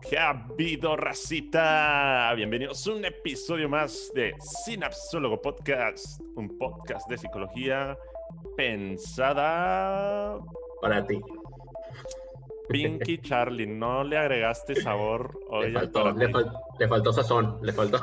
¿Qué 0.00 0.16
ha 0.18 0.30
habido, 0.30 0.96
racita? 0.96 2.32
Bienvenidos 2.34 2.86
a 2.86 2.92
un 2.92 3.04
episodio 3.04 3.68
más 3.68 4.10
de 4.14 4.34
Sinapsólogo 4.64 5.40
Podcast, 5.40 6.20
un 6.34 6.56
podcast 6.56 7.08
de 7.08 7.18
psicología 7.18 7.96
pensada 8.56 10.38
para 10.80 11.06
ti. 11.06 11.20
Pinky 12.68 13.18
Charlie, 13.18 13.66
no 13.66 14.04
le 14.04 14.18
agregaste 14.18 14.76
sabor 14.76 15.38
hoy. 15.48 15.70
Le 15.70 15.80
faltó, 15.80 16.12
le, 16.12 16.32
le 16.78 16.88
faltó 16.88 17.12
sazón, 17.12 17.58
le 17.62 17.72
faltó. 17.72 18.00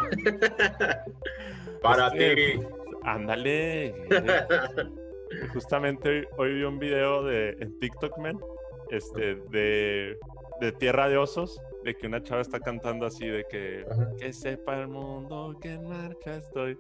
para 1.82 2.12
ti. 2.12 2.60
Ándale. 3.04 3.94
Justamente 5.54 6.28
hoy, 6.38 6.54
vi 6.56 6.64
un 6.64 6.80
video 6.80 7.24
de 7.24 7.50
en 7.60 7.80
TikTok, 7.80 8.18
man, 8.18 8.40
este, 8.90 9.36
de, 9.50 10.18
de 10.62 10.72
Tierra 10.74 11.10
de 11.10 11.18
Osos, 11.18 11.60
de 11.86 11.96
que 11.96 12.08
una 12.08 12.22
chava 12.24 12.42
está 12.42 12.60
cantando 12.60 13.06
así 13.06 13.28
de 13.28 13.46
que 13.48 13.86
que 14.20 14.34
sepa 14.34 14.76
el 14.80 14.88
mundo 14.88 15.56
que 15.62 15.74
en 15.74 15.88
marcha 15.88 16.38
estoy. 16.38 16.78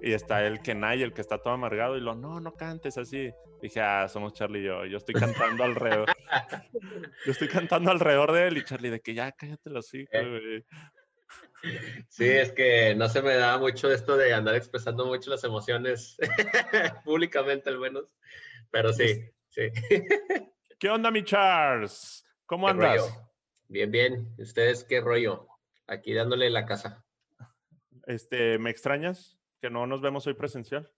Y 0.00 0.12
está 0.12 0.44
el 0.46 0.60
Kenai, 0.60 1.02
el 1.02 1.12
que 1.12 1.20
está 1.20 1.38
todo 1.38 1.54
amargado, 1.54 1.96
y 1.96 2.00
lo, 2.00 2.14
no, 2.14 2.40
no 2.40 2.54
cantes 2.54 2.98
así. 2.98 3.32
Dije, 3.60 3.80
ah, 3.80 4.08
somos 4.08 4.32
Charlie 4.32 4.60
y 4.60 4.64
yo. 4.64 4.84
Yo 4.84 4.98
estoy 4.98 5.14
cantando 5.14 5.64
alrededor. 5.64 6.08
yo 7.26 7.32
estoy 7.32 7.48
cantando 7.48 7.90
alrededor 7.90 8.32
de 8.32 8.46
él 8.46 8.58
y 8.58 8.64
Charlie, 8.64 8.90
de 8.90 9.00
que 9.00 9.14
ya 9.14 9.32
cállate 9.32 9.70
los 9.70 9.92
hijos, 9.94 10.12
güey. 10.12 10.64
Sí, 12.08 12.28
es 12.28 12.52
que 12.52 12.94
no 12.94 13.08
se 13.08 13.22
me 13.22 13.34
da 13.34 13.58
mucho 13.58 13.90
esto 13.90 14.16
de 14.16 14.32
andar 14.32 14.54
expresando 14.54 15.06
mucho 15.06 15.30
las 15.30 15.42
emociones 15.42 16.16
públicamente 17.04 17.68
al 17.68 17.80
menos, 17.80 18.04
pero 18.70 18.92
sí, 18.92 19.20
sí. 19.48 19.62
¿Qué 20.78 20.88
onda, 20.88 21.10
mi 21.10 21.24
Charles? 21.24 22.24
¿Cómo 22.46 22.68
andas? 22.68 23.27
Bien, 23.68 23.90
bien. 23.90 24.34
¿Ustedes 24.38 24.82
qué 24.84 25.00
rollo? 25.00 25.46
Aquí 25.86 26.14
dándole 26.14 26.48
la 26.48 26.64
casa. 26.64 27.04
Este, 28.06 28.58
¿me 28.58 28.70
extrañas? 28.70 29.38
Que 29.60 29.68
no 29.68 29.86
nos 29.86 30.00
vemos 30.00 30.26
hoy 30.26 30.34
presencial. 30.34 30.90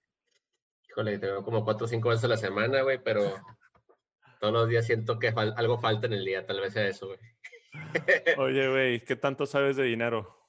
Híjole, 0.88 1.18
te 1.18 1.26
veo 1.26 1.44
como 1.44 1.64
cuatro 1.64 1.86
o 1.86 1.88
cinco 1.88 2.10
veces 2.10 2.24
a 2.24 2.28
la 2.28 2.36
semana, 2.36 2.82
güey, 2.82 3.02
pero 3.02 3.22
todos 4.40 4.52
los 4.52 4.68
días 4.68 4.86
siento 4.86 5.18
que 5.18 5.28
algo 5.28 5.78
falta 5.80 6.06
en 6.06 6.12
el 6.12 6.24
día, 6.24 6.46
tal 6.46 6.60
vez 6.60 6.72
sea 6.72 6.86
eso, 6.86 7.08
güey. 7.08 7.18
Oye, 8.38 8.68
güey, 8.68 9.04
¿qué 9.04 9.16
tanto 9.16 9.46
sabes 9.46 9.76
de 9.76 9.84
dinero? 9.84 10.39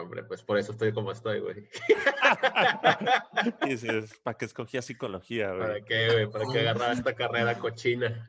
Hombre, 0.00 0.24
pues 0.24 0.42
por 0.42 0.58
eso 0.58 0.72
estoy 0.72 0.92
como 0.92 1.12
estoy, 1.12 1.40
güey. 1.40 1.68
Dices, 3.66 4.18
¿para 4.22 4.36
qué 4.36 4.44
escogía 4.44 4.82
psicología, 4.82 5.50
güey? 5.52 5.60
¿Para 5.60 5.80
qué, 5.82 6.12
güey? 6.12 6.30
¿Para 6.30 6.44
qué 6.52 6.60
agarraba 6.60 6.92
esta 6.92 7.14
carrera 7.14 7.58
cochina? 7.58 8.26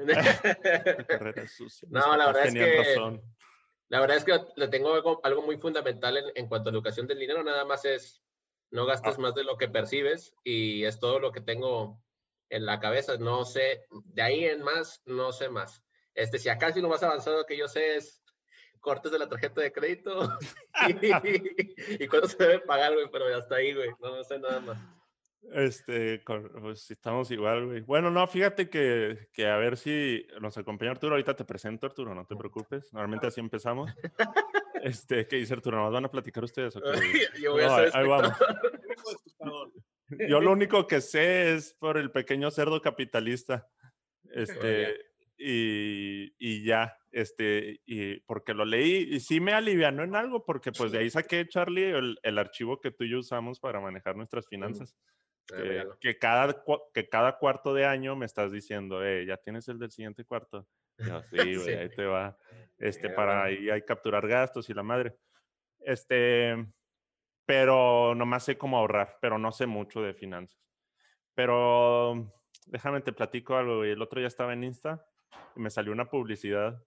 carrera 1.07 1.47
sucia. 1.47 1.87
No, 1.91 2.15
la 2.17 2.27
verdad 2.27 2.47
es 2.47 2.53
que... 2.53 3.21
La 3.89 3.99
verdad 3.99 4.17
es 4.17 4.23
que 4.23 4.39
le 4.55 4.67
tengo 4.69 5.21
algo, 5.23 5.41
muy 5.43 5.57
fundamental 5.57 6.17
en, 6.33 6.47
cuanto 6.47 6.69
a 6.69 6.73
educación 6.73 7.05
del 7.05 7.19
dinero, 7.19 7.43
nada 7.43 7.63
más 7.63 7.85
es 7.85 8.23
no 8.71 8.87
gastes 8.87 9.17
ah. 9.19 9.21
más 9.21 9.35
de 9.35 9.43
lo 9.43 9.55
que 9.55 9.67
percibes 9.67 10.33
y 10.43 10.83
es 10.85 10.99
todo 10.99 11.19
lo 11.19 11.31
que 11.31 11.41
tengo 11.41 12.01
en 12.49 12.65
la 12.65 12.79
cabeza, 12.79 13.17
no 13.17 13.45
sé, 13.45 13.85
de 14.05 14.21
ahí 14.23 14.45
en 14.45 14.63
más, 14.63 15.03
no 15.05 15.31
sé 15.31 15.47
más. 15.49 15.83
Este, 16.15 16.39
si 16.39 16.49
acá 16.49 16.73
sí 16.73 16.81
lo 16.81 16.89
más 16.89 17.03
avanzado 17.03 17.45
que 17.45 17.55
yo 17.55 17.67
sé 17.67 17.97
es 17.97 18.22
cortes 18.83 19.11
de 19.11 19.17
la 19.17 19.27
tarjeta 19.27 19.61
de 19.61 19.71
crédito 19.71 20.37
y, 21.99 22.07
cuándo 22.07 22.27
se 22.27 22.37
debe 22.37 22.59
pagar, 22.59 22.93
güey, 22.93 23.07
pero 23.11 23.25
hasta 23.35 23.55
ahí, 23.55 23.73
güey, 23.73 23.89
no, 23.99 24.23
sé 24.23 24.37
nada 24.37 24.59
más. 24.59 24.77
Este, 25.51 26.21
pues 26.61 26.91
estamos 26.91 27.31
igual, 27.31 27.65
güey. 27.65 27.81
Bueno, 27.81 28.11
no, 28.11 28.27
fíjate 28.27 28.69
que, 28.69 29.29
que, 29.33 29.47
a 29.47 29.57
ver 29.57 29.77
si 29.77 30.25
nos 30.39 30.57
acompaña 30.57 30.91
Arturo. 30.91 31.15
Ahorita 31.15 31.35
te 31.35 31.43
presento, 31.43 31.85
Arturo, 31.85 32.15
no 32.15 32.25
te 32.25 32.35
preocupes. 32.35 32.93
Normalmente 32.93 33.27
así 33.27 33.39
empezamos. 33.39 33.91
Este, 34.83 35.25
¿qué 35.27 35.37
dice 35.37 35.53
Arturo? 35.53 35.77
¿Nos 35.77 35.93
van 35.93 36.03
a 36.03 36.11
platicar 36.11 36.43
ustedes? 36.43 36.73
Yo 37.41 37.53
voy 37.53 37.63
a 37.63 37.69
ser 37.73 37.91
ahí, 37.93 38.05
vamos. 38.05 38.33
Yo 40.27 40.41
lo 40.41 40.51
único 40.51 40.85
que 40.87 40.99
sé 40.99 41.53
es 41.53 41.73
por 41.75 41.97
el 41.97 42.11
pequeño 42.11 42.51
cerdo 42.51 42.81
capitalista. 42.81 43.65
Este, 44.29 44.93
y, 45.37 46.35
y, 46.37 46.65
ya, 46.65 46.97
este, 47.13 47.79
y 47.85 48.19
porque 48.21 48.53
lo 48.53 48.65
leí 48.65 49.07
y 49.09 49.19
sí 49.19 49.39
me 49.39 49.53
alivianó 49.53 50.03
en 50.03 50.15
algo, 50.15 50.43
porque 50.43 50.71
pues 50.71 50.91
de 50.91 50.97
ahí 50.97 51.09
saqué, 51.09 51.47
Charlie, 51.47 51.91
el, 51.91 52.17
el 52.23 52.37
archivo 52.39 52.81
que 52.81 52.91
tú 52.91 53.03
y 53.03 53.11
yo 53.11 53.19
usamos 53.19 53.59
para 53.59 53.79
manejar 53.79 54.15
nuestras 54.15 54.47
finanzas. 54.47 54.95
Ah, 55.53 55.85
que, 55.99 56.17
cada, 56.17 56.63
que 56.93 57.09
cada 57.09 57.37
cuarto 57.37 57.73
de 57.73 57.85
año 57.85 58.15
me 58.15 58.25
estás 58.25 58.51
diciendo, 58.51 59.05
eh, 59.05 59.25
ya 59.25 59.37
tienes 59.37 59.67
el 59.67 59.77
del 59.77 59.91
siguiente 59.91 60.25
cuarto. 60.25 60.67
Yo, 60.97 61.21
sí, 61.31 61.55
güey, 61.55 61.75
ahí 61.75 61.89
te 61.89 62.05
va. 62.05 62.35
Este, 62.79 63.09
para 63.09 63.43
ahí 63.43 63.69
hay 63.69 63.83
capturar 63.83 64.27
gastos 64.27 64.69
y 64.69 64.73
la 64.73 64.83
madre. 64.83 65.15
Este, 65.79 66.65
pero 67.45 68.15
nomás 68.15 68.45
sé 68.45 68.57
cómo 68.57 68.77
ahorrar, 68.77 69.17
pero 69.21 69.37
no 69.37 69.51
sé 69.51 69.67
mucho 69.67 70.01
de 70.01 70.15
finanzas. 70.15 70.59
Pero 71.35 72.33
déjame 72.65 73.01
te 73.01 73.13
platico 73.13 73.55
algo, 73.55 73.83
El 73.83 74.01
otro 74.01 74.19
ya 74.19 74.27
estaba 74.27 74.53
en 74.53 74.63
Insta 74.63 75.05
y 75.55 75.59
me 75.59 75.69
salió 75.69 75.91
una 75.91 76.09
publicidad 76.09 76.81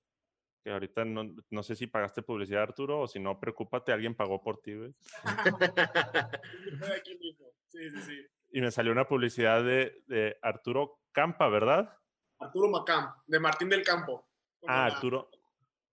que 0.67 0.73
ahorita 0.73 1.05
no, 1.05 1.33
no, 1.51 1.63
sé 1.63 1.77
si 1.77 1.87
pagaste 1.87 2.23
publicidad, 2.23 2.65
Arturo, 2.65 3.03
o 3.03 3.07
si 3.07 3.21
no, 3.21 3.39
preocúpate, 3.39 3.93
alguien 3.93 4.17
pagó 4.17 4.43
por 4.43 4.59
ti, 4.59 4.75
güey. 4.75 4.93
sí, 7.69 7.89
sí, 7.89 8.03
sí. 8.03 8.27
Y 8.51 8.61
me 8.61 8.73
salió 8.73 8.91
una 8.91 9.07
publicidad 9.07 9.63
de, 9.63 10.03
de 10.09 10.37
Arturo 10.43 10.99
Campa, 11.13 11.49
¿verdad? 11.49 11.97
Arturo 12.41 12.69
Macam, 12.69 13.15
de 13.29 13.39
Martín 13.39 13.69
del 13.69 13.85
Campo. 13.85 14.29
Ah, 14.67 14.87
Arturo, 14.87 15.31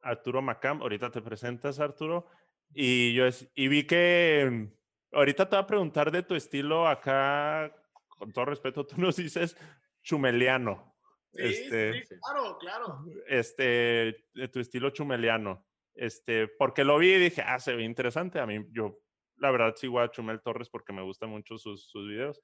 Arturo 0.01 0.41
Macam, 0.41 0.81
ahorita 0.81 1.11
te 1.11 1.21
presentas, 1.21 1.79
Arturo. 1.79 2.25
Y 2.73 3.13
yo 3.13 3.25
y 3.53 3.67
vi 3.67 3.85
que 3.85 4.71
ahorita 5.11 5.47
te 5.47 5.55
voy 5.55 5.63
a 5.65 5.67
preguntar 5.67 6.09
de 6.09 6.23
tu 6.23 6.33
estilo 6.33 6.87
acá, 6.87 7.71
con 8.07 8.31
todo 8.31 8.45
respeto, 8.45 8.83
tú 8.87 8.99
nos 8.99 9.17
dices 9.17 9.55
chumeliano. 10.01 10.92
Sí, 11.33 11.41
este, 11.41 11.93
sí, 12.05 12.15
claro, 12.23 12.57
claro. 12.59 13.05
Este, 13.27 14.27
de 14.33 14.47
tu 14.49 14.59
estilo 14.59 14.91
chumeliano. 14.91 15.65
Este, 15.95 16.47
porque 16.47 16.83
lo 16.83 16.97
vi 16.97 17.13
y 17.13 17.19
dije, 17.19 17.41
ah, 17.41 17.59
se 17.59 17.75
ve 17.75 17.83
interesante. 17.83 18.39
A 18.39 18.45
mí, 18.45 18.65
yo, 18.71 18.99
la 19.37 19.51
verdad, 19.51 19.75
sigo 19.75 19.99
a 19.99 20.11
Chumel 20.11 20.41
Torres 20.41 20.69
porque 20.69 20.93
me 20.93 21.01
gustan 21.01 21.29
mucho 21.29 21.57
sus, 21.57 21.89
sus 21.89 22.07
videos. 22.07 22.39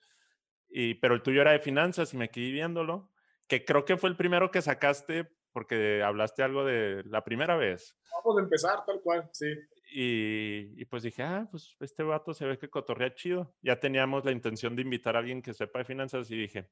Y, 0.70 0.96
pero 0.96 1.16
el 1.16 1.22
tuyo 1.22 1.42
era 1.42 1.52
de 1.52 1.60
finanzas 1.60 2.14
y 2.14 2.18
me 2.18 2.30
quedé 2.30 2.52
viéndolo, 2.52 3.12
que 3.48 3.66
creo 3.66 3.86
que 3.86 3.98
fue 3.98 4.10
el 4.10 4.16
primero 4.16 4.52
que 4.52 4.62
sacaste 4.62 5.28
porque 5.52 6.04
hablaste 6.04 6.44
algo 6.44 6.64
de 6.64 7.04
la 7.06 7.24
primera 7.24 7.58
vez. 7.58 7.96
Vamos 8.24 8.40
a 8.40 8.44
empezar, 8.44 8.86
tal 8.86 9.02
cual, 9.02 9.30
sí. 9.34 9.48
Y, 9.92 10.80
y, 10.80 10.86
pues 10.86 11.02
dije, 11.02 11.24
ah, 11.24 11.48
pues 11.50 11.76
este 11.80 12.04
vato 12.04 12.34
se 12.34 12.46
ve 12.46 12.60
que 12.60 12.70
cotorrea 12.70 13.14
chido. 13.16 13.56
Ya 13.62 13.80
teníamos 13.80 14.24
la 14.26 14.32
intención 14.32 14.76
de 14.76 14.84
invitar 14.84 15.16
a 15.16 15.20
alguien 15.20 15.42
que 15.42 15.54
sepa 15.54 15.80
de 15.80 15.86
finanzas 15.86 16.30
y 16.30 16.38
dije, 16.38 16.70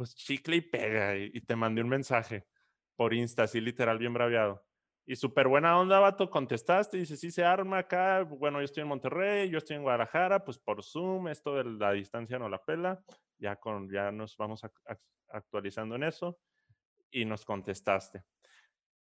pues 0.00 0.14
chicle 0.14 0.56
y 0.56 0.60
pega. 0.62 1.14
Y, 1.14 1.42
te 1.42 1.54
mandé 1.54 1.82
un 1.82 1.90
mensaje 1.90 2.46
por 2.96 3.12
Insta, 3.12 3.42
así 3.42 3.60
literal, 3.60 3.98
bien 3.98 4.14
braviado. 4.14 4.64
Y 5.04 5.14
súper 5.14 5.46
buena 5.46 5.78
onda, 5.78 6.00
vato, 6.00 6.30
contestaste, 6.30 6.96
y 6.96 7.00
dice, 7.00 7.18
sí 7.18 7.30
se 7.30 7.44
arma 7.44 7.80
acá, 7.80 8.22
bueno, 8.22 8.60
yo 8.60 8.64
estoy 8.64 8.80
en 8.80 8.88
Monterrey, 8.88 9.50
yo 9.50 9.58
estoy 9.58 9.76
en 9.76 9.82
Guadalajara, 9.82 10.42
pues 10.42 10.58
por 10.58 10.82
Zoom, 10.82 11.28
esto 11.28 11.54
de 11.54 11.64
la 11.64 11.92
distancia 11.92 12.38
no 12.38 12.48
la 12.48 12.64
pela, 12.64 12.98
ya, 13.36 13.56
con, 13.56 13.90
ya 13.90 14.10
nos 14.10 14.38
vamos 14.38 14.62
actualizando 15.28 15.96
en 15.96 16.04
eso, 16.04 16.40
y 17.10 17.26
nos 17.26 17.44
contestaste. 17.44 18.22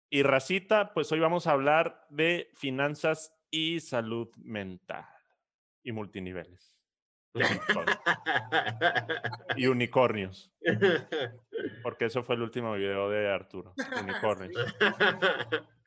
Y 0.10 0.24
Racita, 0.24 0.94
pues 0.94 1.10
hoy 1.14 1.22
vamos 1.22 1.48
a 1.48 1.52
hablar 1.52 2.06
de 2.10 2.52
finanzas 2.56 3.34
y 3.50 3.80
salud 3.80 4.28
mental 4.36 5.06
y 5.82 5.94
multiniveles. 5.94 6.79
Y 9.56 9.68
unicornios. 9.68 10.52
Porque 11.84 12.06
eso 12.06 12.24
fue 12.24 12.36
el 12.36 12.42
último 12.42 12.74
video 12.74 13.10
de 13.10 13.30
Arturo. 13.30 13.74
Unicornios. 14.02 14.76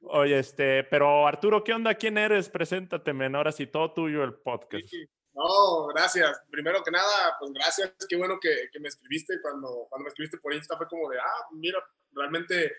Oye, 0.02 0.38
este, 0.38 0.84
pero 0.84 1.26
Arturo, 1.26 1.62
¿qué 1.64 1.72
onda? 1.72 1.94
¿Quién 1.94 2.18
eres? 2.18 2.48
Preséntate, 2.48 3.12
ahora 3.34 3.52
sí, 3.52 3.66
todo 3.66 3.92
tuyo 3.92 4.24
el 4.24 4.34
podcast. 4.34 4.92
No, 5.34 5.86
gracias. 5.86 6.42
Primero 6.50 6.82
que 6.82 6.90
nada, 6.90 7.36
pues 7.38 7.52
gracias. 7.52 7.94
Qué 8.08 8.16
bueno 8.16 8.38
que, 8.40 8.68
que, 8.70 8.80
me 8.80 8.88
escribiste. 8.88 9.40
Cuando, 9.40 9.86
cuando 9.88 10.04
me 10.04 10.08
escribiste 10.08 10.38
por 10.38 10.52
Insta 10.52 10.76
fue 10.76 10.88
como 10.88 11.08
de, 11.08 11.18
ah, 11.18 11.46
mira, 11.52 11.78
realmente 12.12 12.70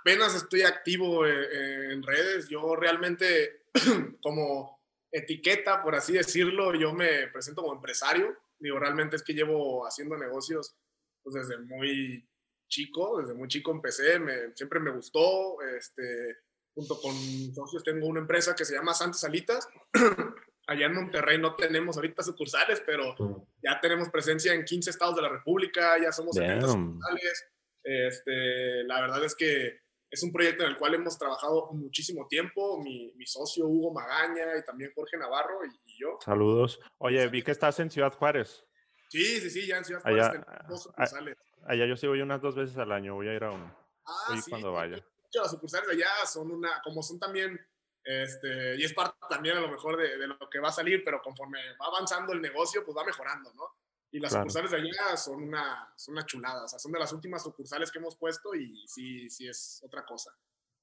apenas 0.00 0.34
estoy 0.34 0.62
activo 0.62 1.26
en, 1.26 1.92
en 1.92 2.02
redes. 2.02 2.48
Yo 2.48 2.74
realmente, 2.76 3.66
como 4.22 4.75
etiqueta, 5.10 5.82
por 5.82 5.94
así 5.94 6.12
decirlo, 6.12 6.74
yo 6.74 6.92
me 6.92 7.28
presento 7.28 7.62
como 7.62 7.74
empresario. 7.74 8.36
Digo, 8.58 8.78
realmente 8.78 9.16
es 9.16 9.22
que 9.22 9.34
llevo 9.34 9.86
haciendo 9.86 10.16
negocios 10.16 10.76
pues, 11.22 11.34
desde 11.34 11.58
muy 11.62 12.28
chico, 12.68 13.20
desde 13.20 13.34
muy 13.34 13.48
chico 13.48 13.70
empecé, 13.70 14.18
me, 14.18 14.54
siempre 14.54 14.80
me 14.80 14.90
gustó. 14.90 15.60
Este, 15.76 16.38
junto 16.74 17.00
con 17.00 17.14
socios 17.54 17.82
tengo 17.82 18.06
una 18.06 18.20
empresa 18.20 18.54
que 18.54 18.64
se 18.64 18.74
llama 18.74 18.94
Santas 18.94 19.20
Salitas. 19.20 19.68
Allá 20.68 20.86
en 20.86 20.94
Monterrey 20.94 21.38
no 21.38 21.54
tenemos 21.54 21.96
ahorita 21.96 22.22
sucursales, 22.22 22.82
pero 22.84 23.14
ya 23.62 23.80
tenemos 23.80 24.08
presencia 24.10 24.52
en 24.52 24.64
15 24.64 24.90
estados 24.90 25.14
de 25.14 25.22
la 25.22 25.28
República, 25.28 25.96
ya 26.02 26.10
somos 26.10 26.34
70 26.34 26.66
sucursales. 26.66 27.46
Este, 27.84 28.82
la 28.82 29.00
verdad 29.00 29.24
es 29.24 29.36
que 29.36 29.85
es 30.10 30.22
un 30.22 30.32
proyecto 30.32 30.64
en 30.64 30.70
el 30.70 30.76
cual 30.76 30.94
hemos 30.94 31.18
trabajado 31.18 31.68
muchísimo 31.72 32.26
tiempo, 32.28 32.80
mi, 32.82 33.12
mi 33.16 33.26
socio 33.26 33.66
Hugo 33.66 33.92
Magaña 33.92 34.56
y 34.58 34.64
también 34.64 34.92
Jorge 34.94 35.16
Navarro 35.16 35.64
y, 35.64 35.98
yo. 35.98 36.18
Saludos. 36.24 36.80
Oye, 36.98 37.26
vi 37.28 37.42
que 37.42 37.50
estás 37.50 37.80
en 37.80 37.90
Ciudad 37.90 38.12
Juárez. 38.12 38.64
Sí, 39.08 39.40
sí, 39.40 39.50
sí, 39.50 39.66
ya 39.66 39.78
en 39.78 39.84
Ciudad 39.84 40.02
Juárez 40.02 40.26
allá, 40.26 40.64
dos 40.68 40.82
sucursales. 40.84 41.36
Allá 41.64 41.86
yo 41.86 41.96
sí 41.96 42.06
voy 42.06 42.20
unas 42.20 42.40
dos 42.40 42.54
veces 42.54 42.76
al 42.78 42.92
año, 42.92 43.14
voy 43.14 43.28
a 43.28 43.34
ir 43.34 43.44
a 43.44 43.50
uno. 43.50 43.76
Ah, 44.04 44.34
sí, 44.34 44.50
cuando 44.50 44.72
vaya. 44.72 45.04
Las 45.32 45.50
sucursales 45.50 45.88
allá 45.90 46.08
son 46.26 46.50
una, 46.50 46.80
como 46.82 47.02
son 47.02 47.18
también, 47.18 47.58
este, 48.04 48.76
y 48.76 48.84
es 48.84 48.94
parte 48.94 49.16
también 49.28 49.56
a 49.56 49.60
lo 49.60 49.68
mejor 49.68 49.96
de, 49.96 50.16
de, 50.16 50.28
lo 50.28 50.38
que 50.50 50.60
va 50.60 50.68
a 50.68 50.72
salir, 50.72 51.02
pero 51.04 51.20
conforme 51.22 51.58
va 51.80 51.86
avanzando 51.86 52.32
el 52.32 52.40
negocio, 52.40 52.84
pues 52.84 52.96
va 52.96 53.04
mejorando, 53.04 53.52
¿no? 53.54 53.64
Y 54.10 54.20
las 54.20 54.32
sucursales 54.32 54.70
de 54.70 54.78
allá 54.78 55.16
son 55.16 55.42
una, 55.42 55.92
son 55.96 56.14
una 56.14 56.24
chulada, 56.24 56.64
o 56.64 56.68
sea, 56.68 56.78
son 56.78 56.92
de 56.92 56.98
las 56.98 57.12
últimas 57.12 57.42
sucursales 57.42 57.90
que 57.90 57.98
hemos 57.98 58.16
puesto 58.16 58.54
y 58.54 58.86
sí, 58.86 59.28
sí 59.28 59.48
es 59.48 59.80
otra 59.84 60.04
cosa. 60.04 60.34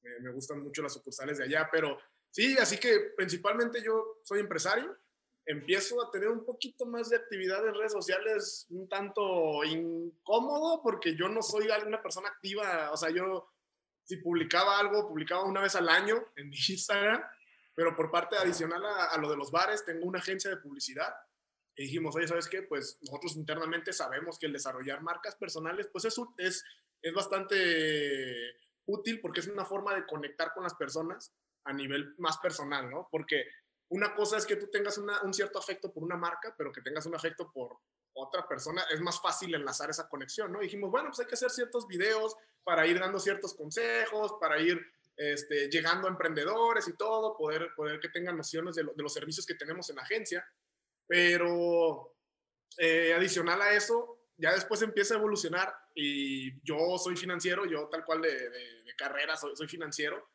me 0.01 0.31
gustan 0.31 0.61
mucho 0.61 0.81
las 0.81 0.93
sucursales 0.93 1.37
de 1.37 1.45
allá, 1.45 1.69
pero 1.71 1.97
sí, 2.29 2.57
así 2.57 2.77
que 2.77 3.13
principalmente 3.15 3.81
yo 3.81 4.19
soy 4.23 4.41
empresario, 4.41 4.95
empiezo 5.45 6.01
a 6.01 6.11
tener 6.11 6.29
un 6.29 6.45
poquito 6.45 6.85
más 6.85 7.09
de 7.09 7.17
actividad 7.17 7.65
en 7.67 7.75
redes 7.75 7.93
sociales, 7.93 8.67
un 8.69 8.87
tanto 8.87 9.63
incómodo, 9.63 10.81
porque 10.81 11.15
yo 11.15 11.27
no 11.29 11.41
soy 11.41 11.69
alguna 11.69 12.01
persona 12.01 12.29
activa, 12.29 12.91
o 12.91 12.97
sea, 12.97 13.09
yo 13.09 13.49
si 14.03 14.17
publicaba 14.17 14.79
algo, 14.79 15.07
publicaba 15.07 15.45
una 15.45 15.61
vez 15.61 15.75
al 15.75 15.87
año 15.89 16.23
en 16.35 16.49
mi 16.49 16.57
Instagram, 16.69 17.23
pero 17.73 17.95
por 17.95 18.11
parte 18.11 18.35
adicional 18.35 18.85
a, 18.85 19.05
a 19.05 19.17
lo 19.17 19.29
de 19.29 19.37
los 19.37 19.49
bares, 19.49 19.85
tengo 19.85 20.05
una 20.05 20.19
agencia 20.19 20.49
de 20.49 20.57
publicidad 20.57 21.13
y 21.75 21.83
dijimos, 21.83 22.15
oye, 22.15 22.27
¿sabes 22.27 22.47
qué? 22.47 22.63
Pues 22.63 22.99
nosotros 23.01 23.35
internamente 23.35 23.93
sabemos 23.93 24.37
que 24.37 24.45
el 24.45 24.53
desarrollar 24.53 25.01
marcas 25.01 25.35
personales, 25.35 25.87
pues 25.91 26.05
es, 26.05 26.15
es, 26.37 26.63
es 27.01 27.13
bastante 27.13 28.55
útil 28.85 29.19
porque 29.21 29.39
es 29.39 29.47
una 29.47 29.65
forma 29.65 29.95
de 29.95 30.05
conectar 30.05 30.53
con 30.53 30.63
las 30.63 30.75
personas 30.75 31.33
a 31.65 31.73
nivel 31.73 32.13
más 32.17 32.37
personal, 32.37 32.89
¿no? 32.89 33.07
Porque 33.11 33.45
una 33.89 34.13
cosa 34.15 34.37
es 34.37 34.45
que 34.45 34.55
tú 34.55 34.69
tengas 34.69 34.97
un 34.97 35.33
cierto 35.33 35.59
afecto 35.59 35.91
por 35.91 36.03
una 36.03 36.17
marca, 36.17 36.53
pero 36.57 36.71
que 36.71 36.81
tengas 36.81 37.05
un 37.05 37.15
afecto 37.15 37.51
por 37.51 37.77
otra 38.13 38.47
persona, 38.47 38.83
es 38.91 39.01
más 39.01 39.19
fácil 39.21 39.53
enlazar 39.55 39.89
esa 39.89 40.07
conexión, 40.07 40.51
¿no? 40.51 40.59
dijimos, 40.59 40.91
bueno, 40.91 41.09
pues 41.09 41.19
hay 41.19 41.25
que 41.25 41.35
hacer 41.35 41.49
ciertos 41.49 41.87
videos 41.87 42.35
para 42.63 42.85
ir 42.85 42.99
dando 42.99 43.19
ciertos 43.19 43.55
consejos, 43.55 44.35
para 44.39 44.59
ir 44.59 44.79
este, 45.15 45.69
llegando 45.69 46.07
a 46.07 46.11
emprendedores 46.11 46.87
y 46.87 46.95
todo, 46.95 47.35
poder, 47.35 47.69
poder 47.75 47.99
que 47.99 48.09
tengan 48.09 48.37
nociones 48.37 48.75
de, 48.75 48.83
de 48.83 49.03
los 49.03 49.13
servicios 49.13 49.45
que 49.45 49.55
tenemos 49.55 49.89
en 49.89 49.97
la 49.97 50.03
agencia. 50.03 50.45
Pero 51.07 52.15
eh, 52.77 53.13
adicional 53.13 53.61
a 53.61 53.73
eso, 53.73 54.23
ya 54.37 54.53
después 54.53 54.81
empieza 54.81 55.13
a 55.13 55.17
evolucionar 55.17 55.73
y 55.93 56.61
yo 56.63 56.97
soy 56.97 57.15
financiero, 57.15 57.65
yo 57.65 57.87
tal 57.89 58.03
cual 58.03 58.21
de, 58.21 58.49
de, 58.49 58.95
carrera 58.95 59.35
soy, 59.35 59.55
soy, 59.55 59.67
financiero 59.67 60.31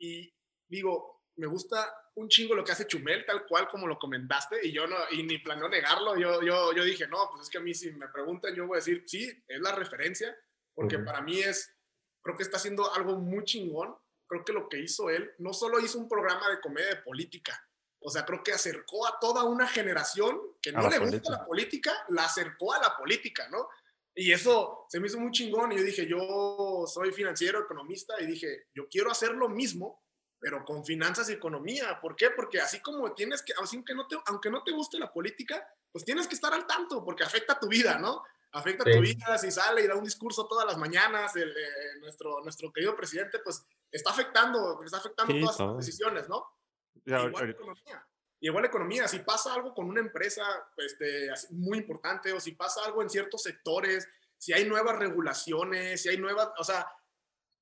y 0.00 0.32
digo, 0.68 1.22
me 1.36 1.46
gusta 1.46 1.94
un 2.16 2.28
chingo 2.28 2.54
lo 2.54 2.64
que 2.64 2.72
hace 2.72 2.86
Chumel, 2.86 3.24
tal 3.24 3.46
cual 3.46 3.68
como 3.68 3.86
lo 3.86 3.98
comentaste 3.98 4.66
y 4.66 4.72
yo 4.72 4.86
no, 4.86 4.96
y 5.10 5.22
ni 5.22 5.38
planeo 5.38 5.68
negarlo, 5.68 6.16
yo, 6.16 6.42
yo, 6.42 6.72
yo 6.72 6.84
dije, 6.84 7.06
no, 7.06 7.28
pues 7.30 7.44
es 7.44 7.50
que 7.50 7.58
a 7.58 7.60
mí 7.60 7.74
si 7.74 7.92
me 7.92 8.08
preguntan 8.08 8.54
yo 8.54 8.66
voy 8.66 8.76
a 8.76 8.80
decir, 8.80 9.04
sí, 9.06 9.30
es 9.46 9.60
la 9.60 9.74
referencia, 9.74 10.36
porque 10.74 10.98
para 10.98 11.20
mí 11.20 11.38
es, 11.38 11.76
creo 12.22 12.36
que 12.36 12.42
está 12.42 12.56
haciendo 12.56 12.92
algo 12.94 13.16
muy 13.16 13.44
chingón, 13.44 13.96
creo 14.26 14.44
que 14.44 14.52
lo 14.52 14.68
que 14.68 14.80
hizo 14.80 15.10
él, 15.10 15.32
no 15.38 15.52
solo 15.52 15.80
hizo 15.80 15.98
un 15.98 16.08
programa 16.08 16.50
de 16.50 16.60
comedia 16.60 16.90
de 16.90 17.02
política, 17.02 17.67
o 18.00 18.10
sea, 18.10 18.24
creo 18.24 18.42
que 18.42 18.52
acercó 18.52 19.06
a 19.06 19.18
toda 19.20 19.44
una 19.44 19.66
generación 19.66 20.40
que 20.62 20.72
no 20.72 20.88
le 20.88 20.98
gusta 20.98 21.30
la 21.30 21.44
política, 21.44 21.92
la 22.08 22.24
acercó 22.24 22.72
a 22.72 22.80
la 22.80 22.96
política, 22.96 23.48
¿no? 23.48 23.68
Y 24.14 24.32
eso 24.32 24.86
se 24.88 24.98
me 24.98 25.06
hizo 25.06 25.18
muy 25.18 25.30
chingón 25.30 25.72
y 25.72 25.76
yo 25.76 25.82
dije, 25.82 26.06
yo 26.06 26.84
soy 26.86 27.12
financiero, 27.12 27.60
economista 27.60 28.20
y 28.20 28.26
dije, 28.26 28.66
yo 28.74 28.88
quiero 28.88 29.10
hacer 29.10 29.30
lo 29.32 29.48
mismo, 29.48 30.02
pero 30.40 30.64
con 30.64 30.84
finanzas 30.84 31.28
y 31.30 31.34
economía. 31.34 32.00
¿Por 32.00 32.16
qué? 32.16 32.30
Porque 32.30 32.60
así 32.60 32.80
como 32.80 33.12
tienes 33.14 33.42
que, 33.42 33.52
aunque 33.56 33.94
no 33.94 34.06
te, 34.06 34.16
aunque 34.26 34.50
no 34.50 34.62
te 34.64 34.72
guste 34.72 34.98
la 34.98 35.12
política, 35.12 35.64
pues 35.92 36.04
tienes 36.04 36.26
que 36.26 36.34
estar 36.34 36.52
al 36.52 36.66
tanto 36.66 37.04
porque 37.04 37.24
afecta 37.24 37.58
tu 37.58 37.68
vida, 37.68 37.98
¿no? 37.98 38.22
Afecta 38.52 38.84
tu 38.84 39.00
vida 39.00 39.36
si 39.38 39.50
sale 39.50 39.82
y 39.82 39.86
da 39.86 39.94
un 39.94 40.04
discurso 40.04 40.46
todas 40.48 40.66
las 40.66 40.78
mañanas, 40.78 41.36
el, 41.36 41.50
eh, 41.50 42.00
nuestro, 42.00 42.40
nuestro 42.42 42.72
querido 42.72 42.96
presidente, 42.96 43.38
pues 43.44 43.64
está 43.90 44.10
afectando, 44.10 44.82
está 44.82 44.96
afectando 44.96 45.38
todas 45.38 45.60
las 45.60 45.76
decisiones, 45.76 46.28
¿no? 46.28 46.44
Igual, 47.04 47.50
economía. 47.50 48.06
igual 48.40 48.64
economía, 48.64 49.08
si 49.08 49.20
pasa 49.20 49.54
algo 49.54 49.74
con 49.74 49.86
una 49.86 50.00
empresa 50.00 50.42
este, 50.76 51.28
muy 51.50 51.78
importante 51.78 52.32
o 52.32 52.40
si 52.40 52.52
pasa 52.52 52.84
algo 52.84 53.02
en 53.02 53.10
ciertos 53.10 53.42
sectores, 53.42 54.08
si 54.38 54.52
hay 54.52 54.64
nuevas 54.64 54.98
regulaciones, 54.98 56.02
si 56.02 56.08
hay 56.08 56.16
nuevas, 56.16 56.50
o 56.58 56.64
sea, 56.64 56.86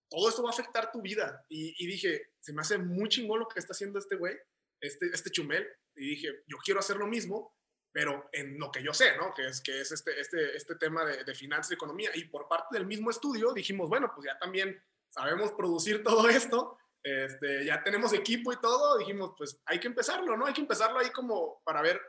todo 0.09 0.29
esto 0.29 0.43
va 0.43 0.51
a 0.51 0.53
afectar 0.53 0.93
tu 0.93 1.01
vida. 1.03 1.45
Y, 1.49 1.87
dije, 1.87 2.31
se 2.39 2.53
me 2.53 2.61
hace 2.61 2.79
muy 2.79 3.09
chingón 3.09 3.41
lo 3.41 3.49
que 3.49 3.59
está 3.59 3.73
haciendo 3.73 3.99
este 3.99 4.17
güey, 4.17 4.37
este, 4.81 5.07
este 5.13 5.31
chumel. 5.31 5.67
Y 5.95 6.11
dije, 6.11 6.29
yo 6.47 6.59
quiero 6.65 6.81
hacer 6.81 6.97
lo 6.97 7.07
mismo, 7.07 7.57
pero 7.93 8.29
en 8.33 8.59
lo 8.59 8.71
que 8.71 8.83
yo 8.83 8.93
sé, 8.93 9.17
¿no? 9.17 9.33
Que 9.35 9.47
es, 9.49 9.61
que 9.63 9.81
es 9.81 9.91
este, 9.91 10.21
este, 10.21 10.57
este 10.57 10.77
tema 10.77 11.05
de, 11.05 11.25
de 11.25 11.35
finanzas 11.35 11.71
y 11.73 11.75
economía. 11.75 12.11
Y 12.15 12.25
por 12.25 12.47
parte 12.47 12.77
del 12.77 12.87
mismo 12.87 13.11
estudio 13.11 13.53
dijimos, 13.53 13.89
bueno, 13.89 14.13
pues 14.15 14.27
ya 14.27 14.39
también 14.39 14.81
sabemos 15.09 15.53
producir 15.53 16.03
todo 16.05 16.29
esto, 16.29 16.79
este, 17.07 17.65
ya 17.65 17.85
tenemos 17.85 18.13
equipo 18.13 18.53
y 18.53 18.61
todo, 18.61 18.99
dijimos, 18.99 19.35
pues 19.39 19.61
hay 19.67 19.79
que 19.79 19.87
empezarlo, 19.87 20.37
¿no? 20.37 20.47
Hay 20.47 20.53
que 20.53 20.61
empezarlo 20.61 20.99
ahí 20.99 21.11
como 21.11 21.63
para 21.65 21.81
ver 21.81 22.01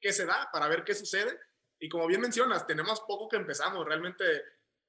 qué 0.00 0.12
se 0.12 0.26
da, 0.26 0.50
para 0.52 0.66
ver 0.66 0.82
qué 0.82 0.94
sucede. 0.94 1.38
Y 1.80 1.88
como 1.88 2.08
bien 2.08 2.20
mencionas, 2.20 2.66
tenemos 2.66 3.00
poco 3.02 3.28
que 3.28 3.36
empezamos. 3.36 3.86
Realmente 3.86 4.24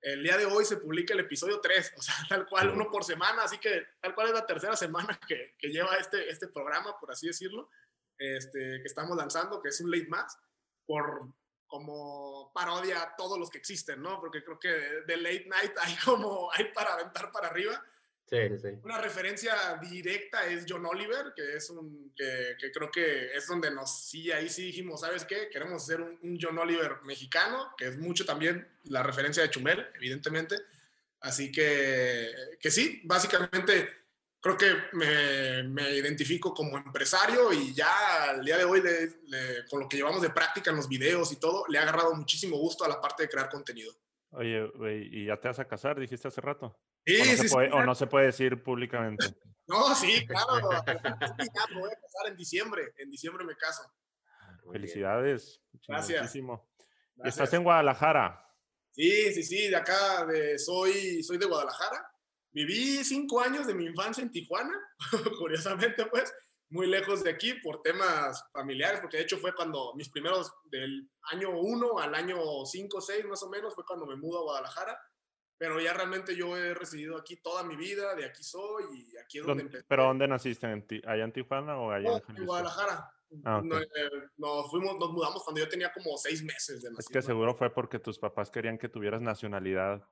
el 0.01 0.23
día 0.23 0.37
de 0.37 0.47
hoy 0.47 0.65
se 0.65 0.77
publica 0.77 1.13
el 1.13 1.19
episodio 1.19 1.61
3, 1.61 1.93
o 1.97 2.01
sea, 2.01 2.15
tal 2.27 2.47
cual, 2.47 2.71
uno 2.71 2.89
por 2.89 3.03
semana, 3.03 3.43
así 3.43 3.59
que 3.59 3.85
tal 4.01 4.15
cual 4.15 4.29
es 4.29 4.33
la 4.33 4.45
tercera 4.47 4.75
semana 4.75 5.19
que, 5.27 5.53
que 5.59 5.67
lleva 5.67 5.97
este, 5.97 6.29
este 6.29 6.47
programa, 6.47 6.99
por 6.99 7.11
así 7.11 7.27
decirlo, 7.27 7.69
este, 8.17 8.81
que 8.81 8.87
estamos 8.87 9.15
lanzando, 9.15 9.61
que 9.61 9.69
es 9.69 9.79
un 9.81 9.91
late 9.91 10.07
más, 10.07 10.35
por 10.87 11.27
como 11.67 12.51
parodia 12.53 13.03
a 13.03 13.15
todos 13.15 13.37
los 13.37 13.49
que 13.51 13.57
existen, 13.59 14.01
¿no? 14.01 14.19
Porque 14.19 14.43
creo 14.43 14.57
que 14.57 14.69
de 14.69 15.17
late 15.17 15.45
night 15.45 15.73
hay 15.81 15.95
como, 15.97 16.51
hay 16.51 16.71
para 16.73 16.93
aventar 16.93 17.31
para 17.31 17.49
arriba. 17.49 17.83
Una 18.83 18.99
referencia 18.99 19.77
directa 19.79 20.45
es 20.47 20.65
John 20.67 20.85
Oliver, 20.85 21.33
que 21.35 21.55
es 21.55 21.69
un, 21.69 22.11
que, 22.15 22.55
que, 22.59 22.71
creo 22.71 22.89
que 22.89 23.35
es 23.35 23.45
donde 23.47 23.69
nos, 23.69 24.05
sí, 24.05 24.31
ahí 24.31 24.49
sí 24.49 24.63
dijimos, 24.63 25.01
¿sabes 25.01 25.23
qué? 25.25 25.49
Queremos 25.51 25.83
hacer 25.83 26.01
un, 26.01 26.39
John 26.41 26.57
Oliver 26.57 27.01
mexicano, 27.03 27.75
que 27.77 27.87
es 27.87 27.97
mucho 27.97 28.25
también 28.25 28.67
la 28.85 29.03
referencia 29.03 29.43
de 29.43 29.49
Chumel, 29.49 29.87
evidentemente. 29.95 30.55
Así 31.19 31.51
que, 31.51 32.33
que 32.59 32.71
sí, 32.71 33.01
básicamente 33.03 33.89
creo 34.41 34.57
que 34.57 34.73
me, 34.93 35.63
me, 35.63 35.95
identifico 35.95 36.53
como 36.53 36.77
empresario 36.77 37.53
y 37.53 37.73
ya 37.73 38.31
al 38.31 38.43
día 38.43 38.57
de 38.57 38.65
hoy, 38.65 38.81
con 39.69 39.79
lo 39.79 39.87
que 39.87 39.97
llevamos 39.97 40.21
de 40.21 40.31
práctica 40.31 40.71
en 40.71 40.77
los 40.77 40.89
videos 40.89 41.31
y 41.31 41.37
todo, 41.37 41.65
le 41.69 41.77
ha 41.77 41.83
agarrado 41.83 42.13
muchísimo 42.15 42.57
gusto 42.57 42.83
a 42.83 42.89
la 42.89 42.99
parte 42.99 43.23
de 43.23 43.29
crear 43.29 43.49
contenido. 43.49 43.93
Oye, 44.33 44.69
¿y 45.11 45.25
ya 45.27 45.39
te 45.39 45.47
vas 45.47 45.59
a 45.59 45.67
casar? 45.67 45.99
Dijiste 45.99 46.27
hace 46.27 46.41
rato. 46.41 46.79
Sí, 47.05 47.15
o 47.15 47.19
no, 47.19 47.25
sí, 47.25 47.37
se 47.37 47.49
puede, 47.49 47.71
o 47.71 47.83
no 47.83 47.95
se 47.95 48.07
puede 48.07 48.25
decir 48.27 48.63
públicamente. 48.63 49.25
No, 49.65 49.95
sí, 49.95 50.27
claro. 50.27 50.59
ya 50.85 51.73
me 51.73 51.79
voy 51.79 51.89
a 51.89 51.95
casar 51.95 52.27
en 52.27 52.35
diciembre. 52.35 52.93
En 52.97 53.09
diciembre 53.09 53.45
me 53.45 53.55
caso. 53.55 53.81
Felicidades. 54.69 55.61
Gracias. 55.87 56.35
¿Estás 57.23 57.53
en 57.53 57.63
Guadalajara? 57.63 58.45
Sí, 58.91 59.33
sí, 59.33 59.41
sí, 59.41 59.69
de 59.69 59.75
acá, 59.77 60.25
de, 60.25 60.59
soy, 60.59 61.23
soy 61.23 61.37
de 61.37 61.45
Guadalajara. 61.45 62.05
Viví 62.51 63.05
cinco 63.05 63.39
años 63.39 63.65
de 63.65 63.73
mi 63.73 63.85
infancia 63.85 64.21
en 64.21 64.31
Tijuana, 64.31 64.73
curiosamente, 65.39 66.05
pues, 66.07 66.31
muy 66.73 66.87
lejos 66.87 67.23
de 67.23 67.29
aquí 67.29 67.53
por 67.53 67.81
temas 67.81 68.43
familiares, 68.51 68.99
porque 68.99 69.17
de 69.17 69.23
hecho 69.23 69.37
fue 69.37 69.53
cuando 69.53 69.93
mis 69.95 70.09
primeros, 70.09 70.51
del 70.65 71.09
año 71.31 71.51
uno 71.51 71.99
al 71.99 72.15
año 72.15 72.37
cinco, 72.65 72.99
seis 72.99 73.23
más 73.25 73.43
o 73.43 73.49
menos, 73.49 73.75
fue 73.75 73.85
cuando 73.85 74.05
me 74.05 74.15
mudo 74.15 74.39
a 74.39 74.43
Guadalajara 74.43 74.99
pero 75.63 75.79
ya 75.79 75.93
realmente 75.93 76.35
yo 76.35 76.57
he 76.57 76.73
residido 76.73 77.15
aquí 77.15 77.37
toda 77.37 77.63
mi 77.63 77.77
vida, 77.77 78.15
de 78.15 78.25
aquí 78.25 78.43
soy 78.43 78.83
y 78.91 79.17
aquí 79.17 79.39
es 79.39 79.45
donde 79.45 79.63
empecé. 79.63 79.85
¿Pero 79.87 80.03
dónde 80.03 80.27
naciste? 80.27 80.67
¿En 80.67 80.85
¿Allá 81.05 81.23
en 81.23 81.31
Tijuana 81.31 81.77
o 81.77 81.89
allá 81.89 82.21
en 82.35 82.45
Guadalajara. 82.45 83.09
Ah, 83.45 83.61
eh, 83.63 84.09
nos, 84.35 84.69
fuimos, 84.69 84.97
nos 84.99 85.13
mudamos 85.13 85.41
cuando 85.41 85.61
yo 85.61 85.69
tenía 85.69 85.89
como 85.93 86.17
seis 86.17 86.43
meses 86.43 86.81
de 86.81 86.89
nacido. 86.89 86.99
Es 86.99 87.07
que 87.07 87.21
seguro 87.21 87.55
fue 87.55 87.73
porque 87.73 87.99
tus 87.99 88.19
papás 88.19 88.51
querían 88.51 88.77
que 88.77 88.89
tuvieras 88.89 89.21
nacionalidad 89.21 90.05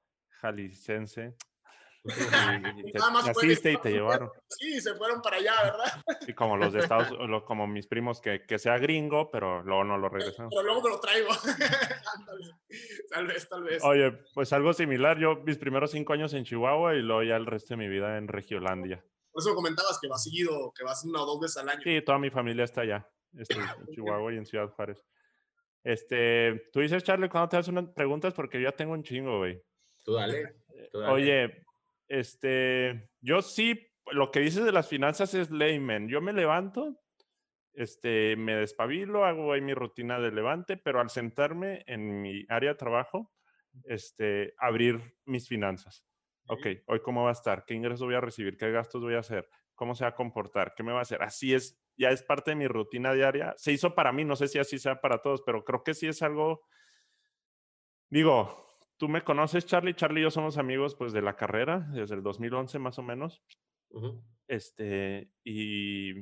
jaliscense 2.04 3.54
y 3.54 3.56
te, 3.56 3.72
y 3.72 3.78
te 3.78 3.92
llevaron. 3.92 4.32
Sí, 4.48 4.82
se 4.82 4.96
fueron 4.96 5.22
para 5.22 5.38
allá, 5.38 5.54
¿verdad? 5.64 6.04
Y 6.28 6.34
como 6.34 6.58
los 6.58 6.74
de 6.74 6.80
Estados 6.80 7.10
como 7.46 7.68
mis 7.68 7.88
primos, 7.88 8.22
que, 8.22 8.46
que 8.46 8.60
sea 8.60 8.78
gringo, 8.78 9.30
pero 9.30 9.62
luego 9.64 9.84
no 9.84 9.98
lo 9.98 10.10
regresan. 10.10 10.50
Pero 10.50 10.64
luego 10.64 10.82
me 10.82 10.90
lo 10.90 11.00
traigo. 11.00 11.30
tal 13.12 13.28
vez, 13.28 13.48
tal 13.48 13.64
vez. 13.64 13.84
Oye, 13.84 14.12
pues 14.34 14.52
algo 14.54 14.74
similar. 14.74 15.20
Yo 15.20 15.36
mis 15.44 15.58
primeros 15.58 15.92
cinco 15.92 16.14
años 16.14 16.34
en 16.34 16.44
Chihuahua 16.44 16.96
y 16.96 17.02
luego 17.02 17.24
ya 17.24 17.36
el 17.36 17.46
resto 17.46 17.74
de 17.74 17.78
mi 17.78 17.88
vida 17.88 18.18
en 18.18 18.28
Regiolandia. 18.28 19.04
Por 19.32 19.42
eso 19.42 19.56
comentabas 19.56 20.00
que 20.02 20.08
vas 20.08 20.24
seguido, 20.24 20.74
que 20.76 20.84
vas 20.84 21.04
una 21.06 21.22
o 21.22 21.26
dos 21.26 21.40
veces 21.40 21.58
al 21.58 21.70
año. 21.70 21.82
Sí, 21.84 22.02
toda 22.02 22.20
mi 22.20 22.30
familia 22.30 22.66
está 22.66 22.82
allá, 22.82 23.08
este, 23.38 23.56
en 23.56 23.88
Chihuahua 23.94 24.34
y 24.34 24.38
en 24.38 24.46
Ciudad 24.46 24.70
Juárez. 24.70 25.06
Este, 25.84 26.70
tú 26.74 26.82
dices, 26.82 27.04
Charlie, 27.04 27.30
cuando 27.30 27.50
te 27.50 27.58
hacen 27.58 27.78
unas 27.78 27.94
preguntas, 27.94 28.34
porque 28.34 28.62
yo 28.62 28.70
ya 28.70 28.76
tengo 28.76 28.94
un 28.94 29.04
chingo, 29.04 29.40
güey. 29.40 29.62
Tú 30.04 30.14
dale. 30.14 30.56
Oye, 31.10 31.64
este, 32.12 33.10
yo 33.22 33.42
sí, 33.42 33.88
lo 34.12 34.32
que 34.32 34.42
dices 34.42 34.66
de 34.66 34.74
las 34.74 34.90
finanzas 34.90 35.34
es 35.34 35.50
layman. 35.50 36.10
Yo 36.10 36.20
me 36.20 36.34
levanto, 36.34 37.00
este, 37.74 38.36
me 38.36 38.56
despabilo, 38.56 39.24
hago 39.24 39.54
ahí 39.54 39.62
mi 39.62 39.74
rutina 39.74 40.20
de 40.20 40.32
levante, 40.32 40.76
pero 40.76 41.00
al 41.00 41.10
sentarme 41.10 41.84
en 41.88 42.22
mi 42.22 42.46
área 42.50 42.72
de 42.72 42.78
trabajo, 42.78 43.32
este, 43.86 44.54
abrir 44.58 45.16
mis 45.26 45.48
finanzas. 45.48 46.06
Ok, 46.48 46.68
hoy 46.88 47.00
cómo 47.02 47.24
va 47.24 47.30
a 47.30 47.34
estar, 47.34 47.64
qué 47.64 47.76
ingresos 47.76 48.06
voy 48.06 48.16
a 48.16 48.22
recibir, 48.22 48.58
qué 48.58 48.72
gastos 48.72 49.02
voy 49.02 49.14
a 49.14 49.20
hacer, 49.20 49.48
cómo 49.74 49.96
se 49.96 50.04
va 50.04 50.10
a 50.10 50.16
comportar, 50.16 50.74
qué 50.76 50.84
me 50.84 50.92
va 50.92 51.00
a 51.00 51.04
hacer. 51.04 51.24
Así 51.24 51.54
es, 51.54 51.80
ya 51.96 52.10
es 52.10 52.24
parte 52.24 52.52
de 52.52 52.56
mi 52.56 52.68
rutina 52.68 53.14
diaria. 53.14 53.54
Se 53.56 53.72
hizo 53.72 53.96
para 53.96 54.12
mí, 54.12 54.26
no 54.26 54.36
sé 54.36 54.50
si 54.50 54.60
así 54.60 54.80
sea 54.80 55.00
para 55.00 55.22
todos, 55.22 55.44
pero 55.46 55.64
creo 55.64 55.82
que 55.82 55.94
sí 55.94 56.08
es 56.08 56.22
algo, 56.22 56.66
digo, 58.10 58.71
tú 59.02 59.10
me 59.10 59.24
conoces, 59.24 59.66
Charlie. 59.66 59.96
Charlie 59.96 60.20
y 60.20 60.24
yo 60.26 60.30
somos 60.30 60.60
amigos 60.60 60.94
pues 60.94 61.12
de 61.12 61.24
la 61.24 61.36
carrera, 61.36 61.88
desde 61.92 62.14
el 62.14 62.22
2011 62.22 62.78
más 62.78 63.00
o 63.00 63.02
menos. 63.02 63.42
Este, 64.48 65.32
y, 65.44 66.20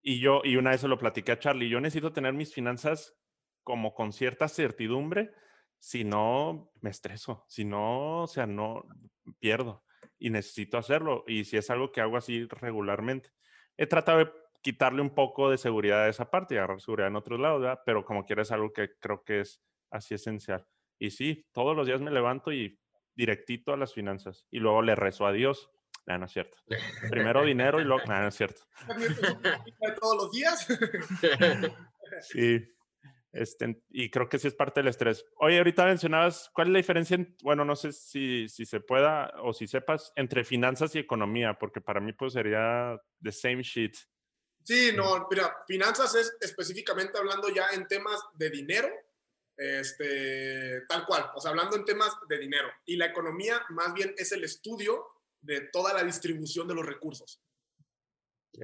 y 0.00 0.20
yo, 0.20 0.42
y 0.44 0.54
una 0.54 0.70
vez 0.70 0.82
se 0.82 0.86
lo 0.86 0.96
platiqué 0.96 1.32
a 1.32 1.40
Charlie, 1.40 1.68
yo 1.68 1.80
necesito 1.80 2.12
tener 2.12 2.34
mis 2.34 2.54
finanzas 2.54 3.18
como 3.64 3.94
con 3.94 4.12
cierta 4.12 4.46
certidumbre, 4.46 5.32
si 5.80 6.04
no 6.04 6.70
me 6.82 6.90
estreso, 6.90 7.44
si 7.48 7.64
no, 7.64 8.22
o 8.22 8.26
sea, 8.28 8.46
no 8.46 8.84
pierdo 9.40 9.82
y 10.20 10.30
necesito 10.30 10.78
hacerlo. 10.78 11.24
Y 11.26 11.46
si 11.46 11.56
es 11.56 11.68
algo 11.68 11.90
que 11.90 12.00
hago 12.00 12.16
así 12.16 12.46
regularmente, 12.46 13.30
he 13.76 13.88
tratado 13.88 14.18
de 14.18 14.30
quitarle 14.62 15.02
un 15.02 15.10
poco 15.10 15.50
de 15.50 15.58
seguridad 15.58 16.04
a 16.04 16.08
esa 16.08 16.30
parte 16.30 16.54
y 16.54 16.58
agarrar 16.58 16.80
seguridad 16.80 17.08
en 17.08 17.16
otros 17.16 17.40
lados, 17.40 17.60
¿verdad? 17.60 17.80
pero 17.84 18.04
como 18.04 18.24
quiera 18.24 18.42
es 18.42 18.52
algo 18.52 18.72
que 18.72 18.90
creo 19.00 19.24
que 19.24 19.40
es 19.40 19.60
así 19.90 20.14
esencial. 20.14 20.64
Y 20.98 21.10
sí, 21.10 21.46
todos 21.52 21.76
los 21.76 21.86
días 21.86 22.00
me 22.00 22.10
levanto 22.10 22.52
y 22.52 22.78
directito 23.14 23.72
a 23.72 23.76
las 23.76 23.94
finanzas 23.94 24.46
y 24.50 24.58
luego 24.58 24.82
le 24.82 24.94
rezo 24.94 25.26
a 25.26 25.32
Dios. 25.32 25.70
No, 26.06 26.18
no 26.18 26.26
es 26.26 26.32
cierto. 26.32 26.56
Primero 27.10 27.44
dinero 27.44 27.80
y 27.80 27.84
luego... 27.84 28.04
No, 28.06 28.20
no 28.20 28.28
es 28.28 28.34
cierto. 28.34 28.62
¿Todos 30.00 30.16
los 30.16 30.32
días? 30.32 30.66
Sí. 32.20 32.64
Este, 33.32 33.82
y 33.90 34.10
creo 34.10 34.28
que 34.28 34.38
sí 34.38 34.48
es 34.48 34.54
parte 34.54 34.80
del 34.80 34.88
estrés. 34.88 35.24
Oye, 35.36 35.58
ahorita 35.58 35.84
mencionabas, 35.84 36.50
¿cuál 36.54 36.68
es 36.68 36.72
la 36.72 36.78
diferencia, 36.78 37.18
bueno, 37.42 37.64
no 37.66 37.76
sé 37.76 37.92
si, 37.92 38.48
si 38.48 38.64
se 38.64 38.80
pueda 38.80 39.30
o 39.42 39.52
si 39.52 39.66
sepas, 39.66 40.12
entre 40.16 40.44
finanzas 40.44 40.94
y 40.94 41.00
economía? 41.00 41.58
Porque 41.58 41.82
para 41.82 42.00
mí 42.00 42.12
pues 42.14 42.32
sería 42.32 42.98
the 43.22 43.32
same 43.32 43.62
shit. 43.62 43.94
Sí, 44.62 44.92
no, 44.96 45.28
mira, 45.30 45.54
finanzas 45.66 46.14
es 46.14 46.36
específicamente 46.40 47.18
hablando 47.18 47.48
ya 47.50 47.66
en 47.74 47.86
temas 47.86 48.20
de 48.34 48.50
dinero, 48.50 48.88
este, 49.56 50.82
tal 50.88 51.06
cual, 51.06 51.30
o 51.34 51.40
sea, 51.40 51.50
hablando 51.50 51.76
en 51.76 51.84
temas 51.84 52.12
de 52.28 52.38
dinero. 52.38 52.68
Y 52.84 52.96
la 52.96 53.06
economía 53.06 53.62
más 53.70 53.92
bien 53.94 54.14
es 54.16 54.32
el 54.32 54.44
estudio 54.44 55.06
de 55.40 55.62
toda 55.72 55.94
la 55.94 56.02
distribución 56.02 56.68
de 56.68 56.74
los 56.74 56.84
recursos. 56.84 57.40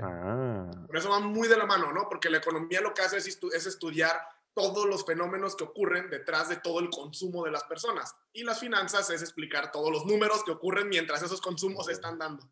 Ah. 0.00 0.70
Por 0.86 0.96
eso 0.96 1.10
va 1.10 1.20
muy 1.20 1.48
de 1.48 1.56
la 1.56 1.66
mano, 1.66 1.92
¿no? 1.92 2.08
Porque 2.08 2.30
la 2.30 2.38
economía 2.38 2.80
lo 2.80 2.94
que 2.94 3.02
hace 3.02 3.18
es, 3.18 3.26
es 3.26 3.66
estudiar 3.66 4.20
todos 4.54 4.86
los 4.86 5.04
fenómenos 5.04 5.56
que 5.56 5.64
ocurren 5.64 6.10
detrás 6.10 6.48
de 6.48 6.56
todo 6.56 6.80
el 6.80 6.90
consumo 6.90 7.44
de 7.44 7.50
las 7.50 7.64
personas. 7.64 8.14
Y 8.32 8.44
las 8.44 8.60
finanzas 8.60 9.08
es 9.10 9.22
explicar 9.22 9.72
todos 9.72 9.90
los 9.90 10.04
números 10.04 10.44
que 10.44 10.50
ocurren 10.50 10.88
mientras 10.88 11.22
esos 11.22 11.40
consumos 11.40 11.86
se 11.86 11.92
están 11.92 12.18
dando. 12.18 12.48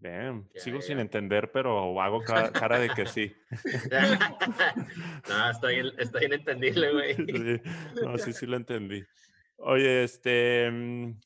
Bien, 0.00 0.48
sigo 0.54 0.80
sin 0.80 1.00
entender, 1.00 1.50
pero 1.50 2.00
hago 2.00 2.22
cara, 2.22 2.78
de 2.78 2.88
que 2.90 3.06
sí. 3.06 3.34
no, 5.28 5.50
estoy, 5.50 5.92
estoy 5.98 6.26
inentendible, 6.26 6.92
güey. 6.92 7.14
Sí, 7.16 8.04
no, 8.04 8.16
sí, 8.16 8.32
sí 8.32 8.46
lo 8.46 8.56
entendí. 8.56 9.04
Oye, 9.56 10.04
este, 10.04 10.70
mm, 10.70 11.20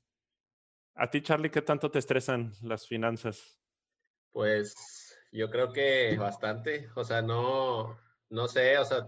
a 0.94 1.10
ti, 1.10 1.20
Charlie, 1.20 1.50
¿qué 1.50 1.60
tanto 1.60 1.90
te 1.90 1.98
estresan 1.98 2.54
las 2.62 2.88
finanzas? 2.88 3.60
Pues 4.30 5.18
yo 5.32 5.50
creo 5.50 5.70
que 5.70 6.16
bastante. 6.18 6.88
O 6.94 7.04
sea, 7.04 7.20
no, 7.20 7.98
no 8.30 8.48
sé, 8.48 8.78
o 8.78 8.86
sea, 8.86 9.06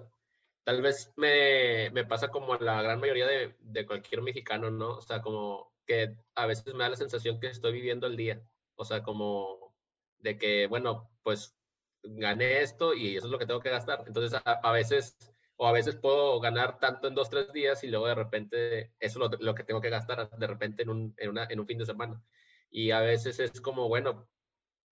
tal 0.65 0.83
vez 0.83 1.11
me, 1.17 1.89
me 1.91 2.05
pasa 2.05 2.29
como 2.29 2.55
la 2.57 2.83
gran 2.83 3.01
mayoría 3.01 3.27
de, 3.27 3.57
de 3.61 3.87
cualquier 3.87 4.21
mexicano, 4.21 4.71
¿no? 4.71 4.97
O 4.97 5.03
sea, 5.03 5.23
como 5.23 5.73
que 5.87 6.15
a 6.35 6.45
veces 6.45 6.75
me 6.75 6.85
da 6.85 6.91
la 6.91 6.97
sensación 6.97 7.41
que 7.41 7.47
estoy 7.47 7.73
viviendo 7.73 8.07
el 8.07 8.19
día. 8.19 8.43
O 8.77 8.85
sea, 8.85 9.03
como 9.03 9.75
de 10.19 10.39
que, 10.39 10.67
bueno, 10.67 11.11
pues 11.23 11.57
gané 12.03 12.63
esto 12.63 12.95
y 12.95 13.17
eso 13.17 13.27
es 13.27 13.33
lo 13.33 13.39
que 13.39 13.47
tengo 13.47 13.61
que 13.61 13.71
gastar. 13.71 14.05
Entonces, 14.07 14.41
a, 14.45 14.73
veces, 14.73 15.17
o 15.57 15.67
a 15.67 15.73
veces 15.73 15.97
puedo 15.97 16.41
ganar 16.41 16.79
tanto 16.79 17.09
en 17.09 17.15
dos, 17.15 17.31
tres 17.31 17.53
días 17.53 17.83
y 17.85 17.89
luego 17.89 18.07
de 18.07 18.15
repente 18.15 18.93
eso 19.01 19.25
es 19.25 19.41
lo, 19.41 19.55
que 19.55 19.65
tengo 19.65 19.81
que 19.81 19.91
gastar 19.91 20.29
de 20.31 20.47
repente 20.47 20.83
en 20.83 20.91
un, 20.91 21.15
en, 21.17 21.31
una, 21.31 21.47
en 21.49 21.61
un 21.61 21.67
fin 21.67 21.79
de 21.79 21.87
semana. 21.87 22.23
Y 22.71 22.91
a 22.91 23.01
veces 23.01 23.39
es 23.41 23.61
como, 23.61 23.89
bueno, 23.89 24.29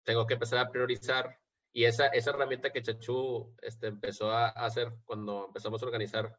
tengo 0.03 0.25
que 0.27 0.35
empezar 0.35 0.59
a 0.59 0.71
priorizar. 0.71 1.39
Y 1.73 1.85
esa, 1.85 2.07
esa 2.07 2.31
herramienta 2.31 2.71
que 2.71 2.81
Chachu 2.81 3.55
este, 3.61 3.87
empezó 3.87 4.31
a 4.31 4.49
hacer 4.49 4.91
cuando 5.05 5.47
empezamos 5.47 5.81
a 5.81 5.85
organizar 5.85 6.37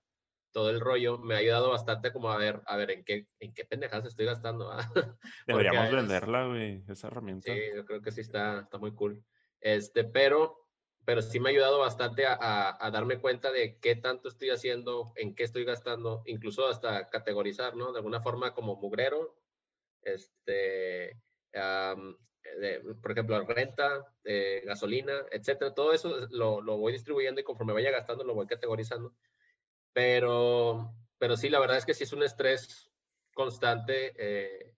todo 0.53 0.71
el 0.71 0.81
rollo 0.81 1.19
me 1.19 1.35
ha 1.35 1.39
ayudado 1.39 1.71
bastante 1.71 2.13
como 2.13 2.31
a 2.31 2.37
ver, 2.37 2.61
a 2.67 2.77
ver 2.77 2.91
en 2.91 3.05
qué, 3.05 3.27
en 3.41 3.53
qué 3.55 3.65
pendejadas 3.65 4.07
estoy 4.07 4.27
gastando. 4.27 4.71
Deberíamos 5.47 5.91
venderla, 5.91 6.47
güey, 6.47 6.85
esa 6.89 7.09
herramienta. 7.09 7.53
Sí, 7.53 7.61
yo 7.75 7.85
creo 7.85 8.03
que 8.03 8.13
sí 8.13 8.21
está, 8.21 8.61
está 8.61 8.79
muy 8.79 8.95
cool. 8.95 9.25
Este, 9.61 10.05
pero, 10.05 10.69
pero 11.05 11.23
sí 11.23 11.41
me 11.41 11.49
ha 11.49 11.53
ayudado 11.53 11.79
bastante 11.79 12.27
a, 12.27 12.77
a, 12.79 12.91
darme 12.91 13.19
cuenta 13.21 13.51
de 13.51 13.79
qué 13.79 13.97
tanto 13.97 14.29
estoy 14.29 14.51
haciendo, 14.51 15.13
en 15.17 15.35
qué 15.35 15.45
estoy 15.45 15.65
gastando, 15.65 16.23
incluso 16.27 16.69
hasta 16.69 17.09
categorizar, 17.09 17.75
¿no? 17.75 17.93
De 17.93 17.99
alguna 17.99 18.21
forma 18.21 18.55
como 18.55 18.77
mugrero, 18.77 19.37
este, 20.03 21.19
por 21.53 23.13
ejemplo, 23.13 23.41
renta, 23.45 24.15
eh, 24.25 24.63
gasolina, 24.67 25.15
etcétera. 25.31 25.75
Todo 25.75 25.93
eso 25.93 26.27
lo, 26.31 26.61
lo 26.61 26.77
voy 26.77 26.93
distribuyendo 26.93 27.41
y 27.41 27.45
conforme 27.45 27.73
vaya 27.73 27.91
gastando 27.91 28.25
lo 28.25 28.35
voy 28.35 28.47
categorizando 28.47 29.15
pero, 29.93 30.95
pero 31.19 31.37
sí, 31.37 31.49
la 31.49 31.61
verdad 31.61 31.79
es 31.79 31.87
que 31.87 31.95
sí 31.95 32.05
es 32.05 32.13
un 32.13 32.23
estrés 32.23 32.91
constante, 33.35 34.13
eh, 34.17 34.75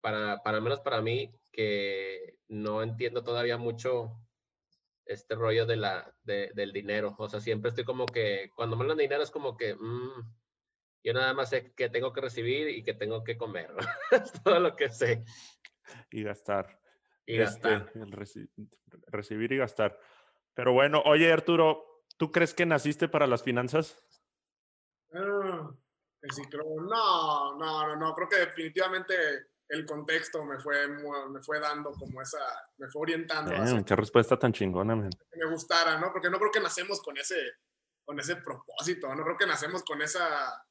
para, 0.00 0.42
para 0.42 0.60
menos 0.60 0.80
para 0.80 1.00
mí, 1.00 1.34
que 1.52 2.38
no 2.48 2.82
entiendo 2.82 3.22
todavía 3.22 3.56
mucho 3.56 4.20
este 5.06 5.34
rollo 5.34 5.66
de 5.66 5.76
la, 5.76 6.14
de, 6.22 6.50
del 6.54 6.72
dinero. 6.72 7.14
O 7.18 7.28
sea, 7.28 7.40
siempre 7.40 7.70
estoy 7.70 7.84
como 7.84 8.06
que, 8.06 8.50
cuando 8.54 8.76
me 8.76 8.82
hablan 8.82 8.98
de 8.98 9.04
dinero 9.04 9.22
es 9.22 9.30
como 9.30 9.56
que, 9.56 9.74
mm, 9.74 10.34
yo 11.04 11.12
nada 11.12 11.34
más 11.34 11.50
sé 11.50 11.72
que 11.74 11.90
tengo 11.90 12.12
que 12.12 12.22
recibir 12.22 12.68
y 12.68 12.82
que 12.82 12.94
tengo 12.94 13.24
que 13.24 13.36
comer. 13.36 13.70
es 14.10 14.32
todo 14.42 14.58
lo 14.60 14.74
que 14.74 14.88
sé. 14.88 15.24
Y 16.10 16.22
gastar. 16.22 16.80
Y 17.26 17.36
gastar. 17.36 17.90
Este, 17.94 18.48
recibir 19.08 19.52
y 19.52 19.58
gastar. 19.58 19.98
Pero 20.54 20.72
bueno, 20.72 21.02
oye 21.04 21.32
Arturo, 21.32 22.04
¿tú 22.16 22.30
crees 22.32 22.54
que 22.54 22.66
naciste 22.66 23.08
para 23.08 23.26
las 23.26 23.42
finanzas? 23.42 24.02
Ah, 25.14 25.20
no, 25.20 25.76
no, 26.80 27.56
no, 27.56 27.96
no, 27.96 28.14
creo 28.14 28.28
que 28.28 28.36
definitivamente 28.36 29.14
el 29.68 29.86
contexto 29.86 30.44
me 30.44 30.58
fue, 30.58 30.88
me 30.88 31.42
fue 31.42 31.60
dando 31.60 31.92
como 31.92 32.20
esa, 32.20 32.38
me 32.78 32.88
fue 32.88 33.02
orientando. 33.02 33.52
qué 33.84 33.96
respuesta 33.96 34.38
tan 34.38 34.52
chingona, 34.52 34.94
man. 34.94 35.10
Que 35.10 35.38
me 35.38 35.50
gustara, 35.50 35.98
¿no? 35.98 36.12
Porque 36.12 36.30
no 36.30 36.38
creo 36.38 36.50
que 36.50 36.60
nacemos 36.60 37.00
con 37.02 37.16
ese, 37.16 37.36
con 38.04 38.18
ese 38.18 38.36
propósito, 38.36 39.14
no 39.14 39.22
creo 39.24 39.36
que 39.36 39.46
nacemos 39.46 39.82
con 39.82 40.02
esa, 40.02 40.64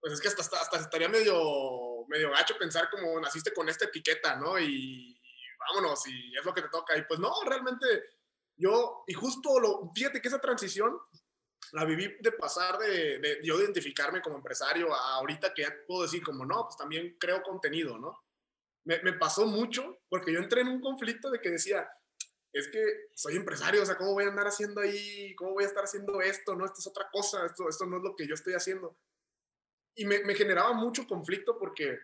pues 0.00 0.14
es 0.14 0.20
que 0.20 0.28
hasta, 0.28 0.42
hasta, 0.42 0.78
estaría 0.78 1.08
medio, 1.08 2.06
medio 2.08 2.30
gacho 2.30 2.56
pensar 2.58 2.88
como 2.90 3.18
naciste 3.20 3.52
con 3.52 3.68
esta 3.68 3.86
etiqueta, 3.86 4.36
¿no? 4.36 4.58
Y, 4.58 5.20
vámonos, 5.58 6.06
y 6.06 6.36
es 6.36 6.44
lo 6.44 6.52
que 6.52 6.62
te 6.62 6.68
toca. 6.68 6.96
Y 6.96 7.04
pues 7.04 7.18
no, 7.18 7.32
realmente 7.46 7.86
yo, 8.56 9.04
y 9.06 9.14
justo 9.14 9.58
lo, 9.58 9.90
fíjate 9.94 10.20
que 10.20 10.28
esa 10.28 10.40
transición 10.40 10.98
la 11.72 11.84
viví 11.84 12.16
de 12.20 12.32
pasar 12.32 12.78
de, 12.78 13.18
de, 13.18 13.40
yo 13.42 13.60
identificarme 13.60 14.22
como 14.22 14.36
empresario 14.36 14.94
a 14.94 15.16
ahorita 15.16 15.52
que 15.54 15.62
ya 15.62 15.74
puedo 15.86 16.02
decir 16.02 16.22
como, 16.22 16.44
no, 16.44 16.64
pues 16.64 16.76
también 16.76 17.16
creo 17.18 17.42
contenido, 17.42 17.98
¿no? 17.98 18.22
Me, 18.84 19.00
me, 19.02 19.14
pasó 19.14 19.46
mucho 19.46 20.00
porque 20.08 20.32
yo 20.32 20.40
entré 20.40 20.60
en 20.60 20.68
un 20.68 20.80
conflicto 20.80 21.30
de 21.30 21.40
que 21.40 21.50
decía, 21.50 21.88
es 22.54 22.68
que 22.68 23.08
soy 23.14 23.36
empresario, 23.36 23.82
o 23.82 23.86
sea, 23.86 23.96
¿cómo 23.96 24.12
voy 24.12 24.24
a 24.24 24.28
andar 24.28 24.46
haciendo 24.46 24.80
ahí? 24.80 25.34
¿Cómo 25.34 25.52
voy 25.52 25.64
a 25.64 25.66
estar 25.66 25.84
haciendo 25.84 26.20
esto? 26.20 26.54
No, 26.54 26.64
esto 26.64 26.78
es 26.78 26.86
otra 26.86 27.08
cosa, 27.12 27.46
esto, 27.46 27.68
esto 27.68 27.84
no 27.86 27.96
es 27.96 28.02
lo 28.02 28.14
que 28.14 28.28
yo 28.28 28.34
estoy 28.34 28.54
haciendo. 28.54 28.96
Y 29.96 30.04
me, 30.04 30.22
me 30.24 30.34
generaba 30.34 30.72
mucho 30.72 31.06
conflicto 31.06 31.58
porque, 31.58 31.98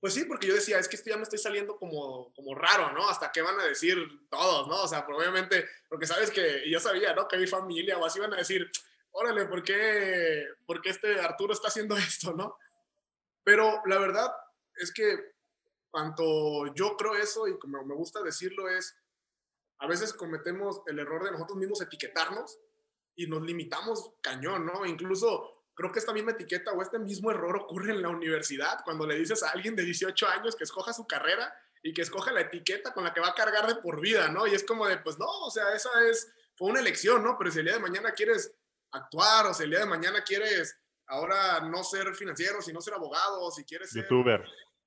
pues 0.00 0.14
sí, 0.14 0.24
porque 0.24 0.46
yo 0.46 0.54
decía, 0.54 0.78
es 0.78 0.88
que 0.88 0.96
esto 0.96 1.10
ya 1.10 1.16
me 1.16 1.22
estoy 1.22 1.38
saliendo 1.38 1.76
como, 1.76 2.32
como 2.34 2.54
raro, 2.54 2.92
¿no? 2.92 3.08
Hasta 3.08 3.32
qué 3.32 3.40
van 3.42 3.58
a 3.58 3.64
decir 3.64 3.96
todos, 4.30 4.68
¿no? 4.68 4.82
O 4.82 4.88
sea, 4.88 5.06
probablemente, 5.06 5.66
porque 5.88 6.06
sabes 6.06 6.30
que 6.30 6.70
yo 6.70 6.78
sabía, 6.78 7.14
¿no? 7.14 7.26
Que 7.26 7.38
mi 7.38 7.46
familia 7.46 7.98
o 7.98 8.04
así 8.04 8.20
van 8.20 8.34
a 8.34 8.38
decir, 8.38 8.70
órale, 9.12 9.46
¿por 9.46 9.62
qué, 9.62 10.46
¿por 10.66 10.82
qué 10.82 10.90
este 10.90 11.18
Arturo 11.20 11.52
está 11.52 11.68
haciendo 11.68 11.96
esto, 11.96 12.34
no? 12.34 12.58
Pero 13.42 13.80
la 13.86 13.98
verdad 13.98 14.30
es 14.74 14.92
que 14.92 15.36
cuanto 15.90 16.74
yo 16.74 16.96
creo 16.96 17.14
eso 17.14 17.48
y 17.48 17.58
como 17.58 17.82
me 17.84 17.94
gusta 17.94 18.22
decirlo 18.22 18.68
es, 18.68 18.94
a 19.78 19.86
veces 19.86 20.12
cometemos 20.12 20.82
el 20.86 20.98
error 20.98 21.24
de 21.24 21.30
nosotros 21.30 21.58
mismos 21.58 21.80
etiquetarnos 21.80 22.58
y 23.14 23.26
nos 23.26 23.42
limitamos 23.42 24.12
cañón, 24.20 24.66
¿no? 24.66 24.84
Incluso 24.84 25.55
creo 25.76 25.92
que 25.92 25.98
esta 25.98 26.12
misma 26.12 26.32
etiqueta 26.32 26.72
o 26.72 26.82
este 26.82 26.98
mismo 26.98 27.30
error 27.30 27.54
ocurre 27.56 27.92
en 27.92 28.02
la 28.02 28.08
universidad, 28.08 28.80
cuando 28.82 29.06
le 29.06 29.16
dices 29.16 29.42
a 29.42 29.50
alguien 29.50 29.76
de 29.76 29.84
18 29.84 30.26
años 30.26 30.56
que 30.56 30.64
escoja 30.64 30.92
su 30.92 31.06
carrera 31.06 31.54
y 31.82 31.92
que 31.92 32.02
escoja 32.02 32.32
la 32.32 32.40
etiqueta 32.40 32.92
con 32.94 33.04
la 33.04 33.12
que 33.12 33.20
va 33.20 33.28
a 33.28 33.34
cargar 33.34 33.66
de 33.66 33.76
por 33.76 34.00
vida, 34.00 34.28
¿no? 34.28 34.46
Y 34.46 34.54
es 34.54 34.64
como 34.64 34.86
de, 34.88 34.96
pues 34.98 35.18
no, 35.18 35.26
o 35.26 35.50
sea, 35.50 35.74
esa 35.74 35.90
es, 36.08 36.32
fue 36.56 36.70
una 36.70 36.80
elección, 36.80 37.22
¿no? 37.22 37.36
Pero 37.38 37.50
si 37.50 37.58
el 37.58 37.66
día 37.66 37.74
de 37.74 37.80
mañana 37.80 38.12
quieres 38.12 38.52
actuar 38.90 39.46
o 39.46 39.54
si 39.54 39.64
el 39.64 39.70
día 39.70 39.80
de 39.80 39.86
mañana 39.86 40.24
quieres 40.24 40.74
ahora 41.08 41.60
no 41.60 41.84
ser 41.84 42.14
financiero, 42.14 42.62
sino 42.62 42.80
ser 42.80 42.94
abogado, 42.94 43.50
si 43.50 43.62
quieres 43.64 43.90
ser... 43.90 44.02
Youtuber. 44.02 44.44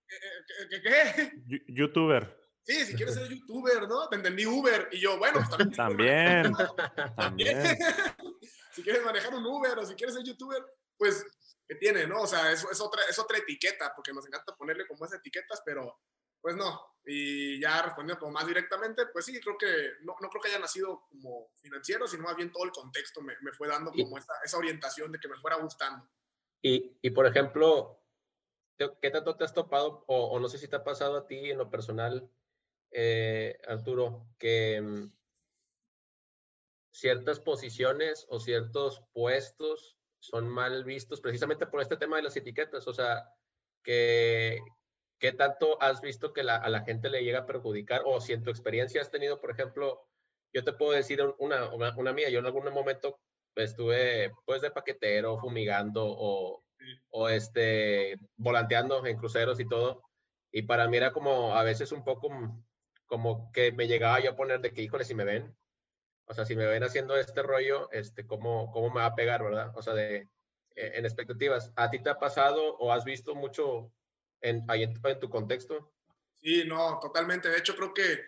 ¿Qué? 0.08 0.82
qué, 0.82 1.64
Youtuber. 1.68 2.36
Sí, 2.64 2.86
si 2.86 2.96
quieres 2.96 3.16
ser 3.16 3.28
youtuber, 3.28 3.88
¿no? 3.88 4.08
Te 4.10 4.16
entendí 4.18 4.46
Uber. 4.46 4.90
Y 4.92 5.00
yo, 5.00 5.18
bueno, 5.18 5.40
pues 5.58 5.76
también. 5.76 6.54
también. 7.16 7.76
si 8.72 8.84
quieres 8.84 9.04
manejar 9.04 9.34
un 9.34 9.46
Uber 9.46 9.80
o 9.80 9.86
si 9.86 9.96
quieres 9.96 10.16
ser 10.16 10.24
youtuber, 10.24 10.64
pues, 11.00 11.26
¿qué 11.68 11.76
tiene, 11.76 12.06
no? 12.06 12.22
O 12.22 12.28
sea, 12.28 12.52
es, 12.52 12.64
es, 12.72 12.82
otra, 12.82 13.02
es 13.10 13.18
otra 13.18 13.40
etiqueta, 13.40 13.94
porque 13.96 14.14
nos 14.14 14.28
encanta 14.28 14.56
ponerle 14.56 14.86
como 14.86 15.06
esas 15.06 15.20
etiquetas, 15.20 15.64
pero 15.66 16.00
pues 16.42 16.56
no. 16.56 16.80
Y 17.06 17.60
ya 17.60 17.82
respondiendo 17.82 18.20
como 18.20 18.34
más 18.34 18.46
directamente, 18.46 19.08
pues 19.08 19.26
sí, 19.26 19.40
creo 19.40 19.58
que 19.58 19.94
no, 20.02 20.16
no 20.22 20.30
creo 20.30 20.42
que 20.42 20.50
haya 20.50 20.60
nacido 20.60 21.08
como 21.10 21.50
financiero, 21.56 22.08
sino 22.08 22.24
más 22.24 22.36
bien 22.36 22.52
todo 22.52 22.66
el 22.66 22.72
contexto 22.72 23.22
me, 23.22 23.34
me 23.42 23.52
fue 23.52 23.68
dando 23.68 23.92
como 23.92 24.18
esa, 24.18 24.34
esa, 24.44 24.58
orientación 24.58 25.12
de 25.12 25.20
que 25.20 25.28
me 25.28 25.38
fuera 25.38 25.58
gustando. 25.58 26.08
Y, 26.62 26.98
y 27.02 27.10
por 27.12 27.26
ejemplo, 27.26 28.04
¿qué 28.78 29.10
tanto 29.10 29.36
te 29.36 29.44
has 29.44 29.54
topado, 29.54 30.04
o, 30.08 30.26
o, 30.32 30.40
no 30.40 30.48
sé 30.50 30.58
si 30.58 30.68
te 30.68 30.76
ha 30.76 30.84
pasado 30.84 31.18
a 31.18 31.26
ti 31.26 31.50
en 31.50 31.58
lo 31.58 31.70
personal, 31.70 32.30
eh, 32.92 33.60
Arturo, 33.68 34.28
que 34.38 34.82
mm, 34.82 35.12
ciertas 36.92 37.40
posiciones 37.40 38.26
o 38.30 38.40
ciertos 38.40 39.04
puestos 39.14 39.99
son 40.20 40.48
mal 40.48 40.84
vistos 40.84 41.22
precisamente 41.22 41.68
por 41.68 41.82
este 41.82 41.98
tema 41.98 42.18
de 42.18 42.24
las 42.24 42.36
etiquetas? 42.36 42.88
O 42.88 42.94
sea, 42.94 43.32
que, 43.84 44.60
¿qué 45.20 45.32
tanto 45.32 45.82
has 45.82 46.02
visto 46.02 46.34
que 46.34 46.42
a 46.42 46.70
la 46.70 46.82
gente 46.82 47.10
le 47.10 47.24
llega 47.24 47.40
a 47.40 47.46
perjudicar? 47.46 48.02
O 48.06 48.22
si 48.22 48.34
en 48.34 48.44
tu 48.44 48.50
experiencia 48.50 49.02
has 49.02 49.12
tenido, 49.12 49.40
por 49.40 49.52
ejemplo, 49.52 50.10
yo 50.54 50.64
te 50.64 50.74
puedo 50.74 50.92
decir 50.92 51.22
una, 51.38 51.70
una, 51.74 52.14
mía, 52.14 52.30
yo 52.30 52.40
en 52.40 52.46
algún 52.46 52.72
momento 52.74 53.20
estuve 53.56 54.32
pues 54.46 54.62
de 54.62 54.72
paquetero, 54.72 55.38
fumigando 55.38 56.06
o, 56.06 56.64
o 57.10 57.30
este, 57.30 58.18
volanteando 58.38 59.06
en 59.06 59.18
cruceros 59.18 59.60
y 59.60 59.68
todo. 59.68 60.04
Y 60.52 60.64
para 60.64 60.88
mí 60.88 60.98
era 60.98 61.12
como 61.12 61.56
a 61.56 61.64
veces 61.64 61.92
un 61.92 62.04
poco 62.04 62.30
como 63.06 63.52
que 63.52 63.72
me 63.72 63.88
llegaba 63.88 64.20
yo 64.20 64.32
a 64.32 64.36
poner 64.36 64.62
de 64.62 64.72
que, 64.72 64.82
híjole, 64.82 65.04
si 65.04 65.16
me 65.16 65.26
ven, 65.26 65.56
o 66.30 66.34
sea, 66.36 66.46
si 66.46 66.56
me 66.56 66.68
ven 66.68 66.84
haciendo 66.84 67.18
este 67.18 67.42
rollo, 67.42 67.92
este, 67.92 68.28
¿cómo, 68.28 68.72
cómo 68.72 68.90
me 68.90 69.00
va 69.00 69.08
a 69.08 69.16
pegar, 69.16 69.44
verdad? 69.44 69.72
O 69.76 69.82
sea, 69.82 69.96
de, 69.96 70.30
e, 70.76 70.98
en 71.00 71.04
expectativas. 71.04 71.74
¿A 71.76 71.90
ti 71.90 72.04
te 72.04 72.12
ha 72.12 72.20
pasado 72.20 72.78
o 72.78 72.94
has 72.94 73.04
visto 73.04 73.34
mucho 73.34 73.92
en, 74.40 74.64
ahí 74.68 74.84
en, 74.84 75.20
tu 75.20 75.28
contexto? 75.28 75.92
Sí, 76.40 76.66
no, 76.68 77.00
totalmente. 77.00 77.50
De 77.50 77.58
hecho, 77.58 77.76
creo 77.76 77.96
que, 77.96 78.24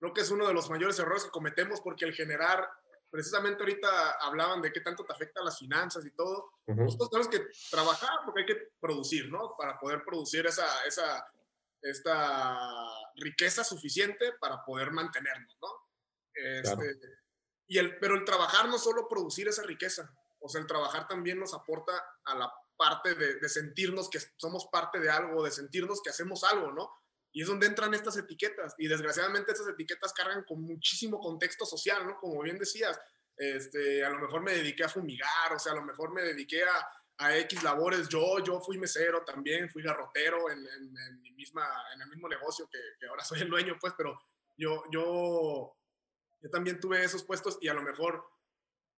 creo 0.00 0.14
que 0.14 0.22
es 0.22 0.30
uno 0.30 0.48
de 0.48 0.54
los 0.54 0.70
mayores 0.70 0.98
errores 0.98 1.24
que 1.24 1.30
cometemos 1.30 1.82
porque 1.82 2.06
el 2.06 2.14
generar, 2.14 2.66
precisamente 3.10 3.62
ahorita 3.62 4.12
hablaban 4.22 4.62
de 4.62 4.72
qué 4.72 4.80
tanto 4.80 5.04
te 5.04 5.12
afecta 5.12 5.44
las 5.44 5.58
finanzas 5.58 6.06
y 6.06 6.12
todo. 6.12 6.50
Nosotros 6.66 7.10
tenemos 7.10 7.28
que 7.28 7.46
trabajar 7.70 8.20
porque 8.24 8.40
hay 8.40 8.46
que 8.46 8.68
producir, 8.80 9.30
¿no? 9.30 9.54
Para 9.58 9.78
poder 9.78 10.02
producir 10.02 10.46
esa, 10.46 10.82
esa, 10.86 11.30
esta 11.82 12.58
riqueza 13.16 13.62
suficiente 13.62 14.32
para 14.40 14.64
poder 14.64 14.92
mantenernos, 14.92 15.58
¿no? 15.60 15.68
Este, 16.34 17.23
y 17.66 17.78
el, 17.78 17.98
pero 17.98 18.14
el 18.14 18.24
trabajar 18.24 18.68
no 18.68 18.78
solo 18.78 19.08
producir 19.08 19.48
esa 19.48 19.62
riqueza, 19.62 20.14
o 20.38 20.48
sea, 20.48 20.60
el 20.60 20.66
trabajar 20.66 21.08
también 21.08 21.38
nos 21.38 21.54
aporta 21.54 21.92
a 22.24 22.34
la 22.34 22.52
parte 22.76 23.14
de, 23.14 23.48
sentirnos 23.48 24.10
que 24.10 24.18
somos 24.36 24.66
parte 24.70 25.00
de 25.00 25.08
algo, 25.08 25.44
de 25.44 25.50
sentirnos 25.50 26.02
que 26.02 26.10
hacemos 26.10 26.44
algo, 26.44 26.72
¿no? 26.72 26.90
Y 27.32 27.42
es 27.42 27.48
donde 27.48 27.66
entran 27.66 27.94
estas 27.94 28.16
etiquetas. 28.16 28.74
Y 28.78 28.86
desgraciadamente 28.86 29.52
estas 29.52 29.68
etiquetas 29.68 30.12
cargan 30.12 30.44
con 30.44 30.62
muchísimo 30.62 31.18
contexto 31.18 31.64
social, 31.64 32.06
¿no? 32.06 32.18
Como 32.20 32.42
bien 32.42 32.58
decías, 32.58 33.00
este, 33.36 34.04
a 34.04 34.10
lo 34.10 34.20
mejor 34.20 34.42
me 34.42 34.52
dediqué 34.52 34.84
a 34.84 34.88
fumigar, 34.88 35.52
o 35.54 35.58
sea, 35.58 35.72
a 35.72 35.76
lo 35.76 35.82
mejor 35.82 36.12
me 36.12 36.22
dediqué 36.22 36.62
a, 36.62 36.86
a 37.18 37.36
X 37.38 37.62
labores. 37.62 38.08
Yo, 38.08 38.38
yo 38.44 38.60
fui 38.60 38.78
mesero 38.78 39.24
también, 39.24 39.70
fui 39.70 39.82
garrotero 39.82 40.50
en, 40.50 40.58
en, 40.58 41.20
mi 41.22 41.32
misma, 41.32 41.66
en 41.94 42.02
el 42.02 42.08
mismo 42.08 42.28
negocio 42.28 42.68
que, 42.70 42.78
que, 42.98 43.06
ahora 43.06 43.24
soy 43.24 43.40
el 43.40 43.50
dueño, 43.50 43.76
pues, 43.80 43.94
pero 43.96 44.18
yo, 44.56 44.84
yo, 44.90 45.76
yo 46.44 46.50
también 46.50 46.78
tuve 46.78 47.02
esos 47.02 47.24
puestos 47.24 47.56
y 47.62 47.68
a 47.68 47.74
lo 47.74 47.80
mejor 47.80 48.22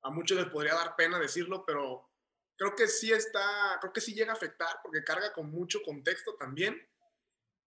a 0.02 0.10
muchos 0.10 0.36
les 0.36 0.48
podría 0.48 0.74
dar 0.74 0.96
pena 0.96 1.20
decirlo, 1.20 1.64
pero 1.64 2.10
creo 2.56 2.74
que 2.74 2.88
sí 2.88 3.12
está, 3.12 3.78
creo 3.80 3.92
que 3.92 4.00
sí 4.00 4.14
llega 4.14 4.32
a 4.32 4.34
afectar 4.34 4.80
porque 4.82 5.04
carga 5.04 5.32
con 5.32 5.48
mucho 5.52 5.80
contexto 5.84 6.34
también, 6.34 6.76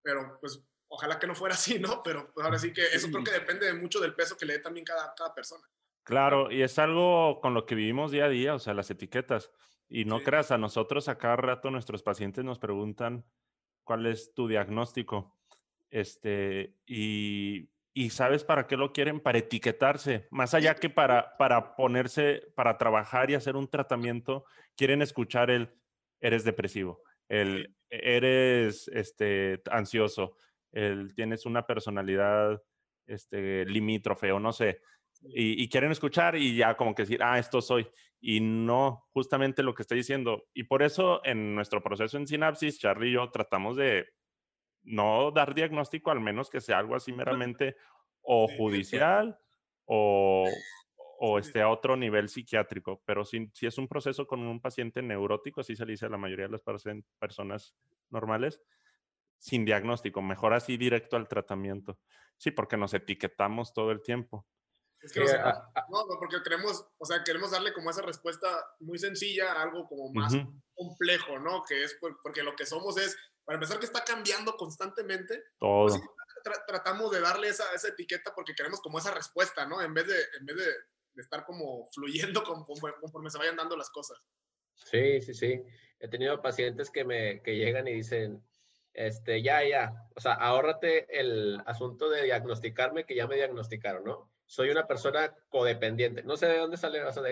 pero 0.03 0.37
pues 0.41 0.61
ojalá 0.89 1.17
que 1.17 1.27
no 1.27 1.33
fuera 1.33 1.55
así, 1.55 1.79
¿no? 1.79 2.03
Pero 2.03 2.29
pues, 2.33 2.43
ahora 2.43 2.59
sí 2.59 2.73
que 2.73 2.87
eso 2.87 3.07
creo 3.09 3.23
que 3.23 3.31
depende 3.31 3.73
mucho 3.73 4.01
del 4.01 4.15
peso 4.15 4.35
que 4.35 4.45
le 4.45 4.53
dé 4.53 4.59
también 4.59 4.85
cada, 4.85 5.13
cada 5.15 5.33
persona. 5.33 5.65
Claro, 6.03 6.51
y 6.51 6.61
es 6.61 6.77
algo 6.77 7.39
con 7.39 7.53
lo 7.53 7.65
que 7.65 7.75
vivimos 7.75 8.11
día 8.11 8.25
a 8.25 8.29
día, 8.29 8.55
o 8.55 8.59
sea, 8.59 8.73
las 8.73 8.91
etiquetas. 8.91 9.49
Y 9.87 10.03
no 10.03 10.21
creas, 10.23 10.51
a 10.51 10.57
nosotros 10.57 11.07
a 11.07 11.17
cada 11.17 11.37
rato 11.37 11.71
nuestros 11.71 12.03
pacientes 12.03 12.43
nos 12.43 12.59
preguntan 12.59 13.25
cuál 13.85 14.07
es 14.07 14.33
tu 14.33 14.47
diagnóstico. 14.49 15.39
Este, 15.89 16.75
y, 16.85 17.69
y 17.99 18.11
sabes 18.11 18.45
para 18.45 18.65
qué 18.65 18.77
lo 18.77 18.93
quieren, 18.93 19.19
para 19.19 19.39
etiquetarse, 19.39 20.25
más 20.31 20.53
allá 20.53 20.75
que 20.75 20.89
para, 20.89 21.35
para 21.35 21.75
ponerse, 21.75 22.43
para 22.55 22.77
trabajar 22.77 23.29
y 23.29 23.33
hacer 23.33 23.57
un 23.57 23.67
tratamiento, 23.67 24.45
quieren 24.77 25.01
escuchar 25.01 25.51
el, 25.51 25.75
eres 26.21 26.45
depresivo, 26.45 27.03
el, 27.27 27.75
eres 27.89 28.87
este, 28.93 29.61
ansioso, 29.69 30.37
el, 30.71 31.13
tienes 31.13 31.45
una 31.45 31.67
personalidad 31.67 32.63
este, 33.05 33.65
limítrofe 33.65 34.31
o 34.31 34.39
no 34.39 34.53
sé, 34.53 34.79
y, 35.21 35.67
quieren 35.67 35.91
escuchar 35.91 36.37
y 36.37 36.55
ya 36.55 36.77
como 36.77 36.95
que 36.95 37.01
decir, 37.01 37.21
ah, 37.21 37.37
esto 37.37 37.61
soy. 37.61 37.85
Y 38.21 38.39
no 38.39 39.09
justamente 39.11 39.61
lo 39.61 39.75
que 39.75 39.81
estoy 39.81 39.97
diciendo. 39.97 40.45
Y 40.53 40.63
por 40.63 40.83
eso 40.83 41.19
en 41.25 41.53
nuestro 41.53 41.83
proceso 41.83 42.15
en 42.15 42.25
Sinapsis, 42.25 42.79
Charlie 42.79 43.09
y 43.09 43.13
yo 43.15 43.29
tratamos 43.29 43.75
de 43.75 44.07
no 44.89 45.31
dar 45.31 45.53
diagnóstico, 45.53 46.11
al 46.11 46.19
menos 46.19 46.49
que 46.49 46.61
sea 46.61 46.79
algo 46.79 46.95
así 46.95 47.13
meramente 47.13 47.75
o 48.21 48.47
judicial 48.47 49.39
o, 49.85 50.45
o 51.19 51.39
este, 51.39 51.61
a 51.61 51.69
otro 51.69 51.95
nivel 51.95 52.29
psiquiátrico. 52.29 53.01
Pero 53.05 53.23
si, 53.23 53.49
si 53.53 53.67
es 53.67 53.77
un 53.77 53.87
proceso 53.87 54.25
con 54.27 54.39
un 54.41 54.59
paciente 54.59 55.01
neurótico, 55.01 55.61
así 55.61 55.75
se 55.75 55.85
le 55.85 55.91
dice 55.91 56.07
a 56.07 56.09
la 56.09 56.17
mayoría 56.17 56.47
de 56.47 56.51
las 56.51 56.63
personas 57.19 57.75
normales, 58.09 58.61
sin 59.37 59.63
diagnóstico, 59.63 60.21
mejor 60.21 60.53
así 60.53 60.75
directo 60.75 61.15
al 61.15 61.27
tratamiento. 61.27 61.99
Sí, 62.37 62.51
porque 62.51 62.77
nos 62.77 62.93
etiquetamos 62.93 63.73
todo 63.73 63.91
el 63.91 64.01
tiempo. 64.01 64.45
Es 65.01 65.13
que 65.13 65.21
no, 65.21 66.05
porque 66.19 66.41
queremos, 66.43 66.85
o 66.97 67.05
sea, 67.05 67.23
queremos 67.23 67.51
darle 67.51 67.73
como 67.73 67.89
esa 67.89 68.01
respuesta 68.01 68.47
muy 68.79 68.99
sencilla 68.99 69.53
a 69.53 69.63
algo 69.63 69.87
como 69.87 70.11
más 70.11 70.33
complejo, 70.75 71.39
¿no? 71.39 71.63
Que 71.63 71.83
es 71.83 71.97
porque 72.21 72.43
lo 72.43 72.55
que 72.55 72.65
somos 72.65 72.97
es, 72.97 73.17
para 73.45 73.55
empezar, 73.55 73.79
que 73.79 73.85
está 73.85 74.03
cambiando 74.03 74.57
constantemente. 74.57 75.43
Pues 75.57 75.93
Todo. 75.93 76.01
tratamos 76.67 77.11
de 77.11 77.21
darle 77.21 77.47
esa, 77.47 77.73
esa, 77.73 77.87
etiqueta 77.87 78.33
porque 78.35 78.53
queremos 78.53 78.81
como 78.81 78.99
esa 78.99 79.13
respuesta, 79.13 79.65
¿no? 79.65 79.81
En 79.81 79.93
vez 79.93 80.07
de, 80.07 80.17
en 80.37 80.45
vez 80.45 80.57
de, 80.57 80.65
de 81.13 81.21
estar 81.21 81.45
como 81.45 81.87
fluyendo 81.93 82.43
conforme, 82.43 82.97
conforme, 82.99 83.29
se 83.29 83.37
vayan 83.37 83.55
dando 83.55 83.77
las 83.77 83.89
cosas. 83.89 84.17
Sí, 84.75 85.21
sí, 85.21 85.33
sí. 85.33 85.63
He 85.99 86.07
tenido 86.09 86.41
pacientes 86.41 86.89
que 86.89 87.05
me 87.05 87.41
que 87.41 87.55
llegan 87.55 87.87
y 87.87 87.93
dicen, 87.93 88.43
este, 88.93 89.41
ya, 89.41 89.63
ya, 89.63 89.93
o 90.15 90.19
sea, 90.19 90.33
ahórrate 90.33 91.19
el 91.19 91.61
asunto 91.65 92.09
de 92.09 92.23
diagnosticarme 92.23 93.05
que 93.05 93.15
ya 93.15 93.27
me 93.27 93.35
diagnosticaron, 93.35 94.03
¿no? 94.03 94.29
Soy 94.49 94.71
una 94.71 94.87
persona 94.87 95.31
codependiente. 95.47 96.23
No 96.23 96.35
sé 96.35 96.47
de 96.47 96.57
dónde 96.57 96.75
sale, 96.75 97.03
o 97.03 97.13
sea, 97.13 97.23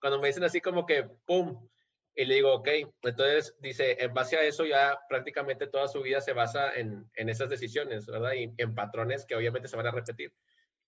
cuando 0.00 0.18
me 0.18 0.28
dicen 0.28 0.42
así 0.42 0.62
como 0.62 0.86
que, 0.86 1.04
¡pum! 1.26 1.68
Y 2.14 2.24
le 2.24 2.36
digo, 2.36 2.54
ok, 2.54 2.68
entonces 3.02 3.54
dice, 3.60 4.02
en 4.02 4.14
base 4.14 4.38
a 4.38 4.42
eso 4.42 4.64
ya 4.64 4.98
prácticamente 5.06 5.66
toda 5.66 5.86
su 5.86 6.00
vida 6.00 6.22
se 6.22 6.32
basa 6.32 6.74
en, 6.74 7.10
en 7.14 7.28
esas 7.28 7.50
decisiones, 7.50 8.06
¿verdad? 8.06 8.32
Y 8.32 8.54
en 8.56 8.74
patrones 8.74 9.26
que 9.26 9.36
obviamente 9.36 9.68
se 9.68 9.76
van 9.76 9.86
a 9.86 9.90
repetir. 9.90 10.32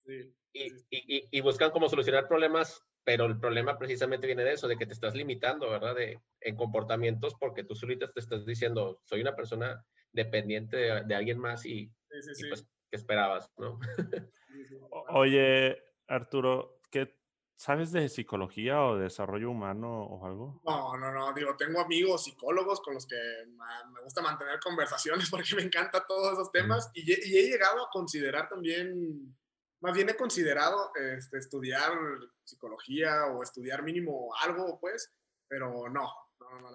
Sí, 0.07 0.35
y, 0.55 0.73
Y, 0.91 1.29
y, 1.31 1.41
buscan 1.43 1.71
cómo 1.71 1.91
solucionar 1.91 2.29
problemas, 2.29 2.83
pero 3.05 3.27
el 3.27 3.39
problema 3.39 3.79
precisamente 3.79 4.27
viene 4.27 4.45
de 4.45 4.55
eso, 4.55 4.69
de 4.69 4.79
que 4.79 4.87
te 4.87 4.95
estás 4.95 5.15
limitando, 5.15 5.69
¿verdad? 5.69 5.95
De, 5.95 6.19
en 6.41 6.57
comportamientos 6.57 7.35
porque 7.39 7.65
tú 7.65 7.75
solita 7.75 8.11
te 8.11 8.21
estás 8.21 8.47
diciendo, 8.47 9.01
soy 9.05 9.21
una 9.21 9.37
persona 9.37 9.85
dependiente 10.13 10.79
de, 10.79 11.05
de 11.05 11.15
alguien 11.15 11.39
más 11.39 11.67
y, 11.67 11.91
y 12.39 12.49
pues, 12.49 12.67
¿qué 12.95 12.99
esperabas, 12.99 13.51
no? 13.59 13.81
Oye, 15.09 15.83
Arturo, 16.07 16.79
¿qué 16.93 17.13
sabes 17.57 17.91
de 17.91 18.09
psicología 18.09 18.81
o 18.83 18.97
de 18.97 19.05
desarrollo 19.05 19.51
humano 19.51 20.05
o 20.05 20.25
algo? 20.25 20.63
No, 20.65 20.97
no, 20.97 21.13
no. 21.13 21.33
Digo, 21.33 21.57
tengo 21.57 21.81
amigos 21.81 22.23
psicólogos 22.23 22.81
con 22.81 22.95
los 22.95 23.05
que 23.05 23.17
me 23.93 24.01
gusta 24.03 24.23
mantener 24.23 24.61
conversaciones 24.61 25.29
porque 25.31 25.57
me 25.57 25.63
encanta 25.63 26.07
todos 26.07 26.35
esos 26.35 26.53
temas 26.53 26.89
y, 26.95 27.11
he 27.13 27.51
llegado 27.51 27.85
a 27.85 27.91
considerar 27.91 28.49
también, 28.49 29.37
más 29.81 29.93
bien 29.93 30.09
he 30.09 30.15
considerado 30.15 30.93
este, 30.95 31.39
estudiar 31.39 31.91
psicología 32.45 33.27
o 33.27 33.43
estudiar 33.43 33.83
mínimo 33.83 34.33
algo, 34.41 34.79
pues, 34.79 35.13
pero 35.49 35.89
no, 35.89 36.13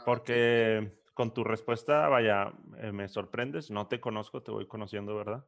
Porque 0.04 1.00
con 1.14 1.34
tu 1.34 1.46
respuesta, 1.46 2.10
vaya, 2.10 2.52
eh, 2.80 2.92
me 2.92 3.08
sorprendes, 3.08 3.72
no 3.72 3.88
te 3.88 4.02
conozco, 4.02 4.44
te 4.44 4.52
voy 4.52 4.68
conociendo, 4.68 5.16
¿verdad? 5.16 5.46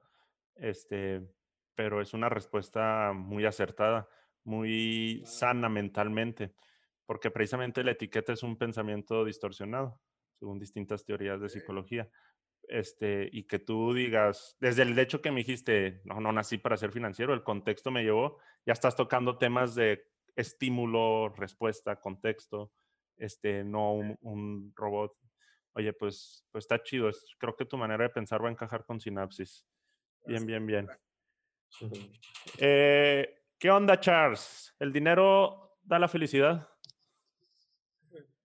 Este, 0.62 1.28
pero 1.76 2.02
es 2.02 2.14
una 2.14 2.30
respuesta 2.30 3.12
muy 3.14 3.46
acertada, 3.46 4.08
muy 4.44 5.24
sana 5.26 5.70
mentalmente, 5.70 6.54
porque 7.06 7.32
precisamente 7.32 7.84
la 7.84 7.92
etiqueta 7.92 8.32
es 8.32 8.44
un 8.44 8.58
pensamiento 8.58 9.26
distorsionado, 9.26 10.00
según 10.40 10.60
distintas 10.60 11.04
teorías 11.04 11.42
de 11.42 11.50
psicología. 11.50 12.10
Este, 12.68 13.28
y 13.34 13.44
que 13.48 13.58
tú 13.58 13.94
digas, 13.94 14.56
desde 14.60 14.84
el 14.84 14.98
hecho 14.98 15.22
que 15.22 15.32
me 15.32 15.40
dijiste, 15.40 16.02
no, 16.06 16.22
no 16.22 16.32
nací 16.32 16.60
para 16.60 16.78
ser 16.78 16.92
financiero, 16.92 17.34
el 17.34 17.44
contexto 17.44 17.90
me 17.90 18.04
llevó, 18.04 18.38
ya 18.66 18.74
estás 18.74 18.96
tocando 18.96 19.40
temas 19.40 19.74
de 19.74 20.06
estímulo, 20.36 21.30
respuesta, 21.30 22.00
contexto, 22.00 22.72
este, 23.18 23.64
no 23.64 23.94
un, 23.94 24.74
robot. 24.76 25.18
Oye, 25.74 25.92
pues, 25.94 26.46
pues 26.52 26.66
está 26.66 26.84
chido. 26.84 27.10
creo 27.40 27.56
que 27.56 27.66
tu 27.66 27.78
manera 27.78 28.04
de 28.04 28.10
pensar 28.12 28.44
va 28.44 28.50
a 28.50 28.52
encajar 28.52 28.86
con 28.86 29.00
Sinapsis. 29.00 29.66
Bien, 30.26 30.46
bien, 30.46 30.66
bien. 30.66 30.90
Eh, 32.58 33.44
¿Qué 33.58 33.70
onda, 33.70 34.00
Charles? 34.00 34.74
¿El 34.80 34.92
dinero 34.92 35.78
da 35.84 36.00
la 36.00 36.08
felicidad? 36.08 36.68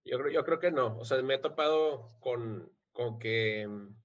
Yo 0.03 0.19
creo, 0.19 0.31
yo 0.31 0.43
creo 0.43 0.59
que 0.59 0.71
no. 0.71 0.97
O 0.97 1.05
sea, 1.05 1.21
me 1.21 1.35
he 1.35 1.39
topado 1.39 2.07
con, 2.19 2.71
con 2.91 3.19
que, 3.19 3.67
mm, 3.67 3.95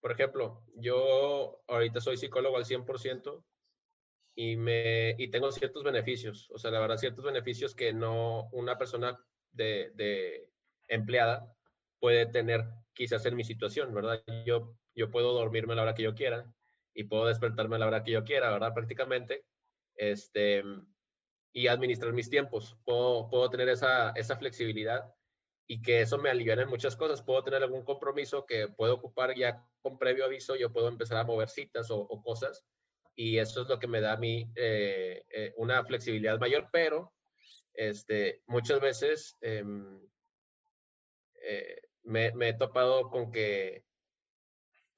por 0.00 0.12
ejemplo, 0.12 0.64
yo 0.74 1.62
ahorita 1.68 2.00
soy 2.00 2.16
psicólogo 2.16 2.56
al 2.56 2.64
100% 2.64 3.44
y, 4.34 4.56
me, 4.56 5.14
y 5.18 5.28
tengo 5.28 5.52
ciertos 5.52 5.84
beneficios. 5.84 6.50
O 6.50 6.58
sea, 6.58 6.70
la 6.70 6.80
verdad, 6.80 6.96
ciertos 6.96 7.24
beneficios 7.24 7.74
que 7.74 7.92
no 7.92 8.48
una 8.52 8.76
persona 8.76 9.18
de, 9.52 9.92
de 9.94 10.50
empleada 10.88 11.54
puede 12.00 12.26
tener 12.26 12.64
quizás 12.94 13.24
en 13.26 13.36
mi 13.36 13.44
situación, 13.44 13.94
¿verdad? 13.94 14.22
Yo, 14.44 14.76
yo 14.94 15.10
puedo 15.10 15.32
dormirme 15.32 15.74
a 15.74 15.76
la 15.76 15.82
hora 15.82 15.94
que 15.94 16.02
yo 16.02 16.14
quiera 16.14 16.52
y 16.94 17.04
puedo 17.04 17.26
despertarme 17.26 17.76
a 17.76 17.78
la 17.78 17.86
hora 17.86 18.04
que 18.04 18.12
yo 18.12 18.24
quiera, 18.24 18.50
¿verdad? 18.50 18.74
Prácticamente. 18.74 19.44
Este, 19.94 20.62
y 21.52 21.66
administrar 21.66 22.12
mis 22.12 22.30
tiempos. 22.30 22.76
Puedo, 22.84 23.28
puedo 23.28 23.50
tener 23.50 23.68
esa, 23.68 24.10
esa 24.10 24.36
flexibilidad 24.36 25.12
y 25.66 25.80
que 25.82 26.00
eso 26.00 26.18
me 26.18 26.30
alivia 26.30 26.54
en 26.54 26.68
muchas 26.68 26.96
cosas. 26.96 27.22
Puedo 27.22 27.44
tener 27.44 27.62
algún 27.62 27.84
compromiso 27.84 28.46
que 28.46 28.68
puedo 28.68 28.94
ocupar 28.94 29.34
ya 29.36 29.64
con 29.80 29.98
previo 29.98 30.24
aviso, 30.24 30.56
yo 30.56 30.72
puedo 30.72 30.88
empezar 30.88 31.18
a 31.18 31.24
mover 31.24 31.48
citas 31.48 31.90
o, 31.90 32.06
cosas 32.22 32.64
y 33.14 33.38
eso 33.38 33.62
es 33.62 33.68
lo 33.68 33.78
que 33.78 33.86
me 33.86 34.00
da 34.00 34.12
a 34.12 34.16
mí 34.16 34.50
eh, 34.54 35.24
eh, 35.28 35.52
una 35.56 35.84
flexibilidad 35.84 36.38
mayor, 36.38 36.68
pero 36.72 37.12
este, 37.74 38.42
muchas 38.46 38.80
veces 38.80 39.36
em, 39.40 40.00
eh, 41.42 41.80
me, 42.04 42.32
he 42.48 42.54
topado 42.54 43.10
con 43.10 43.32
que 43.32 43.84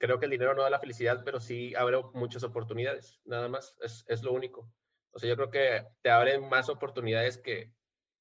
creo 0.06 0.18
que 0.18 0.26
el 0.26 0.32
dinero 0.32 0.54
no 0.54 0.62
da 0.62 0.70
la 0.70 0.80
felicidad, 0.80 1.22
pero 1.24 1.40
sí 1.40 1.74
abre 1.74 1.98
muchas 2.12 2.42
oportunidades, 2.44 3.20
nada 3.24 3.48
más, 3.48 3.76
es, 3.80 4.04
es 4.08 4.22
lo 4.22 4.32
único. 4.32 4.70
O 5.12 5.18
sea, 5.18 5.28
yo 5.28 5.36
creo 5.36 5.50
que 5.50 5.86
te 6.02 6.10
abren 6.10 6.48
más 6.48 6.68
oportunidades 6.68 7.38
que 7.38 7.72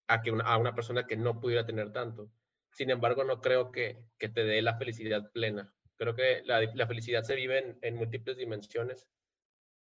a, 0.08 0.22
que 0.22 0.32
una, 0.32 0.46
a 0.46 0.58
una 0.58 0.76
persona 0.76 1.06
que 1.08 1.17
no 1.17 1.39
pudiera 1.39 1.65
tener 1.65 1.91
tanto. 1.91 2.30
Sin 2.72 2.89
embargo, 2.89 3.24
no 3.24 3.41
creo 3.41 3.72
que, 3.72 4.04
que 4.17 4.30
te 4.30 4.43
dé 4.43 4.62
la 4.62 4.78
felicidad 4.78 5.32
plena. 5.32 5.74
Creo 5.98 6.15
que 6.15 6.41
la, 6.46 6.62
la 6.74 6.88
felicidad 6.88 7.24
se 7.24 7.36
vive 7.36 7.60
en, 7.60 7.78
en, 7.82 7.96
múltiples 7.96 8.38
dimensiones 8.38 9.10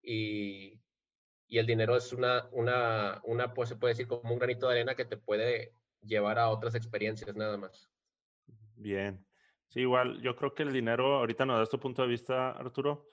y, 0.01 0.79
y 1.47 1.57
el 1.59 1.65
dinero 1.65 1.95
es 1.95 2.11
una, 2.13 2.47
una, 2.51 3.21
una, 3.23 3.53
pues 3.53 3.69
se 3.69 3.75
puede 3.75 3.93
decir 3.93 4.07
como 4.07 4.33
un 4.33 4.39
granito 4.39 4.67
de 4.67 4.73
arena 4.73 4.95
que 4.95 5.05
te 5.05 5.17
puede 5.17 5.73
llevar 6.01 6.39
a 6.39 6.49
otras 6.49 6.75
experiencias 6.75 7.35
nada 7.35 7.57
más. 7.57 7.89
Bien. 8.75 9.25
Sí, 9.67 9.81
igual, 9.81 10.21
yo 10.21 10.35
creo 10.35 10.53
que 10.53 10.63
el 10.63 10.73
dinero, 10.73 11.15
ahorita 11.15 11.45
nos 11.45 11.59
da 11.59 11.65
tu 11.65 11.79
punto 11.79 12.01
de 12.01 12.07
vista, 12.07 12.51
Arturo, 12.51 13.09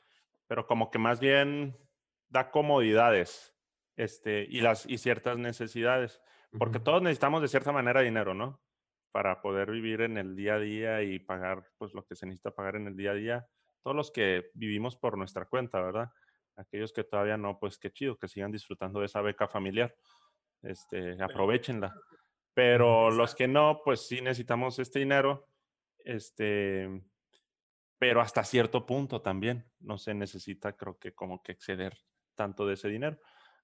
pero 0.47 0.67
como 0.67 0.91
que 0.91 0.99
más 0.99 1.19
bien 1.21 1.77
da 2.29 2.51
comodidades 2.51 3.57
este, 3.97 4.47
y, 4.49 4.61
las, 4.61 4.87
y 4.87 4.99
ciertas 4.99 5.39
necesidades, 5.39 6.21
porque 6.59 6.81
todos 6.81 7.03
necesitamos 7.03 7.43
de 7.43 7.49
cierta 7.49 7.73
manera 7.73 8.03
dinero, 8.03 8.35
¿no? 8.35 8.61
Para 9.11 9.41
poder 9.41 9.71
vivir 9.71 10.03
en 10.03 10.19
el 10.19 10.37
día 10.37 10.55
a 10.55 10.59
día 10.59 11.03
y 11.03 11.19
pagar 11.19 11.65
pues 11.79 11.95
lo 11.95 12.05
que 12.05 12.15
se 12.15 12.27
necesita 12.27 12.51
pagar 12.51 12.77
en 12.77 12.87
el 12.87 12.97
día 12.97 13.13
a 13.13 13.15
día. 13.15 13.47
Todos 13.83 13.97
los 13.97 14.11
que 14.11 14.51
vivimos 14.55 14.97
por 14.97 15.17
nuestra 15.17 15.47
cuenta, 15.47 15.81
¿verdad? 15.81 16.11
Aquellos 16.57 16.93
que 16.93 17.05
todavía 17.05 17.37
no, 17.37 17.59
pues 17.59 17.79
qué 17.79 17.91
chido, 17.91 18.19
que 18.19 18.29
sigan 18.29 18.53
disfrutando 18.53 19.01
de 19.01 19.07
esa 19.07 19.23
beca 19.23 19.49
familiar. 19.49 19.95
Este, 20.63 21.17
aprovechenla. 21.23 21.95
Pero 22.55 23.11
los 23.11 23.35
que 23.35 23.49
no, 23.49 23.81
pues 23.85 24.07
sí 24.07 24.21
necesitamos 24.21 24.79
este 24.79 24.99
dinero 24.99 25.49
este, 26.05 27.03
pero 27.99 28.21
hasta 28.21 28.45
cierto 28.45 28.85
punto 28.85 29.23
también 29.23 29.71
no 29.81 29.99
se 29.99 30.15
necesita, 30.15 30.77
creo 30.77 30.99
que 30.99 31.15
como 31.15 31.43
que 31.43 31.53
exceder 31.53 31.97
tanto 32.35 32.67
de 32.67 32.75
ese 32.75 32.89
dinero. 32.89 33.19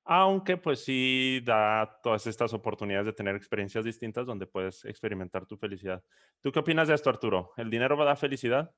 Aunque 0.04 0.56
pues 0.56 0.84
sí 0.84 1.42
da 1.44 2.00
todas 2.02 2.26
estas 2.26 2.54
oportunidades 2.54 3.06
de 3.06 3.12
tener 3.12 3.36
experiencias 3.36 3.84
distintas 3.84 4.26
donde 4.26 4.46
puedes 4.46 4.84
experimentar 4.84 5.44
tu 5.44 5.56
felicidad. 5.58 6.02
¿Tú 6.40 6.50
qué 6.50 6.60
opinas 6.60 6.88
de 6.88 6.94
esto, 6.94 7.10
Arturo? 7.10 7.52
¿El 7.56 7.68
dinero 7.68 7.96
va 7.96 8.04
a 8.04 8.06
dar 8.06 8.16
felicidad? 8.16 8.74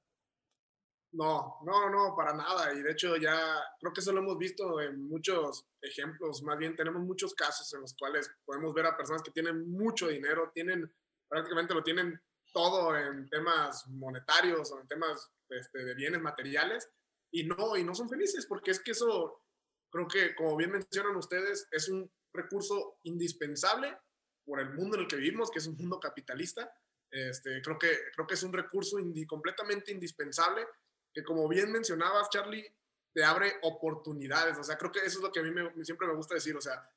No, 1.12 1.58
no, 1.64 1.90
no, 1.90 2.14
para 2.16 2.32
nada. 2.34 2.72
Y 2.72 2.82
de 2.82 2.92
hecho 2.92 3.16
ya 3.16 3.36
creo 3.78 3.92
que 3.92 4.00
eso 4.00 4.12
lo 4.12 4.20
hemos 4.20 4.38
visto 4.38 4.80
en 4.80 5.08
muchos 5.08 5.66
ejemplos. 5.82 6.42
Más 6.42 6.56
bien 6.56 6.74
tenemos 6.74 7.02
muchos 7.02 7.34
casos 7.34 7.72
en 7.74 7.82
los 7.82 7.94
cuales 7.94 8.30
podemos 8.44 8.72
ver 8.72 8.86
a 8.86 8.96
personas 8.96 9.22
que 9.22 9.30
tienen 9.30 9.70
mucho 9.70 10.08
dinero, 10.08 10.50
tienen, 10.54 10.92
prácticamente 11.28 11.74
lo 11.74 11.82
tienen 11.82 12.20
todo 12.52 12.96
en 12.96 13.28
temas 13.28 13.86
monetarios 13.88 14.70
o 14.72 14.80
en 14.80 14.88
temas 14.88 15.30
este, 15.48 15.84
de 15.84 15.94
bienes 15.94 16.20
materiales 16.20 16.90
y 17.30 17.44
no, 17.44 17.76
y 17.76 17.84
no 17.84 17.94
son 17.94 18.08
felices 18.08 18.46
porque 18.46 18.70
es 18.70 18.80
que 18.80 18.92
eso, 18.92 19.42
creo 19.90 20.08
que 20.08 20.34
como 20.34 20.56
bien 20.56 20.72
mencionan 20.72 21.16
ustedes, 21.16 21.68
es 21.70 21.88
un 21.88 22.10
recurso 22.32 22.98
indispensable 23.04 23.96
por 24.44 24.60
el 24.60 24.74
mundo 24.74 24.96
en 24.96 25.02
el 25.02 25.08
que 25.08 25.16
vivimos, 25.16 25.50
que 25.50 25.58
es 25.58 25.66
un 25.66 25.76
mundo 25.76 26.00
capitalista. 26.00 26.72
Este, 27.10 27.60
creo, 27.62 27.78
que, 27.78 27.90
creo 28.14 28.26
que 28.26 28.34
es 28.34 28.42
un 28.42 28.52
recurso 28.52 28.96
completamente 29.26 29.90
indispensable 29.90 30.66
que 31.12 31.24
como 31.24 31.48
bien 31.48 31.72
mencionabas, 31.72 32.30
Charlie, 32.30 32.66
te 33.12 33.24
abre 33.24 33.54
oportunidades. 33.62 34.56
O 34.58 34.64
sea, 34.64 34.78
creo 34.78 34.92
que 34.92 35.00
eso 35.00 35.18
es 35.18 35.22
lo 35.22 35.32
que 35.32 35.40
a 35.40 35.42
mí 35.42 35.50
me, 35.50 35.84
siempre 35.84 36.06
me 36.06 36.14
gusta 36.14 36.34
decir. 36.34 36.56
O 36.56 36.60
sea, 36.60 36.88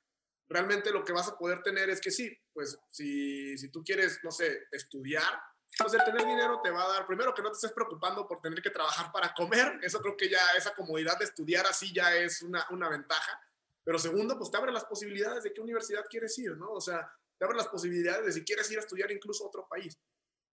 realmente 0.50 0.92
lo 0.92 1.04
que 1.04 1.14
vas 1.14 1.28
a 1.28 1.38
poder 1.38 1.62
tener 1.62 1.90
es 1.90 2.00
que 2.02 2.12
sí, 2.12 2.36
pues 2.54 2.78
si, 2.90 3.58
si 3.58 3.70
tú 3.70 3.84
quieres, 3.84 4.20
no 4.24 4.32
sé, 4.32 4.68
estudiar, 4.72 5.34
pues 5.78 5.94
el 5.94 6.04
tener 6.04 6.26
dinero 6.26 6.62
te 6.64 6.70
va 6.70 6.84
a 6.84 6.88
dar, 6.90 7.08
primero 7.08 7.34
que 7.34 7.42
no 7.42 7.50
te 7.50 7.56
estés 7.56 7.72
preocupando 7.72 8.28
por 8.28 8.42
tener 8.42 8.62
que 8.62 8.70
trabajar 8.70 9.12
para 9.12 9.34
comer, 9.34 9.80
eso 9.82 10.00
creo 10.00 10.16
que 10.16 10.30
ya 10.30 10.40
esa 10.56 10.74
comodidad 10.76 11.18
de 11.18 11.26
estudiar 11.26 11.66
así 11.66 11.94
ya 11.94 12.16
es 12.16 12.42
una, 12.42 12.66
una 12.70 12.90
ventaja, 12.90 13.40
pero 13.84 13.98
segundo, 13.98 14.38
pues 14.38 14.52
te 14.52 14.58
abre 14.58 14.72
las 14.72 14.86
posibilidades 14.86 15.44
de 15.44 15.54
qué 15.54 15.62
universidad 15.62 16.06
quieres 16.10 16.38
ir, 16.38 16.56
¿no? 16.58 16.72
O 16.72 16.82
sea, 16.82 17.12
te 17.38 17.46
abre 17.46 17.58
las 17.58 17.68
posibilidades 17.68 18.26
de 18.26 18.32
si 18.32 18.44
quieres 18.44 18.70
ir 18.72 18.78
a 18.78 18.82
estudiar 18.82 19.12
incluso 19.12 19.44
a 19.44 19.48
otro 19.48 19.68
país, 19.68 20.00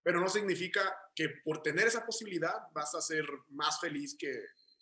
pero 0.03 0.19
no 0.19 0.27
significa 0.27 0.97
que 1.15 1.29
por 1.43 1.61
tener 1.61 1.87
esa 1.87 2.05
posibilidad 2.05 2.53
vas 2.73 2.95
a 2.95 3.01
ser 3.01 3.25
más 3.49 3.79
feliz 3.79 4.15
que... 4.17 4.33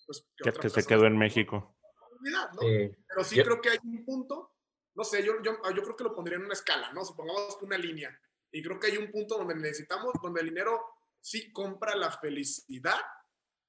Pues, 0.07 0.25
que, 0.37 0.51
que, 0.51 0.69
se 0.69 0.85
quedó 0.85 1.05
en 1.05 1.17
México. 1.17 1.75
¿no? 2.21 2.59
pero 3.07 3.23
sí 3.23 3.41
creo 3.41 3.61
que 3.61 3.69
hay 3.69 3.79
un 3.83 4.03
punto 4.03 4.51
no 4.99 5.05
sé, 5.05 5.23
yo, 5.23 5.41
yo, 5.41 5.53
yo 5.73 5.81
creo 5.81 5.95
que 5.95 6.03
lo 6.03 6.13
pondría 6.13 6.37
en 6.37 6.43
una 6.43 6.53
escala, 6.53 6.91
¿no? 6.91 7.05
Supongamos 7.05 7.55
que 7.57 7.63
una 7.63 7.77
línea. 7.77 8.19
Y 8.51 8.61
creo 8.61 8.77
que 8.77 8.87
hay 8.87 8.97
un 8.97 9.09
punto 9.09 9.37
donde 9.37 9.55
necesitamos, 9.55 10.13
donde 10.21 10.41
el 10.41 10.49
dinero 10.49 10.77
sí 11.21 11.53
compra 11.53 11.95
la 11.95 12.11
felicidad 12.11 12.99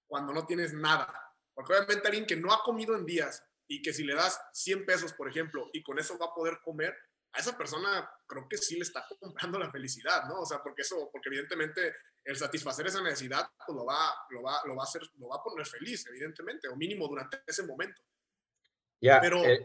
cuando 0.09 0.33
no 0.33 0.45
tienes 0.45 0.75
nada. 0.75 1.15
Porque 1.55 1.73
obviamente 1.73 2.09
alguien 2.09 2.27
que 2.27 2.35
no 2.35 2.53
ha 2.53 2.65
comido 2.65 2.97
en 2.97 3.07
días 3.07 3.45
y 3.69 3.81
que 3.81 3.93
si 3.93 4.03
le 4.03 4.17
das 4.17 4.41
100 4.55 4.85
pesos, 4.85 5.13
por 5.13 5.29
ejemplo, 5.29 5.71
y 5.73 5.85
con 5.85 6.01
eso 6.01 6.19
va 6.19 6.27
a 6.27 6.35
poder 6.35 6.59
comer, 6.65 6.97
a 7.33 7.39
esa 7.39 7.57
persona 7.57 8.11
creo 8.27 8.49
que 8.49 8.57
sí 8.57 8.75
le 8.75 8.83
está 8.83 9.07
comprando 9.21 9.57
la 9.57 9.71
felicidad, 9.71 10.25
¿no? 10.25 10.41
O 10.41 10.47
sea, 10.47 10.61
porque 10.61 10.83
eso, 10.83 11.11
porque 11.13 11.29
evidentemente 11.29 11.95
el 12.25 12.37
satisfacer 12.37 12.89
esa 12.89 13.01
necesidad 13.01 13.49
pues 13.65 13.77
lo 13.77 13.85
va, 13.85 14.13
lo 14.31 14.43
va, 14.43 14.63
lo 14.65 14.75
va 14.75 14.83
a 14.83 14.87
hacer, 14.87 15.03
lo 15.15 15.29
va 15.29 15.37
a 15.37 15.45
poner 15.45 15.65
feliz, 15.65 16.05
evidentemente, 16.09 16.67
o 16.67 16.75
mínimo 16.75 17.07
durante 17.07 17.41
ese 17.47 17.63
momento. 17.63 18.03
Ya. 19.01 19.21
Pero 19.21 19.45
eh, 19.45 19.65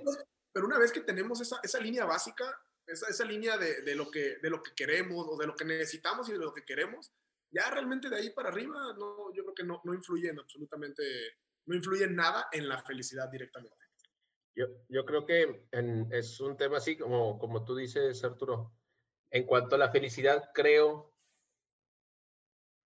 pero 0.55 0.67
una 0.67 0.79
vez 0.79 0.93
que 0.93 1.01
tenemos 1.01 1.41
esa, 1.41 1.59
esa 1.61 1.81
línea 1.81 2.05
básica, 2.05 2.45
esa, 2.87 3.09
esa 3.09 3.25
línea 3.25 3.57
de, 3.57 3.81
de, 3.81 3.93
lo 3.93 4.09
que, 4.09 4.37
de 4.37 4.49
lo 4.49 4.63
que 4.63 4.71
queremos 4.73 5.27
o 5.29 5.35
de 5.35 5.47
lo 5.47 5.53
que 5.53 5.65
necesitamos 5.65 6.29
y 6.29 6.31
de 6.31 6.37
lo 6.37 6.53
que 6.53 6.63
queremos, 6.63 7.11
ya 7.51 7.69
realmente 7.71 8.09
de 8.09 8.15
ahí 8.15 8.29
para 8.29 8.47
arriba, 8.47 8.93
no, 8.97 9.33
yo 9.33 9.43
creo 9.43 9.53
que 9.53 9.65
no, 9.65 9.81
no 9.83 9.93
influye 9.93 10.29
en 10.29 10.39
absolutamente, 10.39 11.03
no 11.65 11.75
influye 11.75 12.05
en 12.05 12.15
nada 12.15 12.47
en 12.53 12.69
la 12.69 12.81
felicidad 12.83 13.29
directamente. 13.29 13.75
Yo, 14.55 14.67
yo 14.87 15.03
creo 15.03 15.25
que 15.25 15.67
en, 15.71 16.07
es 16.13 16.39
un 16.39 16.55
tema 16.55 16.77
así 16.77 16.97
como, 16.97 17.37
como 17.37 17.65
tú 17.65 17.75
dices, 17.75 18.23
Arturo. 18.23 18.71
En 19.31 19.45
cuanto 19.45 19.75
a 19.75 19.79
la 19.79 19.91
felicidad, 19.91 20.51
creo 20.53 21.13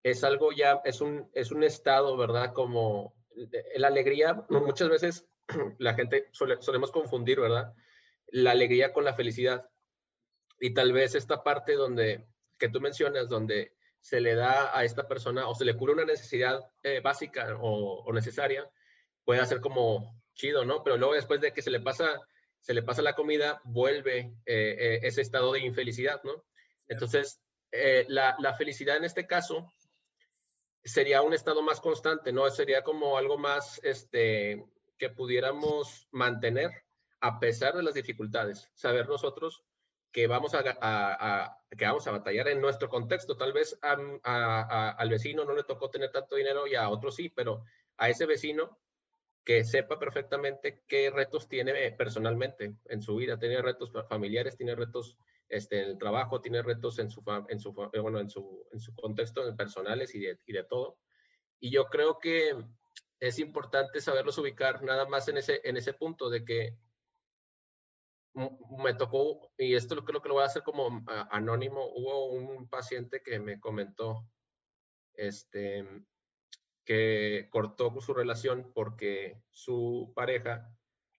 es 0.04 0.24
algo 0.24 0.54
ya, 0.54 0.80
es 0.86 1.02
un, 1.02 1.30
es 1.34 1.52
un 1.52 1.66
estado, 1.66 2.16
¿verdad? 2.16 2.54
Como 2.54 3.14
la 3.76 3.90
alegría, 3.90 4.46
muchas 4.48 4.88
veces 4.88 5.28
la 5.80 5.94
gente 5.94 6.30
solemos 6.32 6.92
confundir, 6.92 7.40
¿verdad? 7.40 7.74
La 8.28 8.52
alegría 8.52 8.94
con 8.94 9.06
la 9.06 9.14
felicidad. 9.14 9.70
Y 10.60 10.74
tal 10.74 10.92
vez 10.92 11.16
esta 11.16 11.44
parte 11.44 11.74
donde 11.74 12.26
que 12.58 12.70
tú 12.70 12.82
mencionas, 12.82 13.30
donde 13.30 13.74
se 14.02 14.20
le 14.20 14.36
da 14.36 14.78
a 14.78 14.84
esta 14.84 15.08
persona 15.08 15.48
o 15.48 15.56
se 15.56 15.66
le 15.66 15.76
cura 15.76 15.94
una 15.94 16.06
necesidad 16.06 16.72
eh, 16.84 17.02
básica 17.02 17.58
o, 17.60 18.12
necesaria, 18.14 18.70
puede 19.24 19.46
ser 19.46 19.62
como 19.62 20.20
chido, 20.34 20.66
¿no? 20.66 20.84
Pero 20.84 20.98
luego 20.98 21.14
después 21.14 21.42
de 21.42 21.52
que 21.52 21.62
se 21.62 21.70
le 21.70 21.82
pasa, 21.82 22.20
se 22.60 22.74
le 22.74 22.84
pasa 22.84 23.02
la 23.02 23.14
comida, 23.14 23.62
vuelve 23.64 24.34
eh, 24.46 25.00
ese 25.04 25.22
estado 25.22 25.54
de 25.54 25.60
infelicidad, 25.60 26.22
¿no? 26.24 26.46
Entonces, 26.88 27.42
la, 28.08 28.36
la, 28.40 28.54
felicidad 28.54 28.96
en 28.96 29.04
este 29.04 29.28
caso 29.28 29.72
sería 30.84 31.22
un 31.22 31.34
estado 31.34 31.62
más 31.62 31.82
constante, 31.82 32.32
¿no? 32.32 32.50
Sería 32.50 32.82
como 32.82 33.18
algo 33.18 33.38
más, 33.38 33.80
este, 33.84 34.66
que 34.98 35.10
pudiéramos 35.10 36.08
mantener 36.12 36.72
a 37.20 37.40
pesar 37.40 37.76
de 37.76 37.84
las 37.84 37.94
dificultades. 37.94 38.70
Saber 38.74 39.08
nosotros 39.08 39.64
que 40.12 40.28
vamos 40.28 40.54
a, 40.54 41.58
que 41.78 41.86
vamos 41.86 42.08
a 42.08 42.12
batallar 42.12 42.48
en 42.48 42.62
nuestro 42.62 42.90
contexto. 42.90 43.38
Tal 43.38 43.54
vez 43.54 43.78
al 43.82 45.10
vecino 45.10 45.46
no 45.46 45.54
le 45.54 45.64
tocó 45.64 45.90
tener 45.90 46.12
tanto 46.12 46.36
dinero 46.36 46.68
y 46.68 46.76
a 46.76 46.90
otro 46.90 47.12
sí, 47.12 47.30
pero 47.30 47.64
a 47.98 48.10
ese 48.10 48.26
vecino 48.26 48.80
que 49.44 49.64
sepa 49.64 49.98
perfectamente 49.98 50.84
qué 50.88 51.10
retos 51.10 51.48
tiene 51.48 51.92
personalmente 51.92 52.76
en 52.86 53.02
su 53.02 53.16
vida. 53.16 53.40
Tiene 53.40 53.62
retos 53.62 53.92
familiares, 54.10 54.58
tiene 54.58 54.76
retos 54.76 55.18
este, 55.50 55.84
en 55.84 55.90
el 55.92 55.98
trabajo, 55.98 56.42
tiene 56.42 56.62
retos 56.62 57.00
en 57.00 57.10
su, 57.10 57.24
en 57.48 57.60
su, 57.60 57.74
bueno, 57.74 58.20
en 58.20 58.30
su, 58.30 58.68
en 58.72 58.80
su 58.80 58.94
contexto 58.94 59.56
personales 59.56 60.14
y 60.16 60.20
de, 60.20 60.40
y 60.46 60.54
de 60.54 60.64
todo. 60.64 60.98
Y 61.60 61.72
yo 61.72 61.86
creo 61.86 62.20
que 62.20 62.56
es 63.20 63.40
importante 63.40 64.02
saberlos 64.02 64.38
ubicar 64.38 64.84
nada 64.84 65.08
más 65.08 65.28
en 65.28 65.38
ese, 65.38 65.62
en 65.64 65.78
ese 65.78 65.94
punto 65.94 66.30
de 66.30 66.46
que 66.46 66.78
me 68.84 68.94
tocó, 68.94 69.52
y 69.58 69.74
esto 69.74 70.04
creo 70.06 70.22
que 70.22 70.30
lo 70.30 70.36
voy 70.36 70.44
a 70.44 70.48
hacer 70.48 70.62
como 70.64 71.04
anónimo, 71.32 71.88
hubo 71.96 72.28
un 72.28 72.70
paciente 72.70 73.24
que 73.24 73.40
me 73.40 73.60
comentó 73.60 74.28
este, 75.14 75.84
que 76.86 77.48
cortó 77.50 78.00
su 78.00 78.14
relación 78.14 78.72
porque 78.74 79.42
su 79.50 80.14
pareja 80.16 80.72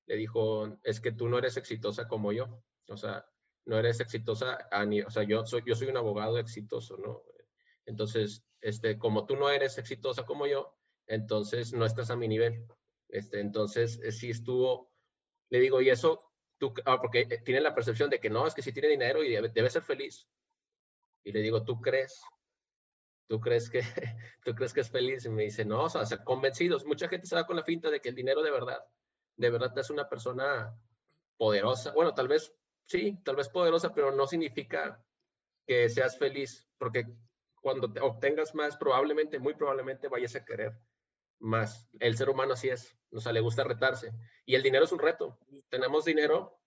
le 0.06 0.16
dijo, 0.16 0.78
es 0.84 1.00
que 1.00 1.12
tú 1.12 1.28
no 1.28 1.38
eres 1.38 1.56
exitosa 1.56 2.06
como 2.06 2.32
yo, 2.32 2.62
o 2.88 2.96
sea, 2.96 3.26
no 3.66 3.78
eres 3.78 4.00
exitosa, 4.00 4.58
o 5.06 5.10
sea, 5.10 5.22
yo 5.24 5.44
soy, 5.44 5.62
yo 5.66 5.74
soy 5.74 5.88
un 5.88 5.96
abogado 5.96 6.38
exitoso, 6.38 6.96
¿no? 6.96 7.22
Entonces, 7.84 8.44
este, 8.60 8.98
como 8.98 9.26
tú 9.26 9.36
no 9.36 9.50
eres 9.50 9.76
exitosa 9.76 10.24
como 10.24 10.46
yo, 10.46 10.77
entonces 11.08 11.72
no 11.72 11.84
estás 11.84 12.10
a 12.10 12.16
mi 12.16 12.28
nivel. 12.28 12.64
Este, 13.08 13.40
entonces, 13.40 13.98
eh, 14.02 14.12
sí 14.12 14.30
estuvo, 14.30 14.92
le 15.50 15.60
digo, 15.60 15.80
y 15.80 15.88
eso, 15.88 16.30
tú, 16.58 16.74
ah, 16.84 17.00
porque 17.00 17.20
eh, 17.20 17.42
tiene 17.44 17.60
la 17.60 17.74
percepción 17.74 18.10
de 18.10 18.20
que 18.20 18.30
no, 18.30 18.46
es 18.46 18.54
que 18.54 18.62
si 18.62 18.72
tiene 18.72 18.88
dinero 18.88 19.24
y 19.24 19.30
debe, 19.30 19.70
ser 19.70 19.82
feliz. 19.82 20.28
Y 21.24 21.32
le 21.32 21.40
digo, 21.40 21.64
¿tú 21.64 21.80
crees? 21.80 22.20
¿Tú 23.26 23.40
crees 23.40 23.70
que, 23.70 23.80
tú 24.44 24.54
crees 24.54 24.72
que 24.72 24.80
es 24.80 24.90
feliz? 24.90 25.24
Y 25.24 25.30
me 25.30 25.44
dice, 25.44 25.64
no, 25.64 25.84
o 25.84 25.88
sea, 25.88 26.24
convencidos. 26.24 26.84
Mucha 26.84 27.08
gente 27.08 27.26
se 27.26 27.34
da 27.34 27.46
con 27.46 27.56
la 27.56 27.64
finta 27.64 27.90
de 27.90 28.00
que 28.00 28.10
el 28.10 28.14
dinero 28.14 28.42
de 28.42 28.50
verdad, 28.50 28.84
de 29.36 29.50
verdad 29.50 29.72
te 29.72 29.80
es 29.80 29.90
una 29.90 30.08
persona 30.08 30.78
poderosa. 31.38 31.92
Bueno, 31.92 32.14
tal 32.14 32.28
vez, 32.28 32.54
sí, 32.86 33.18
tal 33.24 33.36
vez 33.36 33.48
poderosa, 33.48 33.94
pero 33.94 34.12
no 34.12 34.26
significa 34.26 35.02
que 35.66 35.88
seas 35.88 36.18
feliz, 36.18 36.68
porque 36.78 37.06
cuando 37.60 37.90
te 37.90 38.00
obtengas 38.00 38.54
más, 38.54 38.76
probablemente, 38.76 39.38
muy 39.38 39.54
probablemente 39.54 40.08
vayas 40.08 40.34
a 40.36 40.44
querer 40.44 40.78
más. 41.38 41.88
El 42.00 42.16
ser 42.16 42.30
humano 42.30 42.54
así 42.54 42.68
es, 42.68 42.96
o 43.12 43.20
sea, 43.20 43.32
le 43.32 43.40
gusta 43.40 43.64
retarse. 43.64 44.12
Y 44.44 44.54
el 44.54 44.62
dinero 44.62 44.84
es 44.84 44.92
un 44.92 44.98
reto. 44.98 45.38
Tenemos 45.68 46.04
dinero 46.04 46.60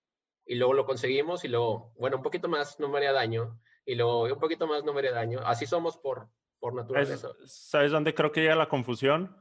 y 0.46 0.56
luego 0.56 0.74
lo 0.74 0.86
conseguimos 0.86 1.46
y 1.46 1.48
luego, 1.48 1.94
bueno, 1.98 2.18
un 2.18 2.24
poquito 2.24 2.48
más 2.48 2.80
no 2.80 2.90
me 2.90 2.98
haría 2.98 3.14
daño 3.14 3.60
y 3.86 3.96
luego 3.96 4.24
un 4.24 4.40
poquito 4.40 4.68
más 4.68 4.84
no 4.84 4.94
me 4.94 5.00
haría 5.00 5.12
daño. 5.12 5.40
Así 5.46 5.66
somos 5.66 5.98
por, 5.98 6.30
por 6.60 6.74
naturaleza. 6.74 7.30
¿Sabes 7.46 7.92
dónde 7.92 8.14
creo 8.14 8.32
que 8.32 8.42
llega 8.42 8.56
la 8.56 8.70
confusión? 8.70 9.36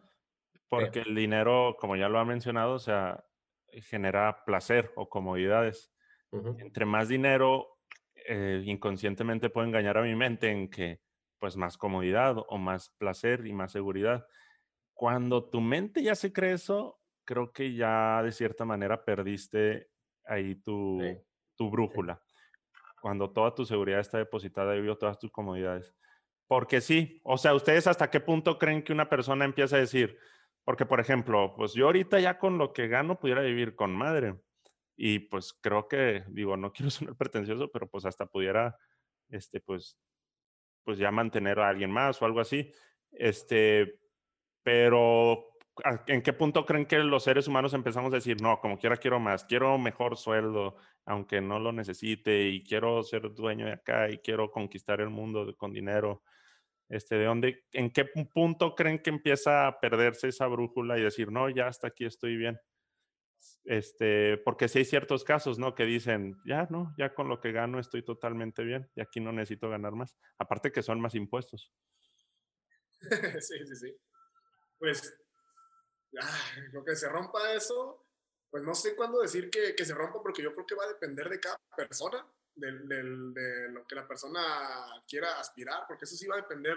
Porque 0.68 1.00
el 1.00 1.14
dinero, 1.14 1.76
como 1.78 1.96
ya 1.96 2.08
lo 2.08 2.18
ha 2.18 2.24
mencionado, 2.24 2.74
o 2.74 2.78
sea, 2.78 3.24
genera 3.72 4.44
placer 4.44 4.92
o 4.96 5.08
comodidades. 5.08 5.92
Entre 6.58 6.84
más 6.84 7.08
dinero, 7.08 7.78
eh, 8.14 8.62
inconscientemente 8.64 9.50
puedo 9.50 9.66
engañar 9.66 9.98
a 9.98 10.02
mi 10.02 10.14
mente 10.14 10.48
en 10.50 10.70
que, 10.70 11.00
pues, 11.40 11.56
más 11.56 11.76
comodidad 11.76 12.36
o 12.48 12.58
más 12.58 12.90
placer 12.90 13.46
y 13.46 13.52
más 13.52 13.72
seguridad. 13.72 14.26
Cuando 15.00 15.48
tu 15.48 15.62
mente 15.62 16.02
ya 16.02 16.14
se 16.14 16.30
cree 16.30 16.52
eso, 16.52 17.00
creo 17.24 17.54
que 17.54 17.72
ya 17.72 18.22
de 18.22 18.32
cierta 18.32 18.66
manera 18.66 19.02
perdiste 19.02 19.88
ahí 20.26 20.56
tu, 20.56 21.00
tu 21.56 21.70
brújula. 21.70 22.22
Cuando 23.00 23.30
toda 23.30 23.54
tu 23.54 23.64
seguridad 23.64 24.00
está 24.00 24.18
depositada 24.18 24.76
y 24.76 24.96
todas 24.98 25.18
tus 25.18 25.32
comodidades. 25.32 25.96
Porque 26.46 26.82
sí, 26.82 27.18
o 27.24 27.38
sea, 27.38 27.54
¿ustedes 27.54 27.86
hasta 27.86 28.10
qué 28.10 28.20
punto 28.20 28.58
creen 28.58 28.82
que 28.82 28.92
una 28.92 29.08
persona 29.08 29.46
empieza 29.46 29.76
a 29.76 29.78
decir? 29.78 30.18
Porque, 30.66 30.84
por 30.84 31.00
ejemplo, 31.00 31.54
pues 31.56 31.72
yo 31.72 31.86
ahorita 31.86 32.20
ya 32.20 32.38
con 32.38 32.58
lo 32.58 32.74
que 32.74 32.86
gano 32.86 33.18
pudiera 33.18 33.40
vivir 33.40 33.74
con 33.76 33.96
madre. 33.96 34.38
Y 34.98 35.20
pues 35.20 35.54
creo 35.54 35.88
que, 35.88 36.24
digo, 36.28 36.58
no 36.58 36.74
quiero 36.74 36.90
sonar 36.90 37.16
pretencioso, 37.16 37.70
pero 37.72 37.88
pues 37.88 38.04
hasta 38.04 38.26
pudiera, 38.26 38.76
este, 39.30 39.60
pues, 39.60 39.96
pues 40.84 40.98
ya 40.98 41.10
mantener 41.10 41.58
a 41.58 41.70
alguien 41.70 41.90
más 41.90 42.20
o 42.20 42.26
algo 42.26 42.40
así. 42.40 42.70
Este, 43.12 43.99
pero 44.62 45.50
¿en 46.06 46.22
qué 46.22 46.32
punto 46.32 46.64
creen 46.66 46.86
que 46.86 46.98
los 46.98 47.24
seres 47.24 47.48
humanos 47.48 47.74
empezamos 47.74 48.12
a 48.12 48.16
decir, 48.16 48.40
no, 48.40 48.60
como 48.60 48.78
quiera 48.78 48.96
quiero 48.96 49.20
más, 49.20 49.44
quiero 49.44 49.78
mejor 49.78 50.16
sueldo, 50.16 50.76
aunque 51.04 51.40
no 51.40 51.58
lo 51.58 51.72
necesite, 51.72 52.48
y 52.48 52.62
quiero 52.62 53.02
ser 53.02 53.34
dueño 53.34 53.66
de 53.66 53.72
acá, 53.72 54.10
y 54.10 54.18
quiero 54.18 54.50
conquistar 54.50 55.00
el 55.00 55.10
mundo 55.10 55.54
con 55.56 55.72
dinero? 55.72 56.22
Este, 56.88 57.16
¿de 57.16 57.24
dónde, 57.24 57.64
en 57.72 57.90
qué 57.90 58.04
punto 58.04 58.74
creen 58.74 58.98
que 59.00 59.10
empieza 59.10 59.66
a 59.66 59.80
perderse 59.80 60.28
esa 60.28 60.46
brújula 60.46 60.98
y 60.98 61.02
decir, 61.02 61.30
no, 61.30 61.48
ya 61.48 61.68
hasta 61.68 61.88
aquí 61.88 62.04
estoy 62.04 62.36
bien? 62.36 62.58
Este, 63.64 64.38
porque 64.38 64.68
si 64.68 64.80
hay 64.80 64.84
ciertos 64.84 65.24
casos, 65.24 65.58
¿no? 65.58 65.74
Que 65.74 65.84
dicen, 65.84 66.36
ya, 66.44 66.66
no, 66.70 66.92
ya 66.98 67.14
con 67.14 67.28
lo 67.28 67.40
que 67.40 67.52
gano 67.52 67.78
estoy 67.78 68.02
totalmente 68.02 68.64
bien 68.64 68.90
y 68.94 69.00
aquí 69.00 69.20
no 69.20 69.32
necesito 69.32 69.70
ganar 69.70 69.92
más. 69.92 70.18
Aparte 70.38 70.72
que 70.72 70.82
son 70.82 71.00
más 71.00 71.14
impuestos. 71.14 71.72
sí, 73.40 73.54
sí, 73.66 73.76
sí 73.76 74.09
pues, 74.80 75.14
lo 76.72 76.84
que 76.84 76.96
se 76.96 77.08
rompa 77.08 77.52
eso, 77.52 78.08
pues 78.50 78.64
no 78.64 78.74
sé 78.74 78.96
cuándo 78.96 79.20
decir 79.20 79.50
que, 79.50 79.76
que, 79.76 79.84
se 79.84 79.94
rompa, 79.94 80.20
porque 80.22 80.42
yo 80.42 80.52
creo 80.54 80.66
que 80.66 80.74
va 80.74 80.84
a 80.84 80.92
depender 80.92 81.28
de 81.28 81.38
cada 81.38 81.60
persona, 81.76 82.26
de, 82.54 82.72
de, 82.72 83.68
lo 83.70 83.86
que 83.86 83.94
la 83.94 84.08
persona 84.08 85.02
quiera 85.06 85.38
aspirar, 85.38 85.84
porque 85.86 86.06
eso 86.06 86.16
sí 86.16 86.26
va 86.26 86.34
a 86.36 86.40
depender 86.40 86.76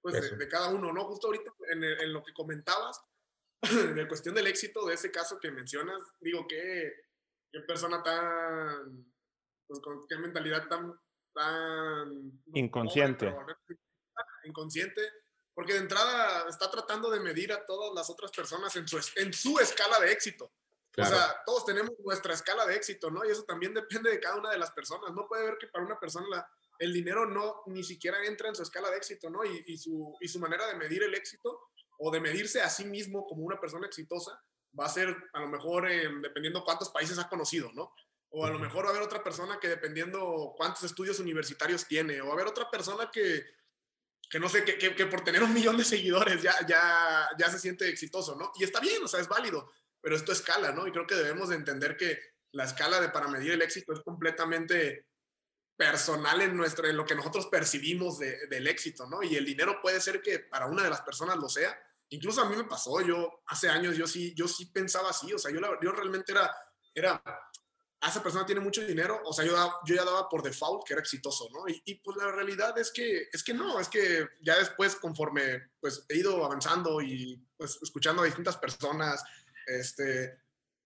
pues, 0.00 0.36
de, 0.36 0.48
cada 0.48 0.70
uno, 0.70 0.92
¿no? 0.92 1.04
Justo 1.04 1.28
ahorita 1.28 1.52
en, 1.70 1.84
en 1.84 2.12
lo 2.12 2.24
que 2.24 2.32
comentabas, 2.32 3.00
de 3.94 4.08
cuestión 4.08 4.34
del 4.34 4.48
éxito 4.48 4.84
de 4.86 4.94
ese 4.94 5.12
caso 5.12 5.38
que 5.38 5.50
mencionas, 5.52 6.02
digo, 6.20 6.46
qué, 6.48 6.92
qué 7.52 7.60
persona 7.60 8.02
tan, 8.02 9.12
pues 9.68 9.78
con 9.80 10.06
qué 10.08 10.16
mentalidad 10.16 10.66
tan, 10.68 10.98
tan 11.34 12.42
inconsciente. 12.54 13.32
inconsciente 14.44 15.21
porque 15.54 15.74
de 15.74 15.80
entrada 15.80 16.48
está 16.48 16.70
tratando 16.70 17.10
de 17.10 17.20
medir 17.20 17.52
a 17.52 17.64
todas 17.66 17.92
las 17.94 18.08
otras 18.10 18.30
personas 18.30 18.74
en 18.76 18.86
su, 18.88 18.98
en 19.16 19.32
su 19.32 19.58
escala 19.58 20.00
de 20.00 20.12
éxito. 20.12 20.52
O 20.98 21.04
sea, 21.04 21.42
todos 21.46 21.64
tenemos 21.64 21.92
nuestra 22.04 22.34
escala 22.34 22.66
de 22.66 22.76
éxito, 22.76 23.10
¿no? 23.10 23.24
Y 23.24 23.30
eso 23.30 23.44
también 23.44 23.72
depende 23.74 24.10
de 24.10 24.20
cada 24.20 24.36
una 24.36 24.50
de 24.50 24.58
las 24.58 24.72
personas. 24.72 25.12
No 25.12 25.26
puede 25.26 25.44
ver 25.44 25.58
que 25.58 25.68
para 25.68 25.84
una 25.84 25.98
persona 25.98 26.26
la, 26.28 26.50
el 26.78 26.92
dinero 26.92 27.26
no 27.26 27.62
ni 27.66 27.82
siquiera 27.82 28.24
entra 28.24 28.48
en 28.48 28.54
su 28.54 28.62
escala 28.62 28.90
de 28.90 28.96
éxito, 28.96 29.30
¿no? 29.30 29.44
Y, 29.44 29.64
y, 29.66 29.78
su, 29.78 30.14
y 30.20 30.28
su 30.28 30.38
manera 30.38 30.66
de 30.66 30.74
medir 30.74 31.02
el 31.02 31.14
éxito 31.14 31.70
o 31.98 32.10
de 32.10 32.20
medirse 32.20 32.60
a 32.60 32.68
sí 32.68 32.84
mismo 32.84 33.26
como 33.26 33.44
una 33.44 33.60
persona 33.60 33.86
exitosa 33.86 34.42
va 34.78 34.86
a 34.86 34.88
ser 34.88 35.16
a 35.32 35.40
lo 35.40 35.48
mejor 35.48 35.88
dependiendo 36.22 36.64
cuántos 36.64 36.90
países 36.90 37.18
ha 37.18 37.28
conocido, 37.28 37.70
¿no? 37.72 37.94
O 38.30 38.46
a 38.46 38.50
lo 38.50 38.58
mejor 38.58 38.84
va 38.84 38.88
a 38.88 38.90
haber 38.92 39.02
otra 39.02 39.22
persona 39.22 39.58
que 39.60 39.68
dependiendo 39.68 40.54
cuántos 40.56 40.84
estudios 40.84 41.20
universitarios 41.20 41.86
tiene, 41.86 42.20
o 42.20 42.26
va 42.26 42.30
a 42.30 42.34
haber 42.34 42.46
otra 42.46 42.70
persona 42.70 43.10
que 43.12 43.44
que 44.30 44.40
no 44.40 44.48
sé, 44.48 44.64
que, 44.64 44.78
que, 44.78 45.06
por 45.06 45.22
tener 45.22 45.42
un 45.42 45.52
millón 45.52 45.76
de 45.76 45.84
seguidores 45.84 46.42
ya, 46.42 46.54
ya, 46.66 47.28
ya 47.38 47.50
se 47.50 47.58
siente 47.58 47.88
exitoso, 47.88 48.34
¿no? 48.34 48.52
Y 48.56 48.64
está 48.64 48.80
bien, 48.80 49.02
o 49.04 49.08
sea, 49.08 49.20
es 49.20 49.28
válido, 49.28 49.70
pero 50.00 50.16
esto 50.16 50.32
escala, 50.32 50.72
¿no? 50.72 50.86
Y 50.86 50.92
creo 50.92 51.06
que 51.06 51.14
debemos 51.14 51.50
de 51.50 51.56
entender 51.56 51.96
que 51.96 52.18
la 52.52 52.64
escala 52.64 53.00
de 53.00 53.08
para 53.08 53.28
medir 53.28 53.52
el 53.52 53.62
éxito 53.62 53.92
es 53.92 54.00
completamente 54.00 55.06
personal 55.76 56.40
en, 56.42 56.56
nuestro, 56.56 56.86
en 56.86 56.96
lo 56.96 57.04
que 57.04 57.14
nosotros 57.14 57.46
percibimos 57.46 58.18
de, 58.18 58.46
del 58.46 58.68
éxito, 58.68 59.06
¿no? 59.06 59.22
Y 59.22 59.36
el 59.36 59.44
dinero 59.44 59.80
puede 59.82 60.00
ser 60.00 60.20
que 60.22 60.38
para 60.38 60.66
una 60.66 60.84
de 60.84 60.90
las 60.90 61.00
personas 61.00 61.36
lo 61.36 61.48
sea. 61.48 61.76
Incluso 62.10 62.42
a 62.42 62.48
mí 62.48 62.56
me 62.56 62.64
pasó, 62.64 63.00
yo 63.00 63.42
hace 63.46 63.68
años 63.68 63.96
yo 63.96 64.06
sí, 64.06 64.34
yo 64.34 64.46
sí 64.46 64.66
pensaba 64.66 65.10
así, 65.10 65.32
o 65.32 65.38
sea, 65.38 65.50
yo, 65.50 65.60
yo 65.82 65.92
realmente 65.92 66.32
era, 66.32 66.54
era 66.94 67.22
esa 68.08 68.22
persona 68.22 68.44
tiene 68.44 68.60
mucho 68.60 68.84
dinero, 68.84 69.20
o 69.24 69.32
sea, 69.32 69.44
yo, 69.44 69.54
yo 69.84 69.94
ya 69.94 70.04
daba 70.04 70.28
por 70.28 70.42
default 70.42 70.84
que 70.84 70.94
era 70.94 71.00
exitoso, 71.00 71.48
¿no? 71.52 71.64
Y, 71.68 71.94
pues 71.96 72.16
la 72.16 72.32
realidad 72.32 72.76
es 72.76 72.90
que, 72.90 73.28
es 73.32 73.44
que 73.44 73.54
no, 73.54 73.78
es 73.78 73.88
que 73.88 74.28
ya 74.40 74.58
después 74.58 74.96
conforme 74.96 75.70
pues 75.78 76.04
he 76.08 76.16
ido 76.16 76.44
avanzando 76.44 77.00
y 77.00 77.40
pues 77.56 77.78
escuchando 77.80 78.22
a 78.22 78.24
distintas 78.24 78.56
personas, 78.56 79.22
este, 79.66 80.36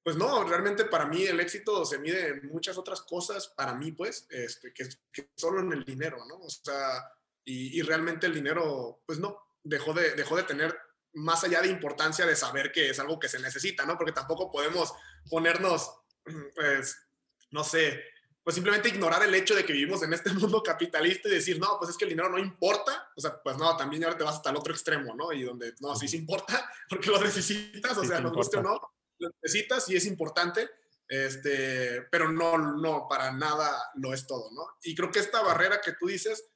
pues 0.03 0.17
no, 0.17 0.45
realmente 0.45 0.85
para 0.85 1.07
mí 1.07 1.25
el 1.25 1.41
éxito 1.41 1.87
se 1.87 1.99
mide 1.99 2.29
en 2.29 2.49
muchas 2.49 2.77
otras 2.77 3.01
cosas, 3.01 3.49
para 3.49 3.75
mí 3.75 3.93
pues, 3.93 4.27
este, 4.29 4.75
que, 4.75 4.87
que 5.11 5.31
solo 5.37 5.61
en 5.61 5.73
el 5.73 5.85
dinero, 5.85 6.19
¿no? 6.29 6.37
O 6.37 6.51
sea, 6.51 7.03
y, 7.45 7.79
y, 7.79 7.83
realmente 7.83 8.27
el 8.27 8.35
dinero, 8.35 9.03
pues 9.07 9.19
no, 9.19 9.39
dejó 9.63 9.95
de, 9.95 10.13
dejó 10.13 10.37
de 10.37 10.43
tener 10.43 10.77
más 11.15 11.45
allá 11.45 11.63
de 11.63 11.69
importancia 11.69 12.27
de 12.27 12.37
saber 12.37 12.71
que 12.73 12.91
es 12.91 13.01
algo 13.01 13.19
que 13.19 13.29
se 13.29 13.39
necesita, 13.39 13.87
¿no? 13.87 13.97
Porque 13.97 14.13
tampoco 14.13 14.51
podemos 14.51 14.93
ponernos, 15.31 15.91
pues, 16.55 17.06
no 17.51 17.65
sé, 17.65 18.03
pues 18.47 18.55
simplemente 18.55 18.89
ignorar 18.89 19.25
el 19.25 19.35
hecho 19.35 19.57
de 19.57 19.65
que 19.65 19.73
vivimos 19.73 20.05
en 20.05 20.13
este 20.13 20.31
mundo 20.35 20.63
capitalista 20.63 21.29
y 21.29 21.33
decir, 21.33 21.59
no, 21.59 21.79
pues 21.79 21.91
es 21.91 21.97
que 21.97 22.05
el 22.05 22.11
dinero 22.11 22.29
no 22.29 22.39
importa, 22.39 23.11
o 23.17 23.21
sea, 23.21 23.43
pues 23.43 23.57
no, 23.57 23.77
también 23.77 24.05
ahora 24.05 24.17
te 24.17 24.23
vas 24.23 24.37
hasta 24.37 24.51
el 24.51 24.57
otro 24.57 24.73
extremo, 24.73 25.17
¿no? 25.17 25.33
Y 25.33 25.43
donde, 25.43 25.75
no, 25.81 25.97
sí 25.97 26.07
se 26.07 26.17
importa, 26.17 26.71
porque 26.89 27.11
lo 27.11 27.21
necesitas, 27.21 27.99
o 27.99 28.05
sea, 28.05 28.21
nos 28.21 28.33
guste 28.33 28.59
o 28.59 28.63
no, 28.63 28.81
lo 29.19 29.31
necesitas 29.43 29.89
y 29.89 29.97
es 29.97 30.07
importante, 30.07 30.71
este, 31.09 32.03
pero 32.11 32.31
no, 32.31 32.57
no, 32.57 33.09
para 33.09 33.33
nada 33.33 33.91
lo 33.97 34.15
es 34.15 34.29
todo, 34.29 34.51
¿no? 34.53 34.65
Y 34.83 34.95
creo 34.95 35.11
que 35.11 35.19
esta 35.19 35.43
barrera 35.43 35.81
que 35.81 35.95
tú 35.95 36.07
dices, 36.07 36.49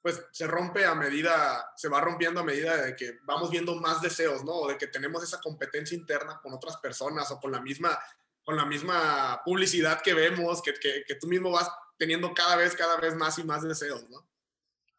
pues 0.00 0.24
se 0.32 0.46
rompe 0.46 0.86
a 0.86 0.94
medida, 0.94 1.72
se 1.76 1.88
va 1.88 2.00
rompiendo 2.00 2.40
a 2.40 2.44
medida 2.44 2.76
de 2.76 2.96
que 2.96 3.18
vamos 3.24 3.50
viendo 3.50 3.74
más 3.76 4.00
deseos, 4.00 4.44
¿no? 4.44 4.52
O 4.52 4.68
de 4.68 4.78
que 4.78 4.86
tenemos 4.86 5.22
esa 5.22 5.40
competencia 5.40 5.96
interna 5.96 6.40
con 6.42 6.54
otras 6.54 6.76
personas 6.78 7.30
o 7.30 7.38
con 7.38 7.52
la 7.52 7.60
misma, 7.60 7.98
con 8.48 8.56
la 8.56 8.64
misma 8.64 9.42
publicidad 9.44 10.00
que 10.00 10.14
vemos, 10.14 10.62
que, 10.62 10.72
que, 10.72 11.04
que 11.06 11.16
tú 11.16 11.26
mismo 11.26 11.50
vas 11.50 11.70
teniendo 11.98 12.32
cada 12.32 12.56
vez, 12.56 12.74
cada 12.74 12.98
vez 12.98 13.14
más 13.14 13.38
y 13.38 13.44
más 13.44 13.62
deseos, 13.62 14.08
¿no? 14.08 14.26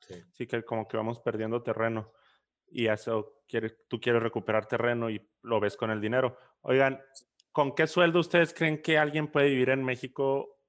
Sí, 0.02 0.24
sí 0.34 0.46
que 0.46 0.64
como 0.64 0.88
que 0.88 0.98
vamos 0.98 1.20
perdiendo 1.20 1.64
terreno 1.64 2.14
y 2.68 2.86
eso 2.86 3.42
quiere, 3.48 3.72
tú 3.88 4.00
quieres 4.00 4.22
recuperar 4.22 4.68
terreno 4.68 5.10
y 5.10 5.28
lo 5.42 5.60
ves 5.60 5.76
con 5.76 5.90
el 5.90 6.00
dinero. 6.00 6.38
Oigan, 6.62 7.02
¿con 7.52 7.74
qué 7.74 7.88
sueldo 7.88 8.20
ustedes 8.20 8.54
creen 8.54 8.84
que 8.84 9.00
alguien 9.00 9.32
puede 9.32 9.50
vivir 9.50 9.72
en 9.72 9.84
México 9.84 10.62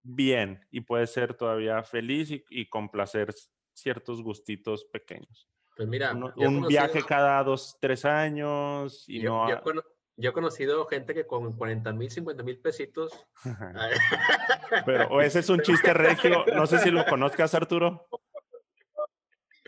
bien 0.00 0.66
y 0.70 0.80
puede 0.80 1.06
ser 1.08 1.34
todavía 1.34 1.82
feliz 1.82 2.30
y, 2.30 2.42
y 2.48 2.66
complacer 2.70 3.34
ciertos 3.74 4.22
gustitos 4.22 4.86
pequeños. 4.86 5.50
Pues 5.76 5.86
mira, 5.86 6.14
un, 6.14 6.66
viaje 6.66 7.02
cada 7.02 7.44
dos, 7.44 7.76
tres 7.78 8.06
años 8.06 9.04
y 9.06 9.20
yo, 9.20 9.32
no... 9.32 9.50
Yo, 9.50 9.82
he 10.16 10.32
conocido 10.32 10.86
gente 10.86 11.14
que 11.14 11.26
con 11.26 11.56
40 11.56 11.92
mil, 11.92 12.10
50 12.10 12.42
mil 12.42 12.60
pesitos... 12.60 13.12
Pero 14.86 15.20
ese 15.20 15.40
es 15.40 15.48
un 15.48 15.60
chiste 15.60 15.92
regio, 15.92 16.44
no 16.54 16.66
sé 16.66 16.78
si 16.78 16.90
lo 16.90 17.04
conozcas, 17.04 17.54
Arturo. 17.54 18.08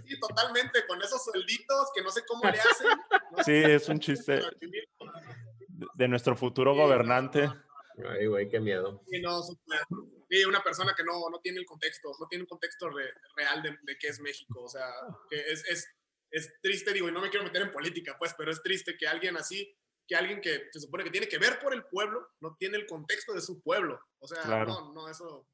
Sí, 0.06 0.18
totalmente, 0.20 0.86
con 0.86 1.00
esos 1.00 1.24
suelditos 1.24 1.90
que 1.94 2.02
no 2.02 2.10
sé 2.10 2.22
cómo 2.26 2.44
le 2.44 2.58
hacen. 2.58 2.86
sí, 3.44 3.52
es 3.52 3.88
un 3.88 3.98
chiste 3.98 4.42
de 5.94 6.08
nuestro 6.08 6.36
futuro 6.36 6.74
gobernante. 6.74 7.50
Ay, 8.08 8.26
güey, 8.26 8.48
qué 8.48 8.60
miedo. 8.60 9.02
Sí, 9.08 9.20
no, 9.20 9.42
sí, 9.42 10.44
una 10.44 10.62
persona 10.62 10.94
que 10.96 11.04
no, 11.04 11.30
no 11.30 11.40
tiene 11.40 11.60
el 11.60 11.66
contexto, 11.66 12.10
no 12.18 12.26
tiene 12.28 12.42
un 12.42 12.48
contexto 12.48 12.88
real 12.90 13.62
de, 13.62 13.78
de, 13.82 13.98
qué 13.98 14.08
es 14.08 14.20
México. 14.20 14.62
O 14.62 14.68
sea, 14.68 14.88
que 15.30 15.36
es, 15.36 15.64
es, 15.68 15.88
es, 16.30 16.60
triste, 16.60 16.92
digo, 16.92 17.08
y 17.08 17.12
no 17.12 17.20
me 17.20 17.30
quiero 17.30 17.44
meter 17.44 17.62
en 17.62 17.72
política, 17.72 18.16
pues, 18.18 18.34
pero 18.36 18.50
es 18.50 18.62
triste 18.62 18.96
que 18.98 19.06
alguien 19.06 19.36
así, 19.36 19.74
que 20.06 20.16
alguien 20.16 20.40
que 20.40 20.68
se 20.72 20.80
supone 20.80 21.04
que 21.04 21.10
tiene 21.10 21.28
que 21.28 21.38
ver 21.38 21.58
por 21.60 21.74
el 21.74 21.84
pueblo, 21.84 22.28
no 22.40 22.56
tiene 22.58 22.76
el 22.76 22.86
contexto 22.86 23.32
de 23.32 23.40
su 23.40 23.62
pueblo. 23.62 24.00
O 24.18 24.26
sea, 24.26 24.64
no, 24.64 24.92
no, 24.92 25.08
eso... 25.08 25.46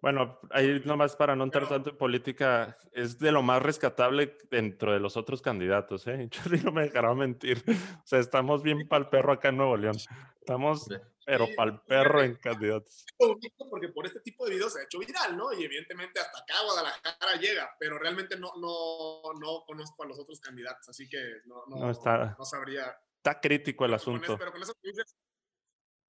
Bueno, 0.00 0.40
ahí 0.50 0.80
nomás 0.84 1.16
para 1.16 1.36
no 1.36 1.44
entrar 1.44 1.68
tanto 1.68 1.90
en 1.90 1.98
política, 1.98 2.78
es 2.92 3.18
de 3.18 3.30
lo 3.30 3.42
más 3.42 3.62
rescatable 3.62 4.38
dentro 4.50 4.92
de 4.92 5.00
los 5.00 5.16
otros 5.16 5.42
candidatos, 5.42 6.06
¿eh? 6.06 6.28
Yo 6.30 6.40
no 6.64 6.72
me 6.72 6.84
dejará 6.84 7.14
mentir. 7.14 7.62
O 7.68 8.06
sea, 8.06 8.18
estamos 8.18 8.62
bien 8.62 8.88
pa'l 8.88 9.10
perro 9.10 9.32
acá 9.32 9.50
en 9.50 9.58
Nuevo 9.58 9.76
León. 9.76 9.96
Estamos, 10.40 10.88
pero 11.24 11.46
pa'l 11.54 11.82
perro 11.82 12.22
en 12.22 12.36
candidatos. 12.36 13.04
Porque 13.16 13.88
por 13.90 14.06
este 14.06 14.20
tipo 14.20 14.44
de 14.44 14.52
videos 14.52 14.72
se 14.72 14.80
ha 14.80 14.84
hecho 14.84 14.98
viral, 14.98 15.36
¿no? 15.36 15.52
Y 15.52 15.64
evidentemente 15.64 16.20
hasta 16.20 16.38
acá 16.38 16.54
Guadalajara 16.64 17.40
llega, 17.40 17.70
pero 17.78 17.98
realmente 17.98 18.36
no, 18.38 18.52
no, 18.56 19.22
no 19.40 19.64
conozco 19.66 20.02
a 20.02 20.06
los 20.06 20.18
otros 20.18 20.40
candidatos, 20.40 20.88
así 20.88 21.08
que 21.08 21.18
no, 21.44 21.64
no, 21.68 21.90
está, 21.90 22.34
no 22.38 22.44
sabría. 22.44 22.96
Está 23.22 23.40
crítico 23.40 23.84
el 23.84 23.94
asunto. 23.94 24.36
pero 24.36 24.50
con 24.50 24.60
eso 24.60 24.74
dices, 24.82 25.16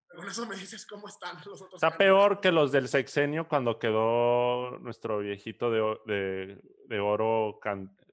con 0.07 0.27
eso 0.27 0.47
me 0.47 0.55
dices 0.55 0.83
cómo 0.87 1.07
están 1.07 1.35
los 1.45 1.61
otros. 1.61 1.75
Está 1.75 1.95
peor 1.95 2.41
que 2.41 2.51
los 2.51 2.71
del 2.71 2.87
sexenio 2.87 3.47
cuando 3.47 3.77
quedó 3.77 4.79
nuestro 4.79 5.19
viejito 5.19 5.69
de, 5.69 5.95
de, 6.07 6.59
de 6.87 6.99
oro 6.99 7.59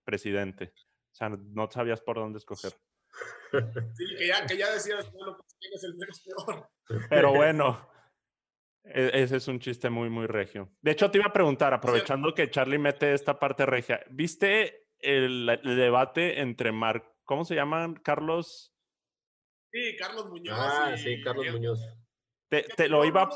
presidente. 0.04 0.74
O 0.76 1.14
sea, 1.14 1.30
no 1.30 1.70
sabías 1.70 2.02
por 2.02 2.16
dónde 2.16 2.38
escoger. 2.38 2.74
Sí, 3.96 4.04
que 4.16 4.28
ya, 4.28 4.46
que 4.46 4.56
ya 4.56 4.70
decías, 4.70 5.10
bueno, 5.12 5.36
pues 5.36 5.56
quién 5.58 5.72
es 5.74 5.82
el 5.82 5.96
menos 5.96 6.20
peor. 6.20 6.70
Pero 7.08 7.32
bueno, 7.34 7.90
e, 8.84 9.10
ese 9.14 9.38
es 9.38 9.48
un 9.48 9.58
chiste 9.58 9.90
muy, 9.90 10.08
muy 10.08 10.26
regio. 10.26 10.70
De 10.80 10.92
hecho, 10.92 11.10
te 11.10 11.18
iba 11.18 11.26
a 11.26 11.32
preguntar, 11.32 11.74
aprovechando 11.74 12.32
que 12.32 12.48
Charlie 12.48 12.78
mete 12.78 13.12
esta 13.12 13.40
parte 13.40 13.66
regia, 13.66 14.04
¿viste 14.08 14.86
el, 14.98 15.48
el 15.48 15.76
debate 15.76 16.40
entre 16.40 16.70
Mar, 16.70 17.12
¿cómo 17.24 17.44
se 17.44 17.56
llaman? 17.56 17.94
Carlos 17.94 18.69
Sí, 19.72 19.96
Carlos 19.96 20.28
Muñoz. 20.28 20.56
Ah, 20.58 20.96
sí, 20.96 21.20
Carlos 21.22 21.46
Muñoz. 21.52 21.80
Te, 22.48 22.62
te 22.76 22.88
lo 22.88 23.04
iba 23.04 23.22
a 23.22 23.28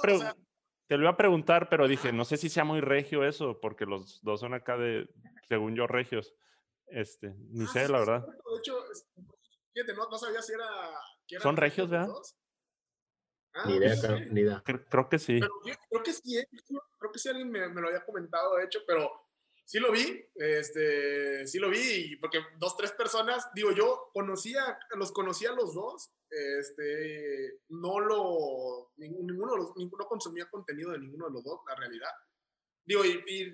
te 0.87 0.97
lo 0.97 1.05
iba 1.05 1.11
a 1.11 1.17
preguntar, 1.17 1.69
pero 1.71 1.89
dije, 1.89 2.13
no 2.13 2.25
sé 2.25 2.37
si 2.37 2.51
sea 2.51 2.65
muy 2.65 2.81
regio 2.81 3.25
eso, 3.25 3.59
porque 3.61 3.87
los 3.87 4.21
dos 4.23 4.41
son 4.41 4.53
acá 4.53 4.77
de, 4.77 5.09
según 5.49 5.75
yo, 5.75 5.87
regios. 5.87 6.35
Este, 6.87 7.35
ni 7.51 7.65
ah, 7.65 7.69
sé, 7.69 7.89
la 7.89 8.01
verdad. 8.01 8.27
De 8.27 8.59
hecho, 8.59 8.77
fíjate, 9.73 9.95
no, 9.95 10.09
no 10.11 10.19
sabía 10.19 10.43
si 10.43 10.53
era. 10.53 10.69
¿Son 11.41 11.57
regios, 11.57 11.89
verdad? 11.89 12.09
Ah, 13.55 13.65
ni 13.67 13.77
idea, 13.77 13.95
ni 14.31 14.41
idea. 14.41 14.63
Creo, 14.65 15.09
que 15.09 15.19
sí. 15.19 15.41
creo 15.41 16.03
que 16.03 16.13
sí, 16.13 16.39
eh, 16.39 16.47
creo 16.99 17.13
que 17.13 17.19
sí 17.19 17.29
alguien 17.29 17.51
me, 17.51 17.69
me, 17.69 17.81
lo 17.81 17.89
había 17.89 18.05
comentado, 18.05 18.57
de 18.57 18.65
hecho, 18.65 18.81
pero 18.87 19.24
sí 19.65 19.79
lo 19.79 19.91
vi, 19.91 20.25
este, 20.35 21.47
sí 21.47 21.59
lo 21.59 21.71
vi, 21.71 22.17
porque 22.17 22.41
dos, 22.59 22.77
tres 22.77 22.93
personas, 22.93 23.49
digo, 23.55 23.73
yo 23.73 24.11
conocía, 24.13 24.79
los 24.97 25.13
conocía 25.13 25.53
los 25.53 25.75
dos, 25.75 26.11
este, 26.31 27.61
no 27.69 28.01
lo, 28.01 28.93
ninguno, 28.97 29.75
ninguno 29.77 30.07
consumía 30.07 30.51
contenido 30.51 30.93
de 30.93 30.99
ninguno 30.99 31.27
de 31.27 31.33
los 31.33 31.45
dos, 31.45 31.61
la 31.67 31.75
realidad. 31.75 32.11
Digo, 32.87 33.05
y, 33.05 33.51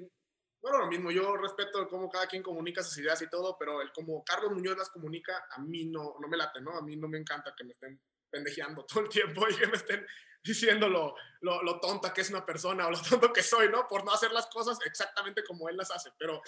bueno, 0.61 0.79
lo 0.81 0.87
mismo, 0.89 1.11
yo 1.11 1.37
respeto 1.37 1.89
cómo 1.89 2.11
cada 2.11 2.27
quien 2.27 2.43
comunica 2.43 2.83
sus 2.83 2.99
ideas 2.99 3.23
y 3.23 3.31
todo, 3.31 3.57
pero 3.59 3.81
el 3.81 3.93
como 3.93 4.23
Carlos 4.25 4.53
Muñoz 4.53 4.77
las 4.77 4.91
comunica, 4.91 5.47
a 5.51 5.63
mí 5.63 5.87
no, 5.87 6.17
no 6.21 6.29
me 6.29 6.37
late, 6.37 6.61
¿no? 6.61 6.77
A 6.77 6.83
mí 6.83 6.97
no 6.97 7.09
me 7.09 7.19
encanta 7.19 7.55
que 7.57 7.65
me 7.65 7.73
estén 7.73 8.01
pendejeando 8.31 8.85
todo 8.85 9.01
el 9.01 9.09
tiempo 9.09 9.47
y 9.49 9.57
que 9.57 9.67
me 9.67 9.77
estén 9.77 10.07
diciendo 10.43 10.89
lo, 10.89 11.15
lo, 11.41 11.81
tonta 11.81 12.13
que 12.13 12.23
es 12.23 12.31
una 12.31 12.45
persona 12.45 12.87
o 12.87 12.91
lo 12.91 13.01
tonto 13.03 13.33
que 13.33 13.43
soy, 13.43 13.69
¿no? 13.69 13.87
Por 13.87 14.05
no 14.05 14.13
hacer 14.13 14.33
las 14.33 14.47
cosas 14.47 14.79
exactamente 14.85 15.45
como 15.45 15.69
él 15.69 15.77
las 15.77 15.91
hace. 15.91 16.11
Pero 16.19 16.41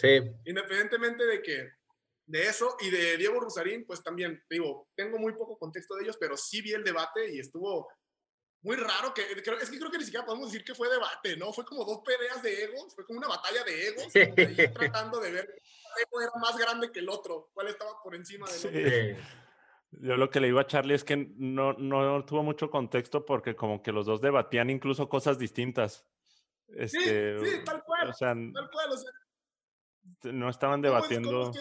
independientemente 0.44 1.26
de 1.26 1.42
que 1.42 1.72
de 2.26 2.46
eso 2.46 2.76
y 2.80 2.90
de 2.90 3.16
Diego 3.16 3.40
Rusarín, 3.40 3.84
pues 3.84 4.02
también, 4.02 4.42
digo, 4.48 4.88
tengo 4.94 5.18
muy 5.18 5.32
poco 5.34 5.58
contexto 5.58 5.96
de 5.96 6.04
ellos, 6.04 6.16
pero 6.18 6.36
sí 6.36 6.62
vi 6.62 6.72
el 6.72 6.84
debate 6.84 7.34
y 7.34 7.40
estuvo 7.40 7.88
muy 8.62 8.76
raro 8.76 9.12
que, 9.12 9.22
es 9.22 9.70
que 9.70 9.78
creo 9.78 9.90
que 9.90 9.98
ni 9.98 10.04
siquiera 10.04 10.24
podemos 10.24 10.50
decir 10.50 10.64
que 10.64 10.74
fue 10.74 10.88
debate, 10.88 11.36
¿no? 11.36 11.52
Fue 11.52 11.64
como 11.64 11.84
dos 11.84 12.00
peleas 12.04 12.40
de 12.42 12.64
egos, 12.64 12.94
fue 12.94 13.04
como 13.04 13.18
una 13.18 13.28
batalla 13.28 13.64
de 13.64 13.88
egos, 13.88 14.06
tratando 14.72 15.18
de 15.18 15.32
ver 15.32 15.62
cuál 15.82 16.02
ego 16.02 16.22
era 16.22 16.40
más 16.40 16.56
grande 16.56 16.92
que 16.92 17.00
el 17.00 17.08
otro, 17.08 17.50
cuál 17.52 17.68
estaba 17.68 18.00
por 18.02 18.14
encima 18.14 18.48
del 18.48 19.14
otro. 19.14 19.24
Yo 20.00 20.16
lo 20.16 20.30
que 20.30 20.40
le 20.40 20.46
digo 20.46 20.58
a 20.58 20.66
Charlie 20.66 20.94
es 20.94 21.04
que 21.04 21.16
no, 21.36 21.74
no 21.74 22.24
tuvo 22.24 22.42
mucho 22.42 22.70
contexto 22.70 23.26
porque 23.26 23.54
como 23.54 23.82
que 23.82 23.92
los 23.92 24.06
dos 24.06 24.20
debatían 24.20 24.70
incluso 24.70 25.08
cosas 25.08 25.38
distintas. 25.38 26.06
Este, 26.68 27.38
sí, 27.38 27.46
sí, 27.46 27.64
tal 27.64 27.82
cual. 27.84 28.08
O 28.08 28.12
sea, 28.14 28.34
tal 28.34 28.70
cual 28.70 28.92
o 28.92 28.96
sea, 28.96 29.10
no 30.32 30.48
estaban 30.48 30.80
debatiendo. 30.80 31.52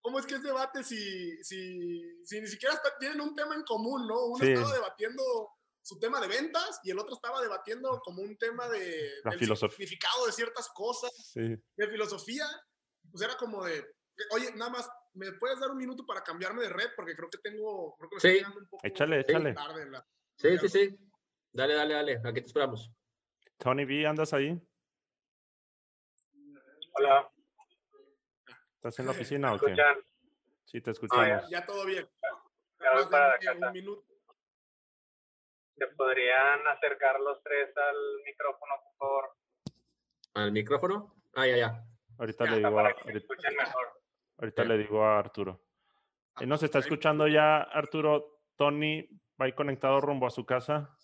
¿Cómo 0.00 0.18
es, 0.18 0.26
que 0.26 0.34
es 0.34 0.42
debate 0.42 0.84
si, 0.84 1.42
si, 1.42 2.02
si 2.24 2.40
ni 2.40 2.46
siquiera 2.46 2.78
tienen 3.00 3.22
un 3.22 3.34
tema 3.34 3.54
en 3.54 3.62
común, 3.62 4.06
no? 4.06 4.26
Uno 4.26 4.44
estaba 4.44 4.72
debatiendo 4.72 5.22
su 5.82 5.98
tema 5.98 6.20
de 6.20 6.28
ventas 6.28 6.78
y 6.84 6.90
el 6.90 6.98
otro 6.98 7.14
estaba 7.14 7.40
debatiendo 7.40 8.00
como 8.04 8.22
un 8.22 8.36
tema 8.36 8.68
de 8.68 9.10
La 9.24 9.32
significado 9.32 10.26
de 10.26 10.32
ciertas 10.32 10.68
cosas, 10.74 11.10
sí. 11.32 11.40
de 11.40 11.88
filosofía. 11.88 12.46
Pues 13.10 13.22
era 13.22 13.36
como 13.36 13.64
de, 13.64 13.82
oye, 14.32 14.52
nada 14.56 14.70
más 14.72 14.88
¿me 15.14 15.32
puedes 15.32 15.58
dar 15.60 15.70
un 15.70 15.78
minuto 15.78 16.04
para 16.06 16.22
cambiarme 16.22 16.62
de 16.62 16.68
red? 16.68 16.90
Porque 16.96 17.14
creo 17.16 17.30
que 17.30 17.38
tengo, 17.38 17.96
creo 17.96 18.10
que 18.10 18.16
me 18.16 18.20
sí. 18.20 18.28
estoy 18.28 18.56
un 18.56 18.68
poco 18.68 18.86
échale, 18.86 19.20
échale. 19.20 19.54
Tarde 19.54 19.90
la... 19.90 20.06
Sí, 20.36 20.58
sí, 20.58 20.68
sí. 20.68 20.98
Dale, 21.52 21.74
dale, 21.74 21.94
dale. 21.94 22.20
Aquí 22.24 22.40
te 22.40 22.46
esperamos. 22.46 22.90
Tony 23.58 23.84
B, 23.84 24.06
¿andas 24.06 24.32
ahí? 24.32 24.60
Hola. 26.92 27.30
¿Estás 28.74 28.98
en 28.98 29.06
la 29.06 29.12
oficina 29.12 29.54
o 29.54 29.58
qué? 29.58 29.74
Sí, 30.64 30.80
te 30.80 30.90
escuchamos. 30.90 31.26
Ah, 31.26 31.46
ya, 31.48 31.64
todo 31.64 31.86
bien. 31.86 32.08
Ya 32.80 33.08
para 33.08 33.68
un 33.68 33.72
minuto. 33.72 34.04
¿Se 35.76 35.86
podrían 35.88 36.66
acercar 36.68 37.18
los 37.20 37.42
tres 37.42 37.76
al 37.76 37.96
micrófono, 38.24 38.74
por 38.84 38.96
favor? 38.96 39.36
¿Al 40.34 40.52
micrófono? 40.52 41.16
Ah, 41.34 41.46
ya, 41.46 41.56
ya. 41.56 41.84
Ahorita 42.18 42.44
le 42.44 42.56
digo. 42.58 42.74
Para 42.74 42.94
que 42.94 43.12
escuchen 43.12 43.56
mejor. 43.56 44.03
Ahorita 44.38 44.64
le 44.64 44.78
digo 44.78 45.04
a 45.04 45.18
Arturo. 45.18 45.62
Él 46.40 46.48
nos 46.48 46.62
está 46.62 46.80
escuchando 46.80 47.28
ya, 47.28 47.62
Arturo. 47.62 48.40
Tony 48.56 49.08
va 49.40 49.50
conectado 49.52 50.00
rumbo 50.00 50.26
a 50.26 50.30
su 50.30 50.44
casa. 50.44 50.96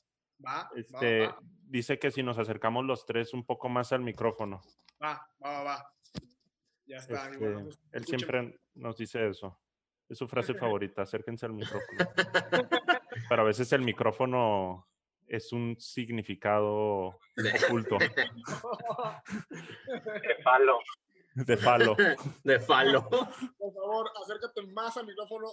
Va, 0.44 0.70
este, 0.74 1.28
Dice 1.70 1.98
que 2.00 2.10
si 2.10 2.22
nos 2.24 2.36
acercamos 2.36 2.84
los 2.84 3.06
tres 3.06 3.32
un 3.32 3.44
poco 3.44 3.68
más 3.68 3.92
al 3.92 4.00
micrófono. 4.00 4.60
Va, 5.00 5.24
va, 5.44 5.62
va, 5.62 5.94
Ya 6.84 6.96
está. 6.96 7.30
Este, 7.30 7.68
él 7.92 8.04
siempre 8.06 8.60
nos 8.74 8.96
dice 8.96 9.28
eso. 9.28 9.60
Es 10.08 10.18
su 10.18 10.26
frase 10.26 10.54
favorita, 10.54 11.02
acérquense 11.02 11.46
al 11.46 11.52
micrófono. 11.52 12.10
Pero 13.28 13.42
a 13.42 13.44
veces 13.44 13.72
el 13.72 13.82
micrófono 13.82 14.88
es 15.28 15.52
un 15.52 15.76
significado 15.78 17.20
oculto. 17.64 17.98
De 19.86 20.42
falo. 20.42 20.80
De 21.46 21.56
falo. 21.56 21.96
De 22.44 22.60
falo. 22.60 23.08
Por 23.08 23.74
favor, 23.74 24.10
acércate 24.22 24.62
más 24.62 24.96
al 24.96 25.06
micrófono. 25.06 25.50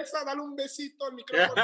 Esa, 0.00 0.24
dale 0.24 0.40
un 0.40 0.54
besito 0.54 1.06
al 1.06 1.14
micrófono. 1.14 1.62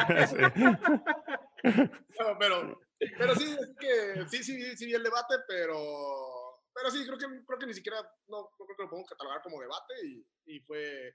pero, 2.38 2.80
pero 3.18 3.34
sí, 3.34 3.56
es 3.60 3.74
que 3.78 4.26
sí, 4.28 4.42
sí, 4.42 4.76
sí 4.76 4.86
vi 4.86 4.94
el 4.94 5.02
debate, 5.02 5.34
pero, 5.46 6.62
pero 6.74 6.90
sí, 6.90 7.04
creo 7.04 7.18
que, 7.18 7.26
creo 7.46 7.58
que 7.58 7.66
ni 7.66 7.74
siquiera, 7.74 7.98
no, 8.28 8.50
creo 8.56 8.76
que 8.76 8.82
lo 8.82 8.88
podemos 8.88 9.08
catalogar 9.08 9.42
como 9.42 9.60
debate 9.60 9.94
y, 10.04 10.26
y 10.46 10.60
fue 10.60 11.14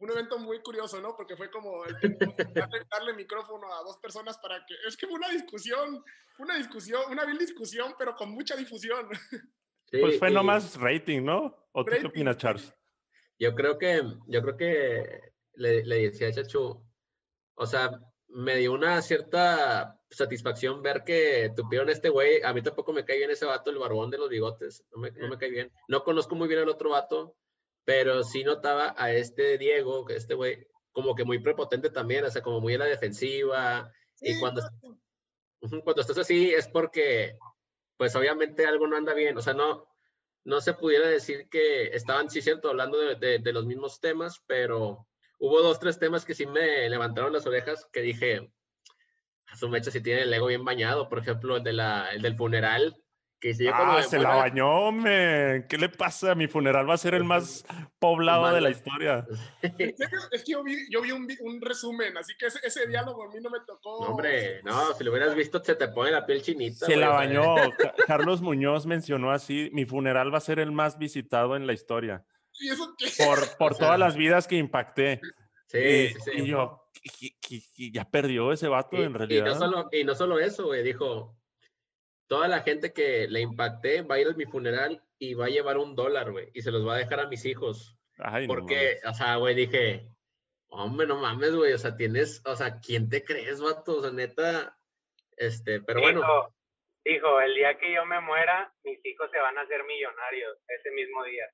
un 0.00 0.10
evento 0.10 0.38
muy 0.38 0.62
curioso, 0.62 1.00
¿no? 1.00 1.14
Porque 1.16 1.36
fue 1.36 1.50
como 1.50 1.84
el 1.84 1.94
darle, 2.54 2.86
darle, 2.90 3.12
micrófono 3.14 3.72
a 3.72 3.82
dos 3.82 3.98
personas 3.98 4.38
para 4.38 4.64
que... 4.66 4.74
Es 4.86 4.96
que 4.96 5.06
fue 5.06 5.16
una 5.16 5.28
discusión, 5.28 6.02
una 6.38 6.56
discusión, 6.56 7.02
una 7.10 7.26
vil 7.26 7.38
discusión, 7.38 7.94
pero 7.98 8.16
con 8.16 8.30
mucha 8.30 8.56
difusión. 8.56 9.08
Pues 9.90 10.18
fue 10.18 10.30
nomás 10.30 10.78
rating, 10.78 11.22
¿no? 11.22 11.56
¿O 11.72 11.84
tú 11.84 11.92
qué 12.00 12.06
opinas, 12.06 12.36
Charles? 12.36 12.74
Yo 13.38 13.54
creo 13.54 13.78
que, 13.78 14.02
yo 14.26 14.42
creo 14.42 14.56
que 14.56 15.32
le, 15.54 15.84
le 15.84 16.10
decía 16.10 16.28
a 16.28 16.32
Chacho, 16.32 16.82
o 17.54 17.66
sea, 17.66 17.90
me 18.28 18.56
dio 18.56 18.72
una 18.72 19.00
cierta 19.02 20.00
satisfacción 20.10 20.82
ver 20.82 21.04
que 21.04 21.52
tuvieron 21.54 21.88
este 21.88 22.08
güey. 22.08 22.42
A 22.42 22.52
mí 22.52 22.62
tampoco 22.62 22.92
me 22.92 23.04
cae 23.04 23.18
bien 23.18 23.30
ese 23.30 23.46
vato, 23.46 23.70
el 23.70 23.78
barbón 23.78 24.10
de 24.10 24.18
los 24.18 24.28
bigotes. 24.28 24.84
No 24.92 25.00
me, 25.00 25.10
no 25.12 25.28
me 25.28 25.38
cae 25.38 25.50
bien. 25.50 25.72
No 25.88 26.04
conozco 26.04 26.34
muy 26.34 26.48
bien 26.48 26.60
al 26.60 26.68
otro 26.68 26.90
vato, 26.90 27.36
pero 27.84 28.22
sí 28.22 28.44
notaba 28.44 28.94
a 28.96 29.12
este 29.12 29.58
Diego, 29.58 30.04
que 30.04 30.16
este 30.16 30.34
güey, 30.34 30.66
como 30.92 31.14
que 31.14 31.24
muy 31.24 31.38
prepotente 31.38 31.90
también, 31.90 32.24
o 32.24 32.30
sea, 32.30 32.42
como 32.42 32.60
muy 32.60 32.74
en 32.74 32.80
la 32.80 32.86
defensiva. 32.86 33.92
y 34.20 34.38
cuando, 34.38 34.62
cuando 35.84 36.00
estás 36.00 36.18
así 36.18 36.50
es 36.50 36.68
porque, 36.68 37.36
pues 38.00 38.16
obviamente 38.16 38.64
algo 38.64 38.86
no 38.86 38.96
anda 38.96 39.12
bien, 39.12 39.36
o 39.36 39.42
sea, 39.42 39.52
no, 39.52 39.86
no 40.44 40.62
se 40.62 40.72
pudiera 40.72 41.06
decir 41.06 41.50
que 41.50 41.88
estaban, 41.88 42.30
sí, 42.30 42.40
cierto, 42.40 42.70
hablando 42.70 42.96
de, 42.98 43.40
de, 43.40 43.52
los 43.52 43.66
mismos 43.66 44.00
temas, 44.00 44.42
pero 44.46 45.06
hubo 45.38 45.60
dos, 45.60 45.78
tres 45.78 45.98
temas 45.98 46.24
que 46.24 46.32
sí 46.32 46.46
me 46.46 46.88
levantaron 46.88 47.30
las 47.30 47.46
orejas, 47.46 47.86
que 47.92 48.00
dije, 48.00 48.50
a 49.48 49.56
su 49.58 49.68
mecha 49.68 49.90
si 49.90 50.00
tiene 50.00 50.22
el 50.22 50.32
ego 50.32 50.46
bien 50.46 50.64
bañado, 50.64 51.10
por 51.10 51.18
ejemplo, 51.18 51.58
el, 51.58 51.62
de 51.62 51.74
la, 51.74 52.08
el 52.10 52.22
del 52.22 52.38
funeral, 52.38 52.96
ah, 53.72 54.02
se 54.02 54.18
la 54.18 54.36
bañó, 54.36 54.92
me. 54.92 55.64
¿Qué 55.68 55.78
le 55.78 55.88
pasa? 55.88 56.34
Mi 56.34 56.46
funeral 56.46 56.88
va 56.88 56.94
a 56.94 56.98
ser 56.98 57.14
el 57.14 57.24
más 57.24 57.64
poblado 57.98 58.52
de 58.52 58.60
la 58.60 58.70
historia. 58.70 59.26
es 59.62 60.44
que 60.44 60.52
yo 60.52 60.62
vi, 60.62 60.76
yo 60.90 61.00
vi 61.00 61.12
un, 61.12 61.28
un, 61.40 61.60
resumen, 61.60 62.16
así 62.16 62.34
que 62.38 62.46
ese, 62.46 62.60
ese, 62.62 62.86
diálogo 62.86 63.24
a 63.24 63.28
mí 63.28 63.40
no 63.40 63.50
me 63.50 63.60
tocó. 63.66 64.04
No, 64.04 64.10
hombre, 64.10 64.62
no, 64.62 64.92
si 64.94 65.04
lo 65.04 65.10
hubieras 65.10 65.34
visto, 65.34 65.62
se 65.62 65.74
te 65.74 65.88
pone 65.88 66.10
la 66.10 66.26
piel 66.26 66.42
chinita. 66.42 66.86
Se 66.86 66.96
la 66.96 67.08
bañó. 67.08 67.54
Carlos 68.06 68.42
Muñoz 68.42 68.86
mencionó 68.86 69.30
así: 69.30 69.70
mi 69.72 69.86
funeral 69.86 70.32
va 70.32 70.38
a 70.38 70.42
ser 70.42 70.58
el 70.58 70.72
más 70.72 70.98
visitado 70.98 71.56
en 71.56 71.66
la 71.66 71.72
historia. 71.72 72.24
¿Y 72.58 72.68
eso 72.68 72.94
qué? 72.98 73.06
Por, 73.24 73.56
por 73.56 73.74
todas 73.78 73.98
las 73.98 74.16
vidas 74.16 74.46
que 74.46 74.56
impacté. 74.56 75.20
Sí, 75.66 75.78
y, 75.78 76.08
sí, 76.08 76.20
sí. 76.24 76.30
y 76.34 76.46
yo, 76.46 76.82
ya 77.92 78.04
perdió 78.04 78.52
ese 78.52 78.68
vato 78.68 78.96
en 78.96 79.14
realidad. 79.14 79.46
Y 79.46 79.48
no 79.48 79.54
solo, 79.54 79.88
y 79.92 80.04
no 80.04 80.14
solo 80.14 80.38
eso, 80.40 80.66
güey, 80.66 80.82
dijo 80.82 81.39
toda 82.30 82.46
la 82.46 82.60
gente 82.62 82.92
que 82.92 83.26
le 83.26 83.40
impacté 83.40 84.02
va 84.02 84.14
a 84.14 84.20
ir 84.20 84.28
a 84.28 84.34
mi 84.34 84.44
funeral 84.44 85.02
y 85.18 85.34
va 85.34 85.46
a 85.46 85.48
llevar 85.48 85.78
un 85.78 85.96
dólar, 85.96 86.30
güey, 86.30 86.48
y 86.54 86.62
se 86.62 86.70
los 86.70 86.86
va 86.86 86.94
a 86.94 86.98
dejar 86.98 87.18
a 87.18 87.26
mis 87.26 87.44
hijos. 87.44 87.98
Ay, 88.18 88.46
Porque, 88.46 89.00
o 89.04 89.12
sea, 89.12 89.34
güey, 89.34 89.56
dije, 89.56 90.08
hombre, 90.68 91.08
no 91.08 91.16
mames, 91.16 91.56
güey, 91.56 91.72
o 91.72 91.78
sea, 91.78 91.96
tienes, 91.96 92.40
o 92.46 92.54
sea, 92.54 92.78
¿quién 92.78 93.08
te 93.08 93.24
crees, 93.24 93.60
vato? 93.60 93.96
O 93.96 94.02
sea, 94.02 94.12
neta, 94.12 94.78
este, 95.36 95.80
pero 95.80 96.02
bueno. 96.02 96.22
Hijo, 97.04 97.40
el 97.40 97.54
día 97.54 97.76
que 97.76 97.92
yo 97.92 98.06
me 98.06 98.20
muera, 98.20 98.72
mis 98.84 99.04
hijos 99.04 99.28
se 99.32 99.38
van 99.40 99.58
a 99.58 99.62
hacer 99.62 99.82
millonarios 99.82 100.56
ese 100.68 100.90
mismo 100.92 101.24
día. 101.24 101.46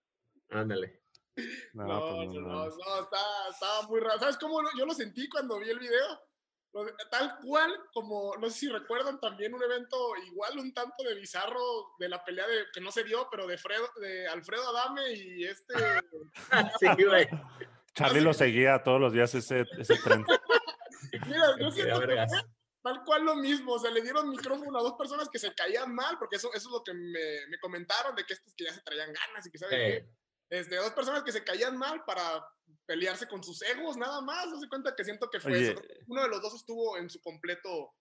Ándale. 0.51 1.01
No, 1.72 1.87
no, 1.87 2.16
pues 2.16 2.29
no, 2.29 2.41
no, 2.41 2.68
estaba, 2.68 3.49
estaba 3.51 3.83
muy 3.89 4.01
raro. 4.01 4.18
¿Sabes 4.18 4.37
cómo 4.37 4.61
yo 4.77 4.85
lo 4.85 4.93
sentí 4.93 5.27
cuando 5.31 5.59
vi 5.59 5.70
el 5.70 5.79
video? 5.79 6.20
Tal 7.11 7.39
cual, 7.43 7.72
como 7.93 8.37
no 8.37 8.51
sé 8.51 8.59
si 8.59 8.68
recuerdan 8.68 9.18
también 9.20 9.55
un 9.55 9.62
evento 9.62 9.97
igual 10.27 10.59
un 10.59 10.74
tanto 10.74 11.05
de 11.05 11.14
bizarro 11.14 11.95
de 11.99 12.09
la 12.09 12.24
pelea 12.24 12.47
de 12.47 12.64
que 12.72 12.81
no 12.81 12.91
se 12.91 13.05
dio, 13.05 13.29
pero 13.31 13.47
de, 13.47 13.57
Fredo, 13.57 13.89
de 14.01 14.29
Alfredo 14.29 14.68
Adame 14.68 15.12
y 15.12 15.45
este. 15.45 15.74
sí, 16.81 17.05
güey. 17.05 17.29
Charlie 17.95 18.20
lo 18.20 18.35
seguía 18.35 18.83
todos 18.83 19.01
los 19.01 19.12
días 19.12 19.35
ese, 19.35 19.64
ese 19.79 19.97
tren. 19.97 20.24
Mira, 21.27 21.55
yo 21.59 21.70
siento 21.70 22.01
que 22.01 22.27
tal 22.83 23.03
cual 23.05 23.24
lo 23.24 23.37
mismo. 23.37 23.72
O 23.72 23.79
sea, 23.79 23.91
le 23.91 24.03
dieron 24.03 24.29
micrófono 24.29 24.79
a 24.79 24.83
dos 24.83 24.95
personas 24.95 25.29
que 25.29 25.39
se 25.39 25.55
caían 25.55 25.95
mal, 25.95 26.18
porque 26.18 26.37
eso, 26.37 26.49
eso 26.53 26.68
es 26.68 26.72
lo 26.72 26.85
que 26.85 26.95
me, 26.95 27.47
me 27.49 27.59
comentaron 27.59 28.14
de 28.14 28.24
que 28.24 28.35
estos 28.35 28.55
que 28.55 28.64
ya 28.64 28.72
se 28.72 28.83
traían 28.83 29.12
ganas 29.12 29.47
y 29.47 29.51
que 29.51 29.59
saben 29.59 29.79
qué. 29.79 30.09
Este, 30.49 30.77
dos 30.77 30.93
personas 30.93 31.24
que 31.24 31.33
se 31.33 31.43
caían 31.43 31.77
mal 31.77 32.05
para 32.05 32.47
pelearse 32.87 33.28
con 33.28 33.43
sus 33.43 33.62
egos, 33.62 33.97
nada 33.97 34.20
más. 34.20 34.49
Se 34.61 34.68
cuenta 34.68 34.95
que 34.95 35.05
siento 35.05 35.28
que 35.28 35.41
fue 35.41 35.70
eso. 35.70 35.82
Uno 36.07 36.22
de 36.22 36.28
los 36.28 36.41
dos 36.41 36.55
estuvo 36.55 36.97
en 36.97 37.11
su 37.11 37.20
completo, 37.20 37.95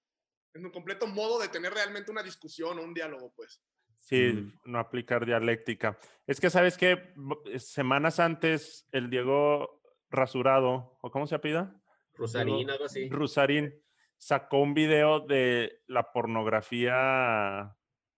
en 0.54 0.62
su 0.62 0.72
completo 0.72 1.08
modo 1.08 1.40
de 1.40 1.50
tener 1.50 1.74
realmente 1.74 2.12
una 2.12 2.24
discusión 2.24 2.80
o 2.80 2.84
un 2.84 2.94
diálogo, 2.94 3.34
pues. 3.36 3.62
Sí, 4.00 4.54
no 4.66 4.80
aplicar 4.80 5.26
dialéctica. 5.26 5.98
Es 6.28 6.40
que, 6.40 6.52
¿sabes 6.52 6.78
que 6.78 7.14
Semanas 7.58 8.20
antes, 8.20 8.88
el 8.92 9.10
Diego 9.10 9.82
Rasurado, 10.12 10.98
¿o 11.02 11.10
cómo 11.10 11.26
se 11.26 11.36
apida? 11.36 11.82
Rusarín, 12.14 12.70
algo 12.70 12.86
así. 12.86 13.10
Rusarín 13.10 13.74
sacó 14.18 14.60
un 14.60 14.76
video 14.76 15.22
de 15.22 15.82
la 15.88 16.12
pornografía 16.12 17.76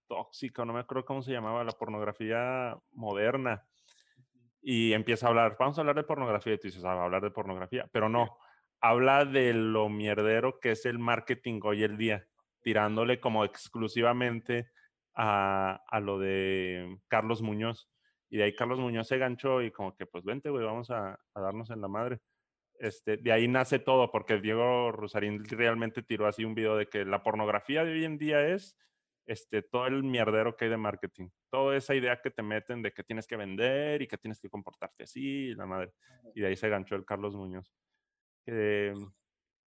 tóxica, 0.07 0.65
no 0.65 0.73
me 0.73 0.81
acuerdo 0.81 1.05
cómo 1.05 1.21
se 1.21 1.31
llamaba, 1.31 1.63
la 1.63 1.71
pornografía 1.71 2.77
moderna 2.91 3.65
y 4.69 4.91
empieza 4.91 5.25
a 5.25 5.29
hablar, 5.29 5.55
vamos 5.57 5.77
a 5.77 5.81
hablar 5.81 5.95
de 5.95 6.03
pornografía, 6.03 6.53
y 6.53 6.57
tú 6.57 6.67
dices, 6.67 6.83
ah, 6.83 6.93
va 6.93 7.03
a 7.03 7.05
hablar 7.05 7.23
de 7.23 7.31
pornografía, 7.31 7.87
pero 7.89 8.09
no, 8.09 8.37
habla 8.81 9.23
de 9.23 9.53
lo 9.53 9.87
mierdero 9.87 10.59
que 10.59 10.71
es 10.71 10.85
el 10.85 10.99
marketing 10.99 11.61
hoy 11.63 11.83
el 11.83 11.97
día, 11.97 12.27
tirándole 12.63 13.21
como 13.21 13.45
exclusivamente 13.45 14.69
a, 15.15 15.81
a 15.87 15.99
lo 16.01 16.19
de 16.19 16.99
Carlos 17.07 17.41
Muñoz. 17.41 17.89
Y 18.29 18.35
de 18.35 18.43
ahí 18.43 18.55
Carlos 18.55 18.77
Muñoz 18.77 19.07
se 19.07 19.17
ganchó 19.17 19.61
y 19.61 19.71
como 19.71 19.95
que, 19.95 20.05
pues 20.05 20.25
vente, 20.25 20.49
güey, 20.49 20.65
vamos 20.65 20.91
a, 20.91 21.17
a, 21.33 21.39
darnos 21.39 21.69
en 21.69 21.79
la 21.79 21.87
madre. 21.87 22.19
Este, 22.77 23.15
de 23.15 23.31
ahí 23.31 23.47
nace 23.47 23.79
todo, 23.79 24.11
porque 24.11 24.41
Diego 24.41 24.91
Rosarín 24.91 25.45
realmente 25.45 26.03
tiró 26.03 26.27
así 26.27 26.43
un 26.43 26.55
video 26.55 26.75
de 26.75 26.89
que 26.89 27.05
la 27.05 27.23
pornografía 27.23 27.85
de 27.85 27.93
hoy 27.93 28.03
en 28.03 28.17
día 28.17 28.45
es 28.45 28.75
este, 29.27 29.61
todo 29.61 29.85
el 29.87 30.03
mierdero 30.03 30.55
que 30.55 30.65
hay 30.65 30.71
de 30.71 30.77
marketing. 30.77 31.29
Toda 31.51 31.75
esa 31.75 31.93
idea 31.93 32.21
que 32.21 32.31
te 32.31 32.41
meten 32.41 32.81
de 32.81 32.93
que 32.93 33.03
tienes 33.03 33.27
que 33.27 33.35
vender 33.35 34.01
y 34.01 34.07
que 34.07 34.17
tienes 34.17 34.39
que 34.39 34.49
comportarte 34.49 35.03
así, 35.03 35.53
la 35.53 35.65
madre. 35.65 35.93
Y 36.33 36.41
de 36.41 36.47
ahí 36.47 36.55
se 36.55 36.69
ganchó 36.69 36.95
el 36.95 37.05
Carlos 37.05 37.35
Muñoz. 37.35 37.71
Que, 38.45 38.93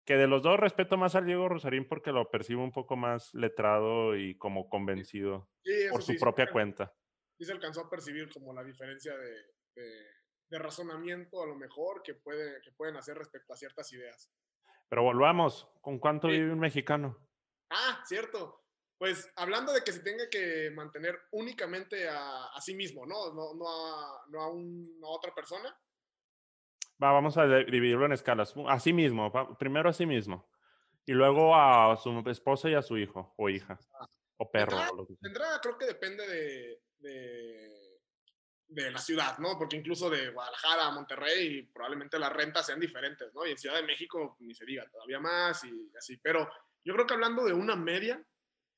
que 0.06 0.16
de 0.16 0.28
los 0.28 0.44
dos 0.44 0.60
respeto 0.60 0.96
más 0.96 1.16
al 1.16 1.26
Diego 1.26 1.50
Rosarín 1.50 1.88
porque 1.88 2.12
lo 2.12 2.30
percibo 2.30 2.64
un 2.64 2.72
poco 2.72 2.96
más 2.96 3.34
letrado 3.34 4.16
y 4.16 4.38
como 4.38 4.70
convencido 4.70 5.50
por 5.92 6.04
su 6.04 6.16
propia 6.18 6.52
cuenta. 6.52 6.94
Sí 7.40 7.46
se 7.46 7.52
alcanzó 7.52 7.82
a 7.82 7.90
percibir 7.90 8.32
como 8.32 8.54
la 8.54 8.64
diferencia 8.64 9.16
de, 9.18 9.34
de, 10.50 10.60
razonamiento 10.60 11.44
a 11.44 11.48
lo 11.48 11.56
mejor 11.56 12.02
que, 12.04 12.14
puede, 12.14 12.62
que 12.62 12.72
pueden 12.72 12.96
hacer 12.96 13.18
respecto 13.18 13.54
a 13.54 13.58
ciertas 13.58 13.92
ideas. 13.92 14.32
Pero 14.88 15.04
volvamos, 15.04 15.68
¿con 15.82 16.00
cuánto 16.00 16.30
vive 16.30 16.52
un 16.52 16.60
mexicano? 16.60 17.18
Ah, 17.70 18.02
cierto. 18.06 18.67
Pues 18.98 19.32
hablando 19.36 19.74
de 19.74 19.84
que 19.84 19.92
se 19.92 20.00
tenga 20.00 20.28
que 20.30 20.72
mantener 20.72 21.20
únicamente 21.32 22.10
a, 22.10 22.50
sí 22.60 22.74
mismo, 22.74 23.06
¿no? 23.06 23.34
No, 23.34 23.54
no, 23.54 23.68
a, 23.70 24.26
no 24.30 24.42
a, 24.42 24.52
una 24.52 25.08
otra 25.08 25.34
persona. 25.36 25.70
Va, 27.02 27.12
vamos 27.12 27.38
a 27.38 27.46
dividirlo 27.46 28.06
en 28.06 28.14
escalas. 28.14 28.56
A 28.68 28.80
sí 28.80 28.94
mismo, 28.94 29.32
primero 29.58 29.90
a 29.90 29.94
sí 29.94 30.08
mismo. 30.08 30.50
Y 31.06 31.14
luego 31.14 31.56
a 31.56 31.96
su 31.98 32.24
esposa 32.28 32.70
y 32.70 32.74
a 32.74 32.82
su 32.82 32.98
hijo 32.98 33.34
o 33.38 33.50
hija. 33.50 33.80
Ah, 34.00 34.10
o 34.38 34.52
perro. 34.52 34.78
De 35.20 35.28
entrada, 35.28 35.60
creo 35.62 35.78
que 35.78 35.86
depende 35.86 36.28
de, 36.28 36.82
de, 37.00 38.00
de, 38.68 38.92
la 38.92 39.00
ciudad, 39.00 39.38
¿no? 39.38 39.58
Porque 39.58 39.78
incluso 39.78 40.10
de 40.10 40.32
Guadalajara 40.32 40.88
a 40.88 40.92
Monterrey 40.92 41.64
probablemente 41.74 42.20
las 42.20 42.34
rentas 42.34 42.66
sean 42.66 42.80
diferentes, 42.80 43.34
¿no? 43.34 43.46
Y 43.46 43.52
en 43.52 43.58
Ciudad 43.58 43.76
de 43.76 43.84
México 43.84 44.38
ni 44.40 44.54
se 44.54 44.66
diga, 44.66 44.88
todavía 44.90 45.20
más 45.20 45.64
y 45.64 45.92
así. 45.98 46.18
Pero 46.18 46.50
yo 46.84 46.94
creo 46.94 47.06
que 47.06 47.14
hablando 47.14 47.46
de 47.46 47.54
una 47.54 47.76
media, 47.76 48.24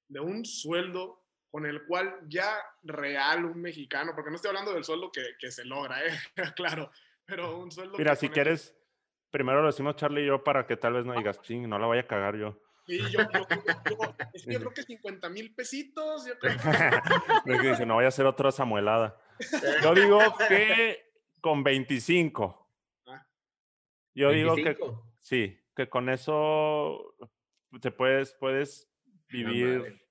de 0.09 0.19
un 0.19 0.43
sueldo 0.43 1.23
con 1.49 1.65
el 1.65 1.85
cual 1.85 2.15
ya 2.27 2.57
real 2.83 3.45
un 3.45 3.61
mexicano, 3.61 4.11
porque 4.13 4.29
no 4.29 4.35
estoy 4.35 4.49
hablando 4.49 4.73
del 4.73 4.83
sueldo 4.83 5.11
que, 5.11 5.21
que 5.39 5.51
se 5.51 5.65
logra, 5.65 6.05
¿eh? 6.05 6.11
claro, 6.55 6.91
pero 7.25 7.57
un 7.57 7.71
sueldo... 7.71 7.97
Mira, 7.97 8.15
si 8.15 8.29
quieres, 8.29 8.75
primero 9.31 9.61
lo 9.61 9.67
decimos 9.67 9.95
Charlie 9.95 10.23
y 10.23 10.27
yo 10.27 10.43
para 10.43 10.67
que 10.67 10.77
tal 10.77 10.93
vez 10.93 11.05
no 11.05 11.13
digas, 11.13 11.41
ching, 11.41 11.67
no 11.67 11.79
la 11.79 11.87
vaya 11.87 12.01
a 12.01 12.07
cagar 12.07 12.35
yo. 12.35 12.59
Sí, 12.89 12.99
yo, 13.11 13.19
creo 13.27 14.73
que 14.73 14.81
50 14.81 15.29
mil 15.29 15.53
pesitos. 15.53 16.25
Yo 16.25 16.39
creo 16.39 16.57
que... 16.57 17.85
no 17.85 17.97
vaya 17.97 18.07
a 18.07 18.11
ser 18.11 18.25
otra 18.25 18.51
samuelada. 18.51 19.15
Yo 19.83 19.93
digo 19.93 20.19
que 20.47 21.11
con 21.39 21.63
25. 21.63 22.67
Ah. 23.05 23.27
Yo 24.15 24.31
digo 24.31 24.55
que 24.55 24.75
sí, 25.21 25.61
que 25.75 25.87
con 25.87 26.09
eso 26.09 27.15
te 27.79 27.91
puedes, 27.91 28.33
puedes 28.33 28.88
vivir. 29.29 30.01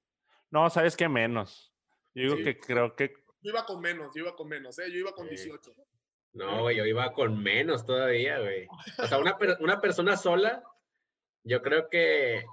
No, 0.51 0.71
sabes 0.71 0.97
que 0.97 1.09
menos. 1.09 1.73
Yo 2.14 2.23
digo 2.23 2.37
que 2.37 2.59
creo 2.59 2.95
que. 2.97 3.12
Yo 3.41 3.51
iba 3.51 3.64
con 3.64 3.81
menos, 3.81 4.12
yo 4.14 4.23
iba 4.23 4.35
con 4.35 4.49
menos, 4.49 4.79
¿eh? 4.79 4.91
Yo 4.91 4.99
iba 4.99 5.12
con 5.12 5.29
18. 5.29 5.73
No, 6.33 6.62
güey, 6.62 6.77
yo 6.77 6.85
iba 6.85 7.12
con 7.12 7.43
menos 7.43 7.85
todavía, 7.85 8.39
güey. 8.39 8.66
O 8.99 9.07
sea, 9.07 9.19
una, 9.19 9.37
una 9.61 9.81
persona 9.81 10.16
sola, 10.16 10.62
yo 11.43 11.62
creo 11.62 11.89
que 11.89 12.45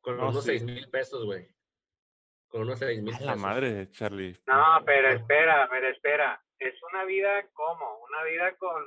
con 0.00 0.20
unos 0.20 0.44
seis 0.44 0.62
mil 0.62 0.88
pesos, 0.90 1.24
güey. 1.24 1.48
Con 2.48 2.62
unos 2.62 2.78
seis 2.78 3.02
mil 3.02 3.12
pesos. 3.12 3.26
La 3.26 3.36
madre, 3.36 3.90
Charlie. 3.90 4.36
No, 4.46 4.82
pero 4.84 5.10
espera, 5.10 5.68
pero 5.70 5.88
espera. 5.88 6.42
Es 6.58 6.74
una 6.92 7.04
vida 7.04 7.46
como, 7.52 8.00
una 8.04 8.22
vida 8.24 8.56
con. 8.56 8.82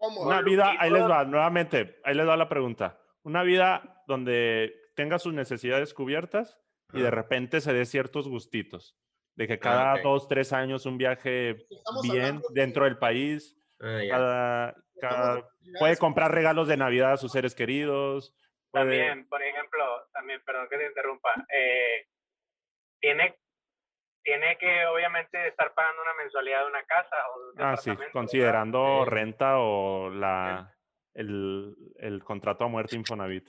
Una 0.00 0.42
vida, 0.42 0.76
ahí 0.78 0.90
les 0.90 1.02
va, 1.02 1.24
nuevamente, 1.24 2.00
ahí 2.04 2.14
les 2.14 2.26
va 2.26 2.36
la 2.36 2.48
pregunta. 2.48 3.00
Una 3.24 3.42
vida 3.42 4.04
donde 4.06 4.92
tenga 4.94 5.18
sus 5.18 5.34
necesidades 5.34 5.92
cubiertas 5.92 6.56
y 6.92 7.00
de 7.00 7.10
repente 7.10 7.60
se 7.60 7.72
dé 7.72 7.84
ciertos 7.84 8.28
gustitos. 8.28 8.96
De 9.34 9.46
que 9.46 9.54
ah, 9.54 9.60
cada 9.60 10.02
dos, 10.02 10.26
tres 10.26 10.52
años 10.52 10.86
un 10.86 10.98
viaje 10.98 11.66
bien 12.02 12.42
dentro 12.50 12.84
del 12.84 12.98
país. 12.98 13.56
Ah, 13.80 14.74
cada, 15.00 15.48
puede 15.78 15.96
comprar 15.96 16.32
regalos 16.32 16.66
de 16.66 16.76
Navidad 16.76 17.12
a 17.12 17.16
sus 17.16 17.32
seres 17.32 17.54
queridos. 17.54 18.34
También, 18.72 19.28
por 19.28 19.42
ejemplo, 19.42 19.84
también, 20.12 20.42
perdón 20.44 20.68
que 20.68 20.76
te 20.76 20.86
interrumpa, 20.86 21.46
eh, 21.54 22.06
tiene, 23.00 23.38
tiene 24.22 24.58
que 24.58 24.86
obviamente 24.86 25.48
estar 25.48 25.72
pagando 25.72 26.02
una 26.02 26.14
mensualidad 26.14 26.62
de 26.62 26.66
una 26.66 26.82
casa 26.84 27.16
o 27.28 27.62
Ah, 27.62 27.76
sí, 27.76 27.92
considerando 28.12 29.04
renta 29.04 29.58
o 29.58 30.10
la, 30.10 30.74
el, 31.14 31.74
el 31.96 32.22
contrato 32.24 32.64
a 32.64 32.68
muerte 32.68 32.96
Infonavit. 32.96 33.48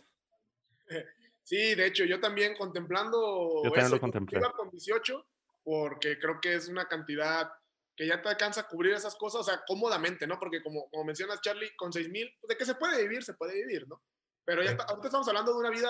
Sí, 1.50 1.74
de 1.74 1.88
hecho, 1.88 2.06
yo 2.06 2.20
también 2.20 2.56
contemplando 2.56 3.64
yo 3.64 3.74
eso, 3.74 4.00
contemplé. 4.00 4.38
iba 4.38 4.52
con 4.52 4.70
18 4.70 5.28
porque 5.64 6.20
creo 6.20 6.40
que 6.40 6.54
es 6.54 6.68
una 6.68 6.88
cantidad 6.88 7.50
que 7.98 8.06
ya 8.06 8.22
te 8.22 8.30
alcanza 8.30 8.62
a 8.62 8.68
cubrir 8.68 8.94
esas 8.94 9.16
cosas, 9.16 9.42
o 9.42 9.44
sea, 9.44 9.64
cómodamente, 9.66 10.28
¿no? 10.28 10.38
Porque 10.38 10.62
como, 10.62 10.88
como 10.92 11.06
mencionas, 11.06 11.42
Charlie, 11.42 11.76
con 11.76 11.92
6 11.92 12.08
mil, 12.10 12.32
pues, 12.40 12.50
de 12.50 12.56
que 12.56 12.66
se 12.66 12.76
puede 12.76 13.02
vivir, 13.02 13.24
se 13.24 13.34
puede 13.34 13.56
vivir, 13.56 13.88
¿no? 13.88 14.00
Pero 14.46 14.62
ya 14.62 14.74
ahorita 14.74 15.08
estamos 15.08 15.28
hablando 15.28 15.54
de 15.54 15.58
una 15.58 15.72
vida 15.72 15.90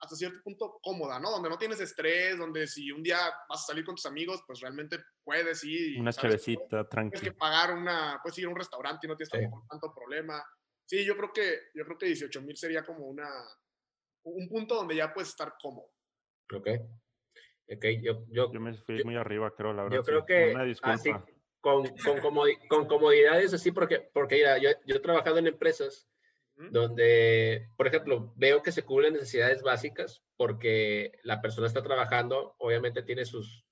hasta 0.00 0.14
cierto 0.14 0.42
punto 0.44 0.78
cómoda, 0.82 1.18
¿no? 1.18 1.30
Donde 1.30 1.48
no 1.48 1.56
tienes 1.56 1.80
estrés, 1.80 2.36
donde 2.36 2.66
si 2.66 2.92
un 2.92 3.02
día 3.02 3.20
vas 3.48 3.62
a 3.62 3.68
salir 3.68 3.86
con 3.86 3.94
tus 3.94 4.04
amigos, 4.04 4.42
pues 4.46 4.60
realmente 4.60 4.98
puedes 5.24 5.64
ir. 5.64 5.98
Una 5.98 6.12
chavecita, 6.12 6.86
tranquila. 6.86 7.22
Tienes 7.22 7.32
que 7.32 7.38
pagar 7.38 7.74
una, 7.74 8.20
puedes 8.22 8.38
ir 8.38 8.44
a 8.44 8.50
un 8.50 8.56
restaurante 8.56 9.06
y 9.06 9.08
no 9.08 9.16
tienes 9.16 9.30
tanto 9.30 9.94
problema. 9.94 10.44
Sí, 10.84 11.06
yo 11.06 11.16
creo 11.16 11.32
que, 11.32 11.58
yo 11.72 11.86
creo 11.86 11.96
que 11.96 12.06
18 12.06 12.42
mil 12.42 12.56
sería 12.58 12.84
como 12.84 13.06
una, 13.06 13.28
un 14.28 14.48
punto 14.48 14.74
donde 14.74 14.96
ya 14.96 15.12
puedes 15.12 15.30
estar 15.30 15.54
cómodo. 15.60 15.90
Ok. 16.54 16.68
Okay, 17.70 18.00
yo, 18.02 18.24
yo, 18.28 18.50
yo 18.50 18.60
me 18.60 18.72
fui 18.74 19.04
muy 19.04 19.16
arriba, 19.16 19.52
creo, 19.54 19.74
la 19.74 19.82
verdad. 19.82 19.98
Yo 19.98 20.02
creo 20.02 20.24
que 20.24 20.54
así, 20.82 21.10
con, 21.60 21.86
con, 22.02 22.20
con, 22.68 22.86
comodidades 22.86 23.52
así, 23.52 23.72
porque, 23.72 24.08
porque 24.14 24.36
mira, 24.36 24.56
yo, 24.58 24.70
yo 24.86 24.96
he 24.96 25.00
trabajado 25.00 25.38
en 25.38 25.48
empresas 25.48 26.08
donde, 26.56 27.68
por 27.76 27.86
ejemplo, 27.86 28.32
veo 28.36 28.62
que 28.62 28.72
se 28.72 28.82
cubren 28.82 29.12
necesidades 29.12 29.62
básicas 29.62 30.24
porque 30.36 31.12
la 31.22 31.40
persona 31.40 31.68
está 31.68 31.82
trabajando, 31.82 32.56
obviamente 32.58 33.02
tiene 33.02 33.24
sus, 33.24 33.64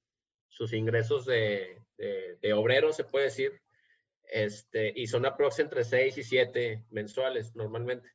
sus 0.48 0.72
ingresos 0.72 1.26
de, 1.26 1.82
de, 1.96 2.36
de 2.40 2.52
obrero, 2.52 2.92
se 2.92 3.02
puede 3.02 3.24
decir, 3.24 3.60
este, 4.24 4.92
y 4.94 5.06
son 5.06 5.26
aproximadamente 5.26 5.80
entre 5.80 6.12
6 6.12 6.18
y 6.18 6.22
7 6.22 6.84
mensuales 6.90 7.56
normalmente 7.56 8.08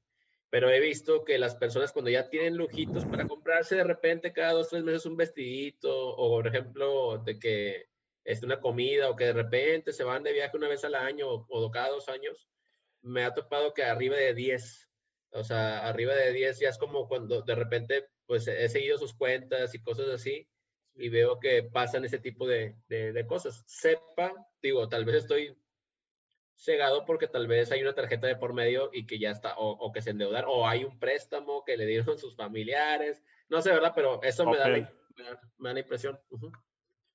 pero 0.52 0.70
he 0.70 0.82
visto 0.82 1.24
que 1.24 1.40
las 1.40 1.56
personas 1.56 1.94
cuando 1.94 2.12
ya 2.12 2.30
tienen 2.30 2.58
lujitos 2.58 3.06
para 3.06 3.26
comprarse 3.26 3.78
de 3.78 3.86
repente 3.86 4.34
cada 4.34 4.52
dos, 4.52 4.68
tres 4.68 4.84
meses 4.84 5.06
un 5.06 5.16
vestidito, 5.16 5.90
o 5.90 6.30
por 6.30 6.46
ejemplo, 6.46 7.20
de 7.20 7.40
que 7.40 7.86
es 8.26 8.44
una 8.44 8.60
comida, 8.60 9.10
o 9.10 9.16
que 9.16 9.26
de 9.26 9.34
repente 9.34 9.94
se 9.94 10.04
van 10.04 10.24
de 10.24 10.34
viaje 10.34 10.58
una 10.58 10.68
vez 10.68 10.84
al 10.84 10.96
año 10.96 11.28
o, 11.30 11.72
cada 11.72 11.92
dos 11.92 12.10
años, 12.10 12.50
me 13.02 13.24
ha 13.24 13.34
topado 13.34 13.74
que 13.74 13.84
arriba 13.86 14.18
de 14.18 14.34
10, 14.34 14.90
o 15.32 15.44
sea, 15.46 15.88
arriba 15.88 16.14
de 16.16 16.34
10 16.34 16.60
ya 16.60 16.70
es 16.70 16.78
como 16.78 17.08
cuando 17.08 17.44
de 17.44 17.56
repente, 17.56 18.10
pues 18.26 18.46
he 18.50 18.68
seguido 18.68 18.98
sus 18.98 19.14
cuentas 19.14 19.74
y 19.74 19.82
cosas 19.82 20.10
así, 20.10 20.50
y 20.96 21.08
veo 21.08 21.40
que 21.40 21.64
pasan 21.64 22.04
ese 22.04 22.20
tipo 22.20 22.46
de, 22.46 22.76
de, 22.90 23.14
de 23.14 23.26
cosas. 23.26 23.64
Sepa, 23.68 24.34
digo, 24.62 24.90
tal 24.90 25.06
vez 25.06 25.16
estoy 25.16 25.56
cegado 26.62 27.06
porque 27.06 27.28
tal 27.28 27.48
vez 27.48 27.72
hay 27.72 27.82
una 27.82 27.96
tarjeta 27.96 28.28
de 28.28 28.36
por 28.36 28.54
medio 28.54 28.92
y 28.94 29.08
que 29.08 29.18
ya 29.18 29.32
está, 29.32 29.56
o, 29.58 29.92
que 29.92 30.02
se 30.02 30.12
endeudaron, 30.12 30.50
o 30.54 30.68
hay 30.68 30.84
un 30.84 31.00
préstamo 31.00 31.64
que 31.66 31.76
le 31.76 31.86
dieron 31.86 32.18
sus 32.20 32.36
familiares, 32.36 33.24
no 33.50 33.62
sé, 33.62 33.72
¿verdad? 33.72 33.94
Pero 33.96 34.22
eso 34.22 34.46
me, 34.46 34.58
da 34.58 34.70
la, 34.70 35.80
impresión. 35.80 36.20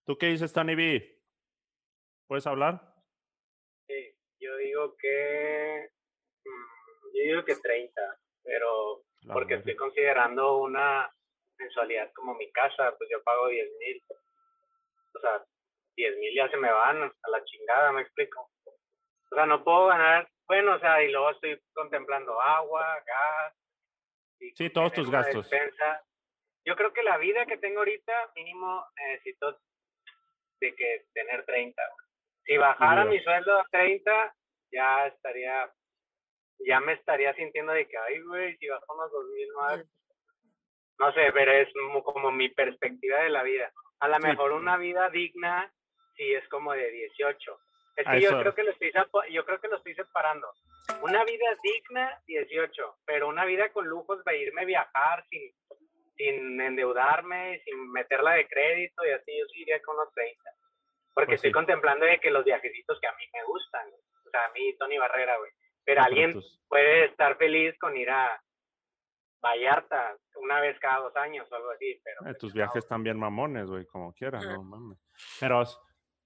¿Tú 0.05 0.19
qué 0.19 0.27
dices, 0.27 0.53
Tony 0.53 0.75
B? 0.75 1.23
¿Puedes 2.27 2.47
hablar? 2.47 2.93
Sí, 3.87 4.19
yo 4.41 4.57
digo 4.57 4.97
que, 4.97 5.91
mm, 6.45 7.17
yo 7.17 7.23
digo 7.23 7.45
que 7.45 7.55
30, 7.55 8.01
pero 8.43 9.05
porque 9.33 9.55
estoy 9.55 9.77
considerando 9.77 10.59
una 10.59 11.09
mensualidad 11.59 12.13
como 12.15 12.35
mi 12.35 12.51
casa, 12.51 12.95
pues 12.99 13.09
yo 13.11 13.23
pago 13.23 13.49
10 13.49 13.69
mil. 13.79 14.05
O 15.15 15.21
sea, 15.21 15.45
10 15.97 16.19
mil 16.19 16.35
ya 16.35 16.51
se 16.51 16.57
me 16.57 16.71
van 16.71 17.03
a 17.03 17.31
la 17.31 17.45
chingada, 17.45 17.93
me 17.93 18.03
explico. 18.03 18.51
O 19.31 19.35
sea, 19.35 19.47
no 19.47 19.63
puedo 19.65 19.87
ganar, 19.87 20.29
bueno, 20.47 20.75
o 20.75 20.79
sea, 20.79 21.03
y 21.03 21.11
luego 21.11 21.31
estoy 21.31 21.61
contemplando 21.75 22.41
agua, 22.41 23.03
gas. 23.05 23.55
Y 24.39 24.51
sí, 24.53 24.71
todos 24.71 24.93
tus 24.93 25.11
gastos. 25.11 25.51
Yo 26.65 26.75
creo 26.77 26.93
que 26.93 27.03
la 27.03 27.17
vida 27.19 27.47
que 27.47 27.59
tengo 27.59 27.79
ahorita, 27.79 28.33
mínimo 28.35 28.85
necesito 28.97 29.59
de 30.61 30.75
que 30.75 31.07
tener 31.15 31.45
30. 31.45 31.83
Si 32.45 32.57
bajara 32.57 33.05
mi 33.05 33.21
sueldo 33.21 33.59
a 33.59 33.67
30, 33.71 34.35
ya 34.73 35.07
estaría, 35.07 35.73
ya 36.61 36.81
me 36.81 36.93
estaría 36.93 37.35
sintiendo 37.35 37.73
de 37.73 37.87
que, 37.89 37.97
ay, 37.99 38.21
güey, 38.23 38.57
si 38.57 38.69
bajo 38.69 38.95
unos 38.95 39.11
2000 39.13 39.53
más. 39.55 39.85
No 40.99 41.13
sé, 41.13 41.31
pero 41.33 41.53
es 41.53 41.69
como 42.05 42.31
mi 42.31 42.49
perspectiva 42.49 43.21
de 43.21 43.31
la 43.31 43.43
vida. 43.43 43.71
A 44.01 44.09
lo 44.09 44.19
mejor 44.19 44.53
una 44.53 44.77
vida 44.77 45.09
digna, 45.11 45.73
sí 46.17 46.33
es 46.35 46.47
como 46.49 46.73
de 46.73 46.91
18 46.91 47.59
es 47.97 48.07
que 48.07 48.21
yo 48.21 48.39
creo 48.39 48.55
que, 48.55 48.63
lo 48.63 48.71
estoy, 48.73 48.93
yo 49.33 49.45
creo 49.45 49.61
que 49.61 49.69
lo 49.69 49.77
estoy 49.77 49.95
separando. 49.95 50.47
Una 51.03 51.25
vida 51.25 51.47
digna, 51.63 52.21
18, 52.27 52.99
pero 53.07 53.29
una 53.29 53.45
vida 53.45 53.71
con 53.71 53.87
lujos 53.87 54.23
de 54.25 54.39
irme 54.39 54.63
a 54.63 54.67
viajar 54.67 55.25
sin, 55.31 55.51
sin 56.17 56.61
endeudarme, 56.61 57.61
sin 57.65 57.91
meterla 57.93 58.33
de 58.33 58.47
crédito 58.47 59.05
y 59.05 59.11
así, 59.11 59.39
yo 59.39 59.47
sí 59.47 59.63
iría 59.63 59.81
con 59.83 59.97
los 59.97 60.13
30. 60.13 60.43
Porque 61.15 61.31
pues 61.31 61.39
estoy 61.39 61.53
contemplando 61.53 62.05
de 62.05 62.21
que 62.21 62.31
los 62.31 62.45
viajecitos 62.45 63.01
que 63.01 63.07
a 63.07 63.17
mí 63.17 63.25
me 63.33 63.45
gustan, 63.45 63.89
o 64.27 64.31
sea, 64.31 64.45
a 64.45 64.53
mí, 64.53 64.77
Tony 64.79 64.99
Barrera, 64.99 65.39
güey. 65.39 65.51
Pero 65.85 66.03
alguien 66.03 66.39
puede 66.69 67.07
estar 67.07 67.37
feliz 67.39 67.79
con 67.79 67.97
ir 67.97 68.11
a 68.11 68.39
Vallarta 69.41 70.17
una 70.35 70.61
vez 70.61 70.79
cada 70.81 71.01
dos 71.01 71.17
años 71.17 71.51
o 71.51 71.55
algo 71.55 71.71
así, 71.71 71.99
pero... 72.05 72.21
Eh, 72.21 72.25
pues 72.25 72.39
tus 72.39 72.53
viajes 72.53 72.87
también 72.87 73.19
mamones, 73.19 73.67
güey, 73.71 73.87
como 73.87 74.13
quieras, 74.13 74.45
no 74.45 74.63
mames. 74.63 74.99
Pero 75.41 75.63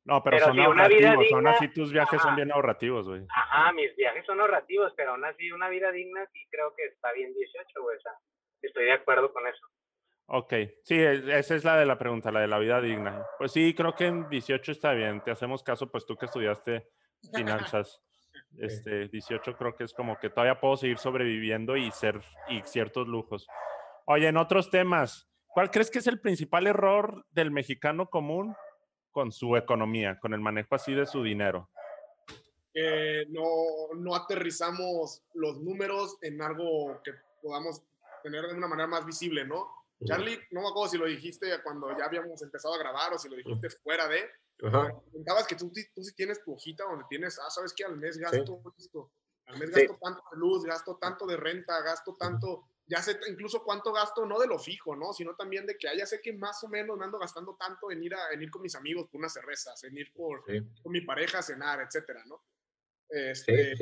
no, 0.05 0.23
pero, 0.23 0.39
son 0.39 0.59
ahorrativos, 0.59 1.33
aún 1.33 1.47
así 1.47 1.69
tus 1.69 1.93
viajes 1.93 2.23
son 2.23 2.35
bien 2.35 2.51
ahorrativos, 2.51 3.09
güey. 3.09 3.27
Ajá, 3.29 3.73
mis 3.73 3.95
viajes 3.97 4.25
son 4.25 4.41
ahorrativos, 4.41 4.93
pero 4.97 5.13
aún 5.13 5.25
así 5.25 5.51
una 5.53 5.69
vida 5.69 5.93
digna 5.93 6.27
sí 6.33 6.47
creo 6.51 6.75
que 6.75 6.87
está 6.87 7.13
bien 7.13 7.33
18, 7.35 7.83
güey, 7.83 7.97
o 7.97 8.01
sea, 8.01 8.13
estoy 8.63 8.85
de 8.87 8.93
acuerdo 8.93 9.33
con 9.33 9.47
eso. 9.47 9.67
Ok, 10.27 10.55
sí, 10.85 10.97
esa 10.97 11.55
es 11.55 11.65
la 11.65 11.77
de 11.77 11.87
la 11.87 11.99
pregunta, 11.99 12.31
la 12.31 12.41
de 12.41 12.47
la 12.47 12.59
vida 12.59 12.81
digna. 12.81 13.27
Pues 13.37 13.53
sí, 13.53 13.75
creo 13.75 13.95
que 13.95 14.07
en 14.07 14.29
18 14.29 14.73
está 14.73 14.93
bien, 14.93 15.21
te 15.23 15.33
hacemos 15.33 15.63
caso, 15.63 15.91
pues 15.91 16.07
tú 16.07 16.17
que 16.17 16.27
estudiaste 16.27 16.89
finanzas, 17.35 18.01
este, 18.59 19.09
18 19.09 19.57
creo 19.57 19.77
que 19.77 19.85
es 19.85 19.93
como 19.93 20.19
que 20.19 20.31
todavía 20.31 20.61
puedo 20.61 20.77
seguir 20.77 20.99
sobreviviendo 20.99 21.77
y 21.77 21.91
ser, 21.91 22.21
y 22.49 22.63
ciertos 22.63 23.07
lujos. 23.07 23.47
Oye, 24.07 24.29
en 24.29 24.39
otros 24.39 24.71
temas, 24.71 25.31
¿cuál 25.47 25.71
crees 25.71 25.91
que 25.91 25.99
es 25.99 26.07
el 26.07 26.21
principal 26.21 26.67
error 26.67 27.27
del 27.31 27.51
mexicano 27.51 28.09
común 28.09 28.57
con 29.11 29.33
su 29.33 29.57
economía, 29.57 30.19
con 30.21 30.35
el 30.35 30.41
manejo 30.41 30.75
así 30.75 30.95
de 30.95 31.07
su 31.07 31.23
dinero? 31.23 31.69
no, 33.29 33.95
no 33.97 34.15
aterrizamos 34.15 35.23
los 35.35 35.61
números 35.61 36.17
en 36.23 36.41
algo 36.41 37.01
que 37.03 37.13
podamos 37.43 37.83
tener 38.23 38.47
de 38.47 38.55
una 38.55 38.69
manera 38.69 38.87
más 38.87 39.05
visible, 39.05 39.45
¿no? 39.45 39.69
Charlie, 40.05 40.39
no 40.51 40.63
me 40.63 40.69
acuerdo 40.69 40.91
si 40.91 40.99
lo 40.99 41.07
dijiste 41.07 41.51
cuando 41.63 41.97
ya 41.97 42.07
habíamos 42.07 42.41
empezado 42.43 42.75
a 42.75 42.79
grabar 42.79 43.13
o 43.13 43.19
si 43.19 43.29
lo 43.29 43.37
dijiste 43.37 43.69
fuera 43.71 44.09
de. 44.09 44.31
Comentabas 44.59 45.47
que 45.47 45.57
tú, 45.57 45.71
tú 45.95 46.03
sí 46.03 46.15
tienes 46.15 46.43
tu 46.43 46.55
hojita 46.55 46.85
donde 46.85 47.05
tienes, 47.09 47.39
ah, 47.39 47.51
¿sabes 47.51 47.73
qué? 47.75 47.85
Al 47.85 47.97
mes 47.97 48.19
gasto 48.19 48.63
esto, 48.79 49.11
Al 49.47 49.59
mes 49.59 49.71
gasto 49.71 49.99
tanto 50.01 50.23
de 50.33 50.39
luz, 50.39 50.65
gasto 50.65 50.97
tanto 50.97 51.27
de 51.27 51.37
renta, 51.37 51.81
gasto 51.83 52.15
tanto, 52.19 52.69
ya 52.91 53.01
sé 53.01 53.19
incluso 53.29 53.63
cuánto 53.63 53.93
gasto, 53.93 54.27
no 54.27 54.39
de 54.41 54.49
lo 54.49 54.59
fijo, 54.59 54.97
¿no? 54.97 55.13
Sino 55.13 55.37
también 55.37 55.65
de 55.65 55.79
que 55.79 55.89
ah, 55.89 55.95
ya 55.97 56.07
sé 56.07 56.21
que 56.21 56.33
más 56.33 56.63
o 56.65 56.69
menos 56.69 56.99
me 56.99 57.05
ando 57.05 57.21
gastando 57.21 57.55
tanto 57.55 57.91
en 57.93 58.03
ir, 58.03 58.15
a, 58.15 58.33
en 58.33 58.43
ir 58.43 58.51
con 58.51 58.63
mis 58.63 58.75
amigos 58.75 59.09
por 59.09 59.21
unas 59.21 59.33
cervezas, 59.33 59.83
en 59.85 59.97
ir 59.97 60.13
por, 60.13 60.45
con 60.45 60.93
mi 60.93 61.01
pareja 61.03 61.39
a 61.39 61.43
cenar, 61.43 61.81
etcétera, 61.81 62.25
¿no? 62.27 62.43
Este, 63.09 63.77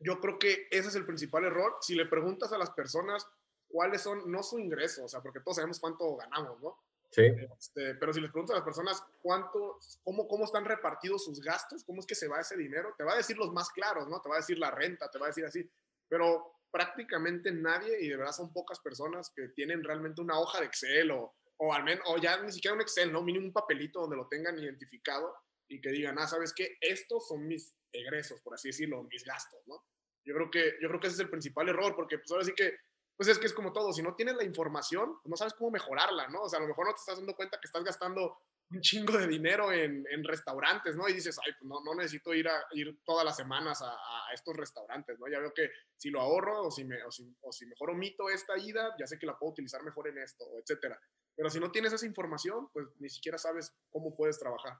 yo 0.00 0.20
creo 0.20 0.38
que 0.38 0.68
ese 0.70 0.88
es 0.88 0.94
el 0.96 1.06
principal 1.06 1.44
error. 1.44 1.76
Si 1.80 1.94
le 1.94 2.04
preguntas 2.04 2.52
a 2.52 2.58
las 2.58 2.70
personas 2.70 3.26
cuáles 3.68 4.02
son, 4.02 4.30
no 4.30 4.42
su 4.42 4.58
ingreso, 4.58 5.04
o 5.04 5.08
sea, 5.08 5.22
porque 5.22 5.40
todos 5.40 5.56
sabemos 5.56 5.80
cuánto 5.80 6.14
ganamos, 6.16 6.60
¿no? 6.60 6.78
Sí. 7.10 7.22
Este, 7.58 7.94
pero 7.94 8.12
si 8.12 8.20
les 8.20 8.30
preguntas 8.30 8.54
a 8.54 8.58
las 8.58 8.64
personas 8.64 9.02
cuánto, 9.22 9.78
cómo, 10.02 10.28
cómo 10.28 10.44
están 10.44 10.66
repartidos 10.66 11.24
sus 11.24 11.40
gastos, 11.40 11.84
cómo 11.84 12.00
es 12.00 12.06
que 12.06 12.14
se 12.14 12.28
va 12.28 12.40
ese 12.40 12.56
dinero, 12.56 12.94
te 12.98 13.04
va 13.04 13.14
a 13.14 13.16
decir 13.16 13.38
los 13.38 13.50
más 13.50 13.70
claros, 13.70 14.08
¿no? 14.08 14.20
Te 14.20 14.28
va 14.28 14.34
a 14.34 14.40
decir 14.40 14.58
la 14.58 14.70
renta, 14.70 15.10
te 15.10 15.18
va 15.18 15.26
a 15.26 15.28
decir 15.28 15.46
así, 15.46 15.70
pero 16.08 16.53
prácticamente 16.74 17.52
nadie, 17.52 18.04
y 18.04 18.08
de 18.08 18.16
verdad 18.16 18.32
son 18.32 18.52
pocas 18.52 18.80
personas 18.80 19.30
que 19.32 19.46
tienen 19.50 19.84
realmente 19.84 20.20
una 20.20 20.40
hoja 20.40 20.58
de 20.58 20.66
Excel 20.66 21.12
o, 21.12 21.36
o 21.58 21.72
al 21.72 21.84
menos, 21.84 22.04
o 22.08 22.18
ya 22.18 22.42
ni 22.42 22.50
siquiera 22.50 22.74
un 22.74 22.80
Excel, 22.80 23.12
¿no? 23.12 23.22
Mínimo 23.22 23.46
un 23.46 23.52
papelito 23.52 24.00
donde 24.00 24.16
lo 24.16 24.26
tengan 24.26 24.58
identificado 24.58 25.36
y 25.68 25.80
que 25.80 25.90
digan, 25.90 26.18
ah, 26.18 26.26
¿sabes 26.26 26.52
qué? 26.52 26.76
Estos 26.80 27.28
son 27.28 27.46
mis 27.46 27.76
egresos, 27.92 28.40
por 28.40 28.54
así 28.54 28.70
decirlo, 28.70 29.04
mis 29.04 29.22
gastos, 29.22 29.60
¿no? 29.66 29.84
Yo 30.26 30.34
creo 30.34 30.50
que, 30.50 30.72
yo 30.82 30.88
creo 30.88 30.98
que 30.98 31.06
ese 31.06 31.14
es 31.14 31.20
el 31.20 31.30
principal 31.30 31.68
error, 31.68 31.94
porque 31.94 32.18
pues 32.18 32.32
ahora 32.32 32.44
sí 32.44 32.52
que 32.56 32.76
pues 33.16 33.28
es 33.28 33.38
que 33.38 33.46
es 33.46 33.52
como 33.52 33.72
todo, 33.72 33.92
si 33.92 34.02
no 34.02 34.16
tienes 34.16 34.34
la 34.34 34.42
información, 34.42 35.20
pues 35.22 35.30
no 35.30 35.36
sabes 35.36 35.54
cómo 35.54 35.70
mejorarla, 35.70 36.26
¿no? 36.26 36.42
O 36.42 36.48
sea, 36.48 36.58
a 36.58 36.62
lo 36.62 36.68
mejor 36.68 36.86
no 36.86 36.94
te 36.94 36.98
estás 36.98 37.18
dando 37.18 37.36
cuenta 37.36 37.60
que 37.60 37.66
estás 37.66 37.84
gastando 37.84 38.36
un 38.74 38.80
chingo 38.80 39.16
de 39.18 39.26
dinero 39.26 39.72
en, 39.72 40.04
en 40.10 40.24
restaurantes, 40.24 40.96
¿no? 40.96 41.08
Y 41.08 41.14
dices, 41.14 41.38
ay, 41.44 41.52
pues 41.58 41.68
no, 41.68 41.82
no 41.84 41.94
necesito 41.94 42.34
ir, 42.34 42.48
a, 42.48 42.64
ir 42.72 42.98
todas 43.04 43.24
las 43.24 43.36
semanas 43.36 43.80
a, 43.82 43.90
a, 43.90 44.32
estos 44.34 44.56
restaurantes, 44.56 45.18
¿no? 45.18 45.28
Ya 45.28 45.38
veo 45.38 45.52
que 45.54 45.70
si 45.96 46.10
lo 46.10 46.20
ahorro 46.20 46.66
o 46.66 46.70
si, 46.70 46.84
me, 46.84 47.02
o 47.04 47.10
si, 47.10 47.34
o 47.40 47.52
si 47.52 47.66
mejor 47.66 47.90
omito 47.90 48.28
esta 48.28 48.58
ida, 48.58 48.94
ya 48.98 49.06
sé 49.06 49.18
que 49.18 49.26
la 49.26 49.38
puedo 49.38 49.52
utilizar 49.52 49.82
mejor 49.82 50.08
en 50.08 50.18
esto, 50.18 50.44
etcétera. 50.60 51.00
Pero 51.34 51.50
si 51.50 51.60
no 51.60 51.70
tienes 51.70 51.92
esa 51.92 52.06
información, 52.06 52.68
pues 52.72 52.86
ni 52.98 53.08
siquiera 53.08 53.38
sabes 53.38 53.76
cómo 53.90 54.14
puedes 54.14 54.38
trabajar. 54.38 54.78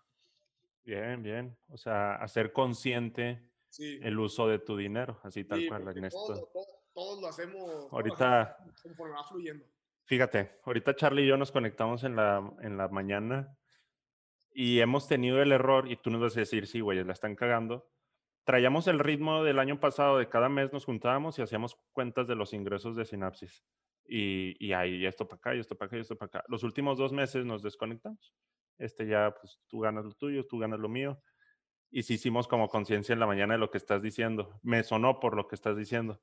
Bien, 0.85 1.23
bien. 1.23 1.57
O 1.69 1.77
sea, 1.77 2.17
hacer 2.17 2.53
consciente 2.53 3.51
el 3.79 4.19
uso 4.19 4.47
de 4.47 4.59
tu 4.59 4.77
dinero, 4.77 5.21
así 5.25 5.45
tal 5.45 5.67
cual, 5.67 5.89
Ernesto 5.89 6.51
todos 6.95 7.21
lo 7.21 7.29
hacemos. 7.29 7.93
Ahorita. 7.93 8.57
conforme 8.83 9.15
va 9.15 9.25
fluyendo. 9.25 9.67
Fíjate, 10.05 10.61
ahorita 10.65 10.95
Charlie 10.95 11.25
y 11.25 11.27
yo 11.29 11.37
nos 11.37 11.51
conectamos 11.51 12.05
en 12.05 12.15
la, 12.15 12.53
en 12.61 12.77
la 12.77 12.89
mañana 12.89 13.57
y 14.55 14.81
hemos 14.81 15.09
tenido 15.09 15.43
el 15.43 15.53
error, 15.53 15.91
y 15.91 15.97
tú 15.97 16.11
nos 16.11 16.21
vas 16.21 16.37
a 16.37 16.41
decir, 16.41 16.67
sí, 16.67 16.81
güey, 16.81 17.03
la 17.05 17.13
están 17.13 17.35
cagando. 17.35 17.91
Traíamos 18.45 18.87
el 18.87 18.99
ritmo 18.99 19.43
del 19.43 19.59
año 19.59 19.81
pasado, 19.81 20.19
de 20.19 20.29
cada 20.29 20.49
mes 20.49 20.73
nos 20.73 20.85
juntábamos 20.85 21.39
y 21.39 21.43
hacíamos 21.43 21.77
cuentas 21.93 22.27
de 22.29 22.37
los 22.37 22.53
ingresos 22.53 22.97
de 22.97 23.05
Sinapsis. 23.05 23.65
Y, 24.07 24.55
y 24.65 24.73
ahí, 24.73 25.05
esto 25.05 25.27
para 25.27 25.39
acá, 25.39 25.55
y 25.55 25.61
esto 25.61 25.77
para 25.77 25.89
acá, 25.89 25.97
y 25.97 26.01
esto 26.01 26.17
para 26.17 26.29
acá. 26.29 26.45
Los 26.49 26.63
últimos 26.63 26.97
dos 26.97 27.13
meses 27.13 27.45
nos 27.45 27.63
desconectamos. 27.63 28.35
Este 28.79 29.07
ya, 29.07 29.35
pues 29.39 29.59
tú 29.67 29.81
ganas 29.81 30.05
lo 30.05 30.13
tuyo, 30.13 30.47
tú 30.47 30.59
ganas 30.59 30.79
lo 30.79 30.89
mío. 30.89 31.21
Y 31.91 32.03
sí 32.03 32.15
hicimos 32.15 32.49
como 32.49 32.69
conciencia 32.69 33.13
en 33.13 33.21
la 33.21 33.27
mañana 33.27 33.55
de 33.55 33.61
lo 33.61 33.71
que 33.71 33.79
estás 33.79 34.03
diciendo. 34.03 34.61
Me 34.63 34.83
sonó 34.85 35.21
por 35.21 35.37
lo 35.37 35.49
que 35.49 35.55
estás 35.55 35.77
diciendo 35.77 36.21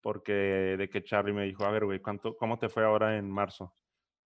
porque 0.00 0.32
de 0.32 0.88
que 0.88 1.02
Charlie 1.02 1.32
me 1.32 1.44
dijo, 1.44 1.64
a 1.64 1.70
ver, 1.70 1.84
güey, 1.84 2.00
¿cómo 2.00 2.58
te 2.58 2.68
fue 2.68 2.84
ahora 2.84 3.16
en 3.16 3.30
marzo? 3.30 3.74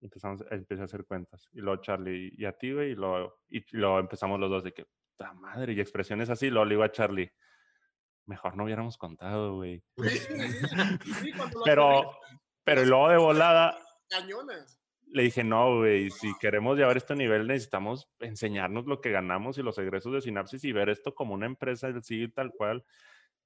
Empezamos, 0.02 0.44
empecé 0.50 0.82
a 0.82 0.84
hacer 0.84 1.04
cuentas. 1.04 1.48
Y 1.52 1.60
luego 1.60 1.80
Charlie, 1.80 2.32
y 2.36 2.44
a 2.44 2.52
ti, 2.52 2.72
güey, 2.72 2.90
y 2.90 2.94
lo, 2.94 3.40
y 3.48 3.64
lo 3.76 3.98
empezamos 3.98 4.38
los 4.38 4.50
dos 4.50 4.64
de 4.64 4.72
que, 4.72 4.84
puta 4.84 5.32
madre, 5.32 5.72
y 5.72 5.80
expresiones 5.80 6.28
así, 6.28 6.50
lo 6.50 6.64
le 6.64 6.74
digo 6.74 6.82
a 6.82 6.92
Charlie, 6.92 7.32
mejor 8.26 8.56
no 8.56 8.64
hubiéramos 8.64 8.98
contado, 8.98 9.56
güey. 9.56 9.82
pero, 11.64 12.18
pero 12.64 12.84
luego 12.84 13.08
de 13.08 13.16
volada... 13.16 13.78
Cañones. 14.08 14.78
Le 15.06 15.24
dije, 15.24 15.44
no, 15.44 15.78
güey, 15.78 16.10
si 16.10 16.32
queremos 16.40 16.76
llevar 16.78 16.96
este 16.96 17.14
nivel 17.14 17.46
necesitamos 17.46 18.08
enseñarnos 18.18 18.86
lo 18.86 19.00
que 19.00 19.10
ganamos 19.10 19.58
y 19.58 19.62
los 19.62 19.76
egresos 19.78 20.12
de 20.14 20.22
Sinapsis 20.22 20.64
y 20.64 20.72
ver 20.72 20.88
esto 20.88 21.14
como 21.14 21.34
una 21.34 21.46
empresa 21.46 21.92
sí, 22.00 22.28
tal 22.28 22.50
cual 22.52 22.84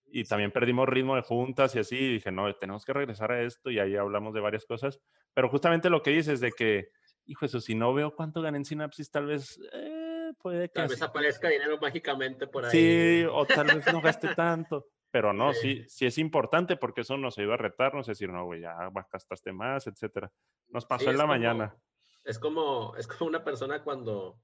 y 0.06 0.24
también 0.24 0.52
perdimos 0.52 0.88
ritmo 0.88 1.16
de 1.16 1.22
juntas 1.22 1.74
y 1.74 1.78
así, 1.78 1.96
y 1.96 2.12
dije, 2.14 2.30
no, 2.30 2.52
tenemos 2.54 2.84
que 2.84 2.92
regresar 2.92 3.32
a 3.32 3.42
esto 3.42 3.70
y 3.70 3.78
ahí 3.78 3.96
hablamos 3.96 4.34
de 4.34 4.40
varias 4.40 4.64
cosas, 4.64 5.00
pero 5.34 5.48
justamente 5.48 5.90
lo 5.90 6.02
que 6.02 6.10
dices 6.10 6.40
de 6.40 6.52
que, 6.52 6.90
hijo, 7.24 7.44
eso, 7.44 7.60
si 7.60 7.74
no 7.74 7.92
veo 7.94 8.14
cuánto 8.14 8.42
gané 8.42 8.58
en 8.58 8.64
Synapsis, 8.64 9.10
tal 9.10 9.26
vez 9.26 9.60
eh, 9.72 10.32
puede 10.38 10.68
que... 10.68 10.74
Tal 10.74 10.88
vez 10.88 11.02
aparezca 11.02 11.48
dinero 11.48 11.78
mágicamente 11.80 12.46
por 12.46 12.64
ahí. 12.64 12.70
Sí, 12.70 13.26
o 13.30 13.44
tal 13.44 13.66
vez 13.66 13.92
no 13.92 14.00
gaste 14.00 14.34
tanto, 14.34 14.86
pero 15.10 15.32
no, 15.32 15.52
sí. 15.52 15.84
sí, 15.88 16.06
es 16.06 16.18
importante 16.18 16.76
porque 16.76 17.02
eso 17.02 17.16
nos 17.16 17.38
ayuda 17.38 17.54
a 17.54 17.58
retarnos, 17.58 18.06
decir, 18.06 18.30
no, 18.30 18.44
güey, 18.44 18.60
ya 18.60 18.74
gastaste 19.10 19.52
más, 19.52 19.86
etcétera. 19.86 20.30
Nos 20.68 20.86
pasó 20.86 21.10
en 21.10 21.18
la 21.18 21.26
mañana. 21.26 21.76
Es 22.24 22.38
como, 22.38 22.94
es 22.96 23.06
como 23.06 23.28
una 23.28 23.44
persona 23.44 23.82
cuando 23.82 24.40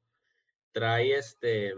trae 0.73 1.17
este 1.17 1.75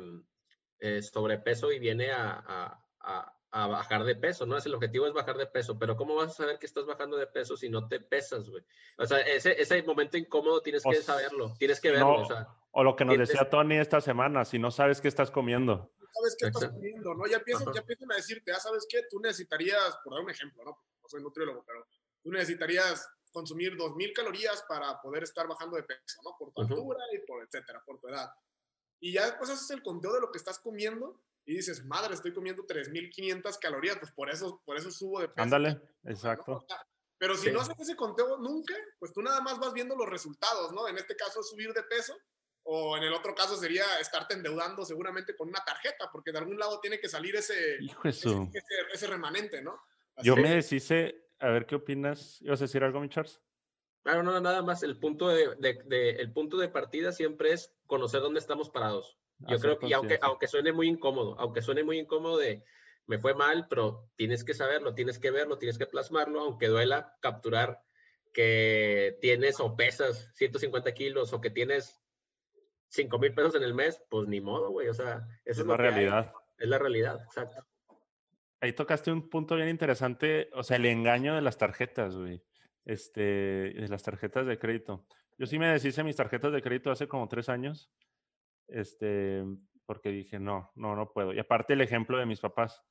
eh, 0.79 1.03
sobrepeso 1.03 1.73
y 1.73 1.79
viene 1.79 2.11
a 2.13 2.79
a 3.05 3.33
bajar 3.55 4.05
de 4.05 4.17
peso, 4.17 4.47
¿no? 4.47 4.57
Es 4.57 4.67
el 4.67 4.75
objetivo 4.75 5.07
es 5.07 5.13
bajar 5.13 5.37
de 5.37 5.47
peso, 5.47 5.79
pero 5.79 5.97
¿cómo 5.97 6.17
vas 6.17 6.33
a 6.33 6.35
saber 6.35 6.59
que 6.59 6.67
estás 6.67 6.87
bajando 6.87 7.17
de 7.17 7.27
peso 7.29 7.57
si 7.57 7.69
no 7.69 7.87
te 7.87 8.01
pesas, 8.01 8.49
güey? 8.51 8.65
O 8.99 9.07
sea, 9.07 9.21
ese, 9.21 9.61
ese 9.61 9.81
momento 9.85 10.17
incómodo 10.17 10.61
tienes 10.61 10.83
que 10.83 10.97
saberlo, 10.97 11.55
tienes 11.59 11.81
que 11.81 11.93
verlo. 11.93 12.23
o, 12.23 12.25
sea, 12.25 12.49
o, 12.73 12.83
lo 12.83 12.97
que 12.97 13.05
nos 13.05 13.17
decía 13.17 13.49
Tony 13.49 13.77
esta 13.77 14.01
semana, 14.01 14.45
si 14.45 14.59
no 14.59 14.71
sabes 14.71 15.01
qué 15.01 15.07
estás 15.07 15.31
comiendo. 15.31 15.93
sabes 16.13 16.37
qué 16.39 16.47
estás 16.49 16.71
comiendo, 16.71 17.15
¿no? 17.15 17.27
Ya 17.27 17.37
empiezan, 17.37 17.73
ya 17.73 17.81
empiezan 17.81 18.11
a 18.11 18.17
decirte, 18.17 18.51
ya 18.51 18.59
sabes 18.59 18.87
qué, 18.89 19.03
tú 19.09 19.21
necesitarías, 19.21 19.99
por 20.03 20.15
dar 20.15 20.23
un 20.23 20.31
ejemplo, 20.31 20.65
¿no? 20.65 20.71
No 20.71 21.09
soy 21.09 21.23
nutriólogo, 21.23 21.65
pero 21.65 21.87
tú 22.23 22.33
necesitarías 22.33 23.09
consumir 23.31 23.77
2.000 23.77 24.13
calorías 24.15 24.65
para 24.69 25.01
poder 25.01 25.23
estar 25.23 25.47
bajando 25.47 25.77
de 25.77 25.85
peso, 25.85 26.21
¿no? 26.25 26.37
Por 26.39 26.53
tu 26.53 26.63
altura 26.63 27.01
y 27.13 27.19
por 27.27 27.45
etcétera, 27.45 27.83
por 27.87 28.01
tu 28.01 28.09
edad. 28.09 28.31
Y 28.99 29.13
ya 29.13 29.27
después 29.27 29.51
haces 29.51 29.71
el 29.71 29.83
conteo 29.83 30.13
de 30.13 30.21
lo 30.21 30.33
que 30.33 30.39
estás 30.39 30.59
comiendo 30.59 31.21
y 31.47 31.57
dices, 31.57 31.85
madre, 31.85 32.15
estoy 32.15 32.33
comiendo 32.33 32.67
3.500 32.67 33.59
calorías, 33.59 33.99
pues 33.99 34.13
por 34.13 34.31
eso, 34.31 34.63
por 34.65 34.77
eso 34.77 34.91
subo 34.91 35.21
de 35.21 35.29
peso. 35.29 35.43
Ándale, 35.43 35.81
exacto. 36.05 36.65
Pero 37.19 37.37
si 37.37 37.51
no 37.51 37.61
haces 37.61 37.79
ese 37.79 37.97
conteo 37.97 38.39
nunca, 38.39 38.75
pues 38.99 39.13
tú 39.13 39.23
nada 39.23 39.41
más 39.41 39.59
vas 39.59 39.73
viendo 39.73 39.95
los 39.97 40.09
resultados, 40.09 40.73
¿no? 40.73 40.89
En 40.89 40.97
este 40.97 41.17
caso, 41.17 41.43
subir 41.43 41.73
de 41.73 41.83
peso, 41.85 42.15
o 42.65 42.97
en 42.97 43.03
el 43.03 43.13
otro 43.13 43.35
caso 43.35 43.57
sería 43.57 43.85
estarte 44.01 44.35
endeudando 44.35 44.85
seguramente 44.85 45.37
con 45.37 45.49
una 45.49 45.63
tarjeta, 45.65 46.09
porque 46.11 46.33
de 46.33 46.39
algún 46.39 46.59
lado 46.59 46.81
tiene 46.81 46.99
que 46.99 47.09
salir 47.09 47.37
ese, 47.37 47.79
ese, 48.05 49.07
remanente, 49.07 49.63
¿no? 49.63 49.79
Yo 50.23 50.37
me 50.37 50.55
deshice, 50.55 51.29
a 51.39 51.49
ver 51.49 51.67
qué 51.67 51.77
opinas. 51.77 52.41
¿Ibas 52.41 52.61
a 52.61 52.65
decir 52.65 52.83
algo, 52.83 53.01
mi 53.01 53.09
Charles? 53.09 53.41
Claro, 54.03 54.23
no, 54.23 54.39
nada 54.41 54.63
más. 54.63 54.83
El 54.83 54.99
punto 54.99 55.29
de, 55.29 55.55
de, 55.57 56.11
el 56.11 56.33
punto 56.33 56.57
de 56.57 56.69
partida 56.69 57.13
siempre 57.13 57.53
es 57.53 57.73
conocer 57.87 58.21
dónde 58.21 58.41
estamos 58.41 58.71
parados. 58.71 59.19
Yo 59.41 59.59
creo 59.59 59.79
que, 59.79 59.93
aunque, 59.95 60.19
aunque 60.23 60.47
suene 60.47 60.73
muy 60.73 60.89
incómodo, 60.89 61.37
aunque 61.39 61.63
suene 61.63 61.85
muy 61.85 61.99
incómodo 61.99 62.39
de 62.39 62.65
me 63.07 63.19
fue 63.19 63.35
mal, 63.35 63.67
pero 63.69 64.09
tienes 64.17 64.45
que 64.45 64.55
saberlo, 64.55 64.95
tienes 64.95 65.19
que 65.19 65.31
verlo, 65.31 65.59
tienes 65.59 65.79
que 65.79 65.87
plasmarlo, 65.87 66.41
aunque 66.41 66.69
duela 66.69 67.17
capturar 67.21 67.83
que 68.33 69.19
tienes 69.21 69.61
o 69.61 69.77
pesas 69.77 70.31
150 70.35 70.93
kilos 70.95 71.33
o 71.33 71.41
que 71.41 71.51
tienes 71.51 72.03
5 72.89 73.19
mil 73.19 73.35
pesos 73.35 73.55
en 73.57 73.63
el 73.63 73.75
mes, 73.75 74.03
pues 74.09 74.27
ni 74.29 74.41
modo, 74.41 74.71
güey. 74.71 74.89
O 74.89 74.95
sea, 74.95 75.27
eso 75.45 75.63
es, 75.63 75.67
la 75.67 75.77
realidad. 75.77 76.33
Es 76.59 76.69
la 76.69 76.79
realidad, 76.79 77.23
exacto. 77.25 77.65
Ahí 78.61 78.73
tocaste 78.73 79.13
un 79.13 79.29
punto 79.29 79.57
bien 79.57 79.69
interesante, 79.69 80.49
o 80.55 80.63
sea, 80.63 80.79
el 80.79 80.87
engaño 80.87 81.35
de 81.35 81.43
las 81.43 81.59
tarjetas, 81.59 82.17
güey. 82.17 82.43
Este, 82.87 83.21
de 83.21 83.89
las 83.89 84.03
tarjetas 84.03 84.47
de 84.47 84.59
crédito. 84.59 85.07
Yo 85.39 85.47
sí 85.47 85.59
me 85.59 85.69
deshice 85.69 86.05
mis 86.05 86.17
tarjetas 86.17 86.53
de 86.53 86.63
crédito 86.63 86.91
hace 86.91 87.09
como 87.09 87.29
tres 87.29 87.49
años 87.49 87.91
este, 88.69 89.45
porque 89.87 90.11
dije, 90.11 90.39
no, 90.39 90.73
no, 90.75 90.97
no 90.97 91.13
puedo. 91.13 91.33
Y 91.33 91.39
aparte 91.39 91.75
el 91.75 91.81
ejemplo 91.81 92.19
de 92.19 92.27
mis 92.27 92.41
papás, 92.41 92.83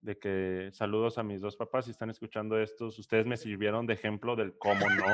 de 0.00 0.18
que 0.18 0.70
saludos 0.72 1.18
a 1.18 1.22
mis 1.22 1.40
dos 1.40 1.56
papás, 1.56 1.86
si 1.86 1.90
están 1.90 2.10
escuchando 2.10 2.58
estos, 2.60 2.98
ustedes 2.98 3.26
me 3.26 3.36
sirvieron 3.36 3.86
de 3.86 3.94
ejemplo 3.94 4.36
del 4.36 4.56
cómo 4.56 4.86
no, 4.88 5.06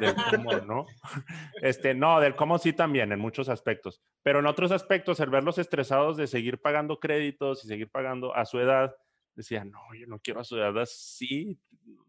del 0.00 0.14
cómo 0.30 0.52
no. 0.60 0.86
Este, 1.62 1.94
no, 1.94 2.20
del 2.20 2.34
cómo 2.34 2.58
sí 2.58 2.72
también, 2.72 3.12
en 3.12 3.20
muchos 3.20 3.48
aspectos. 3.48 4.02
Pero 4.22 4.40
en 4.40 4.46
otros 4.46 4.72
aspectos, 4.72 5.20
el 5.20 5.30
verlos 5.30 5.58
estresados 5.58 6.16
de 6.16 6.26
seguir 6.26 6.60
pagando 6.60 6.98
créditos 6.98 7.64
y 7.64 7.68
seguir 7.68 7.88
pagando 7.88 8.34
a 8.34 8.44
su 8.44 8.58
edad, 8.58 8.96
decía, 9.34 9.64
no, 9.64 9.80
yo 9.98 10.06
no 10.06 10.18
quiero 10.18 10.40
a 10.40 10.44
su 10.44 10.56
edad 10.56 10.76
así, 10.78 11.58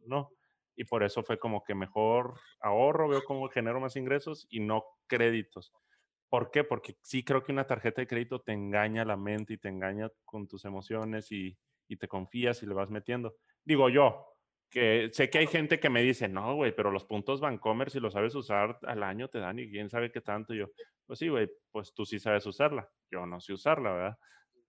no. 0.05 0.31
Y 0.75 0.85
por 0.85 1.03
eso 1.03 1.21
fue 1.21 1.37
como 1.37 1.63
que 1.63 1.75
mejor 1.75 2.33
ahorro, 2.59 3.07
veo 3.07 3.23
cómo 3.23 3.47
genero 3.49 3.79
más 3.79 3.95
ingresos 3.95 4.47
y 4.49 4.59
no 4.59 4.83
créditos. 5.05 5.71
¿Por 6.33 6.49
qué? 6.49 6.63
Porque 6.63 6.97
sí 7.03 7.23
creo 7.23 7.43
que 7.43 7.51
una 7.51 7.67
tarjeta 7.67 8.01
de 8.01 8.07
crédito 8.07 8.41
te 8.41 8.53
engaña 8.53 9.05
la 9.05 9.15
mente 9.15 9.53
y 9.53 9.59
te 9.59 9.69
engaña 9.69 10.11
con 10.25 10.47
tus 10.47 10.65
emociones 10.65 11.31
y, 11.31 11.55
te 11.99 12.07
confías 12.07 12.63
y 12.63 12.65
le 12.65 12.73
vas 12.73 12.89
metiendo. 12.89 13.35
Digo 13.63 13.87
yo, 13.87 14.33
que 14.67 15.11
sé 15.13 15.29
que 15.29 15.37
hay 15.37 15.45
gente 15.45 15.79
que 15.79 15.91
me 15.91 16.01
dice, 16.01 16.27
no, 16.27 16.55
güey, 16.55 16.75
pero 16.75 16.89
los 16.89 17.05
puntos 17.05 17.39
Bancomer, 17.39 17.91
si 17.91 17.99
los 17.99 18.13
sabes 18.13 18.33
usar 18.33 18.79
al 18.81 19.03
año, 19.03 19.27
te 19.27 19.37
dan 19.37 19.59
y 19.59 19.69
quién 19.69 19.91
sabe 19.91 20.11
qué 20.11 20.21
tanto. 20.21 20.55
yo, 20.55 20.71
pues 21.05 21.19
sí, 21.19 21.27
güey, 21.27 21.51
pues 21.69 21.93
tú 21.93 22.03
sí 22.03 22.17
sabes 22.17 22.47
usarla. 22.47 22.89
Yo 23.11 23.27
no 23.27 23.39
sé 23.39 23.53
usarla, 23.53 23.91
¿verdad? 23.91 24.17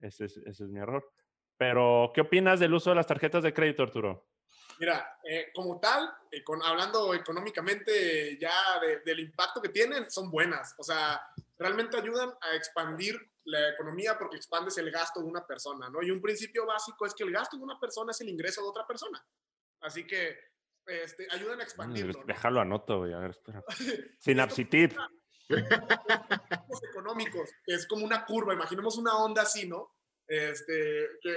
Ese 0.02 0.26
es, 0.26 0.36
ese 0.36 0.64
es 0.64 0.68
mi 0.68 0.80
error. 0.80 1.14
Pero, 1.56 2.12
¿qué 2.14 2.20
opinas 2.20 2.60
del 2.60 2.74
uso 2.74 2.90
de 2.90 2.96
las 2.96 3.06
tarjetas 3.06 3.42
de 3.42 3.54
crédito, 3.54 3.84
Arturo? 3.84 4.28
Mira, 4.78 5.18
eh, 5.24 5.50
como 5.54 5.78
tal, 5.78 6.10
eh, 6.30 6.42
con, 6.42 6.62
hablando 6.62 7.14
económicamente 7.14 8.36
ya 8.38 8.52
del 9.04 9.20
impacto 9.20 9.62
que 9.62 9.68
tienen, 9.68 10.10
son 10.10 10.30
buenas. 10.30 10.74
O 10.78 10.82
sea, 10.82 11.20
realmente 11.58 11.96
ayudan 11.96 12.32
a 12.40 12.54
expandir 12.54 13.18
la 13.44 13.70
economía 13.70 14.18
porque 14.18 14.36
expandes 14.36 14.78
el 14.78 14.90
gasto 14.90 15.20
de 15.20 15.26
una 15.26 15.46
persona, 15.46 15.88
¿no? 15.90 16.02
Y 16.02 16.10
un 16.10 16.20
principio 16.20 16.66
básico 16.66 17.06
es 17.06 17.14
que 17.14 17.24
el 17.24 17.32
gasto 17.32 17.56
de 17.56 17.62
una 17.62 17.78
persona 17.78 18.10
es 18.10 18.20
el 18.20 18.28
ingreso 18.28 18.62
de 18.62 18.68
otra 18.68 18.86
persona. 18.86 19.24
Así 19.80 20.06
que 20.06 20.36
este, 20.86 21.26
ayudan 21.30 21.60
a 21.60 21.64
mm, 21.64 21.66
expandirlo. 21.66 22.20
¿no? 22.20 22.24
Déjalo 22.26 22.60
anoto, 22.60 22.98
güey. 22.98 23.12
A 23.12 23.18
ver, 23.18 23.30
espera. 23.30 23.62
Sinapsitip. 24.18 24.92
económicos, 26.90 27.50
es 27.66 27.86
como 27.86 28.04
una 28.04 28.24
curva, 28.24 28.54
imaginemos 28.54 28.96
una 28.96 29.16
onda 29.18 29.42
así, 29.42 29.68
¿no? 29.68 29.94
Este, 30.26 31.06
que 31.20 31.36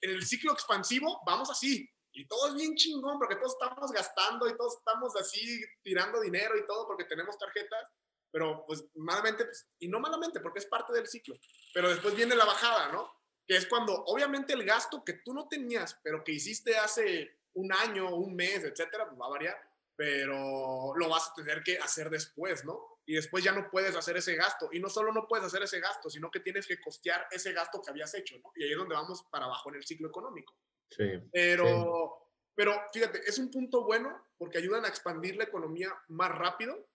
en 0.00 0.10
el 0.10 0.24
ciclo 0.24 0.52
expansivo 0.52 1.20
vamos 1.26 1.50
así, 1.50 1.90
y 2.12 2.26
todo 2.26 2.48
es 2.48 2.54
bien 2.54 2.74
chingón 2.74 3.18
porque 3.18 3.36
todos 3.36 3.56
estamos 3.60 3.92
gastando 3.92 4.48
y 4.48 4.56
todos 4.56 4.76
estamos 4.78 5.14
así 5.16 5.60
tirando 5.82 6.20
dinero 6.20 6.56
y 6.56 6.66
todo 6.66 6.86
porque 6.86 7.04
tenemos 7.04 7.36
tarjetas, 7.38 7.84
pero 8.30 8.64
pues 8.66 8.84
malamente, 8.94 9.44
pues, 9.44 9.68
y 9.78 9.88
no 9.88 10.00
malamente 10.00 10.40
porque 10.40 10.58
es 10.58 10.66
parte 10.66 10.92
del 10.92 11.06
ciclo, 11.06 11.36
pero 11.72 11.88
después 11.88 12.14
viene 12.14 12.34
la 12.34 12.44
bajada, 12.44 12.92
¿no? 12.92 13.10
Que 13.46 13.56
es 13.56 13.66
cuando 13.66 14.04
obviamente 14.04 14.52
el 14.52 14.64
gasto 14.64 15.04
que 15.04 15.14
tú 15.14 15.32
no 15.32 15.48
tenías, 15.48 15.98
pero 16.02 16.22
que 16.22 16.32
hiciste 16.32 16.76
hace 16.76 17.38
un 17.54 17.72
año, 17.72 18.14
un 18.14 18.34
mes, 18.34 18.62
etcétera, 18.64 19.06
pues 19.06 19.20
va 19.20 19.26
a 19.26 19.30
variar, 19.30 19.58
pero 19.96 20.94
lo 20.94 21.08
vas 21.08 21.28
a 21.28 21.34
tener 21.34 21.62
que 21.62 21.78
hacer 21.78 22.08
después, 22.08 22.64
¿no? 22.64 23.00
Y 23.04 23.14
después 23.14 23.42
ya 23.42 23.52
no 23.52 23.70
puedes 23.70 23.96
hacer 23.96 24.16
ese 24.16 24.36
gasto. 24.36 24.68
Y 24.70 24.80
no 24.80 24.88
solo 24.88 25.12
no 25.12 25.26
puedes 25.26 25.46
hacer 25.46 25.62
ese 25.62 25.80
gasto, 25.80 26.10
sino 26.10 26.30
que 26.30 26.40
tienes 26.40 26.66
que 26.66 26.80
costear 26.80 27.26
ese 27.30 27.52
gasto 27.52 27.80
que 27.82 27.90
habías 27.90 28.14
hecho, 28.14 28.38
¿no? 28.38 28.52
Y 28.54 28.64
ahí 28.64 28.72
es 28.72 28.78
donde 28.78 28.94
vamos 28.94 29.24
para 29.30 29.46
abajo 29.46 29.70
en 29.70 29.76
el 29.76 29.84
ciclo 29.84 30.08
económico. 30.08 30.54
Sí. 30.90 31.04
Pero, 31.32 32.30
pero 32.54 32.80
fíjate, 32.92 33.22
es 33.26 33.38
un 33.38 33.50
punto 33.50 33.82
bueno 33.84 34.24
porque 34.36 34.58
ayudan 34.58 34.84
a 34.84 34.88
expandir 34.88 35.36
la 35.36 35.44
economía 35.44 35.92
más 36.08 36.30
rápido. 36.30 36.87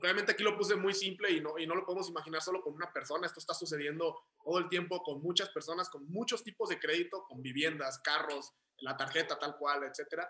Realmente 0.00 0.32
aquí 0.32 0.42
lo 0.42 0.56
puse 0.56 0.76
muy 0.76 0.94
simple 0.94 1.30
y 1.30 1.40
no, 1.40 1.58
y 1.58 1.66
no 1.66 1.74
lo 1.74 1.84
podemos 1.84 2.08
imaginar 2.08 2.42
solo 2.42 2.62
con 2.62 2.74
una 2.74 2.92
persona. 2.92 3.26
Esto 3.26 3.40
está 3.40 3.54
sucediendo 3.54 4.16
todo 4.42 4.58
el 4.58 4.68
tiempo 4.68 5.02
con 5.02 5.22
muchas 5.22 5.50
personas, 5.50 5.88
con 5.88 6.06
muchos 6.08 6.42
tipos 6.42 6.68
de 6.68 6.78
crédito, 6.78 7.24
con 7.24 7.42
viviendas, 7.42 7.98
carros, 8.00 8.52
la 8.78 8.96
tarjeta 8.96 9.38
tal 9.38 9.56
cual, 9.56 9.84
etcétera. 9.84 10.28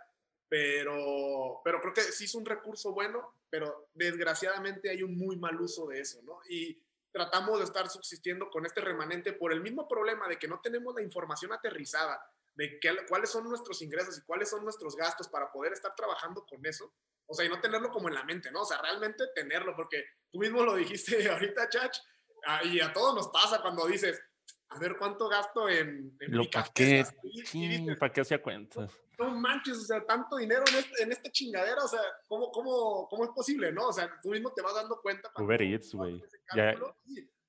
Pero, 0.48 1.60
pero 1.64 1.80
creo 1.80 1.94
que 1.94 2.02
sí 2.02 2.24
es 2.24 2.34
un 2.34 2.44
recurso 2.44 2.92
bueno, 2.92 3.34
pero 3.48 3.88
desgraciadamente 3.94 4.90
hay 4.90 5.02
un 5.02 5.16
muy 5.16 5.36
mal 5.36 5.60
uso 5.60 5.86
de 5.86 6.00
eso, 6.00 6.22
¿no? 6.22 6.40
Y 6.48 6.78
tratamos 7.10 7.58
de 7.58 7.64
estar 7.64 7.88
subsistiendo 7.88 8.50
con 8.50 8.66
este 8.66 8.80
remanente 8.80 9.32
por 9.32 9.52
el 9.52 9.60
mismo 9.60 9.88
problema 9.88 10.28
de 10.28 10.38
que 10.38 10.48
no 10.48 10.60
tenemos 10.60 10.94
la 10.94 11.02
información 11.02 11.52
aterrizada 11.52 12.20
de 12.54 12.78
qué, 12.80 12.90
cuáles 13.08 13.30
son 13.30 13.48
nuestros 13.48 13.82
ingresos 13.82 14.18
y 14.18 14.22
cuáles 14.22 14.50
son 14.50 14.64
nuestros 14.64 14.96
gastos 14.96 15.28
para 15.28 15.50
poder 15.50 15.72
estar 15.72 15.94
trabajando 15.94 16.46
con 16.46 16.64
eso. 16.66 16.92
O 17.26 17.34
sea, 17.34 17.44
y 17.44 17.48
no 17.48 17.60
tenerlo 17.60 17.90
como 17.90 18.08
en 18.08 18.14
la 18.14 18.24
mente, 18.24 18.50
¿no? 18.50 18.62
O 18.62 18.64
sea, 18.64 18.80
realmente 18.80 19.24
tenerlo, 19.34 19.74
porque 19.74 20.04
tú 20.30 20.38
mismo 20.38 20.62
lo 20.62 20.76
dijiste 20.76 21.16
ahorita, 21.30 21.68
Chach, 21.68 21.96
ah, 22.46 22.60
y 22.64 22.80
a 22.80 22.92
todos 22.92 23.14
nos 23.14 23.28
pasa 23.28 23.60
cuando 23.62 23.86
dices, 23.86 24.20
a 24.68 24.78
ver 24.78 24.96
cuánto 24.98 25.28
gasto 25.28 25.68
en, 25.68 26.16
en 26.20 26.36
lo 26.36 26.48
para 26.50 26.68
qué, 26.74 27.04
para 27.98 28.12
qué 28.12 28.20
hacía 28.20 28.42
cuentas. 28.42 28.92
No, 29.18 29.30
manches, 29.30 29.78
o 29.78 29.84
sea, 29.84 30.04
tanto 30.04 30.36
dinero 30.36 30.64
en, 30.68 30.74
este, 30.76 31.02
en 31.02 31.12
esta 31.12 31.30
chingadera, 31.30 31.84
o 31.84 31.88
sea, 31.88 32.00
¿cómo, 32.26 32.50
cómo, 32.50 33.06
¿cómo 33.08 33.24
es 33.24 33.30
posible, 33.30 33.70
no? 33.70 33.88
O 33.88 33.92
sea, 33.92 34.10
tú 34.20 34.30
mismo 34.30 34.52
te 34.52 34.62
vas 34.62 34.74
dando 34.74 35.00
cuenta. 35.00 35.30
Uber 35.36 35.62
Eats, 35.62 35.94
güey. 35.94 36.20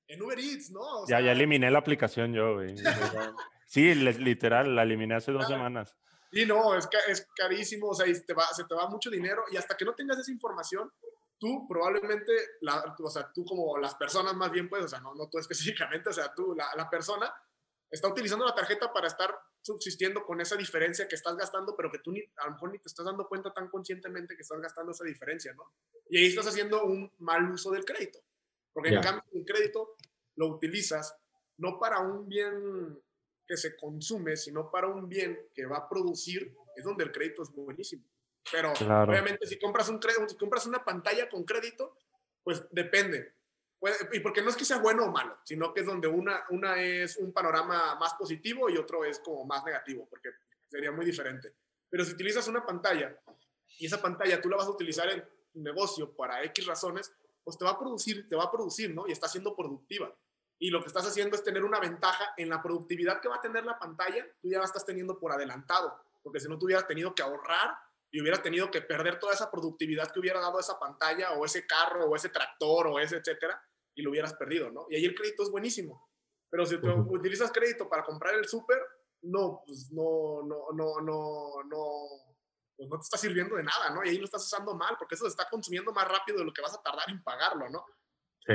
En 0.08 0.22
Uber 0.22 0.38
Eats, 0.38 0.70
¿no? 0.70 1.06
ya, 1.08 1.20
ya 1.20 1.32
eliminé 1.32 1.68
la 1.70 1.80
aplicación 1.80 2.32
yo, 2.32 2.54
güey. 2.54 2.74
Sí, 3.68 3.92
literal, 3.96 4.76
la 4.76 4.84
eliminé 4.84 5.16
hace 5.16 5.32
dos 5.32 5.48
semanas. 5.48 5.96
Sí, 6.32 6.44
no, 6.44 6.74
es, 6.74 6.88
es 7.08 7.26
carísimo, 7.36 7.88
o 7.88 7.94
sea, 7.94 8.06
te 8.06 8.34
va, 8.34 8.46
se 8.52 8.64
te 8.64 8.74
va 8.74 8.88
mucho 8.88 9.10
dinero 9.10 9.44
y 9.50 9.56
hasta 9.56 9.76
que 9.76 9.84
no 9.84 9.94
tengas 9.94 10.18
esa 10.18 10.30
información, 10.30 10.92
tú 11.38 11.66
probablemente, 11.68 12.32
la, 12.60 12.96
o 12.98 13.10
sea, 13.10 13.30
tú 13.32 13.44
como 13.44 13.78
las 13.78 13.94
personas 13.94 14.34
más 14.34 14.50
bien, 14.50 14.68
pues, 14.68 14.84
o 14.84 14.88
sea, 14.88 15.00
no, 15.00 15.14
no 15.14 15.28
tú 15.28 15.38
específicamente, 15.38 16.10
o 16.10 16.12
sea, 16.12 16.34
tú, 16.34 16.54
la, 16.54 16.68
la 16.76 16.90
persona, 16.90 17.32
está 17.90 18.08
utilizando 18.08 18.44
la 18.44 18.54
tarjeta 18.54 18.92
para 18.92 19.06
estar 19.06 19.34
subsistiendo 19.60 20.24
con 20.24 20.40
esa 20.40 20.56
diferencia 20.56 21.08
que 21.08 21.14
estás 21.14 21.36
gastando, 21.36 21.74
pero 21.76 21.90
que 21.90 21.98
tú 21.98 22.12
ni, 22.12 22.20
a 22.36 22.46
lo 22.46 22.52
mejor 22.52 22.72
ni 22.72 22.78
te 22.78 22.88
estás 22.88 23.06
dando 23.06 23.26
cuenta 23.26 23.52
tan 23.52 23.68
conscientemente 23.68 24.36
que 24.36 24.42
estás 24.42 24.60
gastando 24.60 24.92
esa 24.92 25.04
diferencia, 25.04 25.52
¿no? 25.54 25.72
Y 26.08 26.18
ahí 26.18 26.26
estás 26.26 26.46
haciendo 26.46 26.84
un 26.84 27.12
mal 27.18 27.50
uso 27.50 27.70
del 27.70 27.84
crédito, 27.84 28.20
porque 28.72 28.90
en 28.90 29.00
cambio 29.00 29.24
el 29.32 29.44
crédito 29.44 29.96
lo 30.36 30.48
utilizas 30.48 31.16
no 31.58 31.78
para 31.78 32.00
un 32.00 32.28
bien 32.28 33.02
que 33.46 33.56
se 33.56 33.76
consume, 33.76 34.36
sino 34.36 34.70
para 34.70 34.88
un 34.88 35.08
bien 35.08 35.48
que 35.54 35.66
va 35.66 35.78
a 35.78 35.88
producir, 35.88 36.54
es 36.74 36.84
donde 36.84 37.04
el 37.04 37.12
crédito 37.12 37.42
es 37.42 37.50
buenísimo. 37.50 38.04
Pero 38.50 38.72
obviamente 38.72 39.46
si 39.46 39.58
compras 39.58 39.88
un 39.88 39.98
crédito, 39.98 40.28
si 40.28 40.36
compras 40.36 40.66
una 40.66 40.84
pantalla 40.84 41.28
con 41.28 41.44
crédito, 41.44 41.96
pues 42.42 42.64
depende. 42.70 43.34
y 44.12 44.20
porque 44.20 44.42
no 44.42 44.50
es 44.50 44.56
que 44.56 44.64
sea 44.64 44.78
bueno 44.78 45.04
o 45.04 45.10
malo, 45.10 45.38
sino 45.44 45.72
que 45.72 45.80
es 45.80 45.86
donde 45.86 46.08
una, 46.08 46.44
una 46.50 46.80
es 46.82 47.16
un 47.16 47.32
panorama 47.32 47.96
más 47.96 48.14
positivo 48.14 48.68
y 48.70 48.76
otro 48.76 49.04
es 49.04 49.18
como 49.18 49.44
más 49.44 49.64
negativo, 49.64 50.06
porque 50.08 50.30
sería 50.68 50.92
muy 50.92 51.04
diferente. 51.04 51.52
Pero 51.88 52.04
si 52.04 52.12
utilizas 52.12 52.46
una 52.48 52.64
pantalla 52.64 53.18
y 53.78 53.86
esa 53.86 54.00
pantalla 54.00 54.40
tú 54.40 54.48
la 54.48 54.56
vas 54.56 54.66
a 54.66 54.70
utilizar 54.70 55.08
en 55.10 55.24
tu 55.52 55.60
negocio 55.60 56.14
para 56.14 56.42
X 56.44 56.66
razones, 56.66 57.12
pues 57.42 57.58
te 57.58 57.64
va 57.64 57.72
a 57.72 57.78
producir, 57.78 58.28
te 58.28 58.36
va 58.36 58.44
a 58.44 58.50
producir, 58.50 58.94
¿no? 58.94 59.06
Y 59.06 59.12
está 59.12 59.28
siendo 59.28 59.54
productiva 59.54 60.12
y 60.58 60.70
lo 60.70 60.80
que 60.80 60.86
estás 60.86 61.06
haciendo 61.06 61.36
es 61.36 61.44
tener 61.44 61.64
una 61.64 61.80
ventaja 61.80 62.32
en 62.36 62.48
la 62.48 62.62
productividad 62.62 63.20
que 63.20 63.28
va 63.28 63.36
a 63.36 63.40
tener 63.40 63.64
la 63.64 63.78
pantalla, 63.78 64.26
tú 64.40 64.48
ya 64.48 64.58
la 64.58 64.64
estás 64.64 64.86
teniendo 64.86 65.18
por 65.18 65.32
adelantado, 65.32 66.00
porque 66.22 66.40
si 66.40 66.48
no, 66.48 66.58
tú 66.58 66.66
hubieras 66.66 66.86
tenido 66.86 67.14
que 67.14 67.22
ahorrar 67.22 67.76
y 68.10 68.20
hubieras 68.20 68.42
tenido 68.42 68.70
que 68.70 68.80
perder 68.80 69.18
toda 69.18 69.34
esa 69.34 69.50
productividad 69.50 70.10
que 70.10 70.20
hubiera 70.20 70.40
dado 70.40 70.58
esa 70.58 70.78
pantalla 70.78 71.32
o 71.32 71.44
ese 71.44 71.66
carro 71.66 72.06
o 72.06 72.16
ese 72.16 72.30
tractor 72.30 72.86
o 72.86 72.98
ese 72.98 73.16
etcétera, 73.16 73.60
y 73.94 74.02
lo 74.02 74.10
hubieras 74.10 74.34
perdido, 74.34 74.70
¿no? 74.70 74.86
Y 74.88 74.96
ahí 74.96 75.04
el 75.04 75.14
crédito 75.14 75.42
es 75.42 75.50
buenísimo. 75.50 76.08
Pero 76.48 76.64
si 76.64 76.80
tú 76.80 76.90
utilizas 77.10 77.52
crédito 77.52 77.88
para 77.88 78.04
comprar 78.04 78.34
el 78.34 78.46
súper, 78.46 78.78
no, 79.22 79.62
pues 79.66 79.90
no, 79.92 80.42
no, 80.42 80.68
no, 80.72 81.00
no, 81.00 81.62
no, 81.64 82.34
pues 82.76 82.88
no 82.88 82.96
te 82.96 83.02
está 83.02 83.18
sirviendo 83.18 83.56
de 83.56 83.64
nada, 83.64 83.90
¿no? 83.90 84.04
Y 84.04 84.10
ahí 84.10 84.18
lo 84.18 84.24
estás 84.24 84.44
usando 84.44 84.74
mal, 84.74 84.96
porque 84.98 85.16
eso 85.16 85.24
se 85.24 85.30
está 85.30 85.48
consumiendo 85.50 85.92
más 85.92 86.08
rápido 86.08 86.38
de 86.38 86.44
lo 86.44 86.52
que 86.52 86.62
vas 86.62 86.74
a 86.74 86.82
tardar 86.82 87.10
en 87.10 87.22
pagarlo, 87.22 87.68
¿no? 87.68 87.84
Sí. 88.46 88.54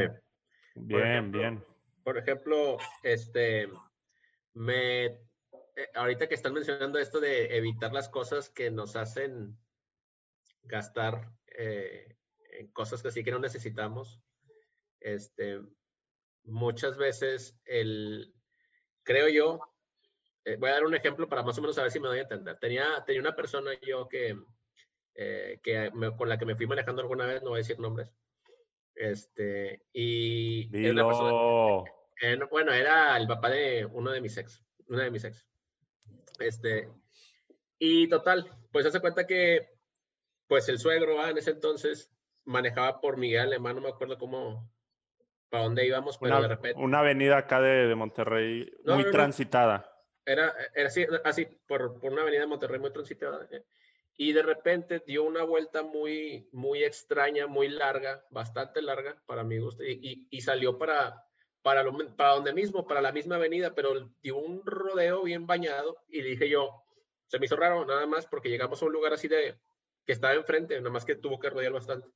Bien, 0.73 1.31
bien 1.31 1.70
por 2.03 2.17
ejemplo, 2.17 2.77
este, 3.03 3.69
me, 4.53 5.05
eh, 5.05 5.19
ahorita 5.95 6.27
que 6.27 6.35
están 6.35 6.53
mencionando 6.53 6.99
esto 6.99 7.19
de 7.19 7.57
evitar 7.57 7.93
las 7.93 8.09
cosas 8.09 8.49
que 8.49 8.71
nos 8.71 8.95
hacen 8.95 9.57
gastar 10.63 11.31
eh, 11.57 12.17
en 12.59 12.67
cosas 12.71 13.01
que 13.01 13.11
sí 13.11 13.23
que 13.23 13.31
no 13.31 13.39
necesitamos, 13.39 14.19
este, 14.99 15.61
muchas 16.43 16.97
veces 16.97 17.59
el, 17.65 18.33
creo 19.03 19.29
yo, 19.29 19.59
eh, 20.45 20.57
voy 20.57 20.69
a 20.69 20.73
dar 20.73 20.85
un 20.85 20.95
ejemplo 20.95 21.29
para 21.29 21.43
más 21.43 21.57
o 21.57 21.61
menos 21.61 21.75
saber 21.75 21.91
si 21.91 21.99
me 21.99 22.07
doy 22.07 22.19
a 22.19 22.23
entender. 22.23 22.57
Tenía, 22.59 23.03
tenía 23.05 23.21
una 23.21 23.35
persona 23.35 23.71
yo 23.81 24.07
que, 24.07 24.37
que 25.13 25.91
con 26.17 26.29
la 26.29 26.37
que 26.37 26.45
me 26.45 26.55
fui 26.55 26.67
manejando 26.67 27.01
alguna 27.01 27.25
vez, 27.25 27.43
no 27.43 27.49
voy 27.49 27.57
a 27.57 27.63
decir 27.63 27.79
nombres, 27.79 28.09
este, 28.95 29.83
y... 29.93 30.69
bueno, 32.49 32.73
era 32.73 33.17
el 33.17 33.27
papá 33.27 33.49
de 33.49 33.85
uno 33.85 34.11
de 34.11 34.21
mis 34.21 34.37
ex, 34.37 34.63
una 34.87 35.03
de 35.03 35.11
mis 35.11 35.23
ex. 35.23 35.47
Este, 36.39 36.89
y 37.79 38.07
total, 38.09 38.49
pues 38.71 38.85
hace 38.85 38.99
cuenta 38.99 39.25
que, 39.25 39.69
pues 40.47 40.69
el 40.69 40.79
suegro, 40.79 41.21
ah, 41.21 41.29
en 41.29 41.37
ese 41.37 41.51
entonces, 41.51 42.11
manejaba 42.45 43.01
por 43.01 43.17
Miguel 43.17 43.41
Alemán, 43.41 43.75
no 43.75 43.81
me 43.81 43.89
acuerdo 43.89 44.17
cómo, 44.17 44.71
para 45.49 45.63
dónde 45.63 45.85
íbamos, 45.85 46.17
pero 46.17 46.37
una, 46.37 46.41
de 46.41 46.47
repente... 46.47 46.81
Una 46.81 46.99
avenida 46.99 47.37
acá 47.37 47.61
de, 47.61 47.93
Monterrey 47.95 48.71
muy 48.85 49.09
transitada. 49.11 49.87
Era, 50.25 50.53
era 50.75 50.87
así, 50.87 51.05
así 51.23 51.45
por, 51.67 51.99
por, 51.99 52.11
una 52.11 52.21
avenida 52.21 52.41
de 52.41 52.47
Monterrey 52.47 52.79
muy 52.79 52.93
transitada. 52.93 53.47
Y 54.17 54.33
de 54.33 54.43
repente 54.43 55.01
dio 55.05 55.23
una 55.23 55.43
vuelta 55.43 55.83
muy, 55.83 56.47
muy 56.51 56.83
extraña, 56.83 57.47
muy 57.47 57.69
larga, 57.69 58.23
bastante 58.29 58.81
larga 58.81 59.21
para 59.25 59.43
mi 59.43 59.57
gusto, 59.57 59.83
y, 59.83 60.27
y, 60.29 60.41
salió 60.41 60.77
para, 60.77 61.25
para, 61.61 61.83
lo, 61.83 61.97
para 62.15 62.33
donde 62.33 62.53
mismo, 62.53 62.85
para 62.85 63.01
la 63.01 63.11
misma 63.11 63.35
avenida, 63.35 63.73
pero 63.73 64.11
dio 64.21 64.37
un 64.37 64.61
rodeo 64.65 65.23
bien 65.23 65.47
bañado 65.47 65.97
y 66.09 66.21
dije 66.21 66.49
yo, 66.49 66.83
se 67.27 67.39
me 67.39 67.45
hizo 67.45 67.55
raro 67.55 67.85
nada 67.85 68.05
más 68.05 68.27
porque 68.27 68.49
llegamos 68.49 68.81
a 68.81 68.85
un 68.85 68.91
lugar 68.91 69.13
así 69.13 69.27
de, 69.27 69.57
que 70.05 70.11
estaba 70.11 70.33
enfrente, 70.33 70.77
nada 70.77 70.89
más 70.89 71.05
que 71.05 71.15
tuvo 71.15 71.39
que 71.39 71.49
rodear 71.49 71.71
bastante. 71.71 72.09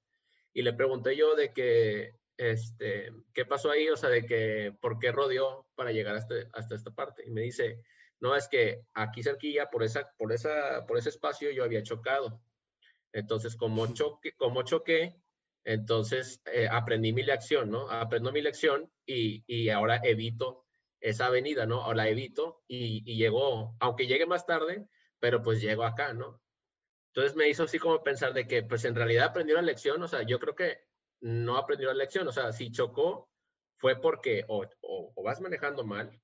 Y 0.54 0.62
le 0.62 0.74
pregunté 0.74 1.16
yo 1.16 1.36
de 1.36 1.54
que, 1.54 2.16
este, 2.38 3.12
¿qué 3.34 3.46
pasó 3.46 3.72
ahí? 3.72 3.90
O 3.90 3.98
sea, 3.98 4.10
de 4.10 4.26
que, 4.26 4.74
¿por 4.82 5.00
qué 5.00 5.12
rodeó 5.12 5.68
para 5.76 5.92
llegar 5.92 6.16
hasta, 6.16 6.36
hasta 6.54 6.76
esta 6.76 6.92
parte? 6.92 7.24
Y 7.26 7.32
me 7.32 7.42
dice, 7.42 7.82
no, 8.26 8.36
es 8.36 8.48
que 8.48 8.82
aquí 8.96 9.22
cerquilla, 9.22 9.70
por, 9.70 9.84
esa, 9.84 10.12
por, 10.18 10.34
esa, 10.34 10.84
por 10.88 10.98
ese 10.98 11.10
espacio, 11.10 11.52
yo 11.52 11.64
había 11.64 11.84
chocado. 11.84 12.42
Entonces, 13.14 13.56
como, 13.56 13.86
choque, 13.94 14.34
como 14.34 14.64
choqué, 14.64 15.16
entonces 15.64 16.42
eh, 16.52 16.68
aprendí 16.70 17.14
mi 17.14 17.22
lección, 17.22 17.70
¿no? 17.70 17.88
Aprendo 17.90 18.32
mi 18.32 18.42
lección 18.42 18.92
y, 19.06 19.44
y 19.46 19.70
ahora 19.70 20.00
evito 20.04 20.66
esa 21.00 21.28
avenida, 21.28 21.68
¿no? 21.68 21.86
O 21.86 21.94
la 21.94 22.10
evito 22.10 22.64
y, 22.68 23.04
y 23.06 23.18
llegó, 23.18 23.76
aunque 23.80 24.08
llegue 24.08 24.26
más 24.26 24.48
tarde, 24.48 24.88
pero 25.20 25.44
pues 25.44 25.62
llego 25.62 25.84
acá, 25.84 26.14
¿no? 26.14 26.42
Entonces 27.14 27.36
me 27.36 27.48
hizo 27.48 27.64
así 27.64 27.78
como 27.78 28.02
pensar 28.02 28.34
de 28.34 28.48
que 28.48 28.64
pues 28.64 28.86
en 28.86 28.96
realidad 28.96 29.26
aprendió 29.26 29.56
la 29.56 29.62
lección, 29.62 30.02
o 30.02 30.08
sea, 30.08 30.24
yo 30.24 30.40
creo 30.40 30.56
que 30.56 30.80
no 31.22 31.58
aprendió 31.58 31.90
la 31.90 31.94
lección, 31.94 32.28
o 32.28 32.32
sea, 32.32 32.52
si 32.52 32.72
chocó 32.72 33.30
fue 33.78 34.02
porque 34.02 34.46
o, 34.48 34.66
o, 34.82 35.24
vas 35.24 35.42
manejando 35.42 35.84
mal, 35.84 36.20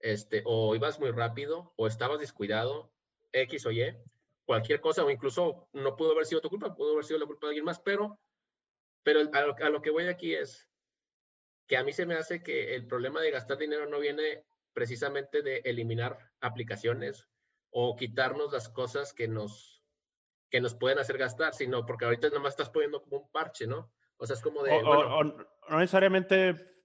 este, 0.00 0.42
o 0.44 0.74
ibas 0.74 1.00
muy 1.00 1.10
rápido, 1.10 1.72
o 1.76 1.86
estabas 1.86 2.20
descuidado, 2.20 2.92
X 3.32 3.66
o 3.66 3.70
Y, 3.70 3.96
cualquier 4.44 4.80
cosa, 4.80 5.04
o 5.04 5.10
incluso 5.10 5.68
no 5.72 5.96
pudo 5.96 6.12
haber 6.12 6.26
sido 6.26 6.40
tu 6.40 6.48
culpa, 6.48 6.74
pudo 6.74 6.92
haber 6.92 7.04
sido 7.04 7.18
la 7.18 7.26
culpa 7.26 7.46
de 7.46 7.50
alguien 7.50 7.64
más, 7.64 7.80
pero, 7.80 8.18
pero 9.02 9.20
a 9.20 9.40
lo, 9.42 9.56
a 9.56 9.70
lo 9.70 9.82
que 9.82 9.90
voy 9.90 10.06
aquí 10.06 10.34
es 10.34 10.68
que 11.66 11.76
a 11.76 11.84
mí 11.84 11.92
se 11.92 12.06
me 12.06 12.14
hace 12.14 12.42
que 12.42 12.74
el 12.74 12.86
problema 12.86 13.20
de 13.20 13.30
gastar 13.30 13.58
dinero 13.58 13.86
no 13.86 14.00
viene 14.00 14.44
precisamente 14.72 15.42
de 15.42 15.58
eliminar 15.64 16.18
aplicaciones 16.40 17.28
o 17.70 17.94
quitarnos 17.96 18.52
las 18.52 18.68
cosas 18.70 19.12
que 19.12 19.28
nos, 19.28 19.84
que 20.50 20.60
nos 20.60 20.74
pueden 20.74 20.98
hacer 20.98 21.18
gastar, 21.18 21.54
sino 21.54 21.84
porque 21.84 22.06
ahorita 22.06 22.30
nomás 22.30 22.54
estás 22.54 22.70
poniendo 22.70 23.02
como 23.02 23.18
un 23.18 23.30
parche, 23.30 23.66
¿no? 23.66 23.92
O 24.16 24.26
sea, 24.26 24.34
es 24.34 24.42
como 24.42 24.62
de... 24.62 24.82
no 24.82 25.78
necesariamente 25.78 26.77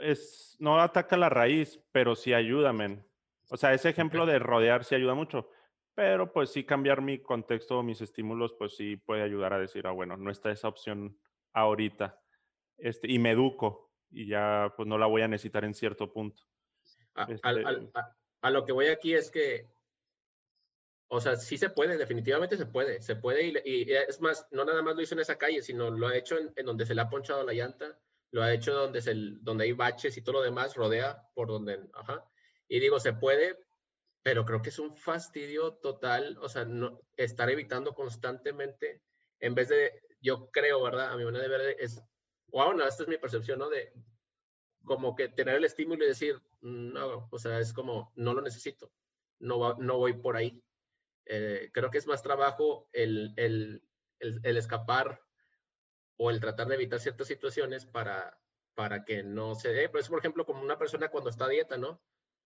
es, 0.00 0.56
no 0.58 0.80
ataca 0.80 1.16
la 1.16 1.28
raíz, 1.28 1.80
pero 1.92 2.14
sí 2.16 2.34
ayuda, 2.34 2.72
men. 2.72 3.06
O 3.50 3.56
sea, 3.56 3.74
ese 3.74 3.88
ejemplo 3.88 4.26
de 4.26 4.38
rodear 4.38 4.84
sí 4.84 4.94
ayuda 4.94 5.14
mucho, 5.14 5.50
pero 5.94 6.32
pues 6.32 6.50
sí 6.50 6.64
cambiar 6.64 7.02
mi 7.02 7.20
contexto, 7.20 7.82
mis 7.82 8.00
estímulos, 8.00 8.54
pues 8.54 8.76
sí 8.76 8.96
puede 8.96 9.22
ayudar 9.22 9.52
a 9.52 9.58
decir, 9.58 9.86
ah, 9.86 9.92
bueno, 9.92 10.16
no 10.16 10.30
está 10.30 10.50
esa 10.50 10.68
opción 10.68 11.18
ahorita. 11.52 12.20
Este, 12.78 13.10
y 13.10 13.18
me 13.18 13.32
educo 13.32 13.90
y 14.10 14.26
ya 14.26 14.72
pues 14.76 14.88
no 14.88 14.98
la 14.98 15.06
voy 15.06 15.22
a 15.22 15.28
necesitar 15.28 15.64
en 15.64 15.74
cierto 15.74 16.12
punto. 16.12 16.42
A, 17.14 17.24
este 17.30 17.48
a 18.42 18.50
lo 18.50 18.64
que 18.64 18.72
voy 18.72 18.86
aquí 18.86 19.14
es 19.14 19.30
que 19.30 19.66
o 21.12 21.20
sea, 21.20 21.34
sí 21.34 21.58
se 21.58 21.70
puede, 21.70 21.98
definitivamente 21.98 22.56
se 22.56 22.66
puede, 22.66 23.02
se 23.02 23.16
puede 23.16 23.62
y, 23.64 23.92
es 23.92 24.20
más, 24.20 24.46
no 24.52 24.64
nada 24.64 24.80
más 24.80 24.94
lo 24.94 25.02
hizo 25.02 25.14
en 25.14 25.20
esa 25.20 25.36
calle, 25.36 25.60
sino 25.60 25.90
lo 25.90 26.06
ha 26.06 26.16
hecho 26.16 26.36
en, 26.38 26.64
donde 26.64 26.86
se 26.86 26.94
le 26.94 27.00
ha 27.00 27.10
ponchado 27.10 27.44
la 27.44 27.52
llanta, 27.52 27.98
lo 28.32 28.42
ha 28.42 28.52
hecho 28.52 28.74
donde, 28.74 29.02
se, 29.02 29.14
donde 29.14 29.64
hay 29.64 29.72
baches 29.72 30.16
y 30.16 30.22
todo 30.22 30.34
lo 30.34 30.42
demás, 30.42 30.74
rodea 30.74 31.28
por 31.34 31.48
donde, 31.48 31.80
ajá. 31.94 32.24
Y 32.68 32.78
digo, 32.80 33.00
se 33.00 33.12
puede, 33.12 33.58
pero 34.22 34.44
creo 34.44 34.62
que 34.62 34.68
es 34.68 34.78
un 34.78 34.96
fastidio 34.96 35.74
total, 35.74 36.38
o 36.40 36.48
sea, 36.48 36.64
no, 36.64 37.00
estar 37.16 37.50
evitando 37.50 37.94
constantemente, 37.94 39.02
en 39.40 39.54
vez 39.54 39.68
de, 39.68 39.92
yo 40.20 40.50
creo, 40.50 40.82
¿verdad? 40.82 41.12
A 41.12 41.16
mi 41.16 41.24
manera 41.24 41.42
de 41.42 41.48
ver 41.48 41.76
es, 41.80 42.02
wow, 42.48 42.72
no, 42.74 42.86
esta 42.86 43.02
es 43.02 43.08
mi 43.08 43.16
percepción, 43.16 43.58
¿no? 43.58 43.68
De 43.68 43.92
como 44.84 45.14
que 45.14 45.28
tener 45.28 45.56
el 45.56 45.64
estímulo 45.64 46.04
y 46.04 46.08
decir, 46.08 46.40
no, 46.60 47.28
o 47.30 47.38
sea, 47.38 47.58
es 47.58 47.72
como, 47.72 48.12
no 48.16 48.34
lo 48.34 48.40
necesito, 48.40 48.92
no, 49.38 49.74
no 49.74 49.98
voy 49.98 50.14
por 50.14 50.36
ahí. 50.36 50.62
Eh, 51.26 51.70
creo 51.72 51.90
que 51.90 51.98
es 51.98 52.06
más 52.06 52.22
trabajo 52.22 52.88
el, 52.92 53.32
el, 53.36 53.82
el, 54.18 54.56
escapar 54.56 55.22
o 56.22 56.28
el 56.28 56.38
tratar 56.38 56.68
de 56.68 56.74
evitar 56.74 57.00
ciertas 57.00 57.28
situaciones 57.28 57.86
para, 57.86 58.38
para 58.74 59.06
que 59.06 59.22
no 59.22 59.54
se 59.54 59.72
dé. 59.72 59.88
Por 59.88 60.00
eso, 60.00 60.10
por 60.10 60.18
ejemplo, 60.18 60.44
como 60.44 60.60
una 60.60 60.76
persona 60.76 61.08
cuando 61.08 61.30
está 61.30 61.46
a 61.46 61.48
dieta, 61.48 61.78
¿no? 61.78 61.98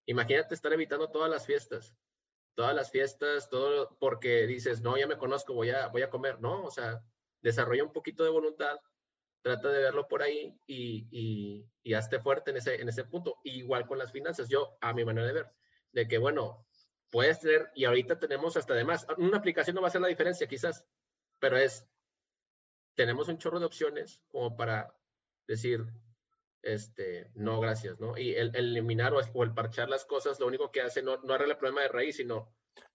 Imagínate 0.07 0.55
estar 0.55 0.73
evitando 0.73 1.11
todas 1.11 1.29
las 1.29 1.45
fiestas, 1.45 1.97
todas 2.55 2.73
las 2.73 2.93
fiestas, 2.93 3.51
todo 3.51 3.97
porque 3.99 4.47
dices, 4.47 4.81
no, 4.81 4.97
ya 4.97 5.09
me 5.09 5.19
conozco, 5.19 5.55
voy 5.55 5.71
a, 5.71 5.89
voy 5.89 6.03
a 6.03 6.09
comer, 6.09 6.41
¿no? 6.41 6.63
O 6.63 6.71
sea, 6.71 7.03
desarrolla 7.41 7.83
un 7.83 7.93
poquito 7.93 8.23
de 8.23 8.31
voluntad, 8.31 8.79
trata 9.43 9.69
de 9.71 9.83
verlo 9.83 10.07
por 10.07 10.23
ahí 10.23 10.57
y, 10.69 11.09
y, 11.11 11.69
y 11.83 11.95
hazte 11.95 12.21
fuerte 12.21 12.53
en 12.53 12.59
ese, 12.59 12.81
en 12.81 12.89
ese 12.89 13.03
punto. 13.03 13.39
igual 13.43 13.89
con 13.89 13.99
las 13.99 14.13
finanzas, 14.13 14.49
yo, 14.49 14.79
a 14.81 14.93
mi 14.93 15.05
manera 15.05 15.27
de 15.27 15.33
ver, 15.33 15.51
de 15.91 16.07
que, 16.07 16.19
bueno, 16.19 16.65
puedes 17.11 17.41
tener, 17.41 17.73
y 17.75 17.87
ahorita 17.87 18.21
tenemos 18.21 18.57
hasta 18.57 18.75
además, 18.75 19.05
una 19.19 19.39
aplicación 19.39 19.75
no 19.75 19.83
va 19.83 19.89
a 19.89 19.91
hacer 19.91 20.01
la 20.01 20.07
diferencia 20.07 20.47
quizás, 20.47 20.87
pero 21.41 21.57
es, 21.57 21.89
tenemos 22.95 23.29
un 23.29 23.39
chorro 23.39 23.59
de 23.59 23.67
opciones 23.67 24.23
como 24.29 24.57
para 24.57 24.97
decir, 25.47 25.85
este, 26.63 27.31
no, 27.35 27.61
gracias, 27.61 28.01
¿no? 28.01 28.17
Y 28.17 28.35
el, 28.35 28.55
eliminar 28.55 29.13
o, 29.13 29.43
el 29.43 29.55
parchar 29.55 29.89
las 29.89 30.05
cosas, 30.05 30.41
lo 30.41 30.47
único 30.47 30.71
que 30.71 30.81
hace 30.81 31.03
no, 31.03 31.19
no 31.19 31.35
arregla 31.35 31.55
el 31.55 31.59
problema 31.59 31.83
de 31.83 31.89
raíz, 31.89 32.17
sino 32.17 32.55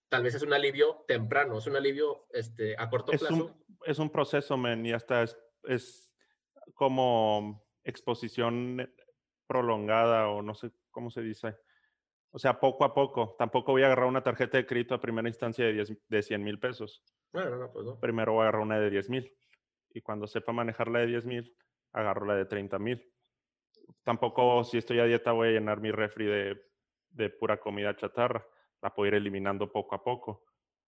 tal 0.09 0.23
vez 0.23 0.35
es 0.35 0.41
un 0.41 0.53
alivio 0.53 1.03
temprano, 1.07 1.57
es 1.59 1.67
un 1.67 1.75
alivio 1.75 2.27
este, 2.31 2.75
a 2.77 2.89
corto 2.89 3.11
es 3.11 3.19
plazo. 3.19 3.35
Un, 3.35 3.65
es 3.85 3.99
un 3.99 4.09
proceso, 4.09 4.57
men, 4.57 4.85
y 4.85 4.93
hasta 4.93 5.23
es, 5.23 5.37
es 5.63 6.11
como 6.73 7.67
exposición 7.83 8.91
prolongada 9.47 10.29
o 10.29 10.41
no 10.41 10.53
sé 10.53 10.71
cómo 10.91 11.09
se 11.09 11.21
dice 11.21 11.55
o 12.31 12.39
sea, 12.39 12.59
poco 12.59 12.85
a 12.85 12.93
poco. 12.93 13.35
Tampoco 13.37 13.71
voy 13.71 13.83
a 13.83 13.87
agarrar 13.87 14.05
una 14.07 14.23
tarjeta 14.23 14.57
de 14.57 14.65
crédito 14.65 14.93
a 14.93 15.01
primera 15.01 15.27
instancia 15.27 15.65
de, 15.65 15.73
10, 15.73 15.97
de 16.07 16.21
100 16.21 16.43
mil 16.43 16.59
pesos. 16.59 17.03
Bueno, 17.31 17.57
no, 17.57 17.71
pues 17.71 17.85
no. 17.85 17.99
Primero 17.99 18.33
voy 18.33 18.41
a 18.41 18.43
agarrar 18.43 18.61
una 18.61 18.79
de 18.79 18.89
10 18.89 19.09
mil. 19.09 19.35
Y 19.91 20.01
cuando 20.01 20.27
sepa 20.27 20.51
manejar 20.51 20.89
la 20.89 20.99
de 20.99 21.07
10 21.07 21.25
mil, 21.25 21.55
agarro 21.91 22.25
la 22.25 22.35
de 22.35 22.45
30 22.45 22.79
mil. 22.79 23.13
Tampoco, 24.03 24.63
si 24.63 24.77
estoy 24.77 24.99
a 24.99 25.05
dieta, 25.05 25.31
voy 25.31 25.49
a 25.49 25.51
llenar 25.51 25.81
mi 25.81 25.91
refri 25.91 26.25
de, 26.25 26.61
de 27.09 27.29
pura 27.29 27.59
comida 27.59 27.95
chatarra. 27.95 28.45
La 28.81 28.93
puedo 28.93 29.07
ir 29.07 29.15
eliminando 29.15 29.71
poco 29.71 29.95
a 29.95 30.03
poco. 30.03 30.45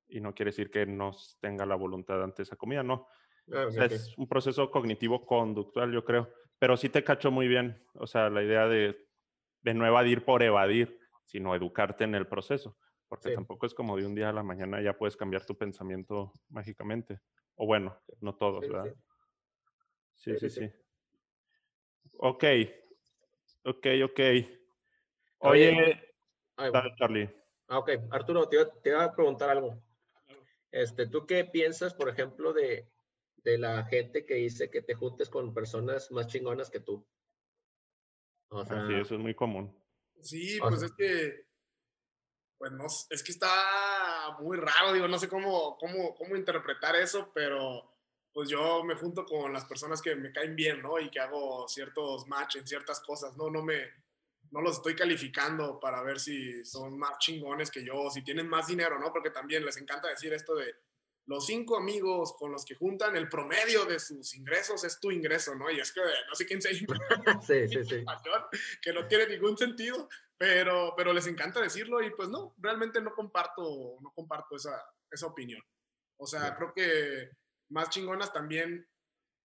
Y 0.08 0.20
no 0.20 0.34
quiere 0.34 0.50
decir 0.50 0.70
que 0.70 0.86
no 0.86 1.12
tenga 1.40 1.66
la 1.66 1.76
voluntad 1.76 2.24
ante 2.24 2.44
esa 2.44 2.56
comida, 2.56 2.84
no. 2.84 3.08
Ah, 3.54 3.66
o 3.68 3.72
sea, 3.72 3.86
es 3.86 4.16
un 4.18 4.28
proceso 4.28 4.70
cognitivo 4.70 5.26
conductual, 5.26 5.92
yo 5.92 6.04
creo. 6.06 6.30
Pero 6.60 6.78
sí 6.78 6.90
te 6.90 7.04
cacho 7.04 7.32
muy 7.32 7.48
bien. 7.48 7.84
O 7.96 8.06
sea, 8.06 8.30
la 8.30 8.44
idea 8.44 8.68
de, 8.68 9.08
de 9.62 9.74
no 9.74 9.86
evadir 9.86 10.24
por 10.26 10.44
evadir 10.44 11.02
sino 11.32 11.56
educarte 11.56 12.04
en 12.04 12.14
el 12.14 12.28
proceso, 12.28 12.78
porque 13.12 13.32
tampoco 13.32 13.66
es 13.66 13.74
como 13.74 13.98
de 13.98 14.06
un 14.06 14.16
día 14.16 14.30
a 14.30 14.32
la 14.32 14.42
mañana 14.42 14.82
ya 14.82 14.98
puedes 14.98 15.18
cambiar 15.18 15.46
tu 15.46 15.58
pensamiento 15.58 16.32
mágicamente. 16.48 17.20
O 17.56 17.66
bueno, 17.66 18.02
no 18.22 18.38
todos, 18.38 18.62
¿verdad? 18.62 18.96
Sí, 20.16 20.40
sí, 20.40 20.50
sí. 20.50 20.72
Ok, 22.20 22.46
ok, 23.66 23.88
ok. 24.06 24.20
Oye, 25.40 26.02
dale, 26.56 26.96
Charlie. 26.98 27.30
Ah, 27.68 27.80
ok, 27.80 27.90
Arturo, 28.12 28.48
te 28.48 28.56
iba, 28.86 29.04
a 29.04 29.14
preguntar 29.14 29.50
algo. 29.50 29.84
Este, 30.72 31.06
¿Tú 31.06 31.26
qué 31.26 31.44
piensas, 31.44 31.94
por 31.94 32.08
ejemplo, 32.08 32.54
de, 32.54 32.88
de 33.44 33.58
la 33.58 33.84
gente 33.84 34.26
que 34.26 34.36
dice 34.36 34.70
que 34.70 34.82
te 34.82 34.94
juntes 34.94 35.30
con 35.30 35.54
personas 35.54 36.10
más 36.12 36.28
chingonas 36.28 36.70
que 36.70 36.80
tú? 36.80 37.06
O 38.48 38.64
sea, 38.64 38.88
sí, 38.88 38.94
eso 38.94 39.16
es 39.16 39.20
muy 39.20 39.36
común. 39.36 39.78
Sí, 40.22 40.60
pues 40.62 40.84
es 40.84 40.94
que, 40.94 41.51
pues 42.62 42.74
no, 42.74 42.86
es 42.86 43.24
que 43.24 43.32
está 43.32 44.38
muy 44.40 44.56
raro, 44.56 44.94
digo, 44.94 45.08
no 45.08 45.18
sé 45.18 45.28
cómo, 45.28 45.80
cómo, 45.80 46.14
cómo 46.14 46.36
interpretar 46.36 46.96
eso, 46.96 47.32
pero 47.34 47.92
pues 48.32 48.50
yo 48.50 48.84
me 48.84 48.94
junto 48.94 49.26
con 49.26 49.52
las 49.52 49.66
personas 49.66 50.00
que 50.00 50.16
me 50.16 50.32
caen 50.32 50.56
bien, 50.56 50.80
¿no? 50.80 51.00
Y 51.00 51.10
que 51.10 51.20
hago 51.20 51.68
ciertos 51.68 52.28
match 52.28 52.58
en 52.58 52.68
ciertas 52.68 53.00
cosas, 53.00 53.36
¿no? 53.36 53.50
No 53.50 53.64
me, 53.64 53.80
no 54.52 54.62
los 54.62 54.78
estoy 54.78 54.96
calificando 54.96 55.80
para 55.80 56.04
ver 56.04 56.20
si 56.20 56.64
son 56.64 57.00
más 57.00 57.18
chingones 57.18 57.72
que 57.72 57.84
yo, 57.84 58.12
si 58.12 58.22
tienen 58.24 58.48
más 58.48 58.68
dinero, 58.68 59.00
¿no? 59.00 59.12
Porque 59.12 59.32
también 59.32 59.66
les 59.66 59.78
encanta 59.78 60.10
decir 60.10 60.32
esto 60.32 60.54
de, 60.54 60.76
los 61.26 61.46
cinco 61.46 61.78
amigos 61.78 62.36
con 62.38 62.52
los 62.52 62.66
que 62.66 62.76
juntan 62.76 63.16
el 63.16 63.30
promedio 63.30 63.86
de 63.86 64.00
sus 64.00 64.36
ingresos 64.36 64.84
es 64.84 65.00
tu 65.00 65.12
ingreso, 65.12 65.56
¿no? 65.56 65.72
Y 65.72 65.80
es 65.80 65.92
que 65.92 66.02
no 66.28 66.36
sé 66.36 66.46
quién 66.46 66.62
se 66.62 66.74
sí, 66.76 67.68
sí, 67.68 67.84
sí. 67.86 68.06
que 68.82 68.94
no 68.94 69.08
tiene 69.08 69.28
ningún 69.28 69.58
sentido, 69.58 70.10
pero, 70.42 70.96
pero 70.98 71.14
les 71.14 71.28
encanta 71.28 71.62
decirlo 71.62 72.02
y 72.02 72.10
pues 72.16 72.28
no, 72.30 72.56
realmente 72.58 73.00
no 73.00 73.14
comparto, 73.14 74.00
no 74.02 74.12
comparto 74.16 74.56
esa, 74.56 74.84
esa 75.12 75.28
opinión. 75.28 75.62
O 76.18 76.26
sea, 76.26 76.56
creo 76.56 76.74
que 76.74 77.30
más 77.70 77.92
chingonas 77.92 78.34
también 78.34 78.90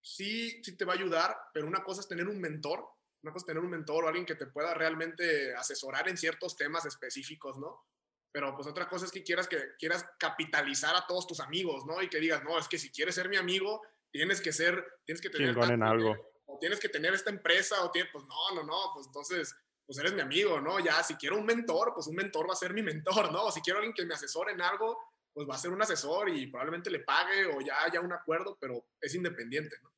sí, 0.01 0.63
sí 0.63 0.75
te 0.75 0.87
va 0.87 0.95
a 0.95 0.97
ayudar, 0.97 1.37
pero 1.53 1.67
una 1.67 1.85
cosa 1.85 2.01
es 2.01 2.09
tener 2.09 2.27
un 2.27 2.41
mentor, 2.41 2.83
una 3.23 3.31
cosa 3.31 3.43
es 3.43 3.47
tener 3.47 3.63
un 3.63 3.69
mentor 3.69 4.05
o 4.05 4.09
alguien 4.09 4.25
que 4.25 4.37
te 4.37 4.47
pueda 4.47 4.73
realmente 4.73 5.55
asesorar 5.55 6.09
en 6.09 6.17
ciertos 6.17 6.57
temas 6.57 6.87
específicos, 6.87 7.59
¿no? 7.59 7.85
pero 8.33 8.55
pues 8.55 8.67
otra 8.67 8.89
cosa 8.89 9.05
es 9.05 9.13
que 9.13 9.23
quieras, 9.23 9.49
que 9.49 9.59
quieras 9.79 10.07
capitalizar 10.19 10.97
a 10.97 11.07
todos 11.07 11.27
tus 11.27 11.41
amigos, 11.41 11.85
¿no? 11.87 12.03
Y 12.03 12.09
que 12.11 12.21
digas, 12.21 12.43
no, 12.43 12.59
es 12.59 12.69
que 12.69 12.79
si 12.79 12.91
quieres 12.91 13.15
ser 13.15 13.31
mi 13.31 13.37
amigo, 13.37 13.83
tienes 14.11 14.43
que 14.43 14.53
ser, 14.53 14.83
tienes 15.05 15.23
que 15.23 15.31
tener... 15.31 15.57
en 15.71 15.83
algo. 15.83 16.15
O 16.45 16.59
tienes 16.59 16.79
que 16.79 16.91
tener 16.91 17.15
esta 17.15 17.31
empresa, 17.31 17.83
o 17.83 17.91
tienes, 17.91 18.13
pues 18.13 18.25
no, 18.27 18.55
no, 18.55 18.63
no, 18.63 18.91
pues 18.95 19.07
entonces, 19.07 19.55
pues 19.87 19.99
eres 19.99 20.15
mi 20.15 20.21
amigo, 20.21 20.61
¿no? 20.61 20.81
Ya, 20.81 21.03
si 21.03 21.15
quiero 21.15 21.39
un 21.39 21.47
mentor, 21.47 21.93
pues 21.95 22.07
un 22.09 22.17
mentor 22.17 22.49
va 22.49 22.53
a 22.53 22.57
ser 22.57 22.75
mi 22.75 22.83
mentor, 22.83 23.33
¿no? 23.33 23.51
Si 23.51 23.61
quiero 23.61 23.79
alguien 23.79 23.95
que 23.95 24.05
me 24.05 24.15
asesore 24.15 24.53
en 24.53 24.61
algo, 24.61 24.99
pues 25.33 25.49
va 25.49 25.55
a 25.55 25.59
ser 25.59 25.71
un 25.71 25.81
asesor 25.81 26.29
y 26.29 26.47
probablemente 26.49 26.91
le 26.91 27.01
pague 27.01 27.47
o 27.47 27.61
ya 27.61 27.85
haya 27.85 28.01
un 28.01 28.13
acuerdo, 28.13 28.59
pero 28.61 28.87
es 29.01 29.15
independiente, 29.15 29.77
¿no? 29.83 29.91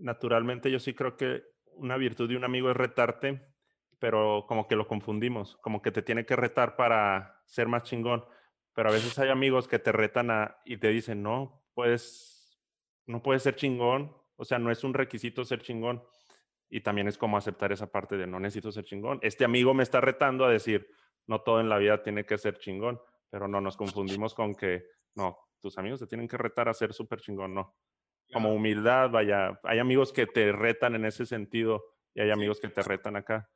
Naturalmente, 0.00 0.70
yo 0.70 0.78
sí 0.78 0.94
creo 0.94 1.16
que 1.16 1.42
una 1.72 1.96
virtud 1.96 2.28
de 2.28 2.36
un 2.36 2.44
amigo 2.44 2.70
es 2.70 2.76
retarte 2.76 3.48
pero 3.98 4.44
como 4.46 4.68
que 4.68 4.76
lo 4.76 4.86
confundimos, 4.86 5.56
como 5.60 5.82
que 5.82 5.90
te 5.90 6.02
tiene 6.02 6.24
que 6.24 6.36
retar 6.36 6.76
para 6.76 7.42
ser 7.46 7.68
más 7.68 7.82
chingón, 7.82 8.24
pero 8.74 8.90
a 8.90 8.92
veces 8.92 9.18
hay 9.18 9.28
amigos 9.28 9.66
que 9.66 9.78
te 9.78 9.92
retan 9.92 10.30
a, 10.30 10.58
y 10.64 10.76
te 10.76 10.88
dicen, 10.88 11.22
no, 11.22 11.64
puedes, 11.74 12.60
no 13.06 13.22
puedes 13.22 13.42
ser 13.42 13.56
chingón, 13.56 14.16
o 14.36 14.44
sea, 14.44 14.58
no 14.58 14.70
es 14.70 14.84
un 14.84 14.94
requisito 14.94 15.44
ser 15.44 15.62
chingón. 15.62 16.02
Y 16.70 16.80
también 16.82 17.08
es 17.08 17.16
como 17.16 17.36
aceptar 17.36 17.72
esa 17.72 17.90
parte 17.90 18.16
de 18.16 18.26
no 18.26 18.40
necesito 18.40 18.70
ser 18.72 18.84
chingón. 18.84 19.18
Este 19.22 19.44
amigo 19.44 19.74
me 19.74 19.82
está 19.82 20.00
retando 20.00 20.44
a 20.44 20.50
decir, 20.50 20.88
no 21.26 21.40
todo 21.42 21.60
en 21.60 21.68
la 21.68 21.78
vida 21.78 22.02
tiene 22.02 22.24
que 22.24 22.38
ser 22.38 22.58
chingón, 22.58 23.00
pero 23.30 23.48
no 23.48 23.60
nos 23.60 23.76
confundimos 23.76 24.34
con 24.34 24.54
que, 24.54 24.84
no, 25.14 25.38
tus 25.60 25.78
amigos 25.78 26.00
te 26.00 26.06
tienen 26.06 26.28
que 26.28 26.36
retar 26.36 26.68
a 26.68 26.74
ser 26.74 26.92
súper 26.92 27.20
chingón, 27.20 27.54
no. 27.54 27.74
Como 28.32 28.52
humildad, 28.52 29.10
vaya, 29.10 29.58
hay 29.62 29.78
amigos 29.78 30.12
que 30.12 30.26
te 30.26 30.52
retan 30.52 30.94
en 30.94 31.06
ese 31.06 31.24
sentido 31.24 31.84
y 32.14 32.20
hay 32.20 32.30
amigos 32.30 32.60
que 32.60 32.68
te 32.68 32.82
retan 32.82 33.16
acá. 33.16 33.48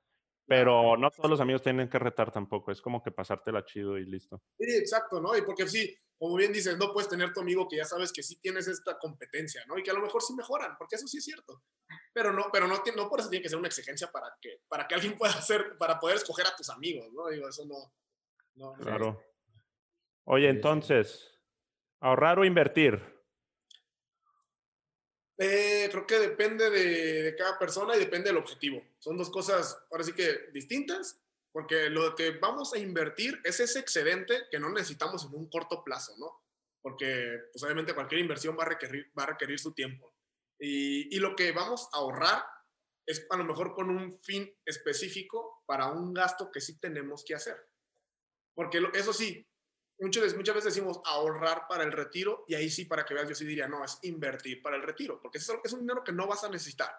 Pero 0.47 0.97
no 0.97 1.11
todos 1.11 1.31
los 1.31 1.41
amigos 1.41 1.63
tienen 1.63 1.89
que 1.89 1.99
retar 1.99 2.33
tampoco, 2.33 2.73
es 2.73 2.81
como 2.81 3.03
que 3.03 3.11
pasártela 3.11 3.65
chido 3.65 3.97
y 3.99 4.05
listo. 4.05 4.43
Sí, 4.59 4.77
exacto, 4.77 5.21
¿no? 5.21 5.37
Y 5.37 5.43
porque 5.43 5.69
sí, 5.69 5.97
como 6.19 6.37
bien 6.37 6.53
dices, 6.53 6.79
no 6.79 6.93
puedes 6.93 7.09
tener 7.09 7.33
tu 7.33 7.41
amigo 7.41 7.67
que 7.69 7.77
ya 7.77 7.85
sabes 7.85 8.13
que 8.13 8.23
sí 8.23 8.37
tienes 8.41 8.69
esta 8.69 8.99
competencia, 8.99 9.65
¿no? 9.67 9.79
Y 9.79 9.83
que 9.83 9.91
a 9.91 9.95
lo 9.95 10.03
mejor 10.03 10.23
sí 10.23 10.35
mejoran, 10.35 10.77
porque 10.79 10.97
eso 10.97 11.07
sí 11.07 11.19
es 11.19 11.25
cierto. 11.25 11.63
Pero 12.13 12.33
no, 12.33 12.47
pero 12.53 12.67
no, 12.69 12.83
no 12.97 13.09
por 13.09 13.21
eso 13.21 13.29
tiene 13.29 13.43
que 13.43 13.49
ser 13.49 13.59
una 13.59 13.69
exigencia 13.69 14.11
para 14.11 14.33
que, 14.41 14.61
para 14.69 14.87
que 14.87 14.95
alguien 14.95 15.17
pueda 15.19 15.33
hacer, 15.33 15.77
para 15.79 15.99
poder 15.99 16.17
escoger 16.17 16.47
a 16.47 16.55
tus 16.57 16.71
amigos, 16.71 17.09
¿no? 17.13 17.29
Digo, 17.29 17.49
eso 17.49 17.65
no. 17.67 17.93
no 18.55 18.73
claro. 18.75 19.21
Oye, 20.25 20.49
entonces, 20.49 21.41
¿ahorrar 22.01 22.39
o 22.39 22.45
invertir? 22.45 23.22
Eh, 25.45 25.89
creo 25.91 26.07
que 26.07 26.21
depende 26.21 26.71
de, 26.71 27.35
cada 27.35 27.59
persona 27.59 27.97
y 27.97 27.99
depende 27.99 28.29
del 28.29 28.37
objetivo. 28.37 28.81
Son 29.01 29.17
dos 29.17 29.29
cosas, 29.29 29.77
ahora 29.91 30.05
sí 30.05 30.13
que 30.13 30.51
distintas, 30.53 31.21
porque 31.51 31.91
lo 31.91 32.15
que 32.15 32.31
vamos 32.31 32.73
a 32.73 32.79
invertir 32.79 33.41
es 33.43 33.59
ese 33.59 33.81
excedente 33.81 34.45
que 34.53 34.61
no 34.61 34.71
necesitamos 34.71 35.25
en 35.25 35.35
un 35.35 35.51
corto 35.51 35.83
plazo, 35.83 36.15
¿no? 36.17 36.45
Porque, 36.81 37.41
pues 37.53 37.61
obviamente 37.65 37.93
cualquier 37.93 38.21
inversión 38.21 38.57
va 38.57 38.63
a 38.63 38.69
requerir, 38.69 39.11
va 39.19 39.25
a 39.25 39.31
requerir 39.31 39.59
su 39.59 39.73
tiempo. 39.75 40.15
Y, 40.61 41.13
y 41.13 41.19
lo 41.19 41.35
que 41.35 41.51
vamos 41.51 41.89
a 41.93 41.97
ahorrar 41.97 42.45
es 43.05 43.27
a 43.29 43.37
lo 43.37 43.43
mejor 43.43 43.75
con 43.75 43.91
un 43.91 44.21
fin 44.23 44.49
específico 44.65 45.65
para 45.67 45.89
un 45.89 46.15
gasto 46.15 46.53
que 46.53 46.61
sí 46.61 46.79
tenemos 46.79 47.25
que 47.25 47.35
hacer. 47.35 47.57
Porque 48.55 48.81
eso 48.95 49.13
sí, 49.13 49.45
muchas, 50.03 50.37
muchas 50.37 50.55
veces 50.55 50.75
decimos 50.75 51.01
ahorrar 51.05 51.67
para 51.69 51.85
el 51.85 51.93
retiro 51.93 52.45
y 52.49 52.55
ahí 52.55 52.69
sí, 52.71 52.85
para 52.85 53.05
que 53.05 53.15
veas, 53.15 53.29
yo 53.29 53.35
sí 53.35 53.45
diría, 53.45 53.69
no, 53.69 53.85
es 53.85 53.99
invertir 54.03 54.61
para 54.61 54.77
el 54.77 54.83
retiro, 54.83 55.21
porque 55.21 55.39
es, 55.39 55.51
es 55.65 55.73
un 55.73 55.81
dinero 55.81 56.03
que 56.05 56.13
no 56.13 56.27
vas 56.27 56.45
a 56.45 56.49
necesitar. 56.49 56.95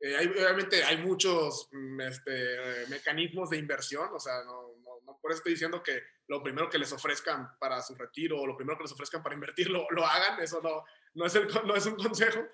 Eh, 0.00 0.16
hay, 0.16 0.26
obviamente 0.26 0.82
hay 0.82 0.98
muchos 0.98 1.68
mm, 1.72 2.00
este, 2.00 2.86
mecanismos 2.88 3.50
de 3.50 3.58
inversión, 3.58 4.08
o 4.12 4.18
sea, 4.18 4.42
no, 4.44 4.74
no, 5.04 5.18
por 5.20 5.30
eso 5.30 5.38
estoy 5.38 5.52
diciendo 5.52 5.82
que 5.82 6.02
lo 6.26 6.42
primero 6.42 6.68
que 6.68 6.78
les 6.78 6.92
ofrezcan 6.92 7.48
para 7.58 7.82
su 7.82 7.94
retiro 7.94 8.40
o 8.40 8.46
lo 8.46 8.56
primero 8.56 8.78
que 8.78 8.84
les 8.84 8.92
ofrezcan 8.92 9.22
para 9.22 9.34
invertir 9.34 9.70
lo, 9.70 9.86
lo 9.90 10.06
hagan, 10.06 10.40
eso 10.40 10.60
no, 10.62 10.84
no, 11.14 11.26
es 11.26 11.34
el, 11.34 11.48
no 11.66 11.74
es 11.76 11.86
un 11.86 11.96
consejo, 11.96 12.46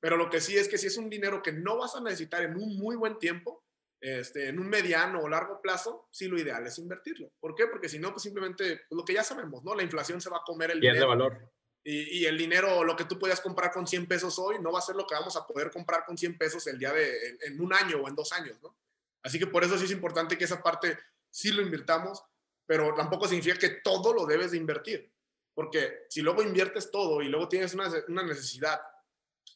pero 0.00 0.16
lo 0.16 0.30
que 0.30 0.40
sí 0.40 0.56
es 0.56 0.68
que 0.68 0.78
si 0.78 0.86
es 0.86 0.96
un 0.96 1.10
dinero 1.10 1.42
que 1.42 1.52
no 1.52 1.76
vas 1.76 1.94
a 1.94 2.00
necesitar 2.00 2.42
en 2.42 2.56
un 2.56 2.76
muy 2.78 2.96
buen 2.96 3.18
tiempo, 3.18 3.63
este, 4.04 4.50
en 4.50 4.58
un 4.58 4.68
mediano 4.68 5.22
o 5.22 5.28
largo 5.30 5.62
plazo, 5.62 6.08
sí 6.10 6.28
lo 6.28 6.38
ideal 6.38 6.66
es 6.66 6.78
invertirlo. 6.78 7.32
¿Por 7.40 7.54
qué? 7.54 7.68
Porque 7.68 7.88
si 7.88 7.98
no, 7.98 8.10
pues 8.10 8.22
simplemente 8.22 8.82
pues, 8.86 8.98
lo 8.98 9.02
que 9.02 9.14
ya 9.14 9.24
sabemos, 9.24 9.64
¿no? 9.64 9.74
La 9.74 9.82
inflación 9.82 10.20
se 10.20 10.28
va 10.28 10.36
a 10.36 10.44
comer 10.44 10.72
el 10.72 10.80
dinero. 10.80 11.08
valor. 11.08 11.50
Y, 11.82 12.18
y, 12.18 12.26
el 12.26 12.36
dinero, 12.36 12.84
lo 12.84 12.96
que 12.96 13.06
tú 13.06 13.18
podías 13.18 13.40
comprar 13.40 13.72
con 13.72 13.86
100 13.86 14.06
pesos 14.06 14.38
hoy, 14.38 14.58
no 14.60 14.72
va 14.72 14.80
a 14.80 14.82
ser 14.82 14.94
lo 14.94 15.06
que 15.06 15.14
vamos 15.14 15.36
a 15.36 15.46
poder 15.46 15.70
comprar 15.70 16.04
con 16.04 16.18
100 16.18 16.36
pesos 16.36 16.66
el 16.66 16.78
día 16.78 16.92
de, 16.92 17.38
en, 17.46 17.58
un 17.58 17.72
año 17.72 18.02
o 18.02 18.08
en 18.08 18.14
dos 18.14 18.30
años, 18.32 18.60
¿no? 18.62 18.76
Así 19.22 19.38
que 19.38 19.46
por 19.46 19.64
eso 19.64 19.78
sí 19.78 19.86
es 19.86 19.90
importante 19.90 20.36
que 20.36 20.44
esa 20.44 20.62
parte 20.62 20.98
sí 21.30 21.52
lo 21.52 21.62
invirtamos, 21.62 22.22
pero 22.66 22.92
tampoco 22.94 23.26
significa 23.26 23.58
que 23.58 23.80
todo 23.82 24.12
lo 24.12 24.26
debes 24.26 24.50
de 24.50 24.58
invertir. 24.58 25.10
Porque 25.54 26.04
si 26.10 26.20
luego 26.20 26.42
inviertes 26.42 26.90
todo 26.90 27.22
y 27.22 27.28
luego 27.30 27.48
tienes 27.48 27.72
una, 27.72 27.90
una 28.08 28.22
necesidad 28.22 28.82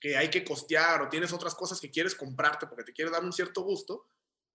que 0.01 0.17
hay 0.17 0.31
que 0.31 0.43
costear 0.43 1.03
o 1.03 1.09
tienes 1.11 1.35
otras 1.35 1.55
cosas 1.55 1.79
que 1.79 1.91
quieres 1.91 2.15
comprarte 2.15 2.67
porque 2.67 2.85
te 2.85 2.95
quieres 2.95 3.13
dar 3.13 3.23
un 3.23 3.33
cierto 3.33 3.61
gusto, 3.63 4.07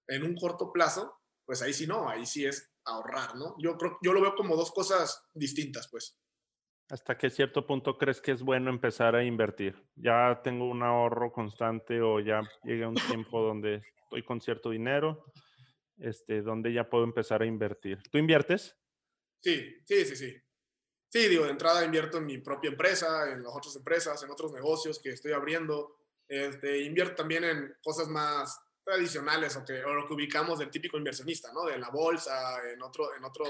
en 0.08 0.24
un 0.24 0.36
corto 0.36 0.72
plazo, 0.72 1.20
pues 1.46 1.62
ahí 1.62 1.74
sí 1.74 1.88
no, 1.88 2.10
ahí 2.10 2.26
sí 2.26 2.46
es 2.46 2.74
ahorrar, 2.86 3.36
¿no? 3.36 3.56
Yo, 3.60 3.78
creo, 3.78 3.98
yo 4.02 4.14
lo 4.14 4.22
veo 4.22 4.36
como 4.36 4.56
dos 4.56 4.72
cosas 4.72 5.30
distintas, 5.34 5.88
pues. 5.90 6.18
¿Hasta 6.90 7.18
qué 7.18 7.30
cierto 7.30 7.66
punto 7.66 7.98
crees 7.98 8.22
que 8.22 8.32
es 8.32 8.42
bueno 8.42 8.70
empezar 8.70 9.16
a 9.16 9.24
invertir? 9.24 9.76
Ya 9.96 10.42
tengo 10.44 10.70
un 10.70 10.84
ahorro 10.84 11.32
constante 11.32 12.02
o 12.02 12.20
ya 12.20 12.42
llegué 12.64 12.84
a 12.84 12.90
un 12.90 12.96
tiempo 12.96 13.42
donde 13.48 13.82
estoy 14.04 14.24
con 14.24 14.42
cierto 14.42 14.70
dinero, 14.70 15.26
este, 15.98 16.42
donde 16.42 16.74
ya 16.74 16.90
puedo 16.90 17.04
empezar 17.04 17.42
a 17.42 17.46
invertir. 17.46 18.00
¿Tú 18.12 18.18
inviertes? 18.18 18.78
Sí, 19.42 19.76
sí, 19.86 20.06
sí, 20.06 20.16
sí. 20.16 20.38
Sí, 21.10 21.28
digo, 21.28 21.46
de 21.46 21.52
entrada 21.52 21.86
invierto 21.86 22.18
en 22.18 22.26
mi 22.26 22.40
propia 22.40 22.72
empresa, 22.72 23.32
en 23.32 23.44
las 23.44 23.54
otras 23.56 23.76
empresas, 23.76 24.24
en 24.24 24.32
otros 24.32 24.52
negocios 24.52 25.00
que 25.00 25.12
estoy 25.12 25.32
abriendo. 25.32 25.98
Este, 26.28 26.80
invierto 26.82 27.16
también 27.16 27.44
en 27.44 27.76
cosas 27.84 28.08
más 28.08 28.60
tradicionales 28.84 29.56
o, 29.56 29.66
que, 29.66 29.80
lo 29.80 30.06
que 30.08 30.14
ubicamos 30.14 30.60
del 30.60 30.70
típico 30.70 30.98
inversionista, 30.98 31.52
¿no? 31.54 31.66
De 31.66 31.78
la 31.78 31.90
bolsa, 31.90 32.62
en 32.72 32.82
otro, 32.82 33.16
en 33.16 33.24
otro, 33.24 33.46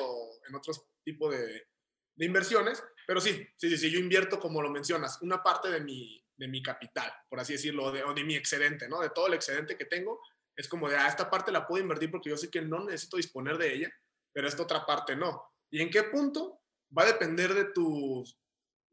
en 0.48 0.56
otros 0.56 0.86
tipo 1.04 1.30
de, 1.30 1.68
de, 2.16 2.26
inversiones. 2.26 2.84
Pero 3.06 3.20
sí, 3.20 3.48
sí, 3.58 3.70
sí, 3.70 3.78
sí, 3.78 3.92
yo 3.92 4.00
invierto, 4.00 4.40
como 4.40 4.62
lo 4.62 4.70
mencionas, 4.70 5.22
una 5.22 5.42
parte 5.42 5.70
de 5.70 5.82
mi, 5.82 6.24
de 6.38 6.48
mi 6.48 6.62
capital, 6.62 7.12
por 7.30 7.40
así 7.40 7.54
decirlo, 7.54 7.92
de, 7.92 8.04
o 8.04 8.14
de 8.14 8.24
mi 8.24 8.36
excedente, 8.36 8.88
¿no? 8.88 9.02
De 9.02 9.10
todo 9.10 9.28
el 9.28 9.34
excedente 9.34 9.78
que 9.78 9.86
tengo, 9.86 10.22
es 10.56 10.68
como 10.68 10.88
de, 10.88 10.98
ah, 10.98 11.08
esta 11.08 11.30
parte 11.30 11.52
la 11.52 11.68
puedo 11.68 11.82
invertir 11.82 12.12
porque 12.12 12.30
yo 12.30 12.38
sé 12.38 12.50
que 12.50 12.62
no 12.62 12.84
necesito 12.84 13.18
disponer 13.18 13.58
de 13.58 13.74
ella, 13.74 13.94
pero 14.32 14.48
esta 14.48 14.64
otra 14.64 14.86
parte 14.86 15.16
no. 15.16 15.44
¿Y 15.72 15.82
en 15.82 15.90
qué 15.90 16.04
punto? 16.04 16.62
Va 16.96 17.04
a 17.04 17.08
depender 17.08 17.54
de 17.54 17.66
tus 17.66 18.40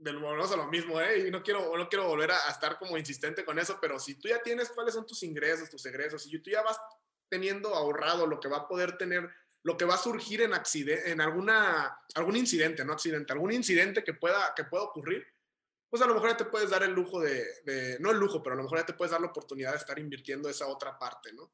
de 0.01 0.13
volvemos 0.13 0.51
a 0.51 0.57
lo 0.57 0.67
mismo, 0.67 0.99
¿eh? 1.01 1.27
Y 1.27 1.31
no 1.31 1.43
quiero, 1.43 1.77
no 1.77 1.89
quiero 1.89 2.09
volver 2.09 2.31
a, 2.31 2.51
estar 2.51 2.79
como 2.79 2.97
insistente 2.97 3.45
con 3.45 3.59
eso, 3.59 3.79
pero 3.81 3.99
si 3.99 4.15
tú 4.15 4.29
ya 4.29 4.43
tienes 4.43 4.71
cuáles 4.71 4.95
son 4.95 5.07
tus 5.07 5.23
ingresos, 5.23 5.69
tus 5.69 5.85
egresos, 5.85 6.27
y 6.27 6.39
tú 6.39 6.51
ya 6.51 6.63
vas 6.63 6.81
teniendo 7.29 7.75
ahorrado 7.75 8.27
lo 8.27 8.41
que 8.41 8.49
va 8.49 8.59
a 8.59 8.69
poder 8.69 8.97
tener, 8.97 9.29
lo 9.63 9.77
que 9.77 9.85
va 9.85 9.95
a 9.95 9.99
surgir 9.99 10.41
en, 10.41 10.55
accidente, 10.55 11.11
en 11.11 11.21
alguna, 11.21 12.01
algún 12.15 12.37
incidente, 12.37 12.83
no 12.83 12.95
accidente, 12.95 13.33
algún 13.35 13.53
incidente 13.53 14.03
que 14.03 14.15
pueda, 14.15 14.55
que 14.57 14.65
pueda 14.65 14.85
ocurrir, 14.85 15.27
pues 15.91 16.03
a 16.03 16.07
lo 16.07 16.15
mejor 16.15 16.31
ya 16.31 16.37
te 16.39 16.45
puedes 16.47 16.71
dar 16.71 16.83
el 16.83 16.93
lujo 16.93 17.21
de, 17.21 17.45
de, 17.65 17.99
no 18.01 18.11
el 18.11 18.17
lujo, 18.17 18.43
pero 18.43 18.55
a 18.55 18.57
lo 18.57 18.63
mejor 18.63 18.79
ya 18.79 18.87
te 18.87 18.95
puedes 18.95 19.13
dar 19.13 19.21
la 19.21 19.27
oportunidad 19.27 19.73
de 19.73 19.79
estar 19.79 19.99
invirtiendo 19.99 20.49
esa 20.49 20.67
otra 20.67 20.99
parte, 20.99 21.33
¿no? 21.35 21.53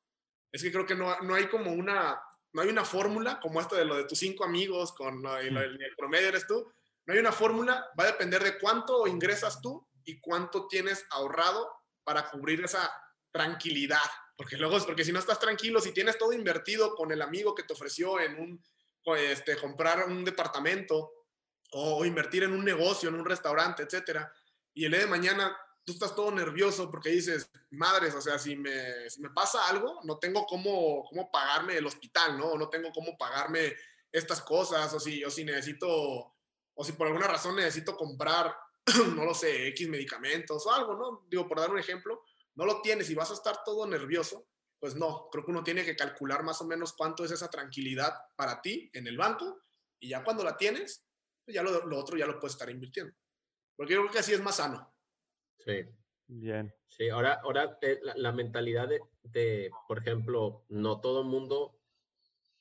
Es 0.53 0.63
que 0.63 0.71
creo 0.71 0.87
que 0.87 0.95
no, 0.95 1.21
no 1.23 1.35
hay 1.35 1.49
como 1.49 1.73
una, 1.73 2.21
no 2.53 2.63
hay 2.63 2.69
una 2.69 2.85
fórmula 2.85 3.41
como 3.41 3.61
esta 3.61 3.77
de 3.77 3.85
lo 3.85 3.97
de 3.97 4.05
tus 4.05 4.21
cinco 4.21 4.45
amigos 4.45 4.93
con 4.93 5.27
el, 5.27 5.57
el 5.57 5.97
promedio 5.97 6.29
eres 6.29 6.47
tú, 6.47 6.73
no 7.07 7.15
hay 7.15 7.21
una 7.21 7.33
fórmula, 7.33 7.89
va 7.99 8.05
a 8.05 8.09
depender 8.09 8.43
de 8.43 8.59
cuánto 8.59 9.07
ingresas 9.07 9.61
tú 9.61 9.89
y 10.05 10.21
cuánto 10.21 10.67
tienes 10.67 11.05
ahorrado 11.11 11.71
para 12.05 12.29
cubrir 12.31 12.65
esa 12.65 12.93
tranquilidad. 13.31 13.99
Porque 14.37 14.57
luego, 14.57 14.79
porque 14.85 15.05
si 15.05 15.13
no 15.13 15.19
estás 15.19 15.39
tranquilo, 15.39 15.81
si 15.81 15.93
tienes 15.93 16.19
todo 16.19 16.33
invertido 16.33 16.95
con 16.95 17.11
el 17.13 17.23
amigo 17.23 17.55
que 17.55 17.63
te 17.63 17.73
ofreció 17.73 18.21
en 18.21 18.39
un, 18.39 18.65
este, 19.17 19.57
comprar 19.57 20.07
un 20.09 20.25
departamento 20.25 21.13
o 21.73 22.05
invertir 22.05 22.43
en 22.43 22.53
un 22.53 22.65
negocio, 22.65 23.09
en 23.09 23.15
un 23.15 23.25
restaurante, 23.25 23.85
etcétera, 23.85 24.33
y 24.75 24.85
el 24.85 24.93
día 24.93 25.01
de 25.01 25.07
mañana 25.07 25.57
tú 25.85 25.93
estás 25.93 26.15
todo 26.15 26.31
nervioso 26.33 26.91
porque 26.91 27.11
dices, 27.11 27.51
madres, 27.71 28.15
o 28.15 28.21
sea, 28.21 28.39
si 28.39 28.57
me, 28.57 29.09
si 29.09 29.21
me 29.21 29.31
pasa 29.31 29.67
algo, 29.69 30.01
no 30.05 30.19
tengo 30.19 30.45
cómo, 30.45 31.05
cómo 31.09 31.31
pagarme 31.31 31.77
el 31.77 31.87
hospital, 31.87 32.37
¿no? 32.37 32.57
no 32.57 32.69
tengo 32.69 32.91
cómo 32.93 33.17
pagarme 33.17 33.75
estas 34.11 34.43
cosas, 34.43 34.93
o 34.93 35.01
si, 35.01 35.25
o 35.25 35.31
si 35.31 35.45
necesito 35.45 36.36
o 36.77 36.85
si 36.85 36.93
por 36.93 37.07
alguna 37.07 37.27
razón 37.27 37.57
necesito 37.57 37.97
comprar, 37.97 38.55
no 39.17 39.25
lo 39.25 39.35
sé, 39.35 39.69
X 39.69 39.89
medicamentos 39.89 40.65
o 40.67 40.73
algo, 40.73 40.95
¿no? 40.95 41.27
Digo, 41.29 41.49
por 41.49 41.59
dar 41.59 41.71
un 41.71 41.79
ejemplo, 41.79 42.23
no 42.55 42.67
lo 42.67 42.81
tienes 42.83 43.11
y 43.11 43.15
vas 43.15 43.31
a 43.31 43.35
estar 43.35 43.65
todo 43.65 43.87
nervioso, 43.87 44.47
pues 44.79 44.95
no, 44.95 45.29
creo 45.33 45.45
que 45.45 45.51
uno 45.51 45.65
tiene 45.65 45.85
que 45.85 45.97
calcular 45.97 46.43
más 46.43 46.61
o 46.61 46.67
menos 46.67 46.93
cuánto 46.93 47.25
es 47.25 47.31
esa 47.31 47.49
tranquilidad 47.49 48.13
para 48.37 48.61
ti 48.61 48.91
en 48.93 49.07
el 49.07 49.17
banco 49.17 49.63
y 49.99 50.11
ya 50.11 50.23
cuando 50.23 50.45
la 50.45 50.57
tienes, 50.57 51.07
pues 51.45 51.55
ya 51.55 51.63
lo, 51.63 51.99
otro 51.99 52.19
ya 52.19 52.27
lo 52.27 52.39
puedes 52.39 52.55
estar 52.55 52.69
invirtiendo. 52.69 53.15
Porque 53.75 53.95
yo 53.95 54.01
creo 54.01 54.13
que 54.13 54.19
así 54.19 54.35
es 54.35 54.43
más 54.43 54.57
sano. 54.57 54.95
Sí. 55.59 55.85
Bien. 56.29 56.75
Sí, 56.89 57.09
ahora, 57.09 57.41
ahora 57.43 57.79
eh, 57.83 58.01
la, 58.03 58.33
mentalidad 58.33 58.89
de, 58.89 59.01
de, 59.23 59.71
por 59.87 59.99
ejemplo, 59.99 60.65
no 60.69 61.01
todo 61.01 61.25
mundo, 61.25 61.79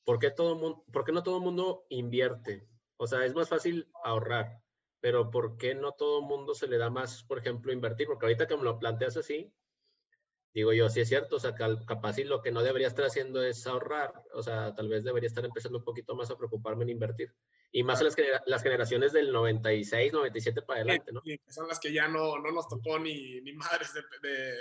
¿por 0.04 0.20
qué, 0.20 0.30
todo 0.30 0.56
mundo, 0.56 0.86
¿por 0.92 1.04
qué 1.04 1.12
no 1.12 1.24
todo 1.24 1.38
el 1.38 1.44
mundo 1.44 1.86
invierte? 1.90 2.68
O 2.98 3.08
sea, 3.08 3.26
es 3.26 3.34
más 3.34 3.50
fácil 3.50 3.90
ahorrar, 4.04 4.62
pero 5.02 5.30
¿por 5.30 5.58
qué 5.58 5.76
no 5.76 5.92
todo 5.94 6.20
el 6.20 6.26
mundo 6.26 6.54
se 6.54 6.68
le 6.68 6.78
da 6.78 6.90
más, 6.90 7.24
por 7.24 7.38
ejemplo, 7.38 7.72
invertir? 7.72 8.08
Porque 8.08 8.26
ahorita 8.26 8.48
que 8.48 8.58
me 8.58 8.64
lo 8.64 8.80
planteas 8.80 9.18
así, 9.18 9.54
digo 10.54 10.72
yo, 10.72 10.90
sí 10.90 11.02
es 11.02 11.10
cierto, 11.10 11.36
o 11.36 11.40
sea, 11.40 11.54
capaz 11.54 12.18
y 12.18 12.24
lo 12.24 12.42
que 12.42 12.52
no 12.52 12.64
debería 12.64 12.88
estar 12.88 13.06
haciendo 13.06 13.44
es 13.44 13.68
ahorrar, 13.68 14.14
o 14.34 14.42
sea, 14.42 14.74
tal 14.74 14.88
vez 14.88 15.04
debería 15.04 15.28
estar 15.28 15.44
empezando 15.44 15.80
un 15.80 15.84
poquito 15.84 16.16
más 16.16 16.32
a 16.32 16.38
preocuparme 16.38 16.84
en 16.84 16.92
invertir. 16.92 17.36
Y 17.72 17.84
más 17.84 18.02
las, 18.02 18.16
las 18.46 18.64
generaciones 18.64 19.12
del 19.12 19.34
96, 19.34 20.14
97 20.14 20.62
para 20.62 20.80
adelante, 20.80 21.12
¿no? 21.12 21.22
Sí, 21.26 21.38
son 21.50 21.68
las 21.68 21.78
que 21.78 21.92
ya 21.92 22.08
no, 22.08 22.40
no 22.40 22.52
nos 22.54 22.70
tocó 22.70 22.98
ni, 22.98 23.42
ni 23.42 23.52
madres 23.52 23.94
de, 23.94 24.02
de, 24.30 24.56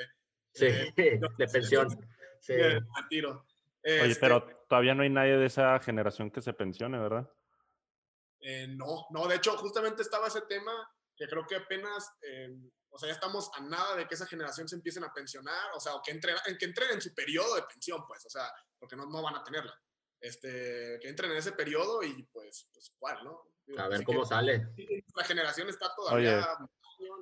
sí, 0.52 0.66
de, 0.96 1.20
pensión. 1.52 1.88
Sí. 2.40 2.54
tiro. 3.08 3.46
Oye, 3.84 4.06
este 4.08 4.20
pero 4.20 4.44
todavía 4.68 4.94
no 4.94 5.04
hay 5.04 5.10
nadie 5.10 5.36
de 5.36 5.46
esa 5.46 5.78
generación 5.78 6.30
que 6.30 6.42
se 6.42 6.52
pensione, 6.54 6.98
¿verdad? 6.98 7.30
Eh, 8.46 8.66
no, 8.68 9.06
no, 9.10 9.26
de 9.26 9.36
hecho, 9.36 9.56
justamente 9.56 10.02
estaba 10.02 10.26
ese 10.26 10.42
tema 10.42 10.72
que 11.16 11.26
creo 11.26 11.46
que 11.46 11.56
apenas, 11.56 12.12
eh, 12.20 12.50
o 12.90 12.98
sea, 12.98 13.08
ya 13.08 13.14
estamos 13.14 13.50
a 13.56 13.62
nada 13.62 13.96
de 13.96 14.06
que 14.06 14.14
esa 14.14 14.26
generación 14.26 14.68
se 14.68 14.76
empiecen 14.76 15.02
a 15.02 15.12
pensionar, 15.14 15.72
o 15.74 15.80
sea, 15.80 15.94
o 15.94 16.02
que 16.02 16.10
entren, 16.10 16.36
que 16.58 16.66
entren 16.66 16.90
en 16.92 17.00
su 17.00 17.14
periodo 17.14 17.54
de 17.54 17.62
pensión, 17.62 18.04
pues, 18.06 18.26
o 18.26 18.28
sea, 18.28 18.52
porque 18.78 18.96
no, 18.96 19.06
no 19.06 19.22
van 19.22 19.36
a 19.36 19.42
tenerla. 19.42 19.74
Este, 20.20 20.98
que 21.00 21.08
entren 21.08 21.30
en 21.30 21.38
ese 21.38 21.52
periodo 21.52 22.02
y 22.02 22.22
pues, 22.32 22.68
pues 22.72 22.94
¿cuál, 22.98 23.24
no? 23.24 23.42
A 23.78 23.88
ver 23.88 24.04
cómo 24.04 24.26
sale. 24.26 24.68
La 25.14 25.24
generación 25.24 25.68
está 25.70 25.94
todavía 25.94 26.46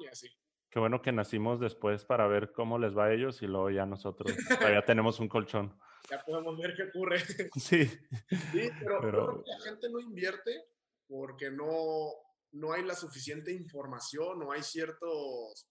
y 0.01 0.07
así. 0.07 0.29
Qué 0.71 0.79
bueno 0.79 1.03
que 1.03 1.13
nacimos 1.13 1.61
después 1.61 2.05
para 2.05 2.27
ver 2.27 2.51
cómo 2.53 2.79
les 2.79 2.97
va 2.97 3.07
a 3.07 3.13
ellos 3.13 3.43
y 3.43 3.47
luego 3.47 3.71
ya 3.71 3.87
nosotros 3.87 4.33
todavía 4.49 4.85
tenemos 4.87 5.21
un 5.21 5.29
colchón. 5.29 5.79
Ya 6.11 6.23
podemos 6.25 6.59
ver 6.59 6.75
qué 6.75 6.85
ocurre. 6.85 7.21
Sí. 7.57 7.87
Sí, 7.87 8.71
pero, 8.81 9.45
la 9.47 9.61
gente 9.61 9.89
no 9.91 10.01
invierte 10.01 10.72
porque 11.13 11.51
no, 11.51 12.11
no 12.53 12.73
hay 12.73 12.83
la 12.85 12.95
suficiente 12.95 13.53
información, 13.53 14.39
no 14.39 14.51
hay 14.51 14.63
ciertos, 14.63 15.69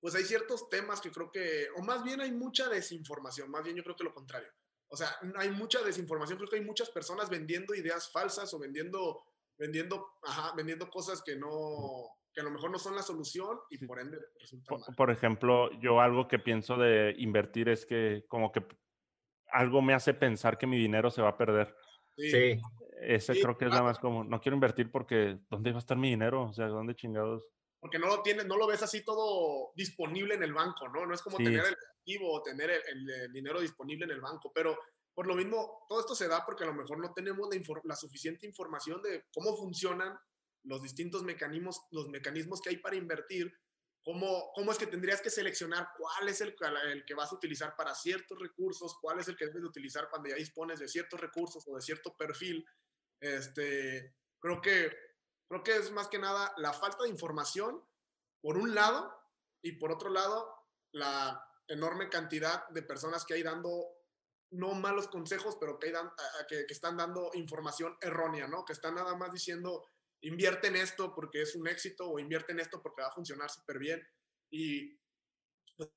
pues 0.00 0.16
hay 0.16 0.24
ciertos 0.24 0.68
temas 0.68 1.00
que 1.00 1.12
creo 1.12 1.30
que, 1.30 1.68
o 1.76 1.82
más 1.82 2.02
bien 2.02 2.20
hay 2.20 2.32
mucha 2.32 2.68
desinformación, 2.68 3.48
más 3.48 3.62
bien 3.62 3.76
yo 3.76 3.84
creo 3.84 3.94
que 3.94 4.02
lo 4.02 4.12
contrario. 4.12 4.48
O 4.88 4.96
sea, 4.96 5.08
hay 5.36 5.50
mucha 5.50 5.80
desinformación, 5.82 6.36
creo 6.36 6.50
que 6.50 6.56
hay 6.56 6.64
muchas 6.64 6.90
personas 6.90 7.30
vendiendo 7.30 7.76
ideas 7.76 8.10
falsas 8.10 8.52
o 8.52 8.58
vendiendo, 8.58 9.22
vendiendo, 9.56 10.04
ajá, 10.24 10.52
vendiendo 10.56 10.90
cosas 10.90 11.22
que 11.22 11.36
no, 11.36 12.18
que 12.34 12.40
a 12.40 12.44
lo 12.44 12.50
mejor 12.50 12.72
no 12.72 12.80
son 12.80 12.96
la 12.96 13.02
solución 13.02 13.56
y 13.70 13.86
por 13.86 14.00
ende 14.00 14.18
por, 14.66 14.96
por, 14.96 15.10
ejemplo, 15.12 15.70
yo 15.80 16.00
algo 16.00 16.26
que 16.26 16.40
pienso 16.40 16.76
de 16.76 17.14
invertir 17.18 17.68
es 17.68 17.86
que 17.86 18.24
como 18.26 18.50
que 18.50 18.66
algo 19.52 19.80
me 19.80 19.94
hace 19.94 20.12
pensar 20.12 20.58
que 20.58 20.66
mi 20.66 20.76
dinero 20.76 21.08
se 21.08 21.22
va 21.22 21.28
a 21.28 21.38
perder. 21.38 21.72
Sí. 22.16 22.60
Ese 23.02 23.40
creo 23.40 23.56
que 23.56 23.64
es 23.64 23.70
nada 23.70 23.82
más 23.82 23.98
como, 23.98 24.24
no 24.24 24.40
quiero 24.40 24.54
invertir 24.54 24.90
porque 24.90 25.38
¿dónde 25.50 25.70
va 25.70 25.78
a 25.78 25.80
estar 25.80 25.96
mi 25.96 26.10
dinero? 26.10 26.44
O 26.44 26.52
sea, 26.52 26.66
¿dónde 26.68 26.94
chingados? 26.94 27.48
Porque 27.80 27.98
no 27.98 28.06
lo 28.06 28.22
tienes, 28.22 28.46
no 28.46 28.56
lo 28.56 28.66
ves 28.66 28.82
así 28.82 29.04
todo 29.04 29.72
disponible 29.74 30.34
en 30.34 30.42
el 30.42 30.52
banco, 30.52 30.88
¿no? 30.88 31.04
No 31.04 31.14
es 31.14 31.22
como 31.22 31.36
tener 31.36 31.64
el 31.64 31.76
activo 31.98 32.32
o 32.32 32.42
tener 32.42 32.70
el, 32.70 33.32
dinero 33.32 33.60
disponible 33.60 34.04
en 34.04 34.12
el 34.12 34.20
banco, 34.20 34.52
pero 34.54 34.78
por 35.14 35.26
lo 35.26 35.34
mismo, 35.34 35.84
todo 35.88 36.00
esto 36.00 36.14
se 36.14 36.28
da 36.28 36.44
porque 36.46 36.64
a 36.64 36.68
lo 36.68 36.74
mejor 36.74 36.98
no 36.98 37.12
tenemos 37.12 37.48
la, 37.52 37.80
la 37.84 37.96
suficiente 37.96 38.46
información 38.46 39.02
de 39.02 39.24
cómo 39.32 39.56
funcionan 39.56 40.16
los 40.64 40.82
distintos 40.82 41.22
mecanismos, 41.22 41.82
los 41.90 42.08
mecanismos 42.08 42.60
que 42.60 42.70
hay 42.70 42.76
para 42.76 42.96
invertir, 42.96 43.52
cómo, 44.04 44.50
cómo 44.54 44.72
es 44.72 44.78
que 44.78 44.86
tendrías 44.86 45.20
que 45.20 45.30
seleccionar 45.30 45.88
cuál 45.96 46.28
es 46.28 46.40
el, 46.40 46.54
el 46.90 47.04
que 47.04 47.14
vas 47.14 47.32
a 47.32 47.34
utilizar 47.34 47.74
para 47.76 47.94
ciertos 47.94 48.38
recursos, 48.38 48.96
cuál 49.00 49.20
es 49.20 49.28
el 49.28 49.36
que 49.36 49.46
debes 49.46 49.64
utilizar 49.64 50.08
cuando 50.10 50.28
ya 50.28 50.36
dispones 50.36 50.80
de 50.80 50.88
ciertos 50.88 51.20
recursos 51.20 51.64
o 51.66 51.74
de 51.74 51.82
cierto 51.82 52.14
perfil. 52.16 52.64
Este, 53.22 54.16
creo 54.40 54.60
que, 54.60 54.92
creo 55.48 55.62
que 55.62 55.76
es 55.76 55.92
más 55.92 56.08
que 56.08 56.18
nada 56.18 56.52
la 56.56 56.72
falta 56.72 57.04
de 57.04 57.08
información, 57.08 57.80
por 58.42 58.58
un 58.58 58.74
lado, 58.74 59.16
y 59.62 59.72
por 59.72 59.92
otro 59.92 60.10
lado, 60.10 60.52
la 60.92 61.48
enorme 61.68 62.08
cantidad 62.08 62.68
de 62.70 62.82
personas 62.82 63.24
que 63.24 63.34
hay 63.34 63.44
dando 63.44 63.86
no 64.50 64.74
malos 64.74 65.06
consejos, 65.06 65.56
pero 65.58 65.78
que, 65.78 65.86
hay 65.86 65.92
que, 66.48 66.66
que, 66.66 66.74
están 66.74 66.96
dando 66.96 67.30
información 67.34 67.96
errónea, 68.00 68.48
¿no? 68.48 68.64
Que 68.64 68.72
están 68.72 68.96
nada 68.96 69.14
más 69.14 69.32
diciendo, 69.32 69.86
invierte 70.22 70.66
en 70.66 70.76
esto 70.76 71.14
porque 71.14 71.42
es 71.42 71.54
un 71.54 71.68
éxito 71.68 72.10
o 72.10 72.18
invierte 72.18 72.52
en 72.52 72.58
esto 72.58 72.82
porque 72.82 73.02
va 73.02 73.08
a 73.08 73.12
funcionar 73.12 73.48
súper 73.48 73.78
bien. 73.78 74.06
Y 74.50 74.98
pues, 75.76 75.90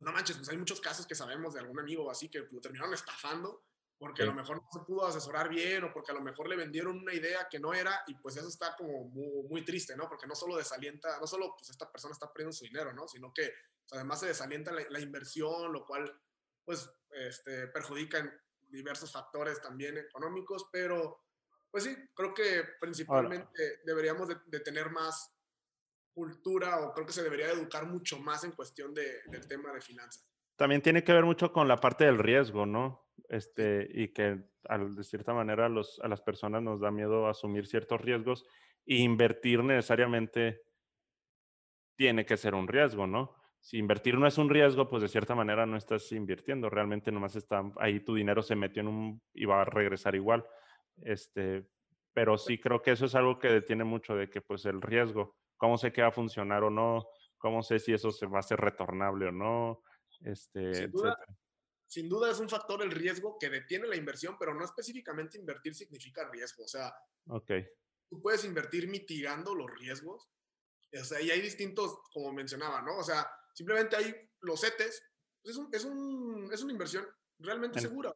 no 0.00 0.12
manches, 0.12 0.38
pues 0.38 0.48
hay 0.48 0.56
muchos 0.56 0.80
casos 0.80 1.06
que 1.06 1.14
sabemos 1.14 1.52
de 1.52 1.60
algún 1.60 1.78
amigo 1.78 2.10
así 2.10 2.30
que 2.30 2.40
lo 2.50 2.60
terminaron 2.60 2.94
estafando 2.94 3.66
porque 4.00 4.22
a 4.22 4.26
lo 4.26 4.32
mejor 4.32 4.62
no 4.62 4.68
se 4.72 4.80
pudo 4.80 5.06
asesorar 5.06 5.50
bien 5.50 5.84
o 5.84 5.92
porque 5.92 6.10
a 6.10 6.14
lo 6.14 6.22
mejor 6.22 6.48
le 6.48 6.56
vendieron 6.56 6.98
una 6.98 7.12
idea 7.12 7.46
que 7.50 7.60
no 7.60 7.74
era 7.74 8.02
y 8.06 8.14
pues 8.14 8.34
eso 8.34 8.48
está 8.48 8.74
como 8.74 9.04
muy, 9.10 9.62
triste, 9.62 9.94
¿no? 9.94 10.08
Porque 10.08 10.26
no 10.26 10.34
solo 10.34 10.56
desalienta, 10.56 11.20
no 11.20 11.26
solo 11.26 11.54
pues 11.54 11.68
esta 11.68 11.92
persona 11.92 12.12
está 12.12 12.32
perdiendo 12.32 12.54
su 12.54 12.64
dinero, 12.64 12.94
¿no? 12.94 13.06
Sino 13.06 13.30
que 13.30 13.52
pues, 13.86 13.92
además 13.92 14.20
se 14.20 14.28
desalienta 14.28 14.72
la, 14.72 14.86
la, 14.88 15.00
inversión, 15.00 15.70
lo 15.70 15.84
cual 15.84 16.18
pues 16.64 16.90
este, 17.10 17.66
perjudica 17.66 18.18
en 18.18 18.32
diversos 18.70 19.12
factores 19.12 19.60
también 19.60 19.98
económicos, 19.98 20.70
pero 20.72 21.26
pues 21.70 21.84
sí, 21.84 21.94
creo 22.14 22.32
que 22.32 22.64
principalmente 22.80 23.80
deberíamos 23.84 24.28
de, 24.28 24.60
tener 24.60 24.88
más 24.90 25.30
cultura 26.14 26.80
o 26.80 26.94
creo 26.94 27.06
que 27.06 27.12
se 27.12 27.22
debería 27.22 27.50
educar 27.50 27.84
mucho 27.84 28.18
más 28.18 28.44
en 28.44 28.52
cuestión 28.52 28.94
de, 28.94 29.20
del 29.26 29.46
tema 29.46 29.74
de 29.74 29.82
finanzas. 29.82 30.26
También 30.56 30.80
tiene 30.80 31.04
que 31.04 31.12
ver 31.12 31.24
mucho 31.24 31.52
con 31.52 31.68
la 31.68 31.76
parte 31.76 32.04
del 32.04 32.18
riesgo, 32.18 32.64
¿no? 32.64 33.09
Este, 33.30 33.88
y 33.94 34.08
que 34.08 34.42
de 34.68 35.04
cierta 35.04 35.32
manera 35.32 35.68
los, 35.68 36.00
a 36.00 36.08
las 36.08 36.20
personas 36.20 36.62
nos 36.62 36.80
da 36.80 36.90
miedo 36.90 37.28
asumir 37.28 37.66
ciertos 37.68 38.00
riesgos 38.00 38.44
e 38.84 38.96
invertir 38.96 39.62
necesariamente 39.62 40.62
tiene 41.96 42.26
que 42.26 42.36
ser 42.36 42.56
un 42.56 42.66
riesgo, 42.66 43.06
¿no? 43.06 43.36
Si 43.60 43.78
invertir 43.78 44.18
no 44.18 44.26
es 44.26 44.36
un 44.36 44.48
riesgo, 44.48 44.88
pues 44.88 45.02
de 45.02 45.08
cierta 45.08 45.36
manera 45.36 45.64
no 45.64 45.76
estás 45.76 46.10
invirtiendo, 46.10 46.68
realmente 46.70 47.12
nomás 47.12 47.36
está 47.36 47.62
ahí 47.76 48.00
tu 48.00 48.16
dinero 48.16 48.42
se 48.42 48.56
metió 48.56 48.80
en 48.80 48.88
un 48.88 49.22
y 49.32 49.44
va 49.44 49.62
a 49.62 49.64
regresar 49.64 50.16
igual. 50.16 50.44
Este, 50.96 51.68
pero 52.12 52.36
sí 52.36 52.58
creo 52.58 52.82
que 52.82 52.90
eso 52.90 53.06
es 53.06 53.14
algo 53.14 53.38
que 53.38 53.48
detiene 53.48 53.84
mucho 53.84 54.16
de 54.16 54.28
que 54.28 54.40
pues 54.40 54.64
el 54.64 54.82
riesgo, 54.82 55.36
cómo 55.56 55.78
sé 55.78 55.92
que 55.92 56.02
va 56.02 56.08
a 56.08 56.12
funcionar 56.12 56.64
o 56.64 56.70
no, 56.70 57.06
cómo 57.38 57.62
sé 57.62 57.78
si 57.78 57.92
eso 57.92 58.10
se 58.10 58.26
va 58.26 58.38
a 58.38 58.40
hacer 58.40 58.58
retornable 58.58 59.28
o 59.28 59.32
no, 59.32 59.82
este, 60.22 60.74
sin 60.74 60.90
duda, 60.90 61.16
sin 61.90 62.08
duda, 62.08 62.30
es 62.30 62.38
un 62.38 62.48
factor 62.48 62.82
el 62.82 62.92
riesgo 62.92 63.36
que 63.36 63.50
detiene 63.50 63.88
la 63.88 63.96
inversión, 63.96 64.36
pero 64.38 64.54
no 64.54 64.64
específicamente 64.64 65.36
invertir 65.36 65.74
significa 65.74 66.30
riesgo, 66.30 66.62
o 66.62 66.68
sea, 66.68 66.94
okay. 67.26 67.66
tú 68.08 68.22
puedes 68.22 68.44
invertir 68.44 68.86
mitigando 68.86 69.56
los 69.56 69.68
riesgos, 69.76 70.30
o 70.92 71.04
sea, 71.04 71.20
y 71.20 71.32
hay 71.32 71.40
distintos, 71.40 71.98
como 72.12 72.32
mencionaba, 72.32 72.80
¿no? 72.80 72.96
O 72.96 73.02
sea, 73.02 73.28
simplemente 73.54 73.96
hay 73.96 74.14
los 74.42 74.60
CETES, 74.60 75.02
es, 75.42 75.56
un, 75.56 75.68
es, 75.72 75.84
un, 75.84 76.48
es 76.52 76.62
una 76.62 76.72
inversión 76.72 77.04
realmente 77.40 77.80
segura. 77.80 78.14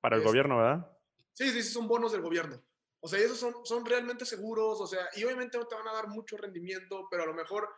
para 0.00 0.16
el 0.16 0.22
gobierno, 0.24 0.56
¿verdad? 0.56 0.90
Sí, 1.34 1.50
sí, 1.50 1.62
son 1.62 1.86
bonos 1.86 2.10
del 2.10 2.22
gobierno. 2.22 2.60
O 2.98 3.06
sea, 3.06 3.20
esos 3.20 3.38
son, 3.38 3.64
son 3.64 3.86
realmente 3.86 4.24
seguros, 4.24 4.80
o 4.80 4.88
sea, 4.88 5.08
y 5.14 5.22
obviamente 5.22 5.56
no 5.56 5.68
te 5.68 5.76
van 5.76 5.86
a 5.86 5.92
dar 5.92 6.08
mucho 6.08 6.36
rendimiento, 6.36 7.06
pero 7.08 7.22
a 7.22 7.26
lo 7.26 7.34
mejor 7.34 7.68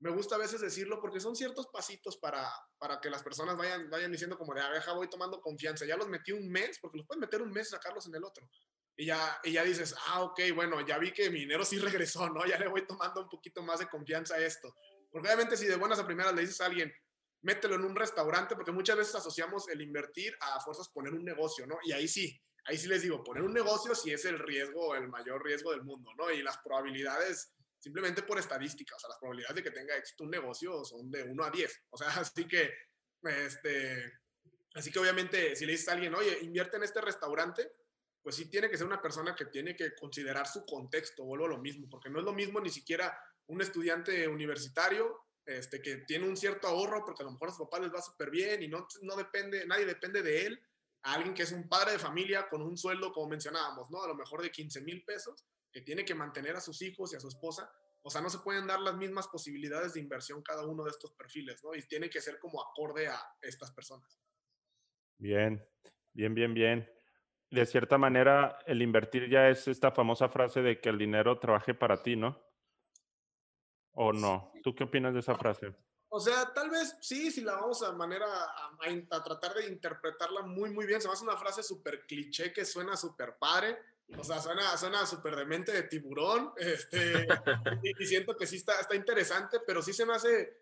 me 0.00 0.10
gusta 0.10 0.36
a 0.36 0.38
veces 0.38 0.60
decirlo 0.60 1.00
porque 1.00 1.20
son 1.20 1.36
ciertos 1.36 1.66
pasitos 1.68 2.16
para, 2.16 2.50
para 2.78 3.00
que 3.00 3.10
las 3.10 3.22
personas 3.22 3.56
vayan, 3.56 3.90
vayan 3.90 4.10
diciendo 4.10 4.38
como 4.38 4.54
de, 4.54 4.62
abeja, 4.62 4.94
voy 4.94 5.08
tomando 5.10 5.40
confianza. 5.40 5.84
Ya 5.84 5.96
los 5.96 6.08
metí 6.08 6.32
un 6.32 6.50
mes, 6.50 6.78
porque 6.80 6.98
los 6.98 7.06
puedes 7.06 7.20
meter 7.20 7.42
un 7.42 7.50
mes 7.50 7.68
y 7.68 7.70
sacarlos 7.70 8.06
en 8.06 8.14
el 8.14 8.24
otro. 8.24 8.48
Y 8.96 9.06
ya, 9.06 9.38
y 9.44 9.52
ya 9.52 9.62
dices, 9.62 9.94
ah, 10.06 10.22
ok, 10.22 10.40
bueno, 10.54 10.80
ya 10.86 10.98
vi 10.98 11.12
que 11.12 11.30
mi 11.30 11.40
dinero 11.40 11.64
sí 11.64 11.78
regresó, 11.78 12.30
¿no? 12.30 12.46
Ya 12.46 12.58
le 12.58 12.68
voy 12.68 12.86
tomando 12.86 13.22
un 13.22 13.28
poquito 13.28 13.62
más 13.62 13.80
de 13.80 13.88
confianza 13.88 14.36
a 14.36 14.38
esto. 14.38 14.74
Porque 15.10 15.28
obviamente 15.28 15.56
si 15.56 15.66
de 15.66 15.76
buenas 15.76 15.98
a 15.98 16.06
primeras 16.06 16.34
le 16.34 16.42
dices 16.42 16.60
a 16.62 16.66
alguien, 16.66 16.92
mételo 17.42 17.74
en 17.74 17.84
un 17.84 17.94
restaurante, 17.94 18.54
porque 18.54 18.72
muchas 18.72 18.96
veces 18.96 19.14
asociamos 19.14 19.68
el 19.68 19.82
invertir 19.82 20.34
a 20.40 20.60
fuerzas 20.60 20.88
poner 20.88 21.12
un 21.12 21.24
negocio, 21.24 21.66
¿no? 21.66 21.78
Y 21.82 21.92
ahí 21.92 22.08
sí, 22.08 22.40
ahí 22.64 22.78
sí 22.78 22.88
les 22.88 23.02
digo, 23.02 23.22
poner 23.22 23.42
un 23.42 23.52
negocio 23.52 23.94
sí 23.94 24.12
es 24.12 24.24
el 24.24 24.38
riesgo, 24.38 24.94
el 24.94 25.08
mayor 25.08 25.44
riesgo 25.44 25.72
del 25.72 25.82
mundo, 25.82 26.10
¿no? 26.16 26.30
Y 26.30 26.42
las 26.42 26.58
probabilidades, 26.58 27.52
simplemente 27.80 28.22
por 28.22 28.38
estadística, 28.38 28.94
o 28.94 28.98
sea, 28.98 29.08
las 29.08 29.18
probabilidades 29.18 29.56
de 29.56 29.62
que 29.62 29.70
tenga 29.70 29.96
éxito 29.96 30.24
un 30.24 30.30
negocio 30.30 30.84
son 30.84 31.10
de 31.10 31.24
1 31.24 31.44
a 31.44 31.50
10. 31.50 31.82
O 31.90 31.96
sea, 31.96 32.08
así 32.20 32.46
que, 32.46 32.72
este, 33.22 34.20
así 34.74 34.92
que 34.92 34.98
obviamente 34.98 35.56
si 35.56 35.66
le 35.66 35.72
dices 35.72 35.88
a 35.88 35.92
alguien, 35.92 36.14
oye, 36.14 36.38
invierte 36.42 36.76
en 36.76 36.84
este 36.84 37.00
restaurante, 37.00 37.72
pues 38.22 38.36
sí 38.36 38.50
tiene 38.50 38.68
que 38.68 38.76
ser 38.76 38.86
una 38.86 39.00
persona 39.00 39.34
que 39.34 39.46
tiene 39.46 39.74
que 39.74 39.94
considerar 39.94 40.46
su 40.46 40.64
contexto, 40.66 41.24
vuelvo 41.24 41.46
a 41.46 41.48
lo 41.48 41.58
mismo, 41.58 41.88
porque 41.88 42.10
no 42.10 42.18
es 42.18 42.24
lo 42.24 42.34
mismo 42.34 42.60
ni 42.60 42.68
siquiera 42.68 43.18
un 43.46 43.62
estudiante 43.62 44.28
universitario 44.28 45.26
este, 45.46 45.80
que 45.80 45.96
tiene 45.98 46.28
un 46.28 46.36
cierto 46.36 46.68
ahorro 46.68 47.04
porque 47.04 47.22
a 47.22 47.26
lo 47.26 47.32
mejor 47.32 47.48
a 47.48 47.52
sus 47.52 47.66
papás 47.66 47.80
les 47.80 47.92
va 47.92 48.02
súper 48.02 48.30
bien 48.30 48.62
y 48.62 48.68
no, 48.68 48.86
no 49.02 49.16
depende, 49.16 49.66
nadie 49.66 49.86
depende 49.86 50.22
de 50.22 50.46
él, 50.46 50.62
a 51.02 51.14
alguien 51.14 51.34
que 51.34 51.42
es 51.42 51.52
un 51.52 51.68
padre 51.68 51.92
de 51.92 51.98
familia 51.98 52.48
con 52.48 52.62
un 52.62 52.76
sueldo, 52.76 53.12
como 53.12 53.28
mencionábamos, 53.28 53.90
¿no? 53.90 54.02
A 54.02 54.08
lo 54.08 54.14
mejor 54.14 54.42
de 54.42 54.50
15 54.50 54.82
mil 54.82 55.02
pesos, 55.02 55.46
que 55.72 55.82
tiene 55.82 56.04
que 56.04 56.14
mantener 56.14 56.56
a 56.56 56.60
sus 56.60 56.82
hijos 56.82 57.12
y 57.12 57.16
a 57.16 57.20
su 57.20 57.28
esposa. 57.28 57.72
O 58.02 58.10
sea, 58.10 58.20
no 58.20 58.30
se 58.30 58.38
pueden 58.38 58.66
dar 58.66 58.80
las 58.80 58.96
mismas 58.96 59.28
posibilidades 59.28 59.94
de 59.94 60.00
inversión 60.00 60.42
cada 60.42 60.66
uno 60.66 60.84
de 60.84 60.90
estos 60.90 61.12
perfiles, 61.12 61.62
¿no? 61.62 61.74
Y 61.74 61.86
tiene 61.86 62.08
que 62.08 62.20
ser 62.20 62.38
como 62.38 62.62
acorde 62.62 63.08
a 63.08 63.20
estas 63.42 63.70
personas. 63.72 64.20
Bien, 65.18 65.62
bien, 66.12 66.34
bien, 66.34 66.54
bien. 66.54 66.90
De 67.50 67.66
cierta 67.66 67.98
manera, 67.98 68.58
el 68.66 68.80
invertir 68.80 69.28
ya 69.28 69.48
es 69.48 69.68
esta 69.68 69.90
famosa 69.90 70.28
frase 70.28 70.62
de 70.62 70.80
que 70.80 70.88
el 70.88 70.98
dinero 70.98 71.38
trabaje 71.38 71.74
para 71.74 72.02
ti, 72.02 72.16
¿no? 72.16 72.40
¿O 73.92 74.12
no? 74.12 74.52
¿Tú 74.62 74.74
qué 74.74 74.84
opinas 74.84 75.12
de 75.12 75.20
esa 75.20 75.34
frase? 75.34 75.74
O 76.12 76.18
sea, 76.18 76.52
tal 76.52 76.70
vez 76.70 76.96
sí, 77.00 77.30
si 77.30 77.40
la 77.40 77.54
vamos 77.54 77.82
a 77.82 77.92
manera 77.92 78.26
a, 78.26 79.22
tratar 79.22 79.54
de 79.54 79.68
interpretarla 79.68 80.42
muy, 80.42 80.70
muy 80.70 80.86
bien. 80.86 81.00
Se 81.00 81.08
me 81.08 81.14
hace 81.14 81.24
una 81.24 81.36
frase 81.36 81.62
súper 81.62 82.06
cliché 82.06 82.52
que 82.52 82.64
suena 82.64 82.96
súper 82.96 83.36
padre. 83.38 83.78
O 84.18 84.24
sea, 84.24 84.40
suena, 84.40 84.76
suena 84.76 85.06
súper 85.06 85.36
de 85.36 85.44
mente 85.44 85.72
de 85.72 85.84
tiburón. 85.84 86.52
Este, 86.58 87.26
y, 87.82 88.06
siento 88.06 88.36
que 88.36 88.46
sí 88.46 88.56
está, 88.56 88.80
está 88.80 88.94
interesante, 88.94 89.60
pero 89.66 89.82
sí 89.82 89.92
se 89.92 90.06
me 90.06 90.14
hace. 90.14 90.58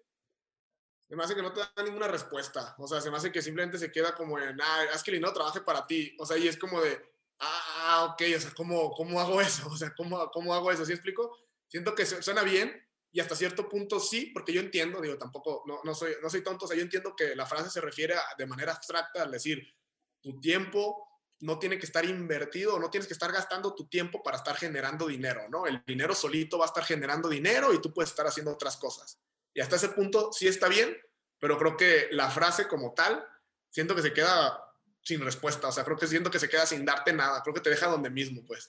Se 1.09 1.17
me 1.17 1.25
hace 1.25 1.35
que 1.35 1.43
no 1.43 1.53
te 1.53 1.61
da 1.61 1.83
ninguna 1.83 2.07
respuesta. 2.07 2.75
O 2.79 2.87
sea, 2.87 3.01
se 3.01 3.11
me 3.11 3.17
hace 3.17 3.33
que 3.33 3.41
simplemente 3.41 3.79
se 3.79 3.91
queda 3.91 4.15
como 4.15 4.39
en, 4.39 4.61
ah, 4.61 4.85
haz 4.93 5.03
que 5.03 5.11
dinero 5.11 5.33
trabaje 5.33 5.63
para 5.63 5.87
ti. 5.87 6.15
O 6.19 6.27
sea, 6.27 6.37
y 6.37 6.47
es 6.47 6.59
como 6.59 6.83
de, 6.83 7.01
ah, 7.39 8.11
ok, 8.13 8.23
o 8.37 8.41
sea, 8.41 8.51
¿cómo, 8.55 8.91
cómo 8.93 9.19
hago 9.19 9.41
eso? 9.41 9.67
O 9.69 9.77
sea, 9.77 9.95
¿cómo, 9.97 10.31
cómo 10.31 10.53
hago 10.55 10.71
eso? 10.71 10.85
¿Sí 10.85 10.93
explico? 10.93 11.35
siento 11.69 11.95
que 11.95 12.07
suena 12.07 12.43
bien 12.43 12.83
y 13.13 13.21
hasta 13.21 13.37
cierto 13.37 13.69
punto 13.69 14.01
sí, 14.01 14.31
porque 14.35 14.53
yo 14.53 14.61
entiendo, 14.61 15.01
digo, 15.01 15.17
tampoco, 15.17 15.63
no, 15.67 15.81
no, 15.85 15.95
soy, 15.95 16.15
no 16.23 16.29
soy 16.29 16.43
tonto, 16.43 16.65
o 16.65 16.69
sea, 16.69 16.77
yo 16.77 16.83
entiendo 16.83 17.15
que 17.17 17.37
la 17.37 17.47
frase 17.47 17.71
se 17.71 17.81
refiere 17.81 18.15
de 18.37 18.47
manera 18.47 18.73
abstracta 18.73 19.23
al 19.23 19.31
decir, 19.31 19.75
tu 20.21 20.41
tiempo 20.41 21.08
no 21.41 21.59
tiene 21.59 21.79
que 21.79 21.87
estar 21.87 22.05
invertido, 22.05 22.79
no 22.79 22.91
tienes 22.91 23.07
que 23.07 23.13
estar 23.13 23.31
gastando 23.31 23.75
tu 23.75 23.87
tiempo 23.87 24.23
para 24.23 24.37
estar 24.37 24.57
generando 24.57 25.07
dinero, 25.07 25.49
¿no? 25.49 25.67
El 25.67 25.83
dinero 25.87 26.15
solito 26.15 26.59
va 26.59 26.65
a 26.65 26.69
estar 26.69 26.85
generando 26.85 27.29
dinero 27.29 27.73
y 27.73 27.81
tú 27.81 27.93
puedes 27.93 28.11
estar 28.11 28.27
haciendo 28.27 28.53
otras 28.53 28.77
cosas. 28.77 29.21
Y 29.55 29.61
hasta 29.61 29.77
ese 29.77 29.91
punto 29.91 30.33
sí 30.33 30.49
está 30.49 30.69
bien, 30.69 30.97
pero 31.39 31.59
creo 31.59 31.77
que 31.77 32.09
la 32.11 32.31
frase 32.31 32.67
como 32.67 32.93
tal, 32.95 33.25
siento 33.71 33.95
que 33.95 34.03
se 34.03 34.13
queda 34.13 34.65
sin 35.01 35.21
respuesta, 35.21 35.69
o 35.69 35.73
sea, 35.73 35.85
creo 35.85 35.97
que 35.97 36.07
siento 36.07 36.31
que 36.31 36.39
se 36.39 36.49
queda 36.49 36.67
sin 36.67 36.85
darte 36.85 37.13
nada, 37.13 37.43
creo 37.43 37.55
que 37.55 37.61
te 37.61 37.71
deja 37.71 37.87
donde 37.87 38.11
mismo, 38.11 38.45
pues. 38.45 38.69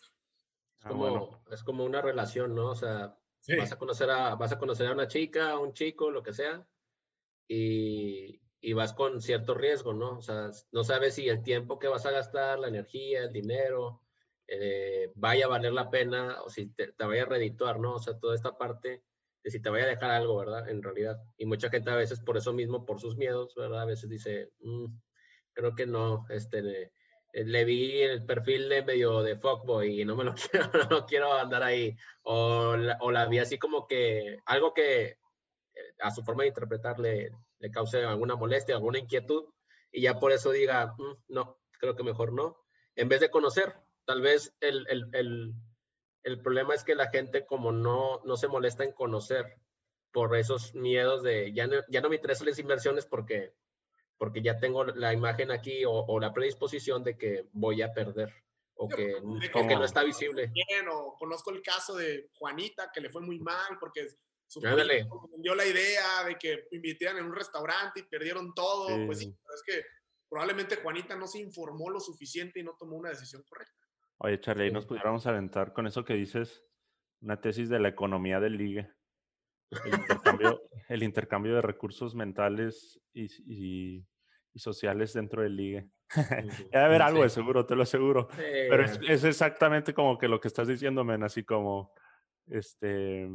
Es 0.77 0.85
ah, 0.85 0.89
como, 0.89 1.43
es 1.51 1.63
como 1.63 1.83
una 1.83 2.01
relación, 2.01 2.55
¿no? 2.55 2.69
O 2.69 2.75
sea, 2.75 3.17
vas, 3.57 3.71
a 3.71 3.77
conocer 3.77 4.09
a, 4.09 4.35
vas 4.35 4.51
a 4.51 4.59
conocer 4.59 4.87
a 4.87 4.93
una 4.93 5.07
chica, 5.07 5.51
a 5.51 5.59
un 5.59 5.73
chico, 5.73 6.11
lo 6.11 6.23
que 6.23 6.33
sea, 6.33 6.65
y, 7.47 8.39
y 8.61 8.73
vas 8.73 8.93
con 8.93 9.21
cierto 9.21 9.53
riesgo, 9.53 9.93
¿no? 9.93 10.17
O 10.17 10.21
sea, 10.21 10.49
no 10.71 10.83
sabes 10.83 11.15
si 11.15 11.29
el 11.29 11.43
tiempo 11.43 11.79
que 11.79 11.87
vas 11.87 12.05
a 12.05 12.11
gastar, 12.11 12.59
la 12.59 12.67
energía, 12.67 13.23
el 13.23 13.31
dinero, 13.31 14.01
eh, 14.47 15.11
vaya 15.15 15.45
a 15.45 15.49
valer 15.49 15.73
la 15.73 15.89
pena 15.89 16.41
o 16.43 16.49
si 16.49 16.67
te, 16.67 16.93
vaya 16.99 17.23
a 17.23 17.27
redituar, 17.27 17.79
¿no? 17.79 17.95
O 17.95 17.99
sea, 17.99 18.19
toda 18.19 18.35
esta 18.35 18.57
parte 18.57 19.03
de 19.43 19.51
si 19.51 19.61
te 19.61 19.69
vaya 19.69 19.85
a 19.85 19.89
dejar 19.89 20.11
algo, 20.11 20.37
¿verdad? 20.37 20.67
En 20.69 20.83
realidad. 20.83 21.17
Y 21.37 21.45
mucha 21.45 21.69
gente 21.69 21.89
a 21.91 21.95
veces 21.95 22.19
por 22.19 22.37
eso 22.37 22.51
mismo, 22.51 22.85
por 22.85 22.99
sus 22.99 23.15
miedos, 23.15 23.53
¿verdad? 23.55 23.83
A 23.83 23.85
veces 23.85 24.09
dice, 24.09 24.51
mm, 24.59 24.85
creo 25.53 25.75
que 25.75 25.85
no, 25.85 26.25
este, 26.29 26.91
eh, 27.33 27.45
le, 27.45 27.63
vi 27.65 28.01
el 28.01 28.25
perfil 28.25 28.69
de 28.69 28.83
medio 28.83 29.21
de 29.21 29.37
fuckboy 29.37 30.01
y 30.01 30.05
no 30.05 30.15
me 30.15 30.23
lo 30.25 30.33
quiero, 30.51 30.69
no 30.89 31.05
quiero 31.05 31.33
andar 31.33 31.63
ahí. 31.63 31.95
O 32.23 32.75
la, 32.75 32.97
o 33.01 33.11
la 33.11 33.25
vi 33.27 33.39
así 33.39 33.57
como 33.57 33.87
que 33.87 34.39
algo 34.45 34.73
que 34.73 35.05
eh, 35.05 35.17
a 36.01 36.11
su 36.11 36.23
forma 36.23 36.43
de 36.43 36.49
interpretarle 36.49 37.31
le 37.59 37.71
cause 37.71 38.03
alguna 38.03 38.35
molestia, 38.35 38.75
alguna 38.75 38.99
inquietud, 38.99 39.45
y 39.91 40.01
ya 40.01 40.19
por 40.19 40.31
eso 40.31 40.51
diga, 40.51 40.95
mm, 40.97 41.33
no, 41.33 41.59
creo 41.79 41.95
que 41.95 42.03
mejor 42.03 42.33
no, 42.33 42.57
en 42.95 43.09
vez 43.09 43.19
de 43.19 43.29
conocer. 43.29 43.75
Tal 44.05 44.21
vez 44.21 44.55
el, 44.59 44.87
el, 44.89 45.07
el, 45.13 45.53
el, 46.23 46.41
problema 46.41 46.73
es 46.73 46.83
que 46.83 46.95
la 46.95 47.09
gente 47.09 47.45
como 47.45 47.71
no, 47.71 48.21
no 48.23 48.37
se 48.37 48.47
molesta 48.47 48.83
en 48.83 48.91
conocer 48.91 49.57
por 50.11 50.35
esos 50.35 50.73
miedos 50.73 51.21
de, 51.21 51.53
ya 51.53 51.67
no, 51.67 51.75
ya 51.89 52.01
no 52.01 52.09
me 52.09 52.15
interesan 52.15 52.47
las 52.47 52.57
inversiones 52.57 53.05
porque, 53.05 53.53
porque 54.17 54.41
ya 54.41 54.57
tengo 54.57 54.83
la 54.83 55.13
imagen 55.13 55.51
aquí 55.51 55.85
o, 55.85 55.91
o 55.91 56.19
la 56.19 56.33
predisposición 56.33 57.03
de 57.03 57.17
que 57.17 57.47
voy 57.53 57.83
a 57.83 57.93
perder 57.93 58.33
o 58.79 58.87
que, 58.87 59.15
o 59.15 59.67
que 59.67 59.75
no 59.75 59.83
está 59.83 60.03
visible. 60.03 60.47
Bien, 60.47 60.87
o 60.89 61.15
conozco 61.19 61.51
el 61.51 61.61
caso 61.61 61.95
de 61.95 62.29
Juanita 62.33 62.89
que 62.91 63.01
le 63.01 63.09
fue 63.09 63.21
muy 63.21 63.37
mal 63.39 63.77
porque 63.79 64.07
dio 64.57 65.55
la 65.55 65.65
idea 65.65 66.23
de 66.25 66.35
que 66.35 66.67
invitaran 66.71 67.17
en 67.19 67.25
un 67.25 67.35
restaurante 67.35 68.01
y 68.01 68.03
perdieron 68.03 68.53
todo. 68.53 69.05
Pues 69.05 69.19
sí, 69.19 69.27
es 69.27 69.63
que 69.65 69.83
probablemente 70.29 70.77
Juanita 70.77 71.15
no 71.15 71.27
se 71.27 71.39
informó 71.39 71.89
lo 71.89 71.99
suficiente 71.99 72.59
y 72.59 72.63
no 72.63 72.75
tomó 72.77 72.97
una 72.97 73.09
decisión 73.09 73.43
correcta. 73.47 73.73
Oye, 74.19 74.39
Charlie, 74.39 74.65
ahí 74.65 74.71
nos 74.71 74.85
pudiéramos 74.85 75.25
aventar 75.27 75.73
con 75.73 75.87
eso 75.87 76.03
que 76.03 76.13
dices, 76.13 76.63
una 77.21 77.39
tesis 77.39 77.69
de 77.69 77.79
la 77.79 77.89
economía 77.89 78.39
del 78.39 78.57
ligue. 78.57 78.91
El 80.89 81.03
intercambio, 81.03 81.55
de 81.55 81.61
recursos 81.61 82.15
mentales 82.15 82.99
y, 83.13 84.05
sociales 84.55 85.13
dentro 85.13 85.43
del 85.43 85.55
ligue. 85.55 85.89
Debe 86.71 86.85
haber 86.85 87.01
algo 87.01 87.23
de 87.23 87.29
seguro, 87.29 87.65
te 87.65 87.75
lo 87.75 87.83
aseguro. 87.83 88.27
Pero 88.35 88.83
es, 88.83 88.99
es, 89.07 89.23
exactamente 89.23 89.93
como 89.93 90.17
que 90.17 90.27
lo 90.27 90.41
que 90.41 90.49
estás 90.49 90.67
diciendo, 90.67 91.05
men, 91.05 91.23
así 91.23 91.45
como, 91.45 91.93
este, 92.47 93.29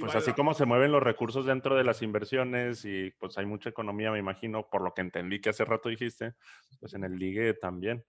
pues 0.00 0.14
así 0.14 0.32
como 0.32 0.54
se 0.54 0.64
mueven 0.64 0.92
los 0.92 1.02
recursos 1.02 1.46
dentro 1.46 1.76
de 1.76 1.84
las 1.84 2.02
inversiones 2.02 2.84
y 2.84 3.10
pues 3.12 3.36
hay 3.38 3.46
mucha 3.46 3.70
economía, 3.70 4.10
me 4.10 4.18
imagino, 4.18 4.68
por 4.68 4.82
lo 4.82 4.94
que 4.94 5.02
entendí 5.02 5.40
que 5.40 5.50
hace 5.50 5.64
rato 5.64 5.88
dijiste, 5.88 6.34
pues 6.80 6.94
en 6.94 7.04
el 7.04 7.18
ligue 7.18 7.54
también. 7.54 8.04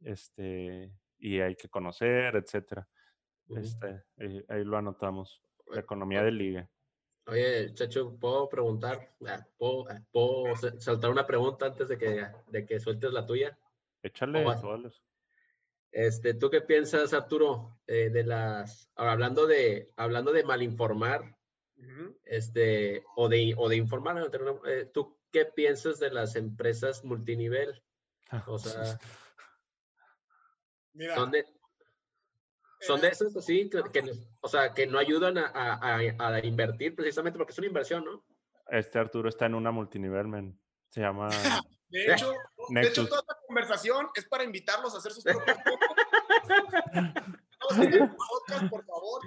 Este, 0.00 0.92
y 1.18 1.40
hay 1.40 1.56
que 1.56 1.68
conocer, 1.68 2.36
etcétera. 2.36 2.88
Este, 3.56 4.04
eh, 4.18 4.44
ahí, 4.48 4.64
lo 4.64 4.76
anotamos. 4.76 5.42
La 5.68 5.80
economía 5.80 6.22
del 6.22 6.38
ligue. 6.38 6.68
Oye, 7.26 7.72
Chacho, 7.72 8.18
¿puedo 8.18 8.48
preguntar? 8.48 9.14
Ah, 9.26 9.46
¿Puedo, 9.56 9.88
ah, 9.88 10.00
¿Puedo, 10.12 10.54
saltar 10.78 11.10
una 11.10 11.26
pregunta 11.26 11.66
antes 11.66 11.88
de 11.88 11.96
que, 11.96 12.26
de 12.48 12.66
que 12.66 12.78
sueltes 12.78 13.12
la 13.12 13.24
tuya? 13.24 13.58
Échale, 14.02 14.44
este, 15.94 16.34
¿Tú 16.34 16.50
qué 16.50 16.60
piensas, 16.60 17.14
Arturo, 17.14 17.78
eh, 17.86 18.10
de 18.10 18.24
las, 18.24 18.90
hablando 18.96 19.46
de, 19.46 19.92
hablando 19.96 20.32
de 20.32 20.42
malinformar, 20.42 21.36
este, 22.24 23.04
o 23.14 23.28
de, 23.28 23.54
o 23.56 23.68
de 23.68 23.76
informar, 23.76 24.28
eh, 24.66 24.90
¿tú 24.92 25.16
qué 25.30 25.44
piensas 25.44 26.00
de 26.00 26.10
las 26.10 26.34
empresas 26.34 27.04
multinivel? 27.04 27.80
O 28.46 28.58
sea, 28.58 28.98
son 31.14 31.30
de, 31.30 31.44
son 32.80 33.00
de 33.00 33.08
esas 33.08 33.36
así, 33.36 33.70
que, 33.70 34.02
o 34.40 34.48
sea, 34.48 34.74
que 34.74 34.88
no 34.88 34.98
ayudan 34.98 35.38
a, 35.38 35.46
a, 35.54 35.98
a, 35.98 36.44
invertir 36.44 36.96
precisamente 36.96 37.38
porque 37.38 37.52
es 37.52 37.58
una 37.58 37.68
inversión, 37.68 38.04
¿no? 38.04 38.24
Este 38.68 38.98
Arturo 38.98 39.28
está 39.28 39.46
en 39.46 39.54
una 39.54 39.70
multinivel, 39.70 40.26
men. 40.26 40.58
Se 40.88 41.02
llama 41.02 41.28
De 41.94 42.12
hecho, 42.12 42.34
de 42.70 42.80
hecho, 42.80 43.06
toda 43.06 43.22
conversación 43.54 44.08
es 44.14 44.24
para 44.26 44.42
invitarlos 44.42 44.94
a 44.94 44.98
hacer 44.98 45.12
sus 45.12 45.22
propios 45.22 45.56
podcast, 47.68 48.68
por 48.68 48.84
favor. 48.84 49.22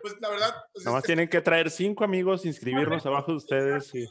Pues 0.00 0.14
la 0.20 0.28
verdad. 0.30 0.64
Pues, 0.72 0.84
Nada 0.84 0.96
más 0.96 1.04
tienen 1.04 1.28
que 1.28 1.40
traer 1.40 1.70
cinco 1.70 2.04
amigos, 2.04 2.44
inscribirnos 2.46 3.04
abajo 3.06 3.32
de 3.32 3.36
ustedes. 3.36 3.94
Y, 3.94 4.08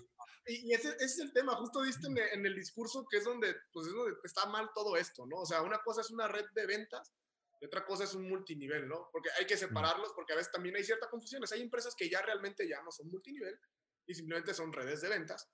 y 0.47 0.73
ese, 0.73 0.89
ese, 0.89 1.05
es 1.05 1.19
el 1.19 1.33
tema. 1.33 1.55
Justo 1.55 1.81
viste 1.81 2.07
en, 2.07 2.45
el 2.45 2.55
discurso 2.55 3.05
que 3.09 3.17
es 3.17 3.23
donde, 3.23 3.55
pues, 3.73 3.87
es 3.87 3.93
donde 3.93 4.15
está 4.23 4.45
mal 4.45 4.69
todo 4.73 4.95
esto, 4.97 5.25
¿no? 5.25 5.37
O 5.37 5.45
sea, 5.45 5.61
una 5.61 5.79
cosa 5.79 6.01
es 6.01 6.11
una 6.11 6.27
red 6.27 6.45
de 6.53 6.65
ventas 6.67 7.13
y 7.59 7.65
otra 7.65 7.85
cosa 7.85 8.03
es 8.03 8.13
un 8.13 8.29
multinivel, 8.29 8.87
¿no? 8.87 9.09
Porque 9.11 9.29
hay 9.39 9.45
que 9.45 9.57
separarlos 9.57 10.13
porque 10.15 10.33
a 10.33 10.35
veces 10.35 10.51
también 10.51 10.75
hay 10.75 10.83
cierta 10.83 11.09
confusión. 11.09 11.43
Hay 11.51 11.61
empresas 11.61 11.95
que 11.95 12.09
ya 12.09 12.21
realmente 12.21 12.67
ya 12.67 12.81
no 12.83 12.91
son 12.91 13.09
multinivel 13.09 13.59
y 14.07 14.13
simplemente 14.13 14.53
son 14.53 14.71
redes 14.71 15.01
de 15.01 15.09
ventas 15.09 15.49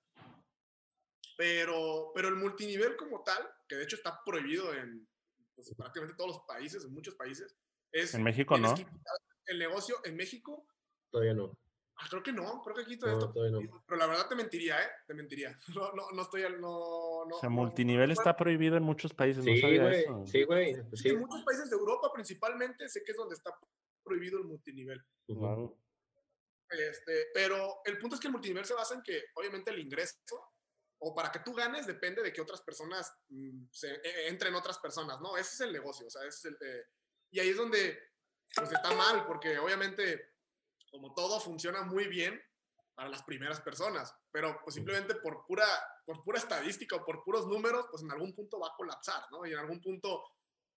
pero, 1.36 2.12
pero 2.14 2.28
el 2.28 2.36
multinivel 2.36 2.96
como 2.96 3.22
tal, 3.22 3.42
que 3.68 3.76
de 3.76 3.84
hecho 3.84 3.96
está 3.96 4.20
prohibido 4.24 4.72
en 4.74 5.08
pues, 5.54 5.74
prácticamente 5.76 6.16
todos 6.16 6.36
los 6.36 6.40
países, 6.46 6.84
en 6.84 6.92
muchos 6.92 7.14
países, 7.14 7.56
es... 7.90 8.14
En 8.14 8.22
México 8.22 8.56
no. 8.58 8.74
El 9.46 9.58
negocio 9.58 9.96
en 10.04 10.16
México... 10.16 10.66
Todavía 11.10 11.34
no. 11.34 11.58
Ah, 11.96 12.06
creo 12.08 12.22
que 12.22 12.32
no, 12.32 12.62
creo 12.62 12.74
que 12.74 12.82
aquí 12.82 12.98
todo 12.98 13.12
esto. 13.12 13.26
No. 13.50 13.84
Pero 13.86 13.98
la 13.98 14.06
verdad 14.06 14.28
te 14.28 14.34
mentiría, 14.34 14.80
¿eh? 14.82 14.88
Te 15.06 15.14
mentiría. 15.14 15.56
No, 15.74 15.92
no, 15.92 16.10
no 16.10 16.22
estoy. 16.22 16.42
No, 16.42 17.26
no, 17.26 17.36
o 17.36 17.40
sea, 17.40 17.50
multinivel 17.50 18.10
está 18.10 18.36
prohibido 18.36 18.76
en 18.76 18.82
muchos 18.82 19.12
países. 19.14 19.44
Sí, 19.44 19.60
güey. 19.60 20.04
Sí, 20.26 20.42
güey. 20.44 20.76
Sí. 20.94 21.10
En 21.10 21.20
muchos 21.20 21.44
países 21.44 21.70
de 21.70 21.76
Europa, 21.76 22.10
principalmente, 22.12 22.88
sé 22.88 23.02
que 23.04 23.12
es 23.12 23.16
donde 23.16 23.34
está 23.34 23.56
prohibido 24.02 24.38
el 24.38 24.44
multinivel. 24.44 25.02
Este, 26.70 27.26
pero 27.34 27.82
el 27.84 27.98
punto 27.98 28.16
es 28.16 28.20
que 28.20 28.28
el 28.28 28.32
multinivel 28.32 28.64
se 28.64 28.74
basa 28.74 28.94
en 28.94 29.02
que, 29.02 29.24
obviamente, 29.34 29.70
el 29.70 29.78
ingreso 29.78 30.16
o 31.04 31.14
para 31.14 31.30
que 31.32 31.40
tú 31.40 31.52
ganes 31.52 31.86
depende 31.86 32.22
de 32.22 32.32
que 32.32 32.40
otras 32.40 32.60
personas 32.62 33.12
mm, 33.28 33.64
se, 33.70 33.94
e, 33.94 34.28
entren 34.28 34.54
otras 34.54 34.78
personas, 34.78 35.20
¿no? 35.20 35.36
Ese 35.36 35.54
es 35.54 35.60
el 35.60 35.72
negocio, 35.72 36.06
o 36.06 36.10
sea, 36.10 36.24
es 36.26 36.44
el, 36.44 36.56
eh, 36.60 36.84
y 37.30 37.40
ahí 37.40 37.50
es 37.50 37.56
donde 37.56 37.98
pues 38.54 38.70
está 38.70 38.92
mal, 38.94 39.26
porque 39.26 39.58
obviamente 39.58 40.34
como 40.90 41.14
todo 41.14 41.40
funciona 41.40 41.82
muy 41.82 42.06
bien 42.06 42.40
para 42.94 43.08
las 43.08 43.22
primeras 43.22 43.60
personas, 43.60 44.14
pero 44.30 44.60
pues 44.62 44.74
simplemente 44.74 45.14
por 45.16 45.46
pura, 45.46 45.66
por 46.04 46.22
pura 46.22 46.38
estadística 46.38 46.96
o 46.96 47.04
por 47.04 47.24
puros 47.24 47.46
números, 47.46 47.86
pues 47.90 48.02
en 48.02 48.12
algún 48.12 48.34
punto 48.34 48.60
va 48.60 48.68
a 48.68 48.76
colapsar, 48.76 49.24
¿no? 49.30 49.46
Y 49.46 49.52
en 49.52 49.58
algún 49.58 49.80
punto 49.80 50.22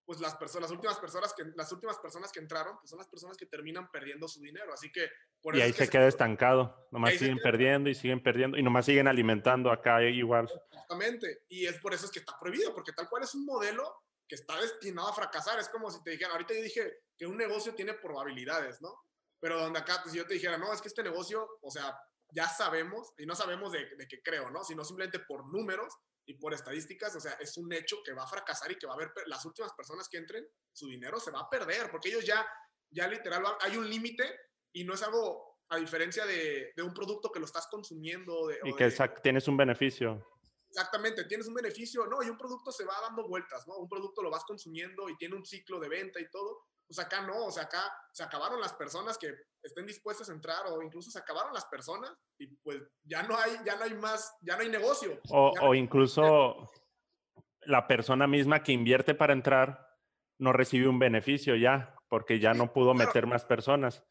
pues 0.06 0.20
las 0.20 0.36
personas, 0.36 0.70
las 0.70 0.72
últimas 0.72 1.00
personas 1.00 1.34
que, 1.34 1.44
las 1.56 1.72
últimas 1.72 1.98
personas 1.98 2.32
que 2.32 2.40
entraron, 2.40 2.78
pues 2.78 2.90
son 2.90 3.00
las 3.00 3.08
personas 3.08 3.36
que 3.38 3.48
terminan 3.48 3.90
perdiendo 3.92 4.28
su 4.28 4.40
dinero. 4.40 4.72
Así 4.74 4.92
que 4.92 5.10
y 5.54 5.62
ahí 5.62 5.74
se 5.74 5.90
queda 5.90 6.08
estancado. 6.08 6.88
Nomás 6.92 7.16
siguen 7.16 7.40
perdiendo 7.40 7.90
y 7.90 7.96
siguen 7.96 8.22
perdiendo 8.22 8.58
y 8.58 8.64
nomás 8.64 8.86
siguen 8.86 9.08
alimentando 9.08 9.72
acá 9.72 10.04
igual. 10.04 10.50
Exactamente. 10.72 11.44
Y 11.50 11.66
es 11.66 11.80
por 11.80 11.94
eso 11.94 12.06
es 12.06 12.12
que 12.12 12.20
está 12.20 12.38
prohibido, 12.40 12.74
porque 12.74 12.94
tal 12.94 13.10
cual 13.10 13.24
es 13.24 13.34
un 13.34 13.46
modelo 13.46 14.04
que 14.28 14.36
está 14.36 14.60
destinado 14.60 15.10
a 15.10 15.14
fracasar. 15.14 15.60
Es 15.60 15.70
como 15.70 15.90
si 15.90 16.02
te 16.04 16.12
dijeran, 16.12 16.34
ahorita 16.34 16.54
yo 16.54 16.62
dije 16.62 17.00
que 17.18 17.26
un 17.26 17.38
negocio 17.38 17.74
tiene 17.74 17.94
probabilidades, 17.94 18.82
¿no? 18.82 18.94
Pero 19.40 19.60
donde 19.60 19.80
acá, 19.80 20.00
pues, 20.02 20.14
si 20.14 20.18
yo 20.18 20.26
te 20.26 20.36
dijera, 20.36 20.58
no, 20.58 20.74
es 20.74 20.82
que 20.82 20.88
este 20.88 21.04
negocio, 21.04 21.48
o 21.62 21.72
sea, 21.72 21.96
ya 22.32 22.48
sabemos, 22.48 23.14
y 23.18 23.26
no 23.26 23.36
sabemos 23.36 23.72
de, 23.72 23.96
de 23.96 24.08
qué 24.08 24.22
creo, 24.24 24.50
¿no? 24.50 24.64
Sino 24.64 24.84
simplemente 24.84 25.20
por 25.20 25.46
números, 25.52 25.94
y 26.26 26.34
por 26.36 26.54
estadísticas, 26.54 27.16
o 27.16 27.20
sea, 27.20 27.34
es 27.34 27.58
un 27.58 27.72
hecho 27.74 27.98
que 28.04 28.14
va 28.14 28.24
a 28.24 28.28
fracasar 28.28 28.72
y 28.72 28.78
que 28.78 28.88
va 28.88 28.94
a 28.94 28.96
haber 28.96 29.12
las 29.28 29.46
últimas 29.46 29.72
personas 29.74 30.10
que 30.10 30.18
entren, 30.18 30.46
su 30.74 30.88
dinero 30.88 31.20
se 31.20 31.32
va 31.32 31.42
a 31.42 31.50
perder, 31.50 31.92
porque 31.92 32.10
ellos 32.10 32.26
ya, 32.26 32.46
ya 32.90 33.08
literal, 33.08 33.44
hay 33.62 33.78
un 33.78 33.90
límite 33.90 34.24
y 34.74 34.84
no 34.84 34.94
es 34.94 35.04
algo 35.04 35.56
a 35.70 35.78
diferencia 35.78 36.26
de, 36.26 36.74
de, 36.76 36.84
un 36.84 36.94
producto 36.94 37.32
que 37.32 37.40
lo 37.40 37.46
estás 37.46 37.68
consumiendo. 37.68 38.48
De, 38.48 38.60
y 38.64 38.76
que 38.76 38.92
tienes 39.24 39.48
un 39.48 39.58
beneficio. 39.58 40.24
Exactamente, 40.76 41.24
tienes 41.24 41.48
un 41.48 41.54
beneficio, 41.54 42.06
no, 42.06 42.22
y 42.22 42.30
un 42.30 42.38
producto 42.38 42.70
se 42.70 42.84
va 42.84 42.96
dando 43.02 43.26
vueltas, 43.30 43.66
¿no? 43.66 43.78
Un 43.78 43.88
producto 43.88 44.22
lo 44.22 44.30
vas 44.30 44.44
consumiendo 44.44 45.08
y 45.08 45.16
tiene 45.16 45.34
un 45.36 45.46
ciclo 45.46 45.80
de 45.80 45.88
venta 45.88 46.20
y 46.20 46.30
todo, 46.30 46.66
Pues 46.86 47.00
acá 47.00 47.22
no, 47.22 47.46
o 47.46 47.52
sea, 47.52 47.64
acá 47.64 47.82
se 48.12 48.24
acabaron 48.24 48.60
las 48.60 48.74
personas 48.74 49.18
que 49.18 49.34
estén 49.64 49.86
dispuestas 49.86 50.30
a 50.30 50.34
entrar 50.34 50.66
o 50.68 50.82
incluso 50.82 51.10
se 51.10 51.18
acabaron 51.18 51.54
las 51.54 51.66
personas 51.68 52.12
y 52.38 52.48
pues 52.58 52.84
ya 53.04 53.24
no 53.24 53.38
hay, 53.38 53.58
ya 53.66 53.78
no 53.78 53.86
hay 53.86 53.94
más, 53.94 54.36
ya 54.42 54.58
no 54.58 54.64
hay 54.64 54.70
negocio. 54.70 55.18
O, 55.30 55.54
o 55.62 55.74
incluso 55.74 56.70
la 57.62 57.88
persona 57.88 58.28
misma 58.28 58.62
que 58.62 58.74
invierte 58.74 59.16
para 59.16 59.32
entrar 59.32 59.98
no 60.40 60.52
recibe 60.52 60.90
un 60.90 61.00
beneficio 61.00 61.56
ya, 61.56 61.96
porque 62.10 62.40
ya 62.42 62.54
no 62.54 62.74
pudo 62.74 62.94
meter 62.94 63.28
más 63.28 63.46
personas. 63.46 64.04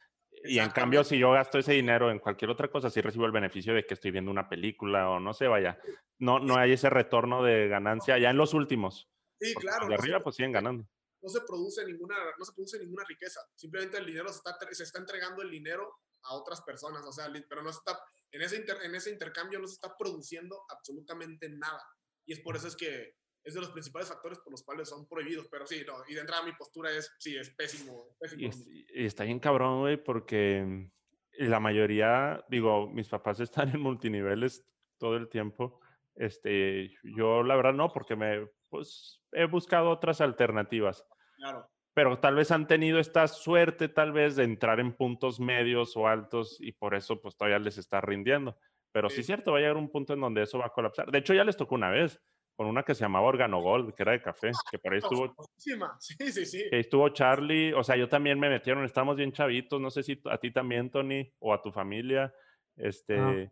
Y 0.45 0.59
en 0.59 0.71
cambio, 0.71 1.03
si 1.05 1.19
yo 1.19 1.33
gasto 1.33 1.59
ese 1.59 1.73
dinero 1.73 2.11
en 2.11 2.19
cualquier 2.19 2.51
otra 2.51 2.69
cosa, 2.69 2.91
sí 2.91 3.01
recibo 3.01 3.25
el 3.25 3.33
beneficio 3.33 3.75
de 3.75 3.87
que 3.87 3.95
estoy 3.95 4.11
viendo 4.11 4.31
una 4.31 4.49
película 4.49 5.09
o 5.09 5.19
no 5.19 5.33
sé, 5.33 5.49
vaya. 5.49 5.79
No, 6.19 6.39
no 6.39 6.57
hay 6.57 6.73
ese 6.73 6.91
retorno 6.91 7.43
de 7.43 7.69
ganancia 7.69 8.19
ya 8.19 8.31
en 8.31 8.37
los 8.37 8.53
últimos. 8.53 9.09
Sí, 9.41 9.55
claro. 9.55 9.89
De 9.89 9.95
arriba, 9.95 10.23
pues 10.23 10.37
siguen 10.37 10.53
ganando. 10.53 10.87
No 11.23 11.29
se 11.31 11.41
produce 11.41 11.85
ninguna, 11.87 12.17
no 12.39 12.45
se 12.45 12.53
produce 12.53 12.79
ninguna 12.79 13.05
riqueza. 13.09 13.41
Simplemente 13.55 13.97
el 13.97 14.05
dinero 14.05 14.29
se 14.29 14.37
está, 14.37 14.57
se 14.71 14.83
está 14.83 14.99
entregando 14.99 15.43
el 15.43 15.51
dinero 15.51 15.91
a 16.25 16.35
otras 16.35 16.61
personas. 16.61 17.05
O 17.07 17.13
sea, 17.13 17.33
pero 17.49 17.63
no 17.63 17.71
está, 17.71 17.99
en 18.31 18.43
ese, 18.43 18.65
en 18.83 18.95
ese 18.95 19.11
intercambio 19.11 19.59
no 19.59 19.67
se 19.67 19.75
está 19.75 19.97
produciendo 19.97 20.61
absolutamente 20.69 21.49
nada. 21.49 21.83
Y 22.27 22.35
es 22.35 22.41
por 22.41 22.57
eso 22.57 22.69
es 22.69 22.77
que 22.77 23.15
es 23.45 23.55
de 23.55 23.61
los 23.61 23.71
principales 23.71 24.09
factores 24.09 24.39
por 24.39 24.51
los 24.51 24.63
cuales 24.63 24.89
son 24.89 25.07
prohibidos. 25.07 25.47
Pero 25.51 25.67
sí, 25.67 25.85
no, 25.87 25.95
y 26.09 26.15
de 26.15 26.21
entrada 26.21 26.43
mi 26.43 26.53
postura 26.53 26.91
es, 26.91 27.15
sí, 27.19 27.37
es 27.37 27.51
pésimo. 27.51 28.17
Y, 28.39 29.05
está 29.05 29.25
bien 29.25 29.39
cabrón, 29.39 29.81
güey, 29.81 30.03
porque 30.03 30.89
la 31.33 31.61
mayoría, 31.61 32.45
digo, 32.49 32.89
mis 32.89 33.09
papás 33.09 33.41
están 33.41 33.71
en 33.71 33.81
multiniveles 33.81 34.67
todo 34.99 35.17
el 35.17 35.29
tiempo. 35.29 35.81
Este, 36.15 36.93
yo 37.03 37.43
la 37.43 37.57
verdad 37.57 37.75
no, 37.75 37.93
porque 37.93 38.17
me, 38.17 38.49
pues, 38.71 39.21
he 39.33 39.45
buscado 39.45 39.91
otras 39.91 40.21
alternativas. 40.21 41.05
Claro. 41.37 41.69
Pero 41.93 42.19
tal 42.19 42.35
vez 42.35 42.51
han 42.51 42.67
tenido 42.67 42.99
esta 42.99 43.29
suerte, 43.29 43.89
tal 43.89 44.13
vez, 44.13 44.35
de 44.35 44.45
entrar 44.45 44.81
en 44.81 44.97
puntos 44.97 45.39
medios 45.39 45.97
o 45.97 46.09
altos 46.09 46.57
y 46.61 46.73
por 46.73 46.95
eso, 46.95 47.21
pues, 47.21 47.37
todavía 47.37 47.59
les 47.59 47.79
está 47.79 48.01
rindiendo. 48.01 48.57
Pero 48.91 49.11
sí 49.11 49.21
es 49.21 49.27
cierto, 49.27 49.53
va 49.53 49.59
a 49.59 49.61
llegar 49.61 49.77
un 49.77 49.91
punto 49.91 50.13
en 50.15 50.21
donde 50.21 50.43
eso 50.43 50.59
va 50.59 50.67
a 50.67 50.73
colapsar. 50.73 51.11
De 51.11 51.19
hecho, 51.19 51.35
ya 51.35 51.45
les 51.45 51.57
tocó 51.57 51.75
una 51.75 51.91
vez 51.91 52.21
con 52.57 52.67
una 52.67 52.83
que 52.83 52.95
se 52.95 53.01
llamaba 53.01 53.27
Organo 53.27 53.61
Gold, 53.61 53.95
que 53.95 54.03
era 54.03 54.13
de 54.13 54.23
café, 54.23 54.53
que 54.71 54.79
por 54.79 54.93
ahí 54.93 54.99
estuvo. 54.99 55.35
Sí, 55.57 56.33
sí, 56.33 56.47
sí. 56.47 56.65
Que 56.71 56.81
estuvo 56.81 57.09
Charlie, 57.09 57.73
o 57.73 57.83
sea, 57.83 57.97
yo 57.97 58.09
también 58.09 58.39
me 58.39 58.49
metieron, 58.49 58.85
estamos 58.85 59.17
bien 59.17 59.33
chavitos, 59.33 59.81
no 59.81 59.91
sé 59.91 60.03
si 60.03 60.21
a 60.27 60.39
ti 60.39 60.51
también, 60.51 60.91
Tony, 60.91 61.33
o 61.39 61.53
a 61.53 61.61
tu 61.61 61.73
familia. 61.73 62.33
Este. 62.77 63.51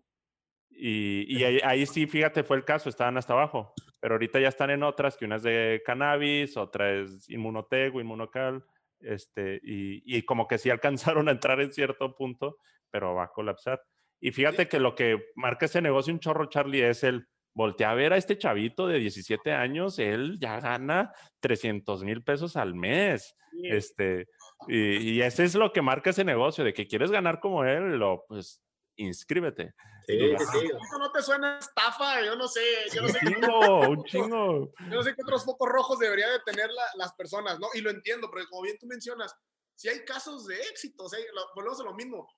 Y, 0.70 1.38
y 1.38 1.44
ahí, 1.44 1.86
sí, 1.86 2.06
fíjate, 2.06 2.44
fue 2.44 2.56
el 2.56 2.64
caso, 2.64 2.88
estaban 2.88 3.16
hasta 3.16 3.32
abajo. 3.34 3.74
Pero 4.00 4.14
ahorita 4.14 4.40
ya 4.40 4.48
están 4.48 4.70
en 4.70 4.82
otras, 4.82 5.16
que 5.16 5.24
una 5.24 5.36
es 5.36 5.42
de 5.42 5.82
cannabis, 5.84 6.56
otra 6.56 6.92
es 6.92 7.28
inmunotec 7.28 7.94
o 7.94 8.00
inmunocal. 8.00 8.64
Este, 9.00 9.60
y, 9.62 10.02
y 10.04 10.22
como 10.22 10.46
que 10.46 10.58
sí 10.58 10.70
alcanzaron 11.18 11.28
a 11.28 11.32
entrar 11.32 11.60
en 11.60 11.72
cierto 11.72 12.14
punto, 12.14 12.58
pero 12.90 13.14
va 13.14 13.24
a 13.24 13.32
colapsar. 13.32 13.82
Y 14.20 14.30
fíjate 14.30 14.68
que 14.68 14.78
lo 14.78 14.94
que 14.94 15.32
marca 15.34 15.66
ese 15.66 15.82
negocio 15.82 16.12
un 16.12 16.20
chorro, 16.20 16.46
Charlie, 16.46 16.82
es 16.88 17.02
el 17.02 17.26
voltea 17.54 17.90
a 17.90 17.94
ver 17.94 18.12
a 18.12 18.16
este 18.16 18.38
chavito 18.38 18.86
de 18.86 18.98
17 18.98 19.52
años, 19.52 19.98
él 19.98 20.38
ya 20.40 20.60
gana 20.60 21.12
300 21.40 22.04
mil 22.04 22.22
pesos 22.22 22.56
al 22.56 22.74
mes. 22.74 23.34
Este, 23.64 24.28
y, 24.66 25.12
y, 25.12 25.22
ese 25.22 25.44
es 25.44 25.54
lo 25.54 25.72
que 25.72 25.82
marca 25.82 26.10
ese 26.10 26.24
negocio, 26.24 26.64
de 26.64 26.72
que 26.72 26.86
quieres 26.86 27.10
ganar 27.10 27.38
como 27.38 27.64
él, 27.64 27.98
lo, 27.98 28.24
pues 28.26 28.62
inscríbete. 28.96 29.74
Sí, 30.06 30.18
sí, 30.18 30.70
no 30.98 31.12
te 31.12 31.22
suena 31.22 31.58
estafa? 31.58 32.24
Yo 32.24 32.34
no 32.34 32.48
sé. 32.48 32.60
Yo 32.92 33.02
no 33.02 33.08
sé 33.08 33.18
un 33.22 33.34
chingo, 33.34 33.80
un 33.88 34.04
chingo. 34.04 34.72
Yo 34.80 34.96
no 34.96 35.02
sé 35.02 35.14
qué 35.14 35.22
otros 35.22 35.44
focos 35.44 35.68
rojos 35.68 35.98
debería 35.98 36.28
de 36.28 36.40
tener 36.40 36.70
las 36.96 37.12
personas, 37.14 37.58
¿no? 37.60 37.68
Y 37.74 37.80
lo 37.80 37.90
entiendo, 37.90 38.28
porque 38.28 38.46
como 38.48 38.62
bien 38.62 38.76
tú 38.78 38.86
mencionas, 38.86 39.34
si 39.74 39.88
hay 39.88 40.04
casos 40.04 40.46
de 40.46 40.60
éxito, 40.62 41.04
o 41.04 41.08
sea, 41.08 41.18
volvemos 41.54 41.80
a 41.80 41.84
lo 41.84 41.94
mismo. 41.94 42.28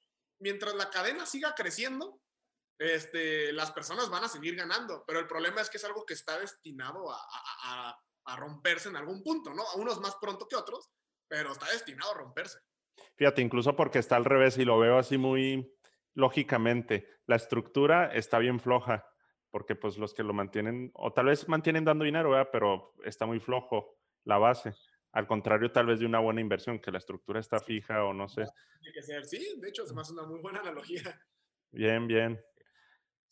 Mientras 0.40 0.74
la 0.74 0.90
cadena 0.90 1.26
siga 1.26 1.54
creciendo, 1.54 2.20
este, 2.78 3.52
las 3.52 3.70
personas 3.72 4.10
van 4.10 4.24
a 4.24 4.28
seguir 4.28 4.56
ganando, 4.56 5.04
pero 5.06 5.20
el 5.20 5.26
problema 5.26 5.60
es 5.60 5.70
que 5.70 5.76
es 5.76 5.84
algo 5.84 6.04
que 6.04 6.14
está 6.14 6.38
destinado 6.38 7.10
a, 7.10 8.00
romperse 8.36 8.88
en 8.88 8.96
algún 8.96 9.22
punto, 9.22 9.52
¿no? 9.52 9.62
A 9.62 9.76
unos 9.76 10.00
más 10.00 10.16
pronto 10.16 10.48
que 10.48 10.56
otros, 10.56 10.90
pero 11.28 11.52
está 11.52 11.70
destinado 11.70 12.12
a 12.12 12.14
romperse. 12.14 12.58
Fíjate, 13.16 13.42
incluso 13.42 13.76
porque 13.76 13.98
está 13.98 14.16
al 14.16 14.24
revés 14.24 14.56
y 14.58 14.64
lo 14.64 14.78
veo 14.78 14.98
así 14.98 15.18
muy 15.18 15.70
lógicamente, 16.14 17.06
la 17.26 17.36
estructura 17.36 18.12
está 18.14 18.38
bien 18.38 18.60
floja, 18.60 19.06
porque 19.50 19.76
pues 19.76 19.98
los 19.98 20.14
que 20.14 20.22
lo 20.22 20.32
mantienen, 20.32 20.90
o 20.94 21.12
tal 21.12 21.26
vez 21.26 21.48
mantienen 21.48 21.84
dando 21.84 22.04
dinero, 22.04 22.30
¿verdad? 22.30 22.48
pero 22.50 22.94
está 23.04 23.26
muy 23.26 23.40
flojo 23.40 23.98
la 24.24 24.38
base. 24.38 24.74
Al 25.12 25.26
contrario, 25.28 25.70
tal 25.70 25.86
vez 25.86 26.00
de 26.00 26.06
una 26.06 26.18
buena 26.18 26.40
inversión, 26.40 26.80
que 26.80 26.90
la 26.90 26.98
estructura 26.98 27.38
está 27.38 27.60
fija 27.60 28.04
o 28.04 28.12
no 28.12 28.28
sé. 28.28 28.44
Tiene 28.80 28.94
que 28.94 29.02
ser, 29.02 29.24
sí, 29.24 29.60
de 29.60 29.68
hecho, 29.68 29.86
se 29.86 29.94
me 29.94 30.00
hace 30.00 30.12
una 30.12 30.24
muy 30.24 30.40
buena 30.40 30.60
analogía. 30.60 31.02
Bien, 31.70 32.06
bien. 32.06 32.40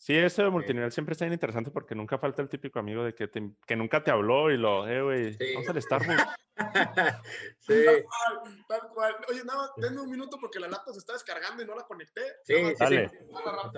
Sí, 0.03 0.17
eso 0.17 0.43
de 0.43 0.51
multinivel 0.51 0.91
siempre 0.91 1.13
está 1.13 1.27
bien 1.27 1.35
interesante 1.35 1.71
porque 1.71 1.95
nunca 1.95 2.19
falta 2.19 2.43
el 2.43 2.49
típico 2.49 2.81
amigo 2.81 3.05
de 3.05 3.15
que, 3.15 3.31
que 3.31 3.77
nunca 3.77 4.03
te 4.03 4.11
habló 4.11 4.51
y 4.51 4.57
lo, 4.57 4.89
eh, 4.89 5.01
güey, 5.01 5.39
vamos 5.55 5.69
al 5.69 5.81
Starbucks. 5.81 6.27
sí. 7.61 7.85
Tal 7.87 8.03
cual, 8.03 8.65
tal 8.67 8.89
cual. 8.93 9.17
Oye, 9.29 9.45
nada, 9.45 9.71
denme 9.77 10.01
un 10.01 10.11
minuto 10.11 10.39
porque 10.41 10.59
la 10.59 10.67
laptop 10.67 10.95
se 10.95 10.99
está 10.99 11.13
descargando 11.13 11.63
y 11.63 11.67
no 11.67 11.77
la 11.77 11.85
conecté. 11.85 12.21
Sí, 12.43 12.55
sí, 12.57 12.75
dale. 12.81 13.11
Sí. 13.11 13.17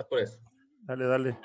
Pues. 0.09 0.41
Dale, 0.79 1.05
dale. 1.05 1.37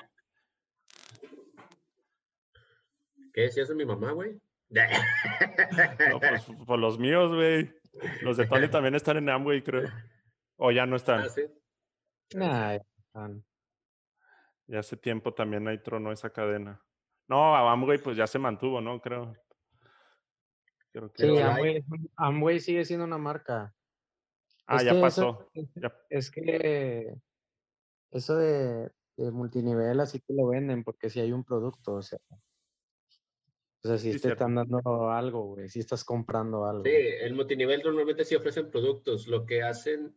¿Qué? 3.35 3.51
¿Si 3.51 3.61
es 3.61 3.69
mi 3.75 3.85
mamá, 3.85 4.13
güey? 4.13 4.41
no, 6.09 6.19
pues 6.19 6.47
por 6.65 6.79
los 6.79 6.97
míos, 6.97 7.31
güey. 7.35 7.71
Los 8.23 8.37
de 8.37 8.47
Tony 8.47 8.67
también 8.67 8.95
están 8.95 9.17
en 9.17 9.29
Amway, 9.29 9.61
creo. 9.61 9.91
O 10.55 10.71
ya 10.71 10.87
no 10.87 10.95
están. 10.95 11.21
Ah, 11.21 11.29
sí. 11.29 11.43
Nah, 12.33 12.79
ya 14.71 14.79
hace 14.79 14.95
tiempo 14.95 15.33
también 15.33 15.67
ahí 15.67 15.77
tronó 15.79 16.13
esa 16.13 16.29
cadena. 16.29 16.81
No, 17.27 17.55
Amway 17.55 17.97
pues 17.97 18.15
ya 18.15 18.25
se 18.25 18.39
mantuvo, 18.39 18.79
¿no? 18.79 19.01
Creo. 19.01 19.35
Creo 20.93 21.11
que 21.11 21.23
sí, 21.23 21.37
Amway, 21.37 21.83
Amway, 22.15 22.59
sigue 22.61 22.85
siendo 22.85 23.05
una 23.05 23.17
marca. 23.17 23.75
Ah, 24.65 24.81
ya 24.81 24.99
pasó. 24.99 25.51
es, 26.09 26.31
que 26.31 27.13
eso 28.11 28.35
de, 28.37 28.89
multinivel 29.17 29.99
así 29.99 30.21
que 30.21 30.33
lo 30.33 30.47
venden 30.47 30.85
porque 30.85 31.09
si 31.09 31.19
hay 31.19 31.33
un 31.33 31.43
producto, 31.43 31.95
o 31.95 32.01
sea. 32.01 32.19
O 33.83 33.87
sea, 33.87 33.97
si 33.97 34.17
te 34.19 34.29
están 34.29 34.55
dando 34.55 35.09
algo, 35.09 35.47
güey, 35.47 35.67
si 35.67 35.79
estás 35.79 36.05
comprando 36.05 36.65
algo. 36.65 36.83
Sí, 36.85 36.91
el 36.91 37.33
multinivel 37.33 37.81
normalmente 37.83 38.23
sí 38.23 38.35
ofrecen 38.35 38.69
productos. 38.69 39.27
Lo 39.27 39.45
que 39.45 39.63
hacen 39.63 40.15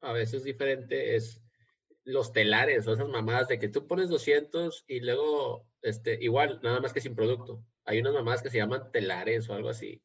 a 0.00 0.12
veces 0.12 0.42
diferente 0.42 1.14
es 1.14 1.43
los 2.04 2.32
telares 2.32 2.86
o 2.86 2.92
esas 2.92 3.08
mamadas 3.08 3.48
de 3.48 3.58
que 3.58 3.68
tú 3.68 3.86
pones 3.86 4.08
200 4.08 4.84
y 4.86 5.00
luego, 5.00 5.66
este, 5.82 6.18
igual, 6.22 6.60
nada 6.62 6.80
más 6.80 6.92
que 6.92 7.00
sin 7.00 7.14
producto. 7.14 7.64
Hay 7.84 8.00
unas 8.00 8.14
mamadas 8.14 8.42
que 8.42 8.50
se 8.50 8.58
llaman 8.58 8.90
telares 8.92 9.48
o 9.48 9.54
algo 9.54 9.70
así. 9.70 10.02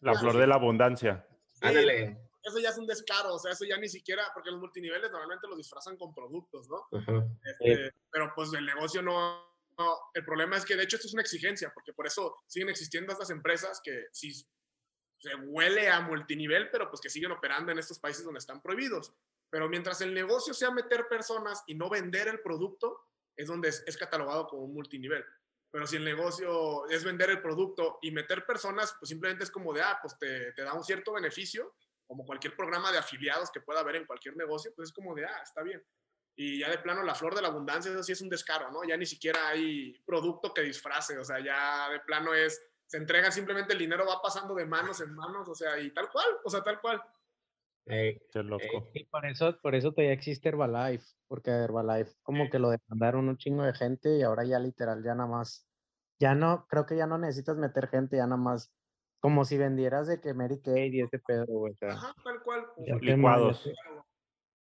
La 0.00 0.14
flor 0.14 0.36
de 0.36 0.46
la 0.46 0.54
abundancia. 0.54 1.26
Ándale. 1.60 2.18
Eso 2.42 2.58
ya 2.58 2.70
es 2.70 2.78
un 2.78 2.86
descaro, 2.86 3.34
o 3.34 3.38
sea, 3.38 3.52
eso 3.52 3.66
ya 3.66 3.76
ni 3.76 3.88
siquiera, 3.88 4.24
porque 4.32 4.50
los 4.50 4.60
multiniveles 4.60 5.10
normalmente 5.10 5.46
los 5.46 5.58
disfrazan 5.58 5.98
con 5.98 6.14
productos, 6.14 6.68
¿no? 6.70 6.88
Este, 7.44 7.92
pero 8.10 8.32
pues 8.34 8.50
el 8.54 8.64
negocio 8.64 9.02
no, 9.02 9.44
no, 9.76 9.98
el 10.14 10.24
problema 10.24 10.56
es 10.56 10.64
que 10.64 10.74
de 10.74 10.84
hecho 10.84 10.96
esto 10.96 11.08
es 11.08 11.12
una 11.12 11.22
exigencia, 11.22 11.70
porque 11.74 11.92
por 11.92 12.06
eso 12.06 12.36
siguen 12.46 12.70
existiendo 12.70 13.12
estas 13.12 13.28
empresas 13.28 13.80
que 13.84 14.06
sí 14.10 14.32
se 15.18 15.34
huele 15.34 15.90
a 15.90 16.00
multinivel, 16.00 16.70
pero 16.70 16.88
pues 16.88 17.02
que 17.02 17.10
siguen 17.10 17.32
operando 17.32 17.72
en 17.72 17.78
estos 17.78 17.98
países 17.98 18.24
donde 18.24 18.38
están 18.38 18.62
prohibidos. 18.62 19.12
Pero 19.50 19.68
mientras 19.68 20.00
el 20.00 20.14
negocio 20.14 20.54
sea 20.54 20.70
meter 20.70 21.08
personas 21.08 21.62
y 21.66 21.74
no 21.74 21.90
vender 21.90 22.28
el 22.28 22.40
producto, 22.40 23.08
es 23.36 23.48
donde 23.48 23.68
es, 23.68 23.96
catalogado 23.96 24.46
como 24.46 24.62
un 24.62 24.74
multinivel. 24.74 25.24
Pero 25.70 25.86
si 25.86 25.96
el 25.96 26.04
negocio 26.04 26.88
es 26.88 27.04
vender 27.04 27.30
el 27.30 27.42
producto 27.42 27.98
y 28.02 28.10
meter 28.10 28.46
personas, 28.46 28.94
pues 28.98 29.08
simplemente 29.08 29.44
es 29.44 29.50
como 29.50 29.72
de, 29.72 29.82
ah, 29.82 29.98
pues 30.00 30.18
te, 30.18 30.52
te 30.52 30.62
da 30.62 30.74
un 30.74 30.84
cierto 30.84 31.12
beneficio, 31.12 31.74
como 32.06 32.26
cualquier 32.26 32.56
programa 32.56 32.90
de 32.90 32.98
afiliados 32.98 33.50
que 33.50 33.60
pueda 33.60 33.80
haber 33.80 33.96
en 33.96 34.04
cualquier 34.04 34.36
negocio, 34.36 34.72
pues 34.74 34.88
es 34.88 34.92
como 34.92 35.14
de, 35.14 35.24
ah, 35.24 35.40
está 35.42 35.62
bien. 35.62 35.82
Y 36.36 36.58
ya 36.58 36.70
de 36.70 36.78
plano, 36.78 37.02
la 37.02 37.14
flor 37.14 37.34
de 37.34 37.42
la 37.42 37.48
abundancia, 37.48 37.90
eso 37.90 38.02
sí 38.02 38.12
es 38.12 38.20
un 38.20 38.28
descaro, 38.28 38.70
¿no? 38.70 38.82
Ya 38.82 38.96
ni 38.96 39.06
siquiera 39.06 39.48
hay 39.48 39.92
producto 40.04 40.52
que 40.52 40.62
disfrace, 40.62 41.18
o 41.18 41.24
sea, 41.24 41.38
ya 41.38 41.88
de 41.90 42.00
plano 42.00 42.34
es, 42.34 42.60
se 42.86 42.96
entrega 42.96 43.30
simplemente 43.30 43.74
el 43.74 43.78
dinero, 43.78 44.06
va 44.06 44.20
pasando 44.20 44.54
de 44.54 44.66
manos 44.66 45.00
en 45.00 45.14
manos, 45.14 45.48
o 45.48 45.54
sea, 45.54 45.78
y 45.78 45.92
tal 45.92 46.10
cual, 46.10 46.26
o 46.44 46.50
sea, 46.50 46.62
tal 46.62 46.80
cual. 46.80 47.00
Qué 47.90 48.42
loco. 48.42 48.88
y 48.94 49.04
por 49.04 49.26
eso, 49.26 49.58
por 49.60 49.74
eso 49.74 49.92
todavía 49.92 50.12
existe 50.12 50.48
Herbalife, 50.48 51.04
porque 51.26 51.50
Herbalife 51.50 52.12
como 52.22 52.48
que 52.48 52.58
lo 52.58 52.70
demandaron 52.70 53.28
un 53.28 53.36
chingo 53.36 53.64
de 53.64 53.74
gente 53.74 54.16
y 54.16 54.22
ahora 54.22 54.44
ya 54.44 54.58
literal 54.58 55.02
ya 55.02 55.14
nada 55.14 55.28
más, 55.28 55.66
ya 56.20 56.34
no, 56.34 56.66
creo 56.68 56.86
que 56.86 56.96
ya 56.96 57.06
no 57.06 57.18
necesitas 57.18 57.56
meter 57.56 57.88
gente, 57.88 58.16
ya 58.16 58.26
nada 58.26 58.36
más, 58.36 58.72
como 59.20 59.44
si 59.44 59.58
vendieras 59.58 60.06
de 60.06 60.20
que 60.20 60.34
Mary 60.34 60.60
Kay 60.60 60.94
y 60.94 61.02
ese 61.02 61.18
pedo, 61.18 61.46
güey. 61.46 61.76
Ajá, 61.82 62.14
tal 62.24 62.42
cual. 62.42 62.66
Licuados. 63.00 63.68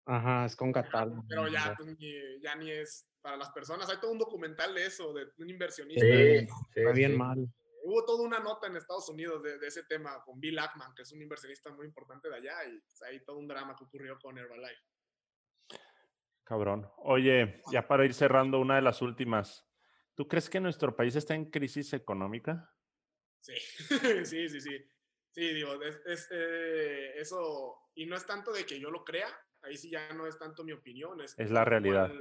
Ajá, 0.05 0.45
es 0.45 0.55
con 0.55 0.71
catálogo. 0.71 1.23
Pero 1.27 1.47
ya, 1.49 1.75
pues, 1.77 1.97
ya 2.41 2.55
ni 2.55 2.71
es 2.71 3.07
para 3.21 3.35
las 3.35 3.49
personas. 3.51 3.89
Hay 3.89 3.97
todo 3.99 4.11
un 4.11 4.17
documental 4.17 4.73
de 4.73 4.85
eso, 4.85 5.13
de 5.13 5.25
un 5.37 5.49
inversionista. 5.49 6.05
Sí, 6.05 6.47
Está 6.75 6.91
bien 6.93 7.17
mal. 7.17 7.47
Hubo 7.87 8.03
toda 8.03 8.23
una 8.23 8.39
nota 8.39 8.67
en 8.67 8.75
Estados 8.75 9.07
Unidos 9.07 9.41
de, 9.41 9.65
ese 9.65 9.83
tema 9.83 10.21
con 10.25 10.39
Bill 10.39 10.59
Ackman, 10.59 10.93
que 10.93 11.03
es 11.03 11.11
un 11.13 11.21
inversionista 11.21 11.71
muy 11.71 11.85
importante 11.85 12.27
de 12.29 12.35
allá, 12.35 12.65
y 12.65 12.79
pues, 12.81 13.01
hay 13.03 13.23
todo 13.23 13.37
un 13.37 13.47
drama 13.47 13.75
que 13.77 13.85
ocurrió 13.85 14.19
con 14.19 14.37
Herbalife. 14.37 14.83
Cabrón. 16.43 16.89
Oye, 16.97 17.61
ya 17.71 17.87
para 17.87 18.05
ir 18.05 18.13
cerrando 18.13 18.59
una 18.59 18.75
de 18.75 18.81
las 18.81 19.01
últimas, 19.01 19.65
¿tú 20.15 20.27
crees 20.27 20.49
que 20.49 20.59
nuestro 20.59 20.95
país 20.95 21.15
está 21.15 21.33
en 21.33 21.49
crisis 21.49 21.93
económica? 21.93 22.73
Sí, 23.39 23.55
sí, 24.25 24.49
sí, 24.49 24.61
sí. 24.61 24.85
Sí, 25.31 25.53
digo, 25.53 25.81
es, 25.81 26.27
eh, 26.31 27.13
eso, 27.15 27.91
y 27.95 28.05
no 28.05 28.17
es 28.17 28.25
tanto 28.25 28.51
de 28.51 28.65
que 28.65 28.79
yo 28.79 28.89
lo 28.89 29.03
crea, 29.05 29.29
ahí 29.61 29.77
sí 29.77 29.89
ya 29.89 30.13
no 30.13 30.27
es 30.27 30.37
tanto 30.37 30.63
mi 30.63 30.73
opinión. 30.73 31.21
Es, 31.21 31.35
es 31.37 31.51
la 31.51 31.63
realidad. 31.63 32.11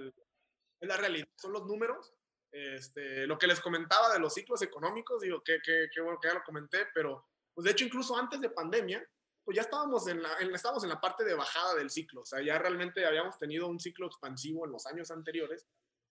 es 0.81 0.89
la 0.89 0.97
realidad, 0.97 1.27
son 1.37 1.53
los 1.53 1.67
números. 1.67 2.15
Este, 2.51 3.27
lo 3.27 3.39
que 3.39 3.47
les 3.47 3.61
comentaba 3.61 4.13
de 4.13 4.19
los 4.19 4.33
ciclos 4.33 4.63
económicos, 4.63 5.21
digo, 5.21 5.43
que, 5.43 5.61
que, 5.63 5.89
que, 5.93 6.01
bueno 6.01 6.19
que 6.21 6.29
ya 6.29 6.35
lo 6.35 6.43
comenté, 6.43 6.87
pero 6.95 7.27
pues 7.53 7.65
de 7.65 7.73
hecho 7.73 7.85
incluso 7.85 8.17
antes 8.17 8.41
de 8.41 8.51
pandemia, 8.51 9.07
pues 9.45 9.57
ya 9.57 9.63
estábamos 9.63 10.09
en, 10.09 10.23
la, 10.23 10.33
estábamos 10.35 10.83
en 10.83 10.91
la 10.91 11.01
parte 11.01 11.25
de 11.25 11.35
bajada 11.35 11.75
del 11.75 11.91
ciclo, 11.91 12.23
o 12.23 12.25
sea, 12.25 12.43
ya 12.43 12.59
realmente 12.59 13.05
habíamos 13.07 13.39
tenido 13.39 13.69
un 13.69 13.79
ciclo 13.79 14.07
expansivo 14.07 14.65
en 14.65 14.73
los 14.73 14.87
años 14.87 15.11
anteriores, 15.11 15.67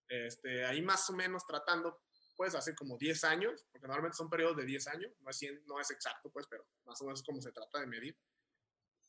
este, 0.07 0.65
ahí 0.65 0.81
más 0.81 1.09
o 1.09 1.13
menos 1.13 1.45
tratando, 1.45 1.99
pues 2.35 2.53
hace 2.55 2.75
como 2.75 2.97
10 2.97 3.23
años, 3.23 3.65
porque 3.71 3.87
normalmente 3.87 4.17
son 4.17 4.29
periodos 4.29 4.57
de 4.57 4.65
10 4.65 4.87
años, 4.87 5.11
no 5.21 5.29
es, 5.29 5.41
no 5.65 5.79
es 5.79 5.91
exacto, 5.91 6.29
pues, 6.29 6.47
pero 6.47 6.65
más 6.85 7.01
o 7.01 7.05
menos 7.05 7.19
es 7.19 7.25
como 7.25 7.41
se 7.41 7.51
trata 7.51 7.79
de 7.79 7.87
medir. 7.87 8.17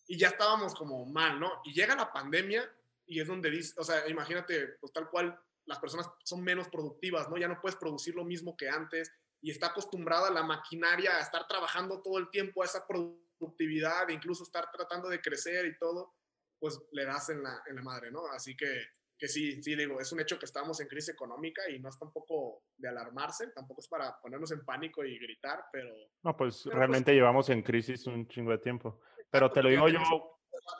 Y 0.06 0.16
ya 0.18 0.28
estábamos 0.28 0.74
como 0.74 1.04
mal, 1.06 1.38
¿no? 1.40 1.60
Y 1.64 1.72
llega 1.72 1.96
la 1.96 2.12
pandemia 2.12 2.70
y 3.06 3.20
es 3.20 3.26
donde 3.26 3.50
dice, 3.50 3.74
o 3.76 3.84
sea, 3.84 4.08
imagínate, 4.08 4.76
pues 4.80 4.92
tal 4.92 5.08
cual 5.10 5.38
las 5.66 5.78
personas 5.78 6.10
son 6.24 6.42
menos 6.42 6.68
productivas, 6.68 7.28
¿no? 7.28 7.36
Ya 7.36 7.48
no 7.48 7.60
puedes 7.60 7.76
producir 7.76 8.14
lo 8.14 8.24
mismo 8.24 8.56
que 8.56 8.68
antes 8.68 9.12
y 9.40 9.50
está 9.50 9.68
acostumbrada 9.68 10.30
la 10.30 10.42
maquinaria 10.42 11.16
a 11.16 11.20
estar 11.20 11.46
trabajando 11.46 12.02
todo 12.02 12.18
el 12.18 12.30
tiempo 12.30 12.62
a 12.62 12.64
esa 12.64 12.86
productividad, 12.86 14.08
incluso 14.08 14.44
estar 14.44 14.70
tratando 14.72 15.08
de 15.08 15.20
crecer 15.20 15.66
y 15.66 15.78
todo, 15.78 16.14
pues 16.58 16.80
le 16.92 17.04
das 17.04 17.28
en 17.28 17.42
la, 17.42 17.62
en 17.66 17.76
la 17.76 17.82
madre, 17.82 18.10
¿no? 18.10 18.26
Así 18.28 18.56
que, 18.56 18.86
que 19.18 19.28
sí, 19.28 19.62
sí, 19.62 19.74
digo, 19.74 20.00
es 20.00 20.10
un 20.12 20.20
hecho 20.20 20.38
que 20.38 20.46
estamos 20.46 20.80
en 20.80 20.88
crisis 20.88 21.10
económica 21.10 21.68
y 21.68 21.78
no 21.78 21.88
es 21.88 21.98
tampoco 21.98 22.62
de 22.76 22.88
alarmarse, 22.88 23.48
tampoco 23.48 23.80
es 23.80 23.88
para 23.88 24.18
ponernos 24.20 24.50
en 24.52 24.64
pánico 24.64 25.04
y 25.04 25.18
gritar, 25.18 25.64
pero... 25.72 25.90
No, 26.22 26.36
pues, 26.36 26.62
pues 26.64 26.74
realmente 26.74 27.12
llevamos 27.12 27.48
en 27.50 27.62
crisis 27.62 28.06
un 28.06 28.26
chingo 28.28 28.52
de 28.52 28.58
tiempo. 28.58 29.00
Pero 29.30 29.50
te 29.52 29.62
lo 29.62 29.68
digo 29.68 29.88
yo 29.88 30.00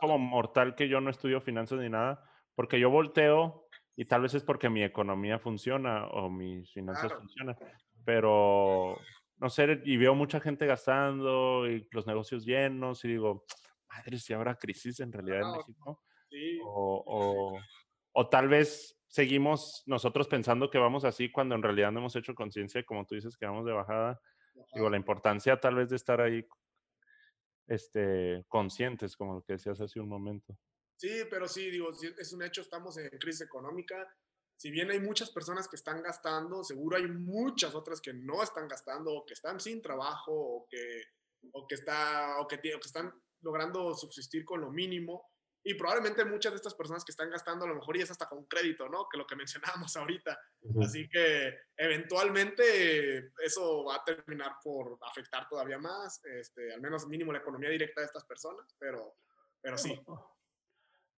como 0.00 0.18
mortal 0.18 0.74
que 0.74 0.88
yo 0.88 1.00
no 1.00 1.10
estudio 1.10 1.40
finanzas 1.40 1.78
ni 1.78 1.90
nada, 1.90 2.22
porque 2.54 2.80
yo 2.80 2.90
volteo 2.90 3.65
y 3.97 4.05
tal 4.05 4.23
vez 4.23 4.35
es 4.35 4.44
porque 4.44 4.68
mi 4.68 4.85
economía 4.85 5.39
funciona 5.39 6.06
o 6.09 6.28
mis 6.28 6.70
finanzas 6.70 7.12
funcionan, 7.14 7.56
pero 8.05 8.98
no 9.39 9.48
sé, 9.48 9.81
y 9.85 9.97
veo 9.97 10.14
mucha 10.14 10.39
gente 10.39 10.66
gastando 10.66 11.68
y 11.68 11.89
los 11.90 12.06
negocios 12.06 12.44
llenos 12.44 13.05
y 13.05 13.09
digo, 13.09 13.44
madre, 13.89 14.18
si 14.18 14.35
habrá 14.35 14.55
crisis 14.55 15.01
en 15.01 15.12
realidad 15.12 15.40
en 15.40 15.52
México. 15.52 16.02
O, 16.64 17.02
o, 17.06 17.59
o, 18.12 18.28
tal 18.28 18.48
vez 18.48 19.01
seguimos 19.06 19.82
nosotros 19.86 20.28
pensando 20.28 20.68
que 20.68 20.78
vamos 20.78 21.05
así 21.05 21.31
cuando 21.31 21.55
en 21.55 21.62
realidad 21.62 21.93
no 21.93 22.01
hemos 22.01 22.16
hecho 22.16 22.35
conciencia, 22.35 22.85
como 22.85 23.06
tú 23.06 23.14
dices, 23.14 23.36
que 23.36 23.47
vamos 23.47 23.64
de 23.64 23.73
bajada. 23.73 24.20
Digo, 24.74 24.90
la 24.90 24.97
importancia 24.97 25.59
tal 25.59 25.77
vez 25.77 25.89
de 25.89 25.97
estar 25.97 26.20
ahí 26.20 26.47
este, 27.66 28.44
conscientes, 28.48 29.16
como 29.16 29.35
lo 29.35 29.43
que 29.43 29.55
decías 29.55 29.81
hace 29.81 30.01
un 30.01 30.09
momento. 30.09 30.59
Sí, 30.97 31.24
pero 31.31 31.47
sí, 31.47 31.70
digo, 31.70 31.90
es 31.93 32.32
un 32.32 32.43
hecho, 32.43 32.62
estamos 32.62 32.97
en 32.97 33.10
crisis 33.18 33.43
económica. 33.43 34.09
Si 34.56 34.70
bien 34.70 34.90
hay 34.90 35.01
muchas 35.01 35.31
personas 35.31 35.68
que 35.68 35.77
están 35.77 36.02
gastando, 36.02 36.64
seguro 36.64 36.97
hay 36.97 37.06
muchas 37.06 37.74
otras 37.74 38.01
que 38.01 38.14
no 38.14 38.43
están 38.43 38.66
gastando 38.66 39.12
o 39.12 39.27
que 39.27 39.35
están 39.35 39.60
sin 39.60 39.82
trabajo 39.82 40.32
o 40.32 40.66
que, 40.68 41.02
o 41.52 41.66
que, 41.66 41.74
está, 41.74 42.40
o 42.40 42.48
que, 42.48 42.59
que 42.60 42.70
están 42.82 43.12
logrando 43.43 43.94
subsistir 43.94 44.44
con 44.44 44.62
lo 44.62 44.70
mínimo. 44.70 45.31
Y 45.62 45.74
probablemente 45.74 46.24
muchas 46.24 46.52
de 46.52 46.56
estas 46.56 46.74
personas 46.74 47.05
que 47.05 47.10
están 47.10 47.28
gastando 47.28 47.64
a 47.64 47.68
lo 47.68 47.74
mejor 47.74 47.97
y 47.97 48.01
es 48.01 48.10
hasta 48.10 48.28
con 48.28 48.47
crédito, 48.47 48.89
¿no? 48.89 49.09
Que 49.10 49.18
lo 49.18 49.27
que 49.27 49.36
mencionábamos 49.36 49.94
ahorita. 49.97 50.39
Así 50.82 51.09
que 51.09 51.59
eventualmente 51.77 53.32
eso 53.44 53.85
va 53.85 53.97
a 53.97 54.05
terminar 54.05 54.52
por 54.62 54.97
afectar 55.02 55.47
todavía 55.48 55.78
más, 55.78 56.24
este, 56.24 56.73
al 56.73 56.81
menos 56.81 57.06
mínimo 57.06 57.32
la 57.32 57.40
economía 57.40 57.68
directa 57.68 58.01
de 58.01 58.06
estas 58.06 58.24
personas, 58.24 58.74
pero, 58.78 59.16
pero 59.60 59.77
sí. 59.77 60.01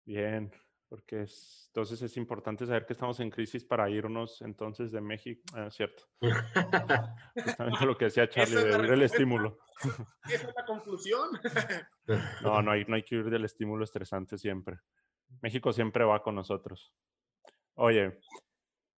Bien, 0.09 0.51
porque 0.89 1.21
es, 1.21 1.65
entonces 1.67 2.01
es 2.01 2.17
importante 2.17 2.65
saber 2.65 2.87
que 2.87 2.95
estamos 2.95 3.21
en 3.21 3.29
crisis 3.29 3.63
para 3.63 3.91
irnos 3.91 4.41
entonces 4.41 4.91
de 4.91 5.03
México, 5.03 5.43
ah, 5.53 5.69
cierto. 5.71 6.05
Justamente 7.35 7.85
lo 7.85 7.99
que 7.99 8.07
decía 8.07 8.27
Charlie, 8.27 8.57
de 8.57 8.75
huir 8.75 8.91
del 8.91 9.03
estímulo. 9.03 9.59
Esa 10.25 10.49
es 10.49 10.55
la 10.57 10.65
conclusión. 10.65 11.29
no, 12.43 12.63
no 12.63 12.71
hay, 12.71 12.87
no 12.87 12.97
hay 12.97 13.03
que 13.03 13.17
huir 13.17 13.29
del 13.29 13.45
estímulo 13.45 13.85
estresante 13.85 14.39
siempre. 14.39 14.79
México 15.43 15.75
siempre 15.75 16.07
va 16.07 16.23
con 16.23 16.37
nosotros. 16.37 16.95
Oye, 17.75 18.19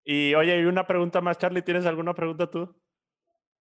y 0.03 0.35
oye, 0.35 0.61
y 0.61 0.65
una 0.65 0.85
pregunta 0.85 1.21
más, 1.21 1.39
Charlie, 1.39 1.63
¿tienes 1.63 1.87
alguna 1.87 2.13
pregunta 2.13 2.51
tú? 2.51 2.79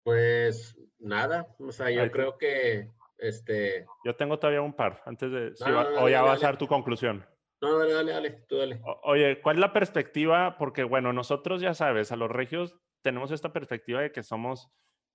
Pues 0.02 0.78
nada, 0.98 1.56
o 1.58 1.72
sea, 1.72 1.90
yo 1.90 2.10
creo 2.10 2.36
que 2.36 2.90
este... 3.16 3.86
Yo 4.04 4.14
tengo 4.16 4.38
todavía 4.38 4.60
un 4.60 4.74
par, 4.74 5.02
antes 5.06 5.32
de... 5.32 5.54
o 5.98 6.10
ya 6.10 6.20
vas 6.20 6.42
a 6.42 6.48
dar 6.48 6.58
tu 6.58 6.66
conclusión. 6.66 7.24
No, 7.60 7.78
dale, 7.78 7.92
dale, 7.92 8.12
dale, 8.12 8.30
tú 8.48 8.56
dale. 8.56 8.80
oye, 9.02 9.40
¿cuál 9.40 9.56
es 9.56 9.60
la 9.60 9.72
perspectiva? 9.72 10.56
Porque, 10.58 10.84
bueno, 10.84 11.12
nosotros 11.12 11.60
ya 11.60 11.74
sabes, 11.74 12.12
a 12.12 12.16
los 12.16 12.30
regios 12.30 12.76
tenemos 13.02 13.30
esta 13.30 13.52
perspectiva 13.52 14.00
de 14.00 14.12
que 14.12 14.22
somos 14.22 14.70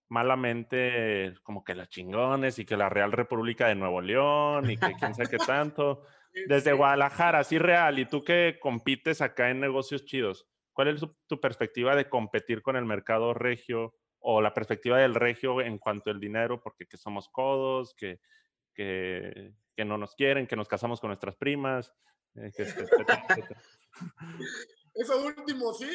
malamente 0.09 1.33
como 1.43 1.63
que 1.63 1.75
los 1.75 1.89
chingones 1.89 2.59
y 2.59 2.65
que 2.65 2.77
la 2.77 2.89
Real 2.89 3.11
República 3.11 3.67
de 3.67 3.75
Nuevo 3.75 4.01
León 4.01 4.69
y 4.69 4.77
que 4.77 4.93
quién 4.99 5.15
sabe 5.15 5.29
qué 5.29 5.37
tanto. 5.37 6.03
Desde 6.47 6.73
Guadalajara, 6.73 7.39
así 7.39 7.57
real, 7.57 7.99
y 7.99 8.05
tú 8.05 8.23
que 8.23 8.57
compites 8.59 9.21
acá 9.21 9.49
en 9.49 9.59
negocios 9.59 10.03
chidos, 10.03 10.47
¿cuál 10.73 10.89
es 10.89 11.05
tu, 11.27 11.39
perspectiva 11.39 11.95
de 11.95 12.09
competir 12.09 12.61
con 12.61 12.75
el 12.75 12.85
mercado 12.85 13.33
regio 13.33 13.95
o 14.19 14.41
la 14.41 14.53
perspectiva 14.53 14.97
del 14.97 15.13
regio 15.13 15.61
en 15.61 15.77
cuanto 15.77 16.09
al 16.09 16.19
dinero? 16.19 16.59
Porque 16.59 16.87
que 16.87 16.97
somos 16.97 17.29
codos, 17.29 17.93
que, 17.95 18.19
que, 18.73 19.53
que 19.75 19.85
no 19.85 19.97
nos 19.97 20.15
quieren, 20.15 20.47
que 20.47 20.55
nos 20.55 20.67
casamos 20.67 20.99
con 20.99 21.09
nuestras 21.09 21.35
primas. 21.35 21.93
Eso 24.93 25.23
último, 25.23 25.73
sí. 25.73 25.89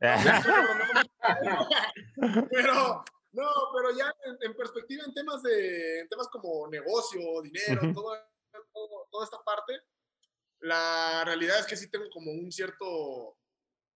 pero, 2.50 3.04
no, 3.32 3.48
pero 3.74 3.96
ya 3.96 4.14
en, 4.40 4.54
perspectiva, 4.54 5.04
en 5.04 5.14
temas, 5.14 5.42
de, 5.42 6.00
en 6.00 6.08
temas 6.08 6.28
como 6.28 6.68
negocio, 6.68 7.20
dinero, 7.42 7.92
toda 7.92 9.24
esta 9.24 9.42
parte, 9.44 9.80
la 10.60 11.24
realidad 11.24 11.60
es 11.60 11.66
que 11.66 11.76
sí 11.76 11.90
tengo 11.90 12.08
como 12.10 12.30
un 12.30 12.50
cierto 12.50 13.36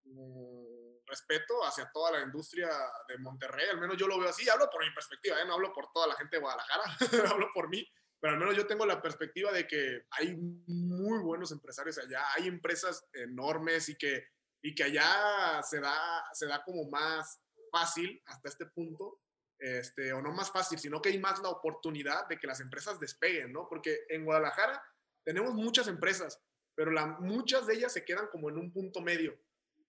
mm, 0.05 0.99
respeto 1.07 1.65
hacia 1.65 1.91
toda 1.93 2.13
la 2.13 2.23
industria 2.23 2.69
de 3.09 3.19
Monterrey, 3.19 3.69
al 3.71 3.81
menos 3.81 3.97
yo 3.97 4.07
lo 4.07 4.19
veo 4.19 4.29
así, 4.29 4.49
hablo 4.49 4.69
por 4.71 4.85
mi 4.85 4.93
perspectiva, 4.93 5.41
¿eh? 5.41 5.47
no 5.47 5.55
hablo 5.55 5.73
por 5.73 5.91
toda 5.93 6.09
la 6.09 6.17
gente 6.17 6.37
de 6.37 6.43
Guadalajara, 6.43 6.85
hablo 7.33 7.49
por 7.55 7.69
mí 7.69 7.87
pero 8.21 8.35
al 8.35 8.39
menos 8.39 8.57
yo 8.57 8.67
tengo 8.67 8.85
la 8.85 9.01
perspectiva 9.01 9.53
de 9.53 9.67
que 9.67 10.07
hay 10.11 10.37
muy 10.37 11.19
buenos 11.21 11.53
empresarios 11.53 11.99
allá, 11.99 12.25
hay 12.37 12.49
empresas 12.49 13.07
enormes 13.13 13.89
y 13.89 13.97
que, 13.97 14.27
y 14.63 14.75
que 14.75 14.85
allá 14.85 15.63
se 15.63 15.81
da, 15.81 16.25
se 16.33 16.47
da 16.47 16.65
como 16.65 16.89
más 16.91 17.41
fácil 17.71 18.21
hasta 18.27 18.49
este 18.49 18.67
punto, 18.67 19.21
este, 19.59 20.13
o 20.13 20.23
no 20.23 20.33
más 20.33 20.51
fácil, 20.51 20.79
sino 20.79 21.01
que 21.01 21.11
hay 21.11 21.19
más 21.19 21.41
la 21.41 21.51
oportunidad 21.51 22.27
de 22.29 22.39
que 22.39 22.47
las 22.47 22.61
empresas 22.61 22.99
despeguen, 22.99 23.53
¿no? 23.53 23.69
Porque 23.69 24.05
en 24.09 24.25
Guadalajara 24.25 24.83
tenemos 25.25 25.55
muchas 25.55 25.89
empresas, 25.89 26.41
pero 26.75 26.91
la, 26.91 27.07
muchas 27.07 27.67
de 27.67 27.75
ellas 27.75 27.93
se 27.93 28.05
quedan 28.05 28.29
como 28.29 28.51
en 28.51 28.59
un 28.59 28.73
punto 28.73 29.01
medio. 29.01 29.39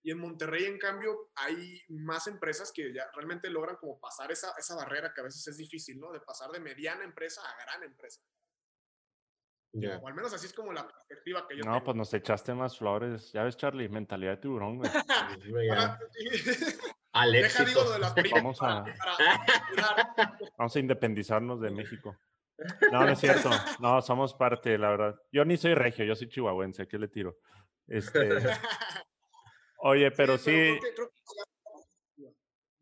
Y 0.01 0.11
en 0.11 0.19
Monterrey, 0.19 0.65
en 0.65 0.77
cambio, 0.77 1.31
hay 1.35 1.81
más 1.89 2.27
empresas 2.27 2.71
que 2.71 2.93
ya 2.93 3.09
realmente 3.13 3.49
logran 3.49 3.75
como 3.75 3.99
pasar 3.99 4.31
esa, 4.31 4.53
esa 4.57 4.75
barrera 4.75 5.11
que 5.13 5.21
a 5.21 5.25
veces 5.25 5.45
es 5.47 5.57
difícil, 5.57 5.99
¿no? 5.99 6.11
De 6.11 6.21
pasar 6.21 6.51
de 6.51 6.59
mediana 6.59 7.03
empresa 7.03 7.41
a 7.41 7.63
gran 7.63 7.83
empresa. 7.83 8.21
O 10.01 10.07
al 10.07 10.15
menos 10.15 10.33
así 10.33 10.47
es 10.47 10.53
como 10.53 10.73
la 10.73 10.87
perspectiva 10.87 11.47
que 11.47 11.57
yo 11.57 11.63
No, 11.63 11.83
pues 11.83 11.95
nos 11.95 12.13
echaste 12.13 12.53
más 12.53 12.77
flores. 12.77 13.31
Ya 13.33 13.43
ves, 13.43 13.55
Charlie, 13.55 13.87
mentalidad 13.87 14.31
de 14.31 14.37
tiburón, 14.37 14.77
güey. 14.77 14.89
vamos, 18.33 18.57
a, 18.61 18.85
vamos 20.57 20.75
a 20.75 20.79
independizarnos 20.79 21.61
de 21.61 21.71
México. 21.71 22.15
No, 22.91 23.05
no 23.05 23.11
es 23.13 23.19
cierto. 23.19 23.49
No, 23.79 24.01
somos 24.01 24.33
parte, 24.33 24.77
la 24.77 24.89
verdad. 24.89 25.21
Yo 25.31 25.45
ni 25.45 25.55
soy 25.55 25.75
regio, 25.75 26.03
yo 26.03 26.13
soy 26.13 26.27
chihuahuense. 26.27 26.89
¿Qué 26.89 26.97
le 26.97 27.07
tiro? 27.07 27.37
Este, 27.87 28.19
Oye, 29.81 30.11
pero 30.11 30.37
sí. 30.37 30.77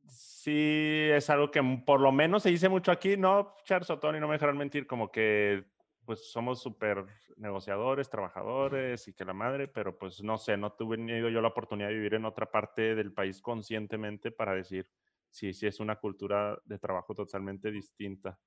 Sí, 0.08 1.10
es 1.12 1.30
algo 1.30 1.52
que 1.52 1.62
por 1.86 2.00
lo 2.00 2.12
menos 2.12 2.44
se 2.44 2.50
dice 2.50 2.70
mucho 2.70 2.92
aquí, 2.92 3.18
¿no, 3.18 3.54
Charles 3.66 3.90
o 3.90 4.00
Tony? 4.00 4.20
No 4.20 4.28
me 4.28 4.36
dejarán 4.36 4.58
mentir, 4.58 4.88
como 4.88 5.12
que 5.12 5.66
pues 6.06 6.32
somos 6.32 6.62
súper 6.62 7.06
negociadores, 7.36 8.10
trabajadores 8.10 9.10
y 9.10 9.14
que 9.14 9.26
la 9.26 9.34
madre, 9.34 9.68
pero 9.68 9.98
pues 9.98 10.24
no 10.24 10.38
sé, 10.38 10.56
no 10.56 10.72
tuve 10.72 10.96
ni 10.96 11.20
yo 11.20 11.42
la 11.42 11.50
oportunidad 11.50 11.90
de 11.90 11.96
vivir 11.96 12.14
en 12.14 12.24
otra 12.24 12.50
parte 12.50 12.96
del 12.96 13.12
país 13.12 13.42
conscientemente 13.42 14.32
para 14.32 14.54
decir 14.54 14.90
sí, 15.30 15.54
sí 15.54 15.68
es 15.68 15.82
una 15.82 15.98
cultura 15.98 16.58
de 16.64 16.80
trabajo 16.80 17.14
totalmente 17.14 17.70
distinta. 17.70 18.40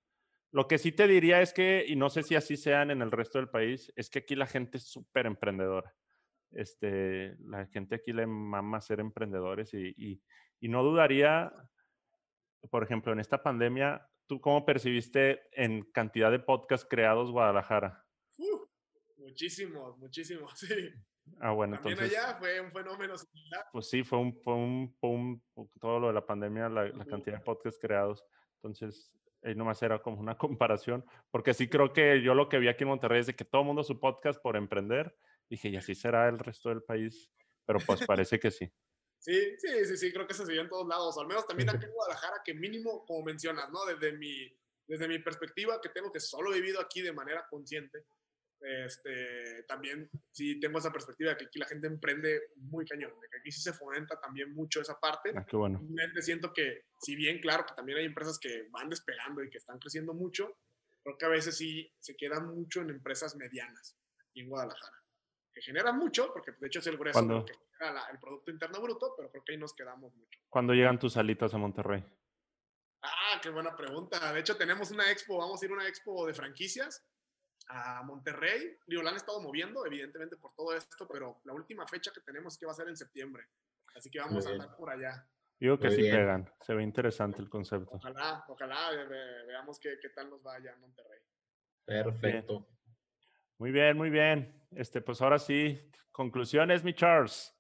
Lo 0.53 0.67
que 0.67 0.79
sí 0.79 0.93
te 0.93 1.07
diría 1.07 1.43
es 1.43 1.53
que, 1.53 1.85
y 1.87 1.97
no 1.97 2.09
sé 2.09 2.23
si 2.23 2.35
así 2.35 2.57
sean 2.57 2.91
en 2.91 3.03
el 3.03 3.11
resto 3.11 3.37
del 3.37 3.51
país, 3.51 3.93
es 3.95 4.09
que 4.09 4.21
aquí 4.21 4.35
la 4.35 4.47
gente 4.47 4.79
es 4.79 4.85
súper 4.85 5.27
emprendedora. 5.27 5.95
Este, 6.53 7.37
la 7.41 7.67
gente 7.67 7.97
aquí 7.97 8.13
le 8.13 8.27
mama 8.27 8.81
ser 8.81 9.01
emprendedores 9.01 9.73
y, 9.75 9.95
y, 10.61 10.69
no 10.69 10.83
dudaría, 10.83 11.53
por 12.71 12.83
ejemplo, 12.83 13.13
en 13.13 13.21
esta 13.21 13.43
pandemia, 13.43 14.07
¿tú 14.27 14.41
cómo 14.41 14.67
percibiste 14.67 15.43
en 15.53 15.83
cantidad 15.93 16.31
de 16.31 16.41
podcasts 16.41 16.87
creados 16.89 17.31
Guadalajara? 17.31 18.05
muchísimos, 19.17 19.97
muchísimos, 19.99 20.53
sí. 20.59 20.91
Ah, 21.39 21.53
bueno, 21.53 21.77
También 21.77 21.99
entonces. 21.99 22.19
allá 22.19 22.39
fue 22.39 22.61
un 22.61 22.73
fenómeno 22.73 23.17
similar. 23.17 23.67
Pues 23.73 23.89
sí, 23.89 24.03
fue 24.03 24.19
un, 24.19 24.35
fue 24.43 24.55
un, 24.55 24.97
un 25.01 25.43
todo 25.81 26.01
lo 26.01 26.09
de 26.09 26.15
la 26.15 26.27
pandemia, 26.27 26.69
la, 26.69 26.89
la 26.89 27.05
cantidad 27.05 27.39
de 27.39 27.45
podcasts 27.45 27.79
creados. 27.81 28.25
Entonces, 28.57 29.13
ahí 29.43 29.55
nomás 29.55 29.83
era 29.83 30.01
como 30.03 30.21
una 30.21 30.37
comparación, 30.39 31.05
porque 31.31 31.55
sí 31.55 31.69
creo 31.69 31.93
que 31.93 32.23
yo 32.23 32.35
lo 32.35 32.49
que 32.49 32.59
vi 32.59 32.69
aquí 32.69 32.85
en 32.85 32.89
Monterrey 32.89 33.21
es 33.21 33.27
de 33.27 33.37
que 33.37 33.45
todo 33.45 33.63
el 33.63 33.67
mundo 33.67 33.85
su 33.85 34.01
podcast 34.01 34.41
por 34.43 34.57
emprender. 34.57 35.17
Dije, 35.51 35.69
y 35.69 35.77
así 35.77 35.95
será 35.95 36.29
el 36.29 36.39
resto 36.39 36.69
del 36.69 36.83
país, 36.83 37.31
pero 37.67 37.81
pues 37.85 38.07
parece 38.07 38.39
que 38.39 38.51
sí. 38.51 38.73
Sí, 39.19 39.57
sí, 39.59 39.85
sí, 39.85 39.97
sí, 39.97 40.13
creo 40.13 40.27
que 40.27 40.33
se 40.33 40.47
vio 40.47 40.63
en 40.63 40.69
todos 40.69 40.89
lados, 40.89 41.19
al 41.19 41.27
menos 41.27 41.47
también 41.47 41.69
aquí 41.69 41.85
en 41.91 41.93
Guadalajara, 41.93 42.41
que 42.45 42.55
mínimo, 42.55 43.05
como 43.05 43.25
mencionas, 43.25 43.69
¿no? 43.71 43.85
Desde 43.85 44.17
mi, 44.17 44.49
desde 44.87 45.09
mi 45.09 45.19
perspectiva, 45.19 45.81
que 45.83 45.91
tengo 45.91 46.11
que 46.11 46.21
solo 46.21 46.55
he 46.55 46.61
vivido 46.61 46.81
aquí 46.81 47.03
de 47.03 47.13
manera 47.13 47.47
consciente, 47.51 48.07
este, 48.61 49.63
también 49.65 50.11
sí 50.31 50.61
tengo 50.61 50.79
esa 50.79 50.93
perspectiva 50.93 51.31
de 51.31 51.39
que 51.39 51.45
aquí 51.47 51.59
la 51.59 51.67
gente 51.67 51.87
emprende 51.87 52.43
muy 52.57 52.85
cañón, 52.85 53.13
de 53.21 53.29
que 53.29 53.39
aquí 53.39 53.51
sí 53.51 53.63
se 53.63 53.73
fomenta 53.73 54.21
también 54.21 54.55
mucho 54.55 54.81
esa 54.81 54.99
parte. 55.01 55.33
Ah, 55.35 55.47
qué 55.47 55.57
bueno. 55.57 55.81
siento 56.21 56.53
que, 56.53 56.85
si 57.01 57.17
bien, 57.17 57.41
claro, 57.41 57.65
que 57.67 57.75
también 57.75 57.99
hay 57.99 58.05
empresas 58.05 58.39
que 58.39 58.69
van 58.71 58.91
despegando 58.91 59.43
y 59.43 59.51
que 59.51 59.59
están 59.59 59.79
creciendo 59.79 60.13
mucho, 60.13 60.59
creo 61.03 61.17
que 61.17 61.25
a 61.25 61.31
veces 61.31 61.57
sí 61.57 61.91
se 61.99 62.17
queda 62.17 62.41
mucho 62.41 62.83
en 62.83 62.91
empresas 62.91 63.35
medianas 63.37 63.97
aquí 64.19 64.41
en 64.41 64.49
Guadalajara, 64.49 65.00
que 65.53 65.63
generan 65.63 65.99
mucho, 65.99 66.33
porque 66.33 66.53
de 66.53 66.67
hecho 66.67 66.79
es 66.79 66.87
el 66.87 66.97
grueso 66.97 67.23
de 67.23 67.45
que 67.45 67.53
genera 67.77 68.07
el 68.11 68.19
Producto 68.19 68.51
Interno 68.51 68.81
Bruto, 68.81 69.15
pero 69.17 69.31
creo 69.31 69.45
que 69.45 69.53
ahí 69.53 69.59
nos 69.59 69.75
quedamos 69.75 70.15
mucho. 70.15 70.39
¿Cuándo 70.49 70.73
llegan 70.73 70.99
tus 70.99 71.15
salitas 71.15 71.53
a 71.55 71.59
Monterrey? 71.59 72.05
Ah, 73.03 73.41
qué 73.43 73.51
buena 73.51 73.75
pregunta. 73.77 74.33
De 74.33 74.41
hecho, 74.41 74.57
tenemos 74.57 74.91
una 74.91 75.11
expo, 75.11 75.39
vamos 75.39 75.61
a 75.61 75.65
ir 75.65 75.71
a 75.71 75.75
una 75.75 75.89
expo 75.89 76.27
de 76.27 76.35
franquicias 76.35 77.07
a 77.69 78.03
Monterrey. 78.03 78.77
Digo, 78.87 79.03
la 79.03 79.11
han 79.11 79.17
estado 79.17 79.41
moviendo, 79.41 79.87
evidentemente, 79.87 80.37
por 80.37 80.55
todo 80.55 80.75
esto, 80.75 81.09
pero 81.09 81.41
la 81.45 81.53
última 81.53 81.87
fecha 81.87 82.11
que 82.13 82.21
tenemos 82.21 82.55
es 82.55 82.59
que 82.59 82.67
va 82.67 82.73
a 82.73 82.77
ser 82.77 82.89
en 82.89 82.97
septiembre. 82.97 83.45
Así 83.97 84.11
que 84.11 84.21
vamos 84.21 84.47
a 84.47 84.51
andar 84.51 84.77
por 84.77 84.91
allá. 84.91 85.27
Digo 85.59 85.79
que 85.79 85.91
sí 85.91 86.03
pegan. 86.03 86.51
Se 86.61 86.75
ve 86.75 86.83
interesante 86.83 87.41
el 87.41 87.49
concepto. 87.49 87.97
Ojalá, 87.97 88.45
ojalá 88.49 88.91
veamos 89.47 89.79
qué, 89.79 89.99
qué, 90.01 90.11
tal 90.11 90.31
nos 90.31 90.45
va 90.45 90.55
allá 90.55 90.73
en 90.73 90.81
Monterrey. 90.81 91.21
Perfecto. 91.85 92.67
Muy 93.59 93.73
bien, 93.73 93.97
muy 93.97 94.11
bien. 94.11 94.60
Este, 94.73 95.01
pues 95.01 95.21
ahora 95.21 95.39
sí, 95.39 95.81
conclusiones, 96.13 96.85
mi 96.85 96.95
Charles. 96.95 97.55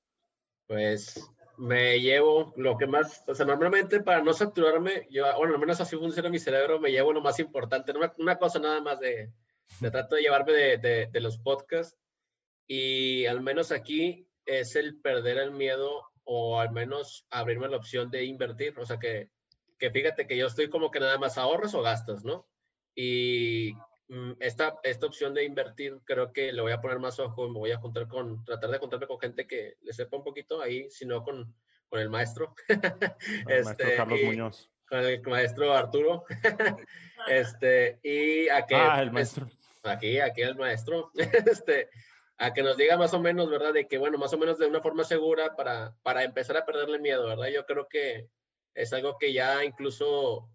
Pues 0.66 1.20
me 1.58 2.00
llevo 2.00 2.54
lo 2.56 2.76
que 2.78 2.86
más, 2.86 3.24
o 3.26 3.34
sea, 3.34 3.44
normalmente 3.44 4.00
para 4.00 4.22
no 4.22 4.32
saturarme, 4.32 5.06
yo, 5.10 5.24
bueno, 5.36 5.54
al 5.54 5.60
menos 5.60 5.80
así 5.80 5.96
funciona 5.96 6.28
mi 6.28 6.38
cerebro, 6.38 6.80
me 6.80 6.90
llevo 6.90 7.12
lo 7.12 7.20
más 7.20 7.38
importante, 7.38 7.92
una 8.18 8.38
cosa 8.38 8.58
nada 8.60 8.80
más 8.80 8.98
de, 9.00 9.32
me 9.78 9.90
trato 9.90 10.16
de 10.16 10.22
llevarme 10.22 10.52
de, 10.52 11.08
de, 11.12 11.20
los 11.20 11.38
podcasts 11.38 11.96
y 12.66 13.26
al 13.26 13.40
menos 13.40 13.70
aquí 13.72 14.26
es 14.44 14.74
el 14.74 15.00
perder 15.00 15.38
el 15.38 15.52
miedo 15.52 16.02
o 16.24 16.60
al 16.60 16.72
menos 16.72 17.26
abrirme 17.30 17.68
la 17.68 17.76
opción 17.76 18.10
de 18.10 18.24
invertir. 18.24 18.78
O 18.78 18.86
sea 18.86 18.98
que, 18.98 19.30
que 19.78 19.90
fíjate 19.90 20.26
que 20.26 20.36
yo 20.36 20.46
estoy 20.46 20.68
como 20.68 20.90
que 20.90 21.00
nada 21.00 21.18
más 21.18 21.38
ahorras 21.38 21.74
o 21.74 21.82
gastas, 21.82 22.24
¿no? 22.24 22.46
Y 22.94 23.74
esta, 24.40 24.78
esta 24.82 25.06
opción 25.06 25.34
de 25.34 25.44
invertir 25.44 25.98
creo 26.04 26.32
que 26.32 26.52
le 26.52 26.62
voy 26.62 26.72
a 26.72 26.80
poner 26.80 26.98
más 26.98 27.18
ojo 27.20 27.48
me 27.48 27.58
voy 27.58 27.70
a 27.70 27.78
juntar 27.78 28.08
con, 28.08 28.44
tratar 28.44 28.70
de 28.70 28.78
juntarme 28.78 29.06
con 29.06 29.20
gente 29.20 29.46
que 29.46 29.76
le 29.82 29.92
sepa 29.92 30.16
un 30.16 30.24
poquito 30.24 30.60
ahí, 30.60 30.90
sino 30.90 31.22
con, 31.22 31.54
con 31.88 32.00
el 32.00 32.10
maestro. 32.10 32.54
el 32.68 33.64
maestro 33.64 33.86
este, 33.86 33.96
Carlos 33.96 34.20
Muñoz. 34.24 34.70
Con 34.88 34.98
el 34.98 35.22
maestro 35.22 35.72
Arturo. 35.72 36.24
este, 37.28 38.00
y 38.02 38.48
a 38.48 38.66
que... 38.66 38.74
Ah, 38.74 39.00
el 39.00 39.12
maestro 39.12 39.48
aquí, 39.82 40.18
aquí 40.18 40.42
el 40.42 40.56
maestro, 40.56 41.10
este, 41.14 41.88
a 42.38 42.52
que 42.52 42.62
nos 42.62 42.76
diga 42.76 42.96
más 42.96 43.14
o 43.14 43.20
menos, 43.20 43.50
¿verdad? 43.50 43.72
De 43.72 43.86
que, 43.86 43.98
bueno, 43.98 44.18
más 44.18 44.32
o 44.32 44.38
menos 44.38 44.58
de 44.58 44.66
una 44.66 44.80
forma 44.80 45.04
segura 45.04 45.56
para, 45.56 45.94
para 46.02 46.24
empezar 46.24 46.56
a 46.56 46.64
perderle 46.64 46.98
miedo, 46.98 47.26
¿verdad? 47.26 47.48
Yo 47.48 47.66
creo 47.66 47.88
que 47.88 48.28
es 48.74 48.92
algo 48.92 49.18
que 49.18 49.32
ya 49.32 49.64
incluso 49.64 50.48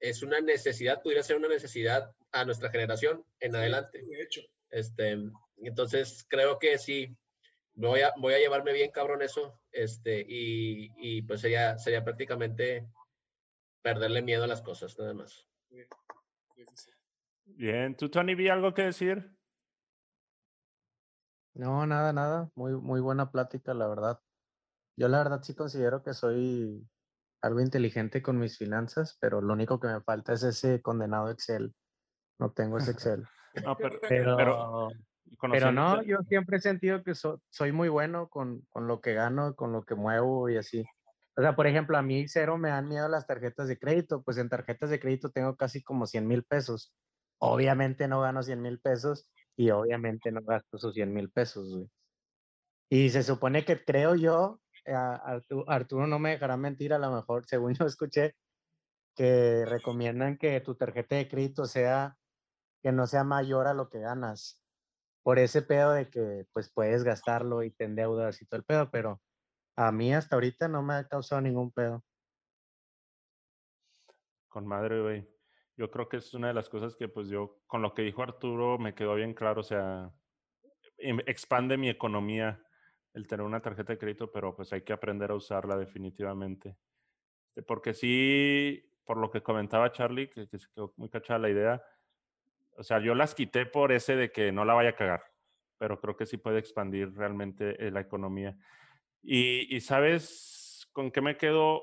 es 0.00 0.22
una 0.22 0.40
necesidad, 0.40 1.02
pudiera 1.02 1.22
ser 1.22 1.36
una 1.36 1.48
necesidad 1.48 2.14
a 2.34 2.44
nuestra 2.44 2.70
generación 2.70 3.24
en 3.40 3.56
adelante. 3.56 4.02
De 4.04 4.20
hecho. 4.20 4.42
Este, 4.70 5.16
entonces, 5.58 6.26
creo 6.28 6.58
que 6.58 6.78
sí, 6.78 7.16
voy 7.74 8.00
a, 8.00 8.12
voy 8.18 8.34
a 8.34 8.38
llevarme 8.38 8.72
bien 8.72 8.90
cabrón 8.90 9.22
eso, 9.22 9.60
este, 9.70 10.20
y, 10.28 10.90
y 10.96 11.22
pues 11.22 11.40
sería, 11.40 11.78
sería 11.78 12.02
prácticamente 12.02 12.88
perderle 13.82 14.20
miedo 14.22 14.44
a 14.44 14.48
las 14.48 14.62
cosas, 14.62 14.98
nada 14.98 15.14
más. 15.14 15.46
Sí, 15.68 15.76
Bien, 17.46 17.96
¿tú, 17.96 18.10
Tony, 18.10 18.34
vi 18.34 18.48
algo 18.48 18.74
que 18.74 18.82
decir? 18.82 19.30
No, 21.54 21.86
nada, 21.86 22.12
nada. 22.12 22.50
Muy, 22.56 22.72
muy 22.72 23.00
buena 23.00 23.30
plática, 23.30 23.74
la 23.74 23.86
verdad. 23.86 24.18
Yo 24.96 25.06
la 25.06 25.18
verdad 25.18 25.42
sí 25.42 25.54
considero 25.54 26.02
que 26.02 26.14
soy 26.14 26.84
algo 27.42 27.60
inteligente 27.60 28.22
con 28.22 28.38
mis 28.38 28.58
finanzas, 28.58 29.16
pero 29.20 29.40
lo 29.40 29.52
único 29.52 29.78
que 29.78 29.86
me 29.86 30.00
falta 30.00 30.32
es 30.32 30.42
ese 30.42 30.82
condenado 30.82 31.30
Excel. 31.30 31.72
No 32.38 32.52
tengo 32.52 32.78
ese 32.78 32.90
Excel. 32.92 33.24
no, 33.64 33.76
pero, 33.76 34.00
pero, 35.50 35.72
no, 35.72 36.02
yo 36.02 36.18
siempre 36.28 36.58
he 36.58 36.60
sentido 36.60 37.02
que 37.02 37.14
soy 37.14 37.72
muy 37.72 37.88
bueno 37.88 38.28
con, 38.28 38.62
con 38.70 38.86
lo 38.86 39.00
que 39.00 39.14
gano, 39.14 39.54
con 39.54 39.72
lo 39.72 39.84
que 39.84 39.94
muevo 39.94 40.48
y 40.48 40.56
así. 40.56 40.84
O 41.36 41.42
sea, 41.42 41.56
por 41.56 41.66
ejemplo, 41.66 41.96
a 41.98 42.02
mí 42.02 42.28
cero 42.28 42.58
me 42.58 42.68
dan 42.68 42.88
miedo 42.88 43.08
las 43.08 43.26
tarjetas 43.26 43.68
de 43.68 43.78
crédito, 43.78 44.22
pues 44.22 44.38
en 44.38 44.48
tarjetas 44.48 44.90
de 44.90 45.00
crédito 45.00 45.30
tengo 45.30 45.56
casi 45.56 45.82
como 45.82 46.06
100 46.06 46.26
mil 46.26 46.44
pesos 46.44 46.94
obviamente 47.38 48.08
no 48.08 48.20
gano 48.20 48.42
100 48.42 48.62
mil 48.62 48.80
pesos 48.80 49.30
y 49.56 49.70
obviamente 49.70 50.32
no 50.32 50.42
gasto 50.42 50.76
esos 50.76 50.94
100 50.94 51.12
mil 51.12 51.30
pesos, 51.30 51.86
Y 52.88 53.10
se 53.10 53.22
supone 53.22 53.64
que 53.64 53.84
creo 53.84 54.14
yo, 54.14 54.60
Arturo, 55.66 56.06
no 56.06 56.18
me 56.18 56.30
dejará 56.30 56.56
mentir, 56.56 56.92
a 56.92 56.98
lo 56.98 57.12
mejor, 57.12 57.46
según 57.46 57.74
yo 57.80 57.86
escuché, 57.86 58.34
que 59.14 59.64
recomiendan 59.66 60.38
que 60.38 60.60
tu 60.60 60.74
tarjeta 60.74 61.16
de 61.16 61.28
crédito 61.28 61.66
sea, 61.66 62.16
que 62.84 62.92
no 62.92 63.08
sea 63.08 63.24
mayor 63.24 63.66
a 63.66 63.74
lo 63.74 63.88
que 63.88 63.98
ganas. 63.98 64.62
Por 65.24 65.40
ese 65.40 65.62
pedo 65.62 65.90
de 65.92 66.08
que 66.08 66.46
pues 66.52 66.70
puedes 66.72 67.02
gastarlo 67.02 67.64
y 67.64 67.72
te 67.72 67.84
endeudas 67.84 68.40
y 68.40 68.46
todo 68.46 68.58
el 68.58 68.64
pedo, 68.64 68.90
pero 68.92 69.20
a 69.74 69.90
mí 69.90 70.14
hasta 70.14 70.36
ahorita 70.36 70.68
no 70.68 70.82
me 70.82 70.94
ha 70.94 71.08
causado 71.08 71.40
ningún 71.40 71.72
pedo. 71.72 72.04
Con 74.48 74.66
madre, 74.66 75.02
güey 75.02 75.34
yo 75.76 75.90
creo 75.90 76.08
que 76.08 76.18
es 76.18 76.32
una 76.34 76.48
de 76.48 76.54
las 76.54 76.68
cosas 76.68 76.94
que 76.94 77.08
pues 77.08 77.28
yo, 77.28 77.60
con 77.66 77.82
lo 77.82 77.94
que 77.94 78.02
dijo 78.02 78.22
Arturo, 78.22 78.78
me 78.78 78.94
quedó 78.94 79.14
bien 79.14 79.34
claro, 79.34 79.60
o 79.60 79.64
sea, 79.64 80.12
em, 80.98 81.18
expande 81.26 81.76
mi 81.76 81.88
economía 81.88 82.62
el 83.12 83.26
tener 83.26 83.44
una 83.44 83.60
tarjeta 83.60 83.92
de 83.92 83.98
crédito, 83.98 84.30
pero 84.32 84.54
pues 84.56 84.72
hay 84.72 84.82
que 84.82 84.92
aprender 84.92 85.30
a 85.30 85.34
usarla 85.34 85.76
definitivamente. 85.76 86.76
Este, 87.48 87.62
porque 87.62 87.94
sí, 87.94 88.92
por 89.04 89.16
lo 89.16 89.30
que 89.30 89.42
comentaba 89.42 89.92
Charlie, 89.92 90.30
que, 90.30 90.46
se 90.46 90.66
quedó 90.74 90.92
muy 90.96 91.08
cachada 91.08 91.38
la 91.38 91.50
idea, 91.50 91.82
o 92.76 92.82
sea, 92.82 93.00
yo 93.00 93.14
las 93.14 93.34
quité 93.34 93.66
por 93.66 93.92
ese 93.92 94.16
de 94.16 94.30
que 94.30 94.52
no 94.52 94.64
la 94.64 94.74
vaya 94.74 94.90
a 94.90 94.96
cagar, 94.96 95.22
pero 95.78 96.00
creo 96.00 96.16
que 96.16 96.26
sí 96.26 96.36
puede 96.36 96.58
expandir 96.58 97.14
realmente 97.14 97.86
eh, 97.86 97.90
la 97.90 98.00
economía. 98.00 98.56
Y, 99.22 99.80
sabes 99.80 100.86
con 100.92 101.10
qué 101.10 101.22
me 101.22 101.36
quedo 101.38 101.82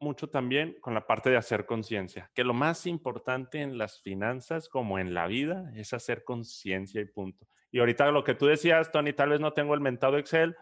mucho 0.00 0.30
también 0.30 0.76
con 0.80 0.94
la 0.94 1.06
parte 1.06 1.28
de 1.28 1.36
hacer 1.36 1.66
conciencia, 1.66 2.30
que 2.34 2.44
lo 2.44 2.54
más 2.54 2.86
importante 2.86 3.60
en 3.60 3.76
las 3.76 4.00
finanzas 4.00 4.68
como 4.68 4.98
en 4.98 5.12
la 5.12 5.26
vida 5.26 5.70
es 5.74 5.92
hacer 5.92 6.24
conciencia 6.24 7.00
y 7.00 7.04
punto. 7.04 7.46
Y 7.70 7.80
ahorita 7.80 8.10
lo 8.10 8.24
que 8.24 8.34
tú 8.34 8.46
decías, 8.46 8.90
Tony, 8.90 9.12
tal 9.12 9.30
vez 9.30 9.40
no 9.40 9.52
tengo 9.52 9.74
el 9.74 9.80
mentado 9.80 10.16
Excel, 10.16 10.56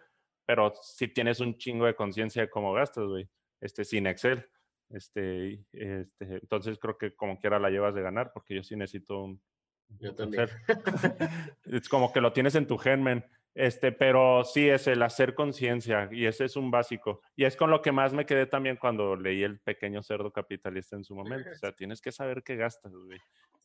pero 0.44 0.72
si 0.82 1.08
tienes 1.08 1.38
un 1.40 1.56
chingo 1.58 1.86
de 1.86 1.94
conciencia 1.94 2.42
de 2.42 2.50
cómo 2.50 2.72
gastas, 2.72 3.04
güey, 3.04 3.28
este, 3.60 3.84
sin 3.84 4.06
Excel. 4.06 4.48
Este, 4.88 5.64
este, 5.72 6.36
entonces 6.36 6.78
creo 6.78 6.96
que 6.96 7.14
como 7.14 7.38
quiera 7.38 7.58
la 7.58 7.70
llevas 7.70 7.94
de 7.94 8.02
ganar, 8.02 8.32
porque 8.32 8.54
yo 8.54 8.62
sí 8.62 8.76
necesito 8.76 9.22
un... 9.22 9.42
Yo 9.88 10.14
también. 10.14 10.48
es 11.64 11.88
como 11.88 12.12
que 12.12 12.20
lo 12.20 12.32
tienes 12.32 12.54
en 12.54 12.66
tu 12.66 12.76
germen. 12.78 13.24
Este, 13.56 13.90
pero 13.90 14.44
sí 14.44 14.68
es 14.68 14.86
el 14.86 15.02
hacer 15.02 15.34
conciencia 15.34 16.10
y 16.12 16.26
ese 16.26 16.44
es 16.44 16.56
un 16.56 16.70
básico. 16.70 17.22
Y 17.34 17.44
es 17.44 17.56
con 17.56 17.70
lo 17.70 17.80
que 17.80 17.90
más 17.90 18.12
me 18.12 18.26
quedé 18.26 18.44
también 18.44 18.76
cuando 18.76 19.16
leí 19.16 19.42
El 19.42 19.60
pequeño 19.60 20.02
cerdo 20.02 20.30
capitalista 20.30 20.94
en 20.94 21.04
su 21.04 21.14
momento. 21.14 21.48
O 21.50 21.54
sea, 21.54 21.72
tienes 21.76 22.02
que 22.02 22.12
saber 22.12 22.42
qué 22.42 22.56
gastas, 22.56 22.92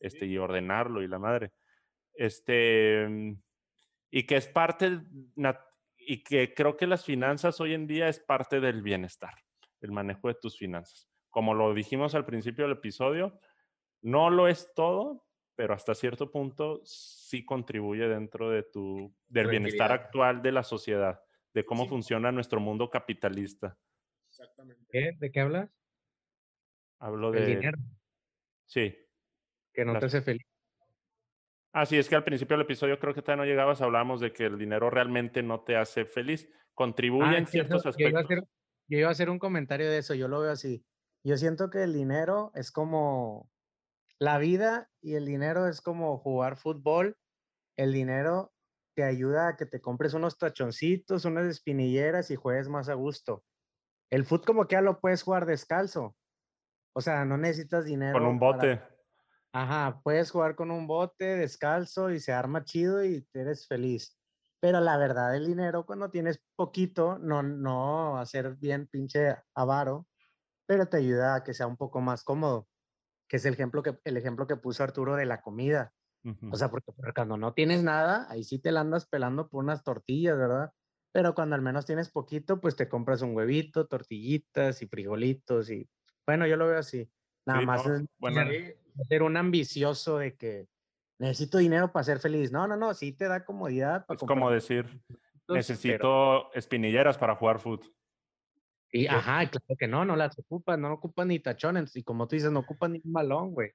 Este, 0.00 0.24
y 0.24 0.38
ordenarlo 0.38 1.02
y 1.02 1.08
la 1.08 1.18
madre. 1.18 1.52
Este, 2.14 3.36
y 4.10 4.26
que 4.26 4.36
es 4.36 4.48
parte, 4.48 5.00
y 5.98 6.22
que 6.24 6.54
creo 6.54 6.76
que 6.76 6.86
las 6.86 7.04
finanzas 7.04 7.60
hoy 7.60 7.74
en 7.74 7.86
día 7.86 8.08
es 8.08 8.18
parte 8.18 8.60
del 8.60 8.82
bienestar. 8.82 9.34
el 9.82 9.92
manejo 9.92 10.28
de 10.28 10.34
tus 10.34 10.56
finanzas. 10.56 11.06
Como 11.28 11.54
lo 11.54 11.74
dijimos 11.74 12.14
al 12.14 12.24
principio 12.24 12.64
del 12.64 12.78
episodio, 12.78 13.38
no 14.00 14.30
lo 14.30 14.48
es 14.48 14.72
todo, 14.74 15.24
pero 15.54 15.74
hasta 15.74 15.94
cierto 15.94 16.30
punto 16.30 16.80
sí 16.84 17.44
contribuye 17.44 18.08
dentro 18.08 18.50
de 18.50 18.62
tu, 18.62 19.14
del 19.28 19.48
bienestar 19.48 19.92
actual 19.92 20.42
de 20.42 20.52
la 20.52 20.62
sociedad, 20.62 21.22
de 21.52 21.64
cómo 21.64 21.86
funciona 21.86 22.32
nuestro 22.32 22.60
mundo 22.60 22.90
capitalista. 22.90 23.78
Exactamente. 24.28 25.16
¿De 25.18 25.30
qué 25.30 25.40
hablas? 25.40 25.70
Hablo 26.98 27.30
de... 27.30 27.46
dinero. 27.46 27.78
Sí. 28.66 28.96
Que 29.72 29.84
no 29.84 29.98
te 29.98 30.06
hace 30.06 30.22
feliz. 30.22 30.46
Ah, 31.72 31.86
sí, 31.86 31.96
es 31.96 32.08
que 32.08 32.14
al 32.14 32.24
principio 32.24 32.56
del 32.56 32.64
episodio 32.64 32.98
creo 32.98 33.14
que 33.14 33.22
todavía 33.22 33.44
no 33.44 33.50
llegabas, 33.50 33.80
hablábamos 33.80 34.20
de 34.20 34.32
que 34.32 34.44
el 34.44 34.58
dinero 34.58 34.90
realmente 34.90 35.42
no 35.42 35.62
te 35.62 35.76
hace 35.76 36.04
feliz, 36.04 36.48
contribuye 36.74 37.34
ah, 37.34 37.38
en 37.38 37.46
ciertos 37.46 37.86
aspectos. 37.86 38.26
yo 38.88 38.98
iba 38.98 39.08
a 39.08 39.12
hacer 39.12 39.30
un 39.30 39.38
comentario 39.38 39.90
de 39.90 39.98
eso, 39.98 40.14
yo 40.14 40.28
lo 40.28 40.40
veo 40.40 40.52
así. 40.52 40.84
Yo 41.24 41.36
siento 41.36 41.70
que 41.70 41.82
el 41.82 41.94
dinero 41.94 42.52
es 42.54 42.72
como 42.72 43.50
la 44.22 44.38
vida 44.38 44.88
y 45.00 45.16
el 45.16 45.26
dinero 45.26 45.66
es 45.66 45.80
como 45.80 46.16
jugar 46.16 46.56
fútbol. 46.56 47.16
El 47.76 47.92
dinero 47.92 48.52
te 48.94 49.02
ayuda 49.02 49.48
a 49.48 49.56
que 49.56 49.66
te 49.66 49.80
compres 49.80 50.14
unos 50.14 50.38
tachoncitos, 50.38 51.24
unas 51.24 51.46
espinilleras 51.46 52.30
y 52.30 52.36
juegues 52.36 52.68
más 52.68 52.88
a 52.88 52.94
gusto. 52.94 53.42
El 54.10 54.24
fútbol 54.24 54.46
como 54.46 54.68
que 54.68 54.76
ya 54.76 54.80
lo 54.80 55.00
puedes 55.00 55.24
jugar 55.24 55.44
descalzo. 55.44 56.14
O 56.94 57.00
sea, 57.00 57.24
no 57.24 57.36
necesitas 57.36 57.84
dinero. 57.84 58.12
Con 58.12 58.28
un 58.28 58.38
bote. 58.38 58.80
Ajá, 59.52 60.00
puedes 60.04 60.30
jugar 60.30 60.54
con 60.54 60.70
un 60.70 60.86
bote 60.86 61.36
descalzo 61.36 62.10
y 62.12 62.20
se 62.20 62.32
arma 62.32 62.64
chido 62.64 63.04
y 63.04 63.26
eres 63.34 63.66
feliz. 63.66 64.16
Pero 64.60 64.80
la 64.80 64.98
verdad, 64.98 65.34
el 65.34 65.46
dinero 65.46 65.84
cuando 65.84 66.10
tienes 66.10 66.40
poquito, 66.54 67.18
no, 67.18 67.42
no 67.42 68.18
a 68.18 68.24
ser 68.26 68.54
bien 68.54 68.86
pinche 68.86 69.36
avaro, 69.56 70.06
pero 70.64 70.86
te 70.86 70.98
ayuda 70.98 71.34
a 71.34 71.42
que 71.42 71.54
sea 71.54 71.66
un 71.66 71.76
poco 71.76 72.00
más 72.00 72.22
cómodo 72.22 72.68
que 73.32 73.38
es 73.38 73.46
el 73.46 73.54
ejemplo 73.54 73.82
que, 73.82 73.98
el 74.04 74.18
ejemplo 74.18 74.46
que 74.46 74.56
puso 74.56 74.84
Arturo 74.84 75.16
de 75.16 75.24
la 75.24 75.40
comida. 75.40 75.94
O 76.50 76.54
sea, 76.54 76.70
porque, 76.70 76.92
cuando 77.14 77.38
no 77.38 77.54
tienes 77.54 77.82
nada, 77.82 78.26
ahí 78.28 78.44
sí 78.44 78.58
te 78.58 78.70
la 78.70 78.82
andas 78.82 79.06
pelando 79.06 79.48
por 79.48 79.64
unas 79.64 79.82
tortillas, 79.82 80.36
¿verdad? 80.36 80.70
Pero 81.12 81.34
cuando 81.34 81.56
al 81.56 81.62
menos 81.62 81.86
tienes 81.86 82.10
poquito, 82.10 82.60
pues 82.60 82.76
te 82.76 82.90
compras 82.90 83.22
un 83.22 83.34
huevito, 83.34 83.86
tortillitas 83.86 84.82
y 84.82 84.86
frijolitos 84.86 85.70
y 85.70 85.88
bueno, 86.26 86.46
yo 86.46 86.58
lo 86.58 86.66
veo 86.66 86.78
así. 86.78 87.10
Nada 87.46 87.62
más 87.62 87.86
es 87.86 88.04
ser 89.08 89.22
un 89.22 89.38
ambicioso 89.38 90.18
de 90.18 90.36
que 90.36 90.68
necesito 91.18 91.56
dinero 91.56 91.90
para 91.90 92.04
ser 92.04 92.18
feliz. 92.18 92.52
No, 92.52 92.68
no, 92.68 92.76
no, 92.76 92.92
sí 92.92 93.12
te 93.12 93.28
da 93.28 93.46
comodidad. 93.46 94.04
Para 94.04 94.18
es 94.18 94.24
como 94.26 94.50
decir, 94.50 95.00
necesito 95.48 96.52
espinilleras 96.52 97.16
para 97.16 97.34
jugar 97.34 97.60
fútbol. 97.60 97.94
Y 98.92 99.06
ajá, 99.06 99.48
claro 99.48 99.76
que 99.78 99.88
no, 99.88 100.04
no 100.04 100.16
las 100.16 100.38
ocupan, 100.38 100.82
no 100.82 100.92
ocupan 100.92 101.28
ni 101.28 101.38
tachones. 101.38 101.96
Y 101.96 102.02
como 102.02 102.28
tú 102.28 102.36
dices, 102.36 102.52
no 102.52 102.60
ocupan 102.60 102.92
ni 102.92 103.00
un 103.02 103.12
balón, 103.12 103.54
güey. 103.54 103.72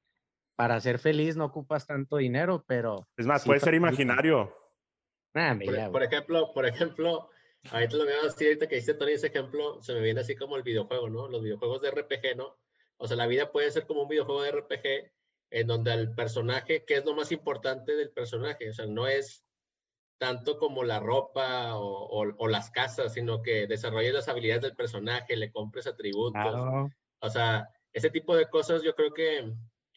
Para 0.56 0.80
ser 0.80 1.00
feliz 1.00 1.36
no 1.36 1.46
ocupas 1.46 1.88
tanto 1.88 2.18
dinero, 2.18 2.64
pero. 2.68 3.08
Es 3.18 3.26
más, 3.26 3.44
puede 3.44 3.60
ser 3.60 3.74
imaginario. 3.74 4.56
por, 5.92 6.04
ejemplo, 6.04 6.54
por 6.54 6.66
ejemplo, 6.68 7.30
ahorita 7.72 7.98
lo 7.98 8.06
veo 8.06 8.28
así, 8.28 8.46
ahorita 8.46 8.68
que 8.68 8.76
dice 8.76 8.94
Tony 8.94 9.14
ese 9.14 9.28
ejemplo, 9.28 9.82
se 9.82 9.94
me 9.94 10.02
viene 10.02 10.22
así 10.22 10.36
como 10.36 10.56
el 10.56 10.64
videojuego, 10.64 11.10
¿no? 11.10 11.28
Los 11.28 11.42
videojuegos 11.42 11.82
de 11.82 11.92
RPG, 11.92 12.38
¿no? 12.38 12.56
O 12.98 13.08
sea, 13.08 13.18
la 13.18 13.28
vida 13.28 13.52
puede 13.52 13.72
ser 13.72 13.88
como 13.88 14.04
un 14.04 14.10
videojuego 14.10 14.44
de 14.44 14.52
RPG 14.52 15.12
en 15.50 15.68
donde 15.68 15.94
el 15.94 16.14
personaje, 16.14 16.84
¿qué 16.86 16.96
es 16.96 17.06
lo 17.06 17.16
más 17.16 17.32
importante 17.32 17.96
del 17.96 18.12
personaje? 18.12 18.70
O 18.70 18.74
sea, 18.74 18.86
no 18.86 19.08
es 19.08 19.47
tanto 20.18 20.58
como 20.58 20.84
la 20.84 21.00
ropa 21.00 21.76
o, 21.76 22.48
las 22.48 22.72
casas, 22.72 23.14
sino 23.14 23.42
que 23.42 23.68
desarrolles 23.68 24.14
las 24.14 24.28
habilidades 24.28 24.64
del 24.64 24.76
personaje, 24.76 25.36
le 25.36 25.52
compres 25.52 25.88
atributos. 25.88 26.92
O 27.20 27.30
sea, 27.30 27.70
ese 27.94 28.10
tipo 28.10 28.36
de 28.36 28.50
cosas 28.50 28.84
yo 28.84 28.96
creo 28.96 29.14
que 29.14 29.54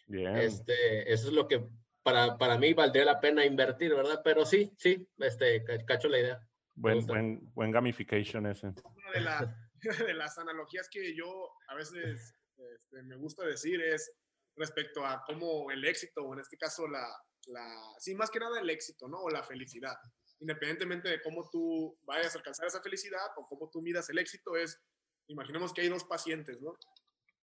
Este, 0.09 1.13
eso 1.13 1.29
es 1.29 1.33
lo 1.33 1.47
que 1.47 1.67
para, 2.03 2.39
para 2.39 2.59
mí 2.59 2.73
valdría 2.73 3.05
la 3.05 3.21
pena 3.21 3.45
invertir, 3.45 3.95
¿verdad? 3.95 4.21
Pero 4.25 4.45
sí, 4.45 4.73
sí, 4.77 5.07
este, 5.19 5.65
cacho 5.85 6.09
la 6.09 6.19
idea. 6.19 6.49
Buen, 6.75 7.07
buen, 7.07 7.53
buen 7.53 7.71
gamification 7.71 8.47
ese. 8.47 8.69
Una 8.69 9.13
de, 9.13 9.55
de, 10.07 10.15
las 10.15 10.39
analogías 10.39 10.89
que 10.91 11.15
yo 11.15 11.51
a 11.69 11.75
veces 11.75 12.35
este, 12.57 13.03
me 13.03 13.17
gusta 13.17 13.45
decir 13.45 13.83
es 13.83 14.13
respecto 14.57 15.05
a 15.05 15.23
cómo 15.27 15.71
el 15.71 15.85
éxito, 15.85 16.23
o 16.23 16.35
en 16.35 16.41
este 16.41 16.57
caso 16.57 16.89
la, 16.89 17.07
la, 17.51 17.95
sí, 17.99 18.15
más 18.15 18.31
que 18.31 18.39
nada 18.39 18.61
el 18.61 18.71
éxito, 18.71 19.09
¿no? 19.09 19.19
O 19.21 19.31
la 19.31 19.43
felicidad. 19.43 19.97
Independientemente 20.41 21.09
de 21.09 21.21
cómo 21.23 21.49
tú 21.51 21.99
vayas 22.03 22.35
a 22.35 22.39
alcanzar 22.39 22.67
esa 22.67 22.83
felicidad 22.83 23.27
o 23.37 23.47
cómo 23.47 23.69
tú 23.71 23.83
midas 23.83 24.09
el 24.11 24.19
éxito, 24.19 24.57
es, 24.57 24.81
imaginemos 25.29 25.73
que 25.73 25.83
hay 25.83 25.89
dos 25.89 26.05
pacientes, 26.05 26.61
¿no? 26.61 26.79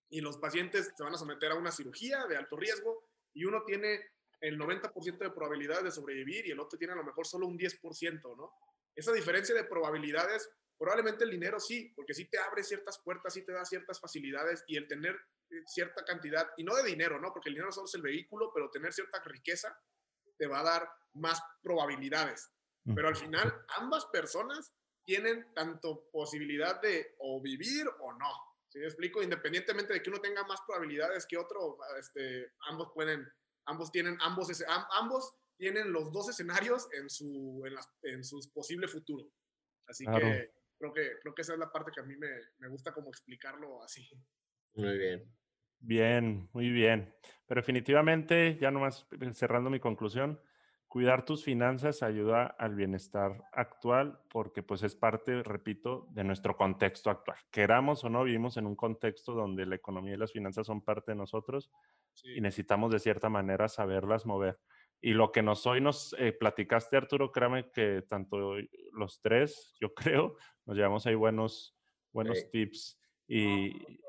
Y 0.09 0.21
los 0.21 0.37
pacientes 0.37 0.93
se 0.95 1.03
van 1.03 1.13
a 1.13 1.17
someter 1.17 1.51
a 1.51 1.55
una 1.55 1.71
cirugía 1.71 2.25
de 2.27 2.37
alto 2.37 2.55
riesgo 2.55 3.09
y 3.33 3.45
uno 3.45 3.63
tiene 3.65 4.01
el 4.41 4.57
90% 4.57 5.17
de 5.17 5.31
probabilidades 5.31 5.83
de 5.83 5.91
sobrevivir 5.91 6.47
y 6.47 6.51
el 6.51 6.59
otro 6.59 6.77
tiene 6.77 6.93
a 6.93 6.97
lo 6.97 7.03
mejor 7.03 7.25
solo 7.27 7.47
un 7.47 7.57
10%, 7.57 8.37
¿no? 8.37 8.51
Esa 8.95 9.11
diferencia 9.11 9.53
de 9.53 9.63
probabilidades, 9.63 10.49
probablemente 10.77 11.23
el 11.23 11.31
dinero 11.31 11.59
sí, 11.59 11.91
porque 11.95 12.13
sí 12.13 12.25
te 12.25 12.39
abre 12.39 12.63
ciertas 12.63 12.99
puertas, 12.99 13.33
sí 13.33 13.43
te 13.43 13.51
da 13.51 13.65
ciertas 13.65 13.99
facilidades 13.99 14.63
y 14.67 14.77
el 14.77 14.87
tener 14.87 15.15
eh, 15.49 15.63
cierta 15.65 16.03
cantidad, 16.03 16.49
y 16.57 16.63
no 16.63 16.75
de 16.75 16.83
dinero, 16.83 17.19
¿no? 17.19 17.31
Porque 17.31 17.49
el 17.49 17.55
dinero 17.55 17.71
solo 17.71 17.85
es 17.85 17.95
el 17.95 18.01
vehículo, 18.01 18.51
pero 18.53 18.69
tener 18.69 18.91
cierta 18.91 19.21
riqueza 19.23 19.77
te 20.37 20.47
va 20.47 20.59
a 20.59 20.63
dar 20.63 20.89
más 21.13 21.41
probabilidades. 21.61 22.51
Pero 22.95 23.09
al 23.09 23.17
final, 23.17 23.53
ambas 23.77 24.05
personas 24.05 24.73
tienen 25.05 25.53
tanto 25.53 26.09
posibilidad 26.09 26.81
de 26.81 27.15
o 27.19 27.41
vivir 27.41 27.85
o 27.99 28.13
no. 28.13 28.29
¿Sí 28.69 28.79
me 28.79 28.85
explico? 28.85 29.21
Independientemente 29.21 29.93
de 29.93 30.01
que 30.01 30.09
uno 30.09 30.21
tenga 30.21 30.43
más 30.45 30.61
probabilidades 30.65 31.25
que 31.25 31.37
otro, 31.37 31.77
este, 31.99 32.53
ambos 32.69 32.91
pueden, 32.93 33.27
ambos 33.65 33.91
tienen, 33.91 34.17
ambos, 34.21 34.49
ambos 34.91 35.35
tienen 35.57 35.91
los 35.91 36.13
dos 36.13 36.29
escenarios 36.29 36.87
en 36.93 37.09
su, 37.09 37.63
en, 37.65 37.75
en 38.13 38.23
su 38.23 38.39
posible 38.53 38.87
futuro. 38.87 39.29
Así 39.87 40.05
que 40.05 40.51
creo 40.77 40.93
que 40.93 41.19
creo 41.21 41.33
que 41.33 41.41
esa 41.41 41.53
es 41.53 41.59
la 41.59 41.71
parte 41.71 41.91
que 41.93 42.01
a 42.01 42.05
mí 42.05 42.15
me, 42.15 42.29
me 42.59 42.67
gusta 42.69 42.93
como 42.93 43.09
explicarlo 43.09 43.81
así. 43.83 44.07
Muy 44.75 44.97
bien. 44.97 45.36
Bien, 45.79 46.49
muy 46.53 46.69
bien. 46.69 47.13
Pero 47.45 47.61
definitivamente, 47.61 48.57
ya 48.59 48.71
nomás 48.71 49.07
cerrando 49.33 49.69
mi 49.69 49.79
conclusión, 49.79 50.39
cuidar 50.87 51.25
tus 51.25 51.43
finanzas 51.43 52.01
ayuda 52.01 52.45
al 52.45 52.75
bienestar 52.75 53.43
actual 53.51 54.19
porque 54.29 54.63
pues 54.63 54.83
es 54.83 54.95
parte, 54.95 55.43
repito, 55.43 56.07
de 56.11 56.23
nuestro 56.23 56.55
contexto 56.57 57.09
actual. 57.09 57.37
Queramos 57.51 58.03
o 58.03 58.09
no, 58.09 58.23
vivimos 58.23 58.57
en 58.57 58.65
un 58.65 58.75
contexto 58.75 59.33
donde 59.33 59.65
la 59.65 59.75
economía 59.75 60.15
y 60.15 60.17
las 60.17 60.31
finanzas 60.31 60.67
son 60.67 60.81
parte 60.81 61.11
de 61.11 61.17
nosotros 61.17 61.71
y 62.23 62.41
necesitamos 62.41 62.91
de 62.91 62.99
cierta 62.99 63.29
manera 63.29 63.67
saberlas 63.67 64.25
mover. 64.25 64.59
Y 64.99 65.13
lo 65.13 65.31
que 65.31 65.43
nos 65.43 65.65
hoy 65.67 65.79
nos 65.79 66.15
eh, 66.17 66.33
platicaste, 66.33 66.97
Arturo, 66.97 67.31
créame 67.31 67.69
que 67.71 68.01
tanto 68.01 68.55
los 68.91 69.21
tres, 69.21 69.75
yo 69.79 69.93
creo, 69.95 70.35
nos 70.65 70.75
llevamos 70.75 71.05
ahí 71.05 71.15
buenos, 71.15 71.77
buenos 72.11 72.49
tips. 72.49 72.99
Y, 73.27 73.99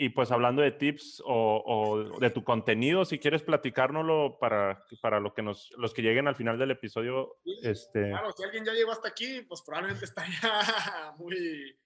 y 0.00 0.10
pues 0.10 0.30
hablando 0.30 0.62
de 0.62 0.70
tips 0.70 1.20
o, 1.26 2.18
de 2.20 2.30
tu 2.30 2.44
contenido, 2.44 3.04
si 3.04 3.18
quieres 3.18 3.42
platicárnoslo 3.42 4.38
para, 4.38 4.84
para 5.02 5.18
lo 5.18 5.34
que 5.34 5.42
nos, 5.42 5.72
los 5.76 5.92
que 5.92 6.02
lleguen 6.02 6.28
al 6.28 6.36
final 6.36 6.56
del 6.56 6.70
episodio. 6.70 7.40
este... 7.64 8.10
Claro, 8.10 8.30
si 8.30 8.44
alguien 8.44 8.64
ya 8.64 8.74
llegó 8.74 8.92
hasta 8.92 9.08
aquí, 9.08 9.42
pues 9.42 9.60
probablemente 9.62 10.04
está 10.04 10.24
ya 10.40 11.14
muy, 11.18 11.76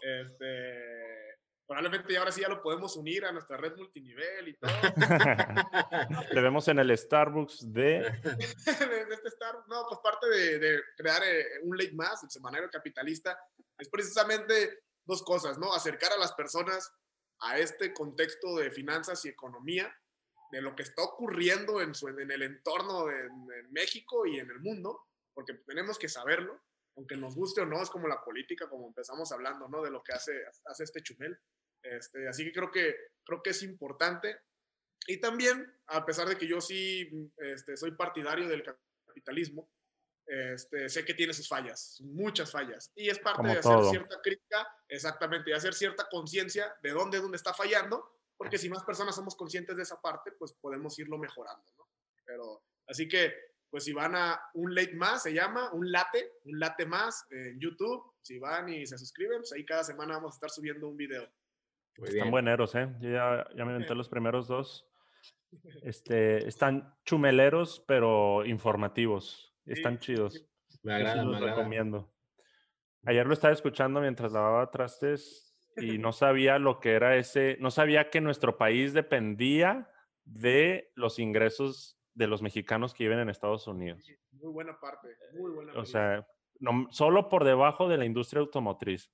este, 0.00 1.38
probablemente 1.66 2.14
ahora 2.18 2.30
sí 2.30 2.42
ya 2.42 2.50
lo 2.50 2.62
podemos 2.62 2.94
unir 2.94 3.24
a 3.24 3.32
nuestra 3.32 3.56
red 3.56 3.74
multinivel 3.74 4.48
y 4.48 4.58
todo. 4.58 4.70
Te 6.30 6.40
vemos 6.42 6.68
en 6.68 6.78
el 6.78 6.96
Starbucks 6.96 7.72
de... 7.72 7.80
de, 8.22 9.14
este 9.14 9.30
Starbucks, 9.30 9.68
no, 9.68 9.86
pues 9.88 10.00
parte 10.04 10.28
de, 10.28 10.58
de 10.58 10.80
crear 10.94 11.22
eh, 11.24 11.46
un 11.62 11.74
late 11.78 11.94
más, 11.94 12.22
el 12.22 12.30
semanario 12.30 12.68
capitalista, 12.70 13.34
es 13.78 13.88
precisamente 13.88 14.80
dos 15.06 15.22
cosas, 15.22 15.56
¿no? 15.56 15.72
Acercar 15.72 16.12
a 16.12 16.18
las 16.18 16.34
personas 16.34 16.92
a 17.42 17.58
este 17.58 17.92
contexto 17.92 18.56
de 18.56 18.70
finanzas 18.70 19.24
y 19.24 19.28
economía, 19.28 19.94
de 20.52 20.60
lo 20.60 20.76
que 20.76 20.82
está 20.82 21.02
ocurriendo 21.02 21.80
en, 21.80 21.94
su, 21.94 22.08
en 22.08 22.30
el 22.30 22.42
entorno 22.42 23.06
de, 23.06 23.28
México 23.70 24.26
y 24.26 24.38
en 24.38 24.50
el 24.50 24.60
mundo, 24.60 25.06
porque 25.34 25.54
tenemos 25.66 25.98
que 25.98 26.08
saberlo, 26.08 26.62
aunque 26.96 27.16
nos 27.16 27.34
guste 27.34 27.62
o 27.62 27.66
no, 27.66 27.82
es 27.82 27.88
como 27.88 28.06
la 28.06 28.22
política, 28.22 28.68
como 28.68 28.86
empezamos 28.86 29.32
hablando, 29.32 29.66
¿no? 29.68 29.82
De 29.82 29.90
lo 29.90 30.02
que 30.02 30.12
hace, 30.12 30.44
hace 30.66 30.84
este 30.84 31.02
chumel. 31.02 31.38
Este, 31.82 32.28
así 32.28 32.44
que 32.44 32.52
creo, 32.52 32.70
que 32.70 32.94
creo 33.24 33.42
que 33.42 33.50
es 33.50 33.62
importante. 33.62 34.40
Y 35.06 35.18
también, 35.18 35.74
a 35.86 36.04
pesar 36.04 36.28
de 36.28 36.36
que 36.36 36.46
yo 36.46 36.60
sí 36.60 37.08
este, 37.38 37.78
soy 37.78 37.92
partidario 37.92 38.46
del 38.46 38.62
capitalismo, 38.62 39.70
este, 40.26 40.88
sé 40.88 41.04
que 41.04 41.14
tiene 41.14 41.32
sus 41.32 41.48
fallas, 41.48 42.00
muchas 42.02 42.50
fallas. 42.50 42.92
Y 42.94 43.08
es 43.08 43.18
parte 43.18 43.48
de 43.48 43.58
hacer 43.58 43.84
cierta 43.84 44.20
crítica, 44.22 44.66
exactamente, 44.88 45.50
y 45.50 45.52
hacer 45.52 45.74
cierta 45.74 46.08
conciencia 46.10 46.74
de 46.82 46.90
dónde, 46.90 47.20
dónde 47.20 47.36
está 47.36 47.52
fallando, 47.52 48.18
porque 48.36 48.58
si 48.58 48.68
más 48.68 48.82
personas 48.84 49.14
somos 49.14 49.36
conscientes 49.36 49.76
de 49.76 49.82
esa 49.82 50.00
parte, 50.00 50.32
pues 50.32 50.52
podemos 50.54 50.98
irlo 50.98 51.18
mejorando, 51.18 51.64
¿no? 51.78 51.88
Pero, 52.24 52.62
así 52.88 53.08
que, 53.08 53.32
pues 53.70 53.84
si 53.84 53.92
van 53.92 54.14
a 54.14 54.40
un 54.54 54.74
late 54.74 54.94
más, 54.94 55.22
se 55.22 55.32
llama, 55.32 55.72
un 55.72 55.90
late, 55.90 56.32
un 56.44 56.58
late 56.58 56.86
más 56.86 57.26
en 57.30 57.58
YouTube, 57.58 58.14
si 58.20 58.38
van 58.38 58.68
y 58.68 58.86
se 58.86 58.98
suscriben, 58.98 59.38
pues 59.38 59.52
ahí 59.52 59.64
cada 59.64 59.84
semana 59.84 60.14
vamos 60.14 60.34
a 60.34 60.36
estar 60.36 60.50
subiendo 60.50 60.88
un 60.88 60.96
video. 60.96 61.28
están 62.02 62.30
bueneros, 62.30 62.74
¿eh? 62.74 62.88
Yo 63.00 63.10
ya, 63.10 63.46
ya 63.56 63.64
me 63.64 63.72
inventé 63.72 63.94
los 63.94 64.08
primeros 64.08 64.48
dos. 64.48 64.88
Este, 65.82 66.48
están 66.48 66.96
chumeleros, 67.04 67.84
pero 67.86 68.42
informativos. 68.46 69.51
Están 69.66 69.98
chidos. 69.98 70.44
Me 70.82 70.94
agrada, 70.94 71.22
los 71.22 71.40
recomiendo. 71.40 72.12
Ayer 73.04 73.26
lo 73.26 73.32
estaba 73.32 73.52
escuchando 73.52 74.00
mientras 74.00 74.32
lavaba 74.32 74.70
trastes 74.70 75.56
y 75.76 75.98
no 75.98 76.12
sabía 76.12 76.58
lo 76.58 76.80
que 76.80 76.92
era 76.92 77.16
ese, 77.16 77.56
no 77.60 77.70
sabía 77.70 78.10
que 78.10 78.20
nuestro 78.20 78.56
país 78.58 78.92
dependía 78.92 79.90
de 80.24 80.92
los 80.94 81.18
ingresos 81.18 81.98
de 82.14 82.26
los 82.26 82.42
mexicanos 82.42 82.94
que 82.94 83.04
viven 83.04 83.20
en 83.20 83.28
Estados 83.28 83.66
Unidos. 83.66 84.04
Muy 84.32 84.52
buena 84.52 84.78
parte, 84.78 85.08
muy 85.32 85.50
buena. 85.50 85.72
O 85.74 85.84
sea, 85.84 86.26
no, 86.60 86.88
solo 86.90 87.28
por 87.28 87.44
debajo 87.44 87.88
de 87.88 87.96
la 87.96 88.04
industria 88.04 88.40
automotriz. 88.40 89.10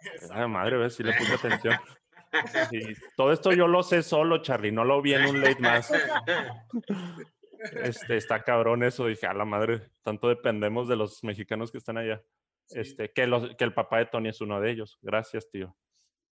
Ay, 0.30 0.48
madre, 0.48 0.76
ves 0.76 0.94
si 0.94 1.02
le 1.02 1.12
puse 1.14 1.34
atención. 1.34 1.76
todo 3.16 3.32
esto 3.32 3.52
yo 3.52 3.66
lo 3.66 3.82
sé 3.82 4.02
solo, 4.02 4.42
Charlie, 4.42 4.72
no 4.72 4.84
lo 4.84 5.00
vi 5.00 5.14
en 5.14 5.26
un 5.26 5.40
late 5.40 5.60
más. 5.60 5.92
Este, 7.72 8.16
está 8.16 8.42
cabrón 8.42 8.82
eso, 8.82 9.06
dije, 9.06 9.26
a 9.26 9.34
la 9.34 9.44
madre, 9.44 9.90
tanto 10.02 10.28
dependemos 10.28 10.88
de 10.88 10.96
los 10.96 11.22
mexicanos 11.24 11.70
que 11.70 11.78
están 11.78 11.98
allá. 11.98 12.22
Este, 12.70 13.12
que, 13.12 13.26
los, 13.26 13.54
que 13.56 13.64
el 13.64 13.74
papá 13.74 13.98
de 13.98 14.06
Tony 14.06 14.28
es 14.28 14.40
uno 14.40 14.60
de 14.60 14.70
ellos. 14.70 14.98
Gracias, 15.02 15.50
tío. 15.50 15.76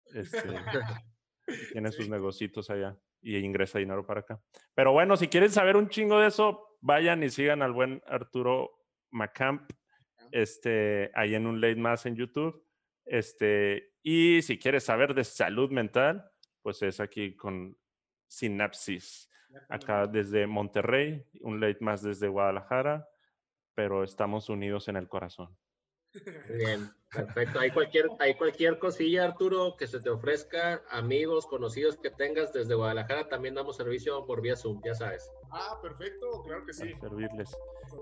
Este, 0.06 0.42
tiene 1.72 1.92
sus 1.92 2.08
negocios 2.08 2.70
allá 2.70 2.96
y 3.20 3.36
ingresa 3.38 3.78
dinero 3.78 4.06
para 4.06 4.20
acá. 4.20 4.40
Pero 4.74 4.92
bueno, 4.92 5.16
si 5.16 5.28
quieren 5.28 5.50
saber 5.50 5.76
un 5.76 5.88
chingo 5.88 6.18
de 6.20 6.28
eso, 6.28 6.76
vayan 6.80 7.22
y 7.22 7.30
sigan 7.30 7.62
al 7.62 7.72
buen 7.72 8.02
Arturo 8.06 8.70
Macamp, 9.10 9.70
este, 10.30 11.10
ahí 11.14 11.34
en 11.34 11.46
un 11.46 11.60
late 11.60 11.76
más 11.76 12.06
en 12.06 12.16
YouTube. 12.16 12.66
Este, 13.04 13.92
y 14.02 14.42
si 14.42 14.58
quieres 14.58 14.84
saber 14.84 15.14
de 15.14 15.24
salud 15.24 15.70
mental, 15.70 16.30
pues 16.62 16.82
es 16.82 17.00
aquí 17.00 17.36
con 17.36 17.76
Sinapsis, 18.28 19.28
acá 19.68 20.06
desde 20.06 20.46
Monterrey, 20.46 21.24
un 21.40 21.60
late 21.60 21.78
más 21.80 22.02
desde 22.02 22.28
Guadalajara, 22.28 23.08
pero 23.74 24.04
estamos 24.04 24.48
unidos 24.48 24.88
en 24.88 24.96
el 24.96 25.08
corazón. 25.08 25.56
Bien, 26.48 26.90
perfecto. 27.10 27.58
Hay 27.58 27.70
cualquier, 27.70 28.06
hay 28.18 28.34
cualquier 28.34 28.78
cosilla, 28.78 29.24
Arturo, 29.24 29.76
que 29.78 29.86
se 29.86 29.98
te 30.00 30.10
ofrezca, 30.10 30.82
amigos, 30.90 31.46
conocidos 31.46 31.96
que 31.96 32.10
tengas 32.10 32.52
desde 32.52 32.74
Guadalajara, 32.74 33.28
también 33.28 33.54
damos 33.54 33.76
servicio 33.76 34.26
por 34.26 34.42
vía 34.42 34.56
Zoom, 34.56 34.82
ya 34.84 34.94
sabes. 34.94 35.30
Ah, 35.50 35.78
perfecto, 35.80 36.42
claro 36.44 36.66
que 36.66 36.74
sí. 36.74 36.92
servirles. 37.00 37.56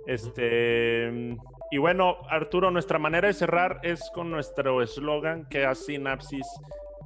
Este, 0.06 1.36
y 1.70 1.78
bueno, 1.78 2.16
Arturo, 2.28 2.70
nuestra 2.70 2.98
manera 2.98 3.28
de 3.28 3.35
cerrar 3.35 3.81
es 3.85 4.10
con 4.12 4.31
nuestro 4.31 4.82
eslogan 4.82 5.48
que 5.48 5.64
hace 5.64 5.93
sinapsis 5.93 6.47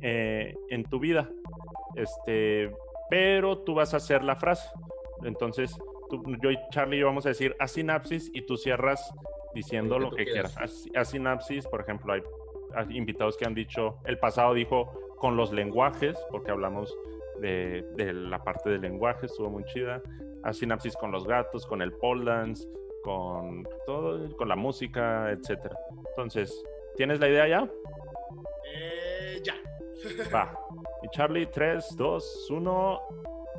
eh, 0.00 0.54
en 0.70 0.84
tu 0.84 0.98
vida. 0.98 1.30
Este, 1.96 2.74
pero 3.10 3.58
tú 3.58 3.74
vas 3.74 3.94
a 3.94 3.98
hacer 3.98 4.24
la 4.24 4.36
frase. 4.36 4.68
Entonces, 5.24 5.76
yo 6.42 6.50
y 6.50 6.58
Charlie 6.70 7.02
vamos 7.02 7.26
a 7.26 7.30
decir 7.30 7.56
a 7.58 7.68
sinapsis 7.68 8.30
y 8.34 8.42
tú 8.42 8.56
cierras 8.56 9.12
diciendo 9.54 9.98
lo 9.98 10.10
que, 10.10 10.24
quieras. 10.24 10.56
A, 10.94 11.04
sinapsis, 11.04 11.66
por 11.66 11.80
ejemplo, 11.80 12.12
hay, 12.12 12.22
invitados 12.90 13.36
que 13.36 13.46
han 13.46 13.54
dicho, 13.54 13.98
el 14.04 14.18
pasado 14.18 14.54
dijo 14.54 14.92
con 15.16 15.36
los 15.36 15.52
lenguajes, 15.52 16.18
porque 16.30 16.50
hablamos 16.50 16.94
de, 17.40 17.84
la 18.12 18.42
parte 18.42 18.70
del 18.70 18.80
lenguaje, 18.80 19.26
estuvo 19.26 19.50
muy 19.50 19.64
chida. 19.64 20.02
A 20.42 20.52
sinapsis 20.52 20.94
con 20.96 21.10
los 21.10 21.26
gatos, 21.26 21.64
con 21.66 21.80
el 21.80 21.92
pole 21.92 22.24
dance, 22.24 22.68
con 23.02 23.66
todo, 23.86 24.36
con 24.36 24.48
la 24.48 24.56
música, 24.56 25.30
etcétera. 25.30 25.78
Entonces, 26.10 26.62
¿tienes 26.96 27.18
la 27.20 27.28
idea 27.28 27.48
ya? 27.48 27.68
Eh, 28.74 29.40
ya. 29.42 29.54
Va. 30.34 30.52
Y 31.04 31.08
Charlie, 31.10 31.46
3, 31.46 31.96
2, 31.96 32.46
1. 32.50 33.00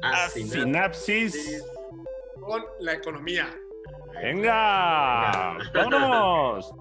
A 0.02 0.30
sinapsis. 0.30 1.64
Con 2.42 2.64
la 2.80 2.94
economía. 2.94 3.48
Venga, 4.16 5.58
vámonos. 5.72 6.74